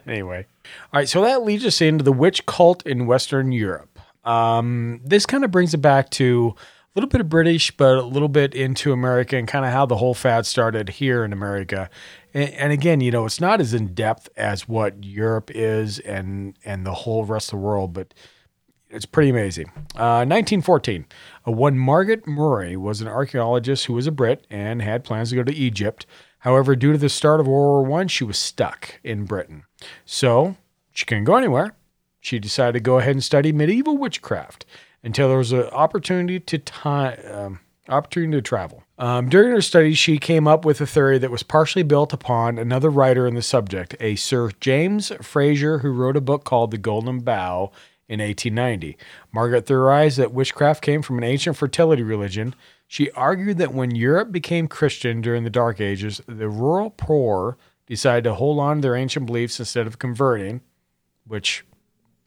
anyway, 0.07 0.47
all 0.93 1.01
right. 1.01 1.09
So 1.09 1.23
that 1.23 1.43
leads 1.43 1.65
us 1.67 1.81
into 1.81 2.05
the 2.05 2.13
witch 2.13 2.47
cult 2.47 2.87
in 2.87 3.07
Western 3.07 3.51
Europe. 3.53 3.99
Um, 4.25 5.01
this 5.05 5.27
kind 5.27 5.45
of 5.45 5.51
brings 5.51 5.75
it 5.75 5.79
back 5.79 6.11
to 6.11 6.55
a 6.55 6.55
little 6.95 7.09
bit 7.09 7.21
of 7.21 7.29
British, 7.29 7.71
but 7.71 7.97
a 7.97 8.03
little 8.03 8.29
bit 8.29 8.55
into 8.55 8.93
America 8.93 9.37
and 9.37 9.49
kind 9.49 9.65
of 9.65 9.73
how 9.73 9.87
the 9.87 9.97
whole 9.97 10.15
fad 10.15 10.45
started 10.47 10.91
here 10.91 11.25
in 11.25 11.33
America. 11.33 11.89
And, 12.35 12.51
and 12.51 12.73
again, 12.73 13.01
you 13.01 13.11
know, 13.11 13.25
it's 13.25 13.41
not 13.41 13.61
as 13.61 13.73
in 13.73 13.95
depth 13.95 14.29
as 14.37 14.69
what 14.69 15.03
Europe 15.05 15.51
is 15.55 15.99
and 16.01 16.57
and 16.65 16.85
the 16.85 16.95
whole 16.95 17.25
rest 17.25 17.49
of 17.49 17.59
the 17.59 17.65
world, 17.65 17.93
but 17.93 18.13
it's 18.91 19.07
pretty 19.07 19.31
amazing. 19.31 19.69
Uh, 19.95 20.25
1914, 20.29 21.07
uh, 21.49 21.53
one 21.53 21.79
Margaret 21.79 22.27
Murray 22.27 22.77
was 22.77 23.01
an 23.01 23.09
archaeologist 23.09 23.87
who 23.87 23.95
was 23.95 24.07
a 24.07 24.13
Brit 24.13 24.47
and 24.51 24.83
had 24.83 25.03
plans 25.03 25.31
to 25.31 25.37
go 25.37 25.43
to 25.43 25.55
Egypt. 25.55 26.05
However, 26.41 26.77
due 26.77 26.93
to 26.93 26.99
the 26.99 27.09
start 27.09 27.41
of 27.41 27.47
World 27.47 27.87
War 27.87 27.91
One, 27.91 28.09
she 28.09 28.25
was 28.25 28.37
stuck 28.37 29.01
in 29.03 29.25
Britain, 29.25 29.65
so 30.05 30.57
she 30.93 31.07
couldn't 31.07 31.25
go 31.25 31.37
anywhere. 31.37 31.75
She 32.21 32.39
decided 32.39 32.75
to 32.75 32.81
go 32.81 32.99
ahead 32.99 33.13
and 33.13 33.25
study 33.25 33.53
medieval 33.53 33.97
witchcraft 33.97 34.67
until 35.03 35.29
there 35.29 35.39
was 35.39 35.53
an 35.53 35.65
opportunity 35.65 36.41
to 36.41 36.59
time 36.59 37.19
um, 37.31 37.61
opportunity 37.89 38.39
to 38.39 38.43
travel. 38.43 38.83
Um, 38.99 39.29
during 39.29 39.51
her 39.51 39.61
studies, 39.61 39.99
she 39.99 40.19
came 40.19 40.47
up 40.47 40.65
with 40.65 40.81
a 40.81 40.87
theory 40.87 41.19
that 41.19 41.31
was 41.31 41.43
partially 41.43 41.83
built 41.83 42.13
upon 42.13 42.59
another 42.59 42.91
writer 42.91 43.27
in 43.27 43.35
the 43.35 43.43
subject, 43.43 43.97
a 44.01 44.17
Sir 44.17 44.51
James 44.61 45.13
Frazer, 45.21 45.79
who 45.79 45.91
wrote 45.91 46.17
a 46.17 46.21
book 46.21 46.45
called 46.45 46.71
The 46.71 46.79
Golden 46.79 47.21
Bough 47.21 47.73
in 48.09 48.21
1890. 48.21 48.97
Margaret 49.33 49.67
theorized 49.67 50.19
that 50.19 50.33
witchcraft 50.33 50.83
came 50.83 51.03
from 51.03 51.19
an 51.19 51.25
ancient 51.25 51.57
fertility 51.57 52.03
religion. 52.03 52.55
She 52.87 53.11
argued 53.13 53.59
that 53.59 53.75
when 53.75 53.95
Europe 53.95 54.31
became 54.31 54.69
Christian 54.69 55.21
during 55.21 55.45
the 55.45 55.51
Dark 55.51 55.81
Ages, 55.81 56.21
the 56.27 56.49
rural 56.49 56.91
poor 56.91 57.57
decided 57.87 58.25
to 58.25 58.35
hold 58.35 58.59
on 58.61 58.77
to 58.77 58.83
their 58.83 58.97
ancient 58.97 59.27
beliefs 59.27 59.59
instead 59.59 59.87
of 59.87 59.99
converting, 59.99 60.61
which 61.27 61.65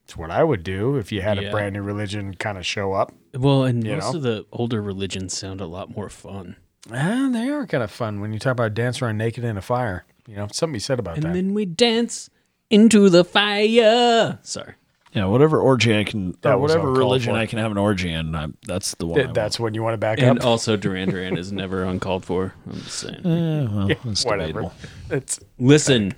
is 0.07 0.18
what 0.18 0.32
I 0.32 0.44
would 0.44 0.64
do 0.64 0.95
if 0.98 1.11
you 1.11 1.22
had 1.22 1.38
a 1.38 1.49
brand 1.52 1.73
new 1.73 1.82
religion 1.82 2.34
kind 2.36 2.57
of 2.57 2.65
show 2.65 2.94
up. 2.94 3.14
well, 3.34 3.64
and 3.64 3.86
you 3.86 3.94
most 3.94 4.11
know? 4.14 4.18
of 4.18 4.22
the 4.23 4.45
older 4.52 4.82
religions 4.82 5.36
sound 5.38 5.61
a 5.61 5.65
lot 5.65 5.95
more 5.95 6.10
fun. 6.10 6.56
Ah, 6.94 7.30
they 7.32 7.49
are 7.49 7.65
kind 7.65 7.84
of 7.84 7.90
fun 7.91 8.22
when 8.22 8.32
you 8.32 8.40
talk 8.40 8.52
about 8.52 8.73
dancing 8.73 9.06
around 9.06 9.18
naked 9.18 9.44
in 9.44 9.57
a 9.57 9.61
fire. 9.61 10.06
You 10.27 10.36
know, 10.36 10.48
something 10.52 10.76
you 10.76 10.80
said 10.80 10.99
about 10.99 11.15
And 11.15 11.23
that. 11.23 11.27
And 11.30 11.36
then 11.36 11.53
we 11.53 11.65
dance 11.65 12.30
into 12.69 13.10
the 13.10 13.23
fire. 13.26 14.40
Sorry. 14.44 14.73
Yeah, 15.14 15.26
whatever 15.26 15.60
orgy 15.61 15.98
I 15.98 16.03
can, 16.03 16.36
That 16.41 16.60
whatever 16.60 16.91
religion. 16.91 17.36
I 17.36 17.45
can 17.45 17.57
have 17.60 17.72
an 17.72 17.77
orgy 17.77 18.11
in, 18.11 18.36
I'm, 18.36 18.57
that's 18.68 18.95
the 18.95 19.06
one. 19.07 19.18
Th- 19.19 19.34
that's 19.34 19.57
when 19.60 19.73
you 19.73 19.82
want 19.82 19.94
to 19.94 19.98
back 19.98 20.18
And 20.19 20.27
up. 20.27 20.36
And 20.38 20.45
also, 20.45 20.76
Duran 20.76 21.10
Duran 21.10 21.38
is 21.38 21.53
never 21.53 21.84
uncalled 21.86 22.26
for. 22.26 22.53
I'm 22.69 22.73
just 22.82 22.99
saying. 22.99 23.22
want. 23.23 23.26
Eh, 23.32 23.65
well, 23.76 23.90
Yeah, 23.90 23.95
it's 24.11 24.26
whatever. 24.26 24.48
debatable. 24.48 24.73
It's 25.10 25.40
Listen. 25.57 26.14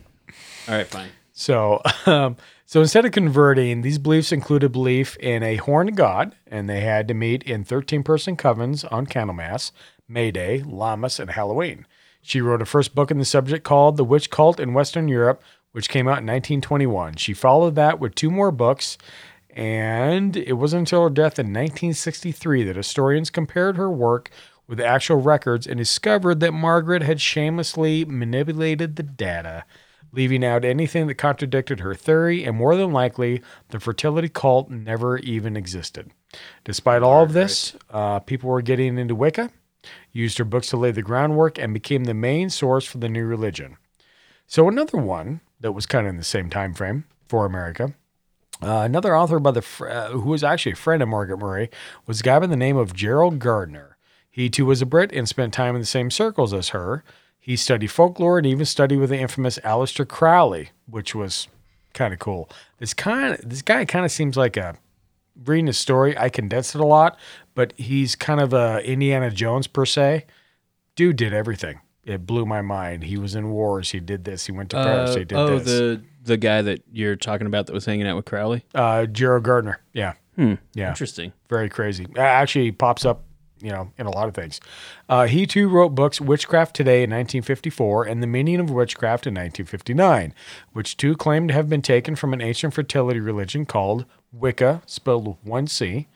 All 0.68 0.76
right, 0.76 0.88
fine. 0.88 1.10
So, 1.34 1.82
um, 2.08 2.38
so 2.68 2.82
instead 2.82 3.06
of 3.06 3.14
converting, 3.14 3.82
these 3.82 3.98
beliefs 3.98 4.34
included 4.34 4.74
belief 4.74 5.16
in 5.22 5.42
a 5.42 5.56
horned 5.56 5.96
god, 5.96 6.36
and 6.46 6.70
they 6.70 6.82
had 6.82 7.08
to 7.08 7.14
meet 7.14 7.42
in 7.44 7.64
13 7.64 8.04
person 8.04 8.36
covens 8.36 8.86
on 8.92 9.08
Candlemas, 9.08 9.72
May 10.06 10.32
Day, 10.32 10.64
Lammas, 10.66 11.18
and 11.18 11.30
Halloween. 11.30 11.86
She 12.22 12.42
wrote 12.42 12.62
a 12.62 12.66
first 12.66 12.94
book 12.94 13.10
in 13.10 13.20
the 13.20 13.24
subject 13.24 13.64
called 13.64 13.96
The 13.96 14.04
Witch 14.04 14.30
Cult 14.30 14.60
in 14.60 14.74
Western 14.74 15.08
Europe, 15.08 15.42
which 15.72 15.88
came 15.88 16.10
out 16.10 16.20
in 16.20 16.26
1921. 16.26 17.16
She 17.16 17.34
followed 17.34 17.76
that 17.76 18.02
with 18.02 18.16
two 18.16 18.30
more 18.30 18.52
books, 18.52 18.98
and 19.50 20.36
it 20.36 20.58
wasn't 20.58 20.82
until 20.82 21.04
her 21.04 21.10
death 21.10 21.40
in 21.40 21.46
1963 21.48 22.66
that 22.66 22.76
historians 22.76 23.30
compared 23.30 23.78
her 23.78 23.90
work 23.90 24.30
with 24.68 24.82
actual 24.82 25.22
records 25.22 25.66
and 25.66 25.78
discovered 25.78 26.42
that 26.42 26.52
Margaret 26.52 27.02
had 27.02 27.22
shamelessly 27.22 28.04
manipulated 28.04 28.98
the 28.98 29.04
data 29.04 29.64
leaving 30.18 30.44
out 30.44 30.66
anything 30.66 31.06
that 31.06 31.16
contradicted 31.16 31.80
her 31.80 31.94
theory, 31.94 32.44
and 32.44 32.58
more 32.58 32.76
than 32.76 32.92
likely, 32.92 33.40
the 33.70 33.80
fertility 33.80 34.28
cult 34.28 34.68
never 34.68 35.20
even 35.20 35.56
existed. 35.56 36.12
Despite 36.64 37.04
all 37.04 37.22
of 37.22 37.34
this, 37.34 37.76
uh, 37.92 38.18
people 38.20 38.50
were 38.50 38.64
getting 38.64 38.98
into 38.98 39.14
Wicca, 39.14 39.52
used 40.12 40.40
her 40.40 40.44
books 40.44 40.70
to 40.70 40.78
lay 40.78 40.90
the 40.90 41.04
groundwork, 41.04 41.60
and 41.60 41.72
became 41.72 42.06
the 42.06 42.16
main 42.16 42.50
source 42.50 42.84
for 42.84 42.98
the 42.98 43.08
new 43.08 43.26
religion. 43.26 43.78
So 44.48 44.68
another 44.68 44.98
one 44.98 45.42
that 45.60 45.74
was 45.74 45.86
kind 45.86 46.08
of 46.08 46.10
in 46.10 46.18
the 46.18 46.24
same 46.24 46.50
time 46.50 46.74
frame 46.74 47.06
for 47.28 47.46
America. 47.46 47.94
Uh, 48.60 48.82
another 48.82 49.16
author 49.16 49.40
by 49.40 49.52
the 49.52 49.62
fr- 49.62 49.88
uh, 49.88 50.10
who 50.10 50.32
was 50.32 50.44
actually 50.44 50.72
a 50.72 50.76
friend 50.76 51.04
of 51.04 51.10
Margaret 51.10 51.38
Murray 51.38 51.70
was 52.08 52.22
a 52.22 52.24
guy 52.24 52.40
by 52.40 52.48
the 52.48 52.56
name 52.56 52.76
of 52.76 52.96
Gerald 52.96 53.38
Gardner. 53.38 53.98
He 54.32 54.50
too 54.50 54.66
was 54.66 54.82
a 54.82 54.88
Brit 54.88 55.12
and 55.14 55.30
spent 55.30 55.54
time 55.54 55.76
in 55.76 55.82
the 55.82 55.86
same 55.86 56.10
circles 56.10 56.54
as 56.56 56.70
her. 56.70 57.04
He 57.48 57.56
studied 57.56 57.88
folklore 57.88 58.38
and 58.38 58.46
even 58.46 58.66
studied 58.66 58.98
with 58.98 59.10
the 59.10 59.18
infamous 59.18 59.58
Aleister 59.60 60.06
Crowley, 60.06 60.72
which 60.86 61.16
was 61.16 61.48
kind 61.94 62.14
of 62.14 62.20
cool. 62.20 62.50
This 62.80 62.94
kind 62.94 63.36
of 63.36 63.50
this 63.50 63.62
guy 63.62 63.86
kind 63.86 64.04
of 64.04 64.12
seems 64.12 64.36
like 64.36 64.58
a 64.58 64.76
reading 65.46 65.68
his 65.68 65.78
story. 65.78 66.18
I 66.18 66.28
condensed 66.28 66.76
it 66.76 66.82
a 66.82 66.86
lot, 66.86 67.18
but 67.56 67.72
he's 67.78 68.18
kind 68.18 68.42
of 68.42 68.52
a 68.52 68.86
Indiana 68.86 69.32
Jones 69.32 69.66
per 69.66 69.86
se. 69.86 70.26
Dude 70.98 71.16
did 71.16 71.34
everything. 71.34 71.80
It 72.04 72.26
blew 72.26 72.46
my 72.46 72.62
mind. 72.62 73.06
He 73.06 73.18
was 73.18 73.34
in 73.34 73.50
wars. 73.50 73.92
He 73.92 74.02
did 74.02 74.26
this. 74.26 74.48
He 74.48 74.52
went 74.52 74.72
to 74.72 74.84
Paris. 74.84 75.12
Uh, 75.12 75.20
he 75.20 75.24
did 75.24 75.38
oh, 75.38 75.58
this. 75.58 75.66
the 75.66 76.02
the 76.24 76.36
guy 76.36 76.62
that 76.62 76.82
you're 76.92 77.16
talking 77.16 77.48
about 77.48 77.68
that 77.68 77.74
was 77.74 77.86
hanging 77.86 78.08
out 78.08 78.18
with 78.18 78.26
Crowley. 78.26 78.66
Uh, 78.76 79.06
Gerald 79.06 79.44
Gardner. 79.44 79.80
Yeah. 79.94 80.16
Hmm. 80.36 80.56
Yeah. 80.74 80.90
Interesting. 80.90 81.32
Very 81.48 81.70
crazy. 81.70 82.08
Uh, 82.18 82.20
Actually, 82.20 82.66
he 82.66 82.72
pops 82.74 83.06
up, 83.06 83.24
you 83.62 83.72
know, 83.72 83.92
in 83.98 84.06
a 84.06 84.12
lot 84.12 84.28
of 84.28 84.36
things. 84.36 84.60
Uh, 85.10 85.28
he 85.28 85.46
too 85.46 85.68
wrote 85.68 85.90
books 85.90 86.22
Witchcraft 86.22 86.76
Today 86.76 87.04
in 87.04 87.10
1954 87.10 88.06
and 88.06 88.22
The 88.22 88.28
Meaning 88.28 88.60
of 88.60 88.70
Witchcraft 88.70 89.28
in 89.28 89.34
1959, 89.34 90.34
which 90.74 90.98
two 90.98 91.16
claim 91.16 91.48
to 91.48 91.54
have 91.54 91.70
been 91.70 91.82
taken 91.82 92.16
from 92.16 92.34
an 92.34 92.42
ancient 92.42 92.74
fertility 92.74 93.20
religion 93.20 93.66
called 93.66 94.06
Wicca, 94.32 94.82
spelled 94.86 95.28
with 95.28 95.38
one 95.44 95.68
C. 95.68 96.08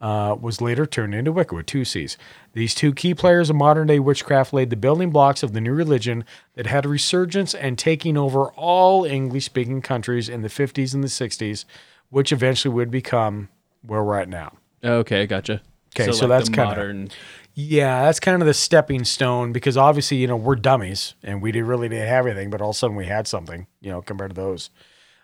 Uh, 0.00 0.34
was 0.40 0.62
later 0.62 0.86
turned 0.86 1.14
into 1.14 1.30
Wicca 1.30 1.54
with 1.54 1.66
two 1.66 1.84
C's. 1.84 2.16
These 2.54 2.74
two 2.74 2.94
key 2.94 3.14
players 3.14 3.50
of 3.50 3.56
modern 3.56 3.86
day 3.86 3.98
witchcraft 3.98 4.54
laid 4.54 4.70
the 4.70 4.76
building 4.76 5.10
blocks 5.10 5.42
of 5.42 5.52
the 5.52 5.60
new 5.60 5.74
religion 5.74 6.24
that 6.54 6.66
had 6.66 6.86
a 6.86 6.88
resurgence 6.88 7.54
and 7.54 7.76
taking 7.76 8.16
over 8.16 8.46
all 8.52 9.04
English 9.04 9.44
speaking 9.44 9.82
countries 9.82 10.30
in 10.30 10.40
the 10.40 10.48
50s 10.48 10.94
and 10.94 11.04
the 11.04 11.08
60s, 11.08 11.66
which 12.08 12.32
eventually 12.32 12.74
would 12.74 12.90
become 12.90 13.50
where 13.82 14.02
we're 14.02 14.18
at 14.18 14.30
now. 14.30 14.54
Okay, 14.82 15.26
gotcha. 15.26 15.60
Okay, 15.94 16.12
so, 16.12 16.26
like 16.26 16.38
that's 16.38 16.48
kind 16.48 16.68
modern. 16.68 17.02
of 17.04 17.12
yeah, 17.54 18.04
that's 18.04 18.20
kind 18.20 18.40
of 18.40 18.46
the 18.46 18.54
stepping 18.54 19.04
stone 19.04 19.52
because 19.52 19.76
obviously 19.76 20.18
you 20.18 20.26
know 20.26 20.36
we're 20.36 20.56
dummies 20.56 21.14
and 21.22 21.42
we 21.42 21.52
didn't 21.52 21.68
really 21.68 21.88
didn't 21.88 22.08
have 22.08 22.26
anything, 22.26 22.50
but 22.50 22.60
all 22.60 22.70
of 22.70 22.76
a 22.76 22.78
sudden 22.78 22.96
we 22.96 23.06
had 23.06 23.26
something, 23.26 23.66
you 23.80 23.90
know, 23.90 24.00
compared 24.02 24.30
to 24.30 24.36
those. 24.40 24.70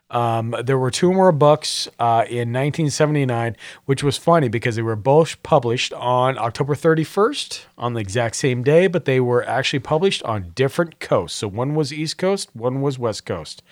Um, 0.08 0.54
there 0.64 0.78
were 0.78 0.90
two 0.90 1.12
more 1.12 1.32
books 1.32 1.88
uh, 1.98 2.24
in 2.28 2.52
1979, 2.52 3.56
which 3.86 4.04
was 4.04 4.16
funny 4.16 4.48
because 4.48 4.76
they 4.76 4.82
were 4.82 4.94
both 4.94 5.42
published 5.42 5.92
on 5.94 6.38
October 6.38 6.76
31st 6.76 7.64
on 7.76 7.94
the 7.94 8.00
exact 8.00 8.36
same 8.36 8.62
day, 8.62 8.86
but 8.86 9.04
they 9.04 9.18
were 9.18 9.44
actually 9.44 9.80
published 9.80 10.22
on 10.22 10.52
different 10.54 11.00
coasts. 11.00 11.38
So 11.38 11.48
one 11.48 11.74
was 11.74 11.92
East 11.92 12.18
Coast, 12.18 12.54
one 12.54 12.80
was 12.82 12.98
West 13.00 13.26
Coast. 13.26 13.62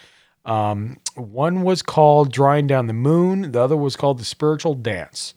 Um, 0.45 0.99
one 1.15 1.63
was 1.63 1.83
called 1.83 2.33
Drawing 2.33 2.67
Down 2.67 2.89
the 2.89 2.93
Moon, 2.93 3.53
the 3.53 3.61
other 3.61 3.77
was 3.77 3.95
called 3.95 4.19
The 4.19 4.25
Spiral 4.25 4.75
Dance. 4.75 5.35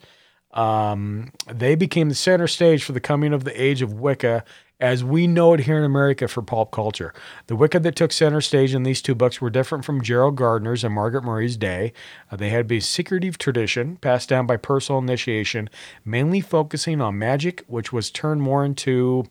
Um, 0.52 1.32
they 1.52 1.76
became 1.76 2.10
the 2.10 2.15
center 2.15 2.48
stage 2.48 2.84
for 2.84 2.94
the 2.94 2.99
coming 2.99 3.34
of 3.34 3.44
the 3.44 3.61
age 3.61 3.82
of 3.82 3.94
Wicca 3.94 4.44
as 4.80 5.03
we 5.03 5.26
know 5.26 5.53
it 5.53 5.61
here 5.61 5.78
in 5.78 5.84
America 5.84 6.28
for 6.28 6.41
pulp 6.41 6.72
culture. 6.72 7.14
The 7.48 7.56
Wicca 7.56 7.80
that 7.80 7.95
took 7.95 8.11
center 8.11 8.41
stage 8.41 8.76
in 8.76 8.84
these 8.84 9.02
two 9.02 9.15
books 9.15 9.41
were 9.41 9.49
different 9.49 9.86
from 9.86 10.03
Gerald 10.03 10.36
Gardner's 10.36 10.84
and 10.84 10.94
Margaret 10.94 11.24
Murray's 11.24 11.57
day. 11.57 11.94
Uh, 12.32 12.36
they 12.36 12.49
had 12.49 12.72
a 12.72 12.80
secretive 12.80 13.38
tradition 13.38 13.98
passed 13.98 14.30
down 14.30 14.45
by 14.45 14.57
personal 14.57 14.99
initiation, 14.99 15.69
mainly 16.06 16.41
focusing 16.41 17.02
on 17.02 17.18
magic, 17.18 17.64
which 17.68 17.91
was 17.91 18.11
turned 18.11 18.41
more 18.41 18.64
into, 18.64 19.26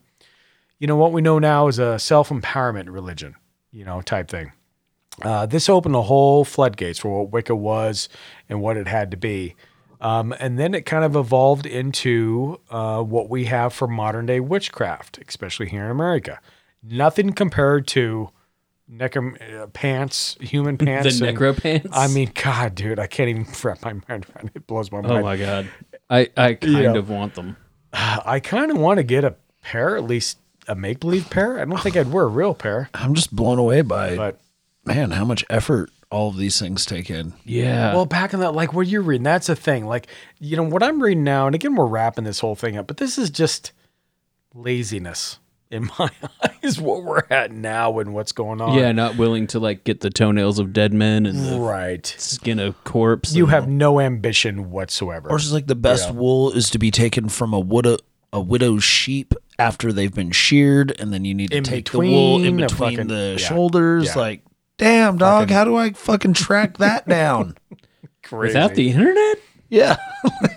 you 0.79 0.87
know, 0.87 0.97
what 0.97 1.13
we 1.13 1.23
know 1.23 1.39
now 1.39 1.69
as 1.69 1.79
a 1.79 1.99
self 1.99 2.29
empowerment 2.29 2.93
religion, 2.93 3.37
you 3.71 3.85
know, 3.85 4.01
type 4.03 4.29
thing. 4.29 4.53
Uh, 5.23 5.47
this 5.47 5.69
opened 5.69 5.95
the 5.95 6.03
whole 6.03 6.45
floodgates 6.45 6.99
for 6.99 7.21
what 7.21 7.33
Wicca 7.33 7.55
was 7.55 8.09
and 8.49 8.61
what 8.61 8.77
it 8.77 8.89
had 8.89 9.11
to 9.13 9.17
be. 9.17 9.55
Um, 10.01 10.35
and 10.39 10.59
then 10.59 10.75
it 10.75 10.83
kind 10.83 11.05
of 11.05 11.17
evolved 11.17 11.67
into 11.67 12.61
uh, 12.71 13.03
what 13.03 13.29
we 13.31 13.45
have 13.47 13.73
for 13.73 13.87
modern 13.89 14.27
day 14.27 14.41
witchcraft, 14.41 15.19
especially 15.27 15.69
here 15.69 15.85
in 15.85 15.91
America. 15.91 16.41
Nothing 16.83 17.33
compared 17.33 17.87
to 17.89 18.31
necrom- 18.91 19.37
uh, 19.61 19.67
pants, 19.69 20.37
human 20.41 20.77
pants. 20.79 21.21
and- 21.21 21.37
necro 21.37 21.57
pants? 21.61 21.89
I 21.93 22.09
mean, 22.09 22.31
God, 22.35 22.75
dude, 22.75 22.99
I 22.99 23.07
can't 23.07 23.29
even 23.31 23.47
wrap 23.63 23.83
my 23.85 23.93
mind 23.95 24.27
around 24.35 24.47
it. 24.49 24.53
It 24.57 24.67
blows 24.67 24.93
my 24.93 25.01
mind. 25.01 25.13
Oh 25.13 25.23
my 25.23 25.37
god, 25.37 25.69
I 26.11 26.29
I 26.37 26.55
kind 26.55 26.73
You 26.73 26.83
know. 26.83 26.97
of 26.99 27.09
want 27.11 27.35
them. 27.35 27.57
I 27.93 28.41
kind 28.41 28.71
of 28.71 28.77
want 28.79 28.99
to 28.99 29.03
get 29.03 29.25
a 29.25 29.35
pair, 29.63 29.97
at 29.97 30.05
least 30.05 30.39
a 30.69 30.75
make 30.75 31.01
believe 31.01 31.31
pair. 31.31 31.59
I 31.61 31.65
don't 31.65 31.81
think 31.81 31.97
I'd 31.97 32.13
wear 32.13 32.25
a 32.25 32.29
real 32.29 32.55
pair. 32.55 32.91
I'm 32.95 33.15
just 33.15 33.35
blown 33.35 33.59
away 33.59 33.83
by 33.83 34.17
But 34.17 34.41
man 34.85 35.11
how 35.13 35.25
much 35.25 35.45
effort 35.51 35.91
all 36.11 36.29
of 36.29 36.37
these 36.37 36.59
things 36.61 36.87
take 36.87 37.11
in. 37.11 37.33
Yeah. 37.45 37.93
Well, 37.95 38.07
back 38.07 38.33
in 38.33 38.41
that, 38.41 38.53
like 38.55 38.73
what 38.73 38.87
you're 38.87 39.03
reading, 39.03 39.25
that's 39.25 39.49
a 39.49 39.57
thing. 39.57 39.87
Like, 39.87 40.07
you 40.39 40.57
know, 40.57 40.63
what 40.63 40.83
I'm 40.83 41.03
reading 41.03 41.25
now, 41.25 41.47
and 41.47 41.55
again, 41.55 41.75
we're 41.75 41.87
wrapping 41.87 42.25
this 42.25 42.41
whole 42.41 42.55
thing 42.55 42.77
up, 42.77 42.87
but 42.87 42.99
this 42.99 43.19
is 43.19 43.29
just 43.31 43.73
laziness 44.55 45.39
in 45.71 45.91
my 45.99 46.09
eyes, 46.63 46.81
what 46.81 47.03
we're 47.03 47.23
at 47.31 47.51
now 47.51 47.99
and 47.99 48.15
what's 48.15 48.33
going 48.33 48.61
on. 48.61 48.79
yeah, 48.79 48.93
not 48.93 49.17
willing 49.17 49.47
to 49.49 49.59
like 49.59 49.83
get 49.85 50.01
the 50.01 50.11
toenails 50.11 50.59
of 50.59 50.73
dead 50.73 50.93
men 50.95 51.27
and 51.27 51.39
the 51.45 51.59
Right. 51.59 52.07
skin 52.19 52.59
of 52.61 52.83
corpse. 52.85 53.35
You 53.35 53.45
and- 53.45 53.53
have 53.53 53.69
no 53.69 53.99
ambition 54.01 54.71
whatsoever. 54.71 55.29
Or 55.29 55.37
it's 55.37 55.51
like 55.53 55.67
the 55.67 55.75
best 55.75 56.09
Yeah. 56.11 56.15
wool 56.15 56.53
is 56.53 56.71
to 56.71 56.79
be 56.79 56.91
taken 56.91 57.29
from 57.29 57.53
a 57.53 57.61
widow 57.61 57.97
a 58.33 58.41
widow's 58.41 58.85
sheep 58.85 59.35
after 59.59 59.93
they've 59.93 60.13
been 60.15 60.31
sheared, 60.33 60.95
and 60.99 61.11
then 61.13 61.25
you 61.25 61.33
need 61.33 61.51
to 61.53 61.57
In 61.59 61.65
take 61.65 61.91
the 61.91 61.99
wool 61.99 62.37
in 62.45 62.57
between 62.57 62.57
the 62.57 62.63
between 62.67 62.91
fucking- 62.97 63.09
the 63.09 63.37
yeah. 63.41 63.47
shoulders. 63.47 64.07
Yeah. 64.07 64.15
Like, 64.21 64.43
damn 64.79 65.17
dog, 65.19 65.43
Fucking- 65.45 65.55
how 65.57 65.65
do 65.65 65.77
I 65.77 65.93
fucking 65.93 66.35
track 66.35 66.79
that 66.79 67.09
down? 67.09 67.57
Crazy. 68.23 68.49
without 68.55 68.75
the 68.75 68.91
internet. 68.91 69.39
yeah, 69.69 69.97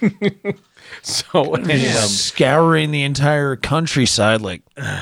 so 1.03 1.53
anyway, 1.55 1.83
scouring 1.89 2.91
the 2.91 3.03
entire 3.03 3.55
countryside. 3.55 4.41
Like, 4.41 4.61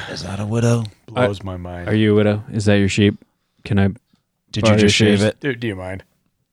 is 0.10 0.24
that 0.24 0.40
a 0.40 0.46
widow? 0.46 0.84
blows 1.08 1.44
my 1.44 1.56
mind. 1.58 1.88
Are 1.88 1.96
you 1.96 2.12
a 2.14 2.16
widow? 2.16 2.44
Is 2.52 2.66
that 2.66 2.76
your 2.76 2.90
sheep? 2.90 3.16
Can 3.64 3.80
I? 3.80 3.90
Did 4.52 4.64
borrow 4.64 4.76
you 4.76 4.80
just 4.82 4.96
shave 4.96 5.22
it? 5.24 5.40
do, 5.40 5.54
do 5.56 5.68
you 5.68 5.76
mind? 5.76 6.04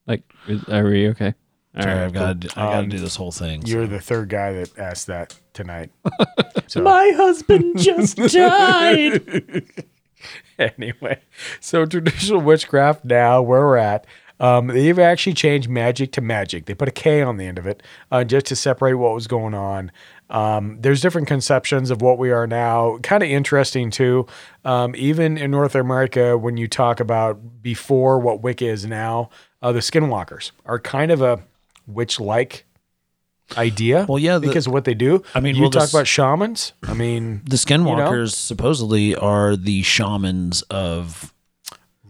Like, 0.06 0.22
is- 0.46 0.64
are 0.68 0.84
we 0.84 1.08
okay? 1.08 1.34
All 1.76 1.82
Sorry, 1.82 1.94
right, 1.94 2.04
I've 2.04 2.12
got 2.12 2.40
to. 2.42 2.48
I 2.50 2.62
got 2.64 2.70
to 2.72 2.78
Um, 2.78 2.88
do 2.88 2.98
this 3.00 3.16
whole 3.16 3.32
thing. 3.32 3.62
You're 3.66 3.88
the 3.88 4.00
third 4.00 4.28
guy 4.28 4.52
that 4.52 4.78
asked 4.78 5.08
that 5.08 5.34
tonight. 5.52 5.90
So- 6.68 6.82
My 6.82 7.12
husband 7.16 7.78
just 7.80 8.16
died. 8.16 9.64
anyway, 10.58 11.20
so 11.60 11.84
traditional 11.86 12.40
witchcraft 12.40 13.04
now, 13.04 13.42
where 13.42 13.60
we're 13.60 13.76
at, 13.76 14.06
um, 14.40 14.66
they've 14.68 14.98
actually 14.98 15.34
changed 15.34 15.68
magic 15.68 16.12
to 16.12 16.20
magic. 16.20 16.66
They 16.66 16.74
put 16.74 16.88
a 16.88 16.92
K 16.92 17.22
on 17.22 17.36
the 17.36 17.46
end 17.46 17.58
of 17.58 17.66
it 17.66 17.82
uh, 18.10 18.24
just 18.24 18.46
to 18.46 18.56
separate 18.56 18.94
what 18.94 19.14
was 19.14 19.26
going 19.26 19.54
on. 19.54 19.92
Um, 20.30 20.78
there's 20.80 21.00
different 21.00 21.28
conceptions 21.28 21.90
of 21.90 22.02
what 22.02 22.18
we 22.18 22.30
are 22.30 22.46
now. 22.46 22.98
Kind 23.02 23.22
of 23.22 23.28
interesting 23.28 23.90
too. 23.90 24.26
Um, 24.64 24.94
even 24.96 25.36
in 25.38 25.50
North 25.50 25.74
America, 25.74 26.36
when 26.36 26.56
you 26.56 26.66
talk 26.66 26.98
about 26.98 27.62
before 27.62 28.18
what 28.18 28.42
Wicca 28.42 28.66
is 28.66 28.86
now, 28.86 29.30
uh, 29.62 29.70
the 29.72 29.80
Skinwalkers 29.80 30.50
are 30.66 30.78
kind 30.78 31.10
of 31.10 31.22
a 31.22 31.42
witch-like 31.86 32.64
idea. 33.56 34.06
Well, 34.08 34.18
yeah, 34.18 34.38
the- 34.38 34.46
because 34.46 34.66
of 34.66 34.72
what 34.72 34.84
they 34.84 34.94
do. 34.94 35.22
I 35.34 35.40
mean, 35.40 35.54
you 35.56 35.62
well, 35.62 35.70
talk 35.70 35.82
this- 35.82 35.94
about 35.94 36.06
shamans. 36.06 36.72
I 36.82 36.94
mean, 36.94 37.42
the 37.44 37.56
skinwalkers 37.56 38.34
supposedly 38.34 39.14
are 39.14 39.56
the 39.56 39.82
shamans 39.82 40.62
of 40.70 41.32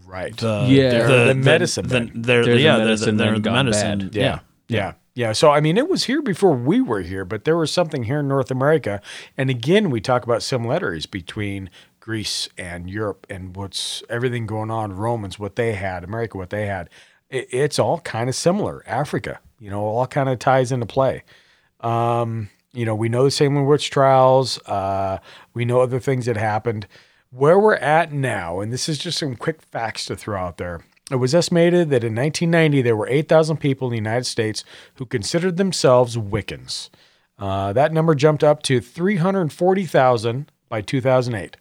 Right. 0.06 0.36
The, 0.36 0.66
Yeah. 0.68 0.90
They're 0.90 1.08
the, 1.08 1.24
the 1.28 1.34
medicine 1.34 1.88
The, 1.88 1.94
men. 2.00 2.12
they're, 2.14 2.44
They're 2.44 2.54
the 2.54 2.60
yeah, 2.60 2.78
medicine 2.78 3.16
they're, 3.16 3.26
men 3.26 3.34
they're 3.34 3.40
the 3.42 3.48
gone 3.56 3.66
medicine. 3.66 3.98
bad. 3.98 4.14
Yeah. 4.14 4.38
Yeah. 4.68 4.92
Yeah. 5.14 5.32
So, 5.32 5.50
I 5.50 5.60
mean, 5.60 5.76
it 5.76 5.88
was 5.88 6.04
here 6.04 6.22
before 6.22 6.52
we 6.52 6.80
were 6.80 7.00
here, 7.00 7.24
but 7.24 7.44
there 7.44 7.56
was 7.56 7.72
something 7.72 8.04
here 8.04 8.20
in 8.20 8.28
North 8.28 8.50
America. 8.50 9.00
And 9.36 9.50
again, 9.50 9.90
we 9.90 10.00
talk 10.00 10.22
about 10.22 10.42
similarities 10.44 11.06
between 11.06 11.68
Greece 11.98 12.48
and 12.56 12.88
Europe 12.88 13.26
and 13.28 13.56
what's 13.56 14.02
everything 14.08 14.46
going 14.46 14.70
on, 14.70 14.92
Romans, 14.92 15.38
what 15.38 15.56
they 15.56 15.72
had, 15.72 16.04
America, 16.04 16.36
what 16.38 16.50
they 16.50 16.66
had. 16.66 16.88
It, 17.28 17.48
it's 17.50 17.78
all 17.80 17.98
kind 18.00 18.28
of 18.28 18.36
similar. 18.36 18.84
Africa, 18.86 19.40
you 19.58 19.70
know, 19.70 19.80
all 19.80 20.06
kind 20.06 20.28
of 20.28 20.38
ties 20.38 20.72
into 20.72 20.86
play. 20.86 21.22
Um, 21.80 22.50
you 22.72 22.84
know, 22.84 22.94
we 22.94 23.08
know 23.08 23.24
the 23.24 23.30
Salem 23.30 23.66
witch 23.66 23.90
trials. 23.90 24.58
Uh, 24.66 25.18
we 25.54 25.64
know 25.64 25.80
other 25.80 26.00
things 26.00 26.26
that 26.26 26.36
happened. 26.36 26.86
Where 27.30 27.58
we're 27.58 27.74
at 27.76 28.12
now, 28.12 28.60
and 28.60 28.72
this 28.72 28.88
is 28.88 28.98
just 28.98 29.18
some 29.18 29.36
quick 29.36 29.62
facts 29.62 30.06
to 30.06 30.16
throw 30.16 30.38
out 30.38 30.56
there. 30.56 30.84
It 31.10 31.16
was 31.16 31.34
estimated 31.34 31.90
that 31.90 32.04
in 32.04 32.14
1990 32.14 32.82
there 32.82 32.96
were 32.96 33.08
8,000 33.08 33.58
people 33.58 33.88
in 33.88 33.92
the 33.92 33.98
United 33.98 34.24
States 34.24 34.64
who 34.94 35.04
considered 35.04 35.56
themselves 35.56 36.16
Wiccans. 36.16 36.88
Uh, 37.38 37.72
that 37.72 37.92
number 37.92 38.14
jumped 38.14 38.44
up 38.44 38.62
to 38.64 38.80
340,000 38.80 40.50
by 40.68 40.80
2008. 40.80 41.56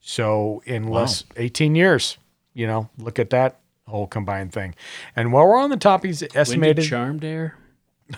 So 0.00 0.62
in 0.64 0.88
less 0.88 1.24
18 1.36 1.74
years, 1.74 2.18
you 2.54 2.66
know, 2.66 2.88
look 2.98 3.18
at 3.18 3.30
that 3.30 3.60
whole 3.86 4.06
combined 4.06 4.52
thing. 4.52 4.74
And 5.16 5.32
while 5.32 5.46
we're 5.46 5.58
on 5.58 5.70
the 5.70 5.76
topic, 5.76 6.10
it's 6.10 6.20
When 6.22 6.28
did 6.30 6.36
estimated. 6.38 6.84
Charmed 6.84 7.24
air? 7.24 7.56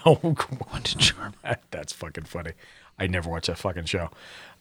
Oh, 0.04 0.16
come 0.16 0.58
on, 0.72 0.82
Charm. 0.82 1.34
That's 1.70 1.92
fucking 1.92 2.24
funny. 2.24 2.52
I 2.98 3.06
never 3.06 3.30
watched 3.30 3.46
that 3.46 3.58
fucking 3.58 3.84
show. 3.84 4.08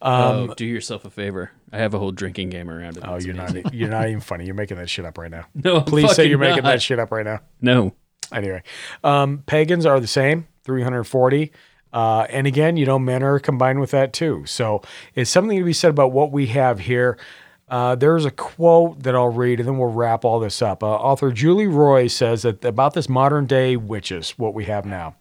oh, 0.02 0.54
do 0.56 0.66
yourself 0.66 1.04
a 1.06 1.10
favor. 1.10 1.52
I 1.72 1.78
have 1.78 1.94
a 1.96 2.00
whole 2.00 2.12
drinking 2.12 2.50
game 2.52 2.70
around 2.70 2.98
it. 2.98 3.04
Um, 3.04 3.14
Oh, 3.14 3.18
you're 3.18 3.34
amazing. 3.34 3.64
not. 3.64 3.74
You're 3.74 3.90
not 3.90 4.08
even 4.08 4.20
funny. 4.22 4.46
You're 4.46 4.54
making 4.54 4.78
that 4.78 4.88
shit 4.90 5.04
up 5.04 5.18
right 5.18 5.32
now. 5.32 5.46
No, 5.56 5.78
I'm 5.78 5.84
please 5.86 6.14
say 6.16 6.28
you're 6.28 6.38
making 6.38 6.64
that 6.64 6.82
shit 6.82 7.00
up 7.00 7.12
right 7.12 7.26
now. 7.26 7.40
No. 7.60 7.94
Anyway, 8.32 8.62
um, 9.04 9.44
pagans 9.48 9.86
are 9.86 10.00
the 10.00 10.06
same, 10.08 10.48
340. 10.64 11.52
Uh, 11.94 12.28
and 12.30 12.46
again, 12.46 12.76
you 12.78 12.86
know, 12.86 13.00
men 13.00 13.24
are 13.24 13.40
combined 13.40 13.80
with 13.80 13.92
that 13.92 14.14
too. 14.14 14.44
So 14.46 14.82
it's 15.16 15.30
something 15.32 15.58
to 15.58 15.64
be 15.64 15.74
said 15.74 15.90
about 15.92 16.12
what 16.12 16.32
we 16.32 16.48
have 16.48 16.80
here. 16.82 17.18
Uh, 17.68 17.96
there's 17.96 18.26
a 18.26 18.32
quote 18.32 19.02
that 19.04 19.16
I'll 19.16 19.30
read, 19.30 19.60
and 19.60 19.68
then 19.68 19.78
we'll 19.78 19.92
wrap 19.92 20.24
all 20.24 20.40
this 20.40 20.62
up. 20.62 20.84
Uh, 20.84 20.88
author 20.88 21.32
Julie 21.32 21.68
Roy 21.68 22.08
says 22.08 22.44
that 22.44 22.64
about 22.64 22.94
this 22.94 23.10
modern 23.10 23.46
day 23.48 23.76
witches, 23.76 24.32
what 24.38 24.54
we 24.54 24.66
have 24.66 24.86
now. 24.86 25.16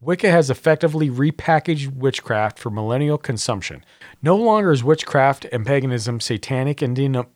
Wicca 0.00 0.30
has 0.30 0.50
effectively 0.50 1.08
repackaged 1.08 1.96
witchcraft 1.96 2.58
for 2.58 2.70
millennial 2.70 3.16
consumption. 3.16 3.84
No 4.20 4.36
longer 4.36 4.70
is 4.72 4.84
witchcraft 4.84 5.46
and 5.46 5.64
paganism 5.64 6.20
satanic 6.20 6.82
and 6.82 6.96
deno- 6.96 7.28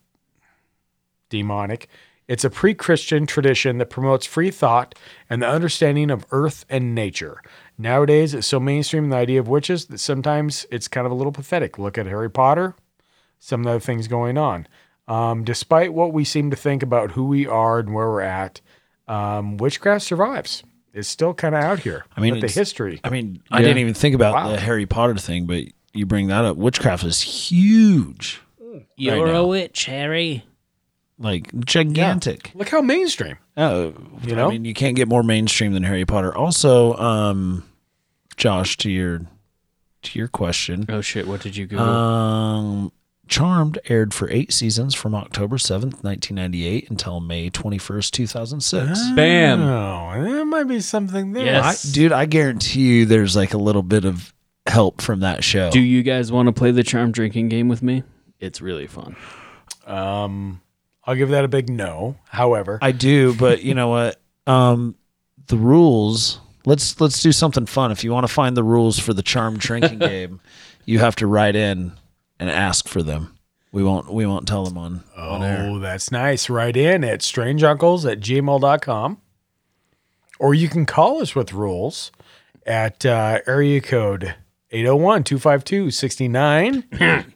demonic. 1.31 1.89
It's 2.29 2.45
a 2.45 2.51
pre 2.51 2.75
Christian 2.75 3.27
tradition 3.27 3.79
that 3.79 3.91
promotes 3.91 4.27
free 4.27 4.51
thought 4.51 4.95
and 5.29 5.41
the 5.41 5.49
understanding 5.49 6.11
of 6.11 6.27
earth 6.31 6.65
and 6.69 6.95
nature. 6.95 7.43
Nowadays, 7.79 8.35
it's 8.35 8.47
so 8.47 8.61
mainstream 8.61 9.09
the 9.09 9.17
idea 9.17 9.41
of 9.41 9.49
witches 9.49 9.87
that 9.87 9.99
sometimes 9.99 10.67
it's 10.71 10.87
kind 10.87 11.07
of 11.07 11.13
a 11.13 11.17
little 11.17 11.33
pathetic. 11.33 11.79
Look 11.79 11.97
at 11.97 12.07
Harry 12.07 12.31
Potter, 12.31 12.77
some 13.41 13.61
of 13.63 13.65
the 13.65 13.71
other 13.73 13.81
things 13.81 14.07
going 14.07 14.39
on. 14.39 14.69
Um, 15.09 15.43
despite 15.43 15.93
what 15.93 16.13
we 16.13 16.25
seem 16.25 16.51
to 16.51 16.57
think 16.57 16.85
about 16.85 17.11
who 17.13 17.25
we 17.25 17.45
are 17.45 17.81
and 17.81 17.93
where 17.93 18.09
we're 18.09 18.21
at, 18.21 18.61
um, 19.09 19.57
witchcraft 19.57 20.05
survives. 20.05 20.63
It's 20.95 21.09
still 21.09 21.35
kind 21.35 21.55
of 21.57 21.63
out 21.65 21.81
here. 21.81 22.05
I 22.17 22.21
mean, 22.21 22.35
with 22.35 22.43
the 22.43 22.49
history. 22.49 23.01
I 23.03 23.11
mean, 23.11 23.43
I 23.51 23.61
didn't 23.63 23.79
even 23.79 23.95
think 23.95 24.15
about 24.15 24.35
Wow. 24.35 24.51
the 24.51 24.61
Harry 24.61 24.87
Potter 24.87 25.17
thing, 25.17 25.47
but 25.47 25.65
you 25.93 26.07
bring 26.07 26.29
that 26.29 26.45
up. 26.45 26.57
Witchcraft 26.57 27.03
is 27.05 27.21
huge. 27.21 28.41
You're 28.97 29.25
right 29.25 29.31
a 29.31 29.33
now. 29.35 29.47
witch, 29.47 29.85
Harry. 29.87 30.45
Like 31.19 31.53
gigantic. 31.65 32.51
Look 32.55 32.69
how 32.71 32.81
mainstream. 32.81 33.37
Oh, 33.57 33.93
You 34.23 34.35
know? 34.37 34.49
I 34.49 34.51
mean, 34.53 34.65
you 34.65 34.75
can't 34.75 34.97
get 34.97 35.07
more 35.09 35.23
mainstream 35.23 35.73
than 35.73 35.83
Harry 35.83 36.05
Potter. 36.07 36.35
Also, 36.37 36.95
um, 36.95 37.65
Josh, 38.37 38.77
to 38.79 38.91
your 38.91 39.23
to 40.03 40.19
your 40.19 40.29
question, 40.29 40.87
Oh 40.89 41.03
shit! 41.03 41.27
What 41.29 41.41
did 41.43 41.57
you 41.57 41.67
Google? 41.67 41.85
um, 41.87 42.93
Charmed 43.31 43.79
aired 43.89 44.13
for 44.13 44.29
eight 44.29 44.53
seasons 44.53 44.93
from 44.93 45.15
October 45.15 45.57
seventh, 45.57 46.03
nineteen 46.03 46.35
ninety 46.35 46.67
eight, 46.67 46.91
until 46.91 47.21
May 47.21 47.49
twenty 47.49 47.79
first, 47.79 48.13
two 48.13 48.27
thousand 48.27 48.61
six. 48.61 49.01
Bam. 49.15 49.63
Oh, 49.63 50.21
there 50.21 50.45
might 50.45 50.65
be 50.65 50.81
something 50.81 51.33
there. 51.33 51.45
Yes. 51.45 51.89
I, 51.89 51.93
dude, 51.95 52.11
I 52.11 52.27
guarantee 52.27 52.81
you, 52.81 53.07
there's 53.07 53.37
like 53.37 53.55
a 53.55 53.59
little 53.59 53.85
bit 53.85 54.05
of 54.05 54.35
help 54.67 55.01
from 55.01 55.21
that 55.21 55.45
show. 55.45 55.71
Do 55.71 55.81
you 55.81 56.03
guys 56.03 56.33
want 56.33 56.47
to 56.49 56.53
play 56.53 56.73
the 56.73 56.83
charm 56.83 57.13
drinking 57.13 57.51
game 57.51 57.69
with 57.69 57.85
me? 57.85 58.03
It's 58.41 58.61
really 58.61 58.89
fun. 58.89 59.15
Um, 59.87 60.61
I'll 61.05 61.15
give 61.15 61.29
that 61.29 61.45
a 61.45 61.49
big 61.49 61.71
no. 61.71 62.17
However, 62.29 62.81
I 62.83 62.91
do, 62.91 63.35
but 63.37 63.63
you 63.63 63.75
know 63.75 63.89
what? 63.91 64.21
Um, 64.49 64.97
the 65.47 65.57
rules. 65.57 66.41
Let's 66.67 67.01
let's 67.01 67.23
do 67.23 67.31
something 67.31 67.67
fun. 67.67 67.93
If 67.93 68.03
you 68.03 68.11
want 68.11 68.27
to 68.27 68.33
find 68.33 68.57
the 68.57 68.65
rules 68.65 68.99
for 68.99 69.15
the 69.15 69.23
charm 69.23 69.57
drinking 69.57 69.99
game, 70.01 70.41
you 70.85 70.99
have 70.99 71.15
to 71.17 71.29
write 71.29 71.55
in 71.55 71.93
and 72.41 72.51
ask 72.51 72.89
for 72.89 73.03
them. 73.03 73.37
We 73.71 73.85
won't 73.85 74.13
we 74.13 74.27
won't 74.27 74.49
tell 74.49 74.65
them 74.65 74.77
on, 74.77 75.05
on 75.17 75.45
air. 75.45 75.69
Oh, 75.71 75.79
that's 75.79 76.11
nice. 76.11 76.51
Write 76.51 76.77
in 76.77 77.05
at 77.05 77.21
strangeuncles 77.21 78.11
at 78.11 78.19
gmail.com. 78.19 79.21
Or 80.41 80.55
you 80.55 80.69
can 80.69 80.87
call 80.87 81.23
us 81.23 81.37
with 81.37 81.53
rules 81.53 82.11
at 82.67 83.07
uh, 83.07 83.41
area 83.47 83.81
code 83.81 84.35
801 84.73 85.23
252 85.25 85.91
69 85.93 86.85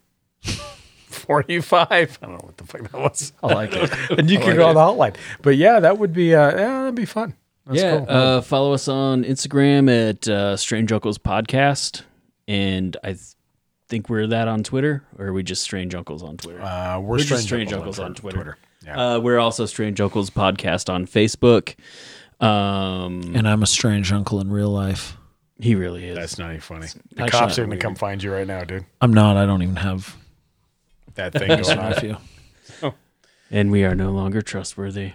45. 1.06 1.88
I 1.90 2.26
don't 2.26 2.32
know 2.32 2.40
what 2.42 2.56
the 2.56 2.64
fuck 2.64 2.90
that 2.90 3.00
was. 3.00 3.32
I 3.42 3.54
like 3.54 3.72
it. 3.72 3.92
and 4.18 4.28
you 4.28 4.38
can 4.38 4.56
call 4.56 4.74
the 4.74 4.80
hotline. 4.80 5.14
But 5.42 5.56
yeah, 5.56 5.80
that 5.80 5.98
would 5.98 6.12
be, 6.12 6.34
uh, 6.34 6.50
yeah, 6.50 6.80
that'd 6.80 6.94
be 6.94 7.04
fun. 7.04 7.34
That's 7.66 7.80
yeah. 7.80 7.98
cool. 7.98 8.06
Uh, 8.08 8.40
follow 8.42 8.72
us 8.72 8.88
on 8.88 9.24
Instagram 9.24 10.10
at 10.10 10.28
uh, 10.28 10.56
Strange 10.56 10.92
Uncles 10.92 11.16
Podcast, 11.16 12.02
and 12.46 12.96
I 13.02 13.12
th- 13.12 13.33
think 13.88 14.08
we're 14.08 14.26
that 14.28 14.48
on 14.48 14.62
Twitter, 14.62 15.04
or 15.18 15.26
are 15.26 15.32
we 15.32 15.42
just 15.42 15.62
Strange 15.62 15.94
Uncles 15.94 16.22
on 16.22 16.36
Twitter? 16.36 16.60
Uh, 16.62 16.98
we're, 17.00 17.08
we're 17.08 17.18
strange, 17.18 17.28
just 17.28 17.42
Strange 17.44 17.72
Uncles 17.72 17.98
Uncles 17.98 18.24
on 18.24 18.30
Twitter. 18.32 18.56
Yeah. 18.84 19.14
Uh, 19.16 19.18
we're 19.20 19.38
also 19.38 19.66
Strange 19.66 20.00
Uncles 20.00 20.30
Podcast 20.30 20.92
on 20.92 21.06
Facebook. 21.06 21.74
Um, 22.40 23.34
And 23.34 23.48
I'm 23.48 23.62
a 23.62 23.66
strange 23.66 24.12
uncle 24.12 24.40
in 24.40 24.50
real 24.50 24.68
life. 24.70 25.16
he 25.58 25.74
really 25.74 26.06
is. 26.06 26.16
That's 26.16 26.38
not 26.38 26.50
even 26.50 26.60
funny. 26.60 26.88
The 27.12 27.28
cops 27.28 27.58
are 27.58 27.64
going 27.64 27.78
to 27.78 27.82
come 27.82 27.94
find 27.94 28.22
you 28.22 28.32
right 28.32 28.46
now, 28.46 28.64
dude. 28.64 28.84
I'm 29.00 29.14
not. 29.14 29.36
I 29.36 29.46
don't 29.46 29.62
even 29.62 29.76
have 29.76 30.16
That 31.14 31.32
thing 31.32 31.48
going 31.62 31.78
on. 31.78 31.90
nephew. 31.90 32.16
and 33.50 33.70
we 33.70 33.84
are 33.84 33.94
no 33.94 34.10
longer 34.10 34.42
trustworthy. 34.42 35.12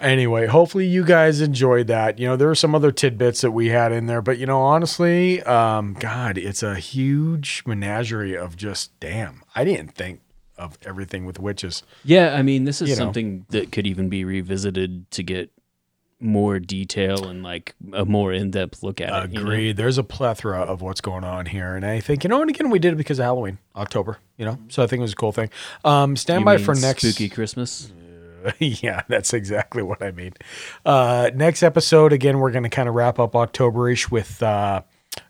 Anyway, 0.00 0.46
hopefully 0.46 0.86
you 0.86 1.04
guys 1.04 1.40
enjoyed 1.40 1.86
that. 1.88 2.18
You 2.18 2.28
know, 2.28 2.36
there 2.36 2.48
were 2.48 2.54
some 2.54 2.74
other 2.74 2.90
tidbits 2.92 3.40
that 3.42 3.50
we 3.52 3.68
had 3.68 3.92
in 3.92 4.06
there, 4.06 4.22
but 4.22 4.38
you 4.38 4.46
know, 4.46 4.60
honestly, 4.60 5.42
um, 5.42 5.94
God, 5.94 6.38
it's 6.38 6.62
a 6.62 6.74
huge 6.76 7.62
menagerie 7.66 8.36
of 8.36 8.56
just 8.56 8.98
damn. 9.00 9.42
I 9.54 9.64
didn't 9.64 9.94
think 9.94 10.20
of 10.56 10.78
everything 10.84 11.24
with 11.24 11.38
witches. 11.38 11.82
Yeah, 12.04 12.34
I 12.34 12.42
mean, 12.42 12.64
this 12.64 12.82
is 12.82 12.88
You 12.90 12.96
know. 12.96 13.00
something 13.04 13.46
that 13.50 13.70
could 13.72 13.86
even 13.86 14.08
be 14.08 14.24
revisited 14.24 15.10
to 15.12 15.22
get 15.22 15.50
more 16.20 16.58
detail 16.58 17.28
and 17.28 17.44
like 17.44 17.76
a 17.92 18.04
more 18.04 18.32
in 18.32 18.50
depth 18.50 18.82
look 18.82 19.00
at 19.00 19.26
it. 19.26 19.30
you 19.32 19.36
know? 19.38 19.42
Agreed. 19.46 19.76
There's 19.76 19.98
a 19.98 20.02
plethora 20.02 20.58
of 20.62 20.82
what's 20.82 21.00
going 21.00 21.22
on 21.22 21.46
here, 21.46 21.76
and 21.76 21.86
I 21.86 22.00
think 22.00 22.24
you 22.24 22.28
know, 22.28 22.40
and 22.40 22.50
again, 22.50 22.70
we 22.70 22.80
did 22.80 22.92
it 22.92 22.96
because 22.96 23.20
of 23.20 23.24
Halloween, 23.24 23.58
October. 23.76 24.18
You 24.36 24.44
know, 24.46 24.58
so 24.68 24.82
I 24.82 24.88
think 24.88 24.98
it 24.98 25.02
was 25.02 25.12
a 25.12 25.16
cool 25.16 25.30
thing. 25.30 25.50
Um, 25.84 26.16
stand 26.16 26.40
You 26.40 26.44
by 26.44 26.58
for 26.58 26.74
next 26.74 27.02
spooky 27.06 27.28
Christmas. 27.28 27.92
yeah, 28.58 29.02
that's 29.08 29.32
exactly 29.34 29.82
what 29.82 30.02
I 30.02 30.10
mean. 30.12 30.34
Uh, 30.84 31.30
next 31.34 31.62
episode, 31.62 32.12
again, 32.12 32.38
we're 32.38 32.50
going 32.50 32.62
to 32.64 32.68
kind 32.68 32.88
of 32.88 32.94
wrap 32.94 33.18
up 33.18 33.32
Octoberish 33.32 34.10
with 34.10 34.42
uh, 34.42 34.82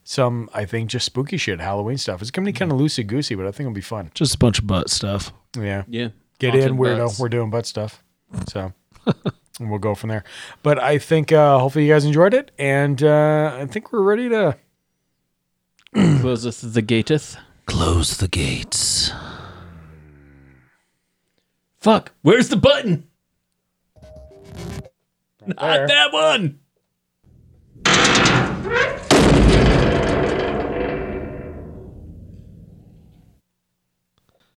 some, 0.05 0.49
I 0.55 0.65
think, 0.65 0.91
just 0.91 1.07
spooky 1.07 1.37
shit, 1.37 1.61
Halloween 1.61 1.99
stuff. 1.99 2.23
It's 2.23 2.31
going 2.31 2.45
to 2.47 2.53
be 2.53 2.57
kind 2.59 2.73
of 2.73 2.79
loosey 2.79 3.07
goosey, 3.07 3.35
but 3.35 3.47
I 3.47 3.51
think 3.51 3.61
it'll 3.67 3.73
be 3.75 3.81
fun. 3.81 4.11
Just 4.15 4.35
a 4.35 4.39
bunch 4.39 4.59
of 4.59 4.67
butt 4.67 4.91
stuff. 4.91 5.33
Yeah. 5.57 5.85
Yeah, 5.89 6.09
Get 6.39 6.51
Haunted 6.51 6.71
in, 6.71 6.77
weirdo. 6.77 7.07
butts. 7.07 7.19
We're 7.21 7.29
doing 7.29 7.51
butt 7.51 7.67
stuff. 7.67 8.03
So 8.49 8.73
and 9.61 9.71
we'll 9.71 9.79
go 9.79 9.95
from 9.95 10.11
there. 10.11 10.25
But 10.63 10.79
I 10.79 10.99
think 10.99 11.33
uh, 11.33 11.59
hopefully 11.59 11.87
you 11.87 11.93
guys 11.93 12.05
enjoyed 12.05 12.35
it. 12.35 12.51
And 12.59 13.03
uh, 13.03 13.57
I 13.61 13.67
think 13.67 13.93
we're 13.93 14.03
ready 14.03 14.29
to. 14.29 14.57
Closeth 15.95 16.75
the 16.75 16.83
gateth. 16.83 17.37
Close 17.67 18.17
the 18.19 18.29
gates. 18.29 19.11
Fuck, 21.89 22.13
where's 22.21 22.51
the 22.51 22.57
button? 22.57 23.09
Not 25.47 25.89
that 25.89 26.13
one. 26.13 26.59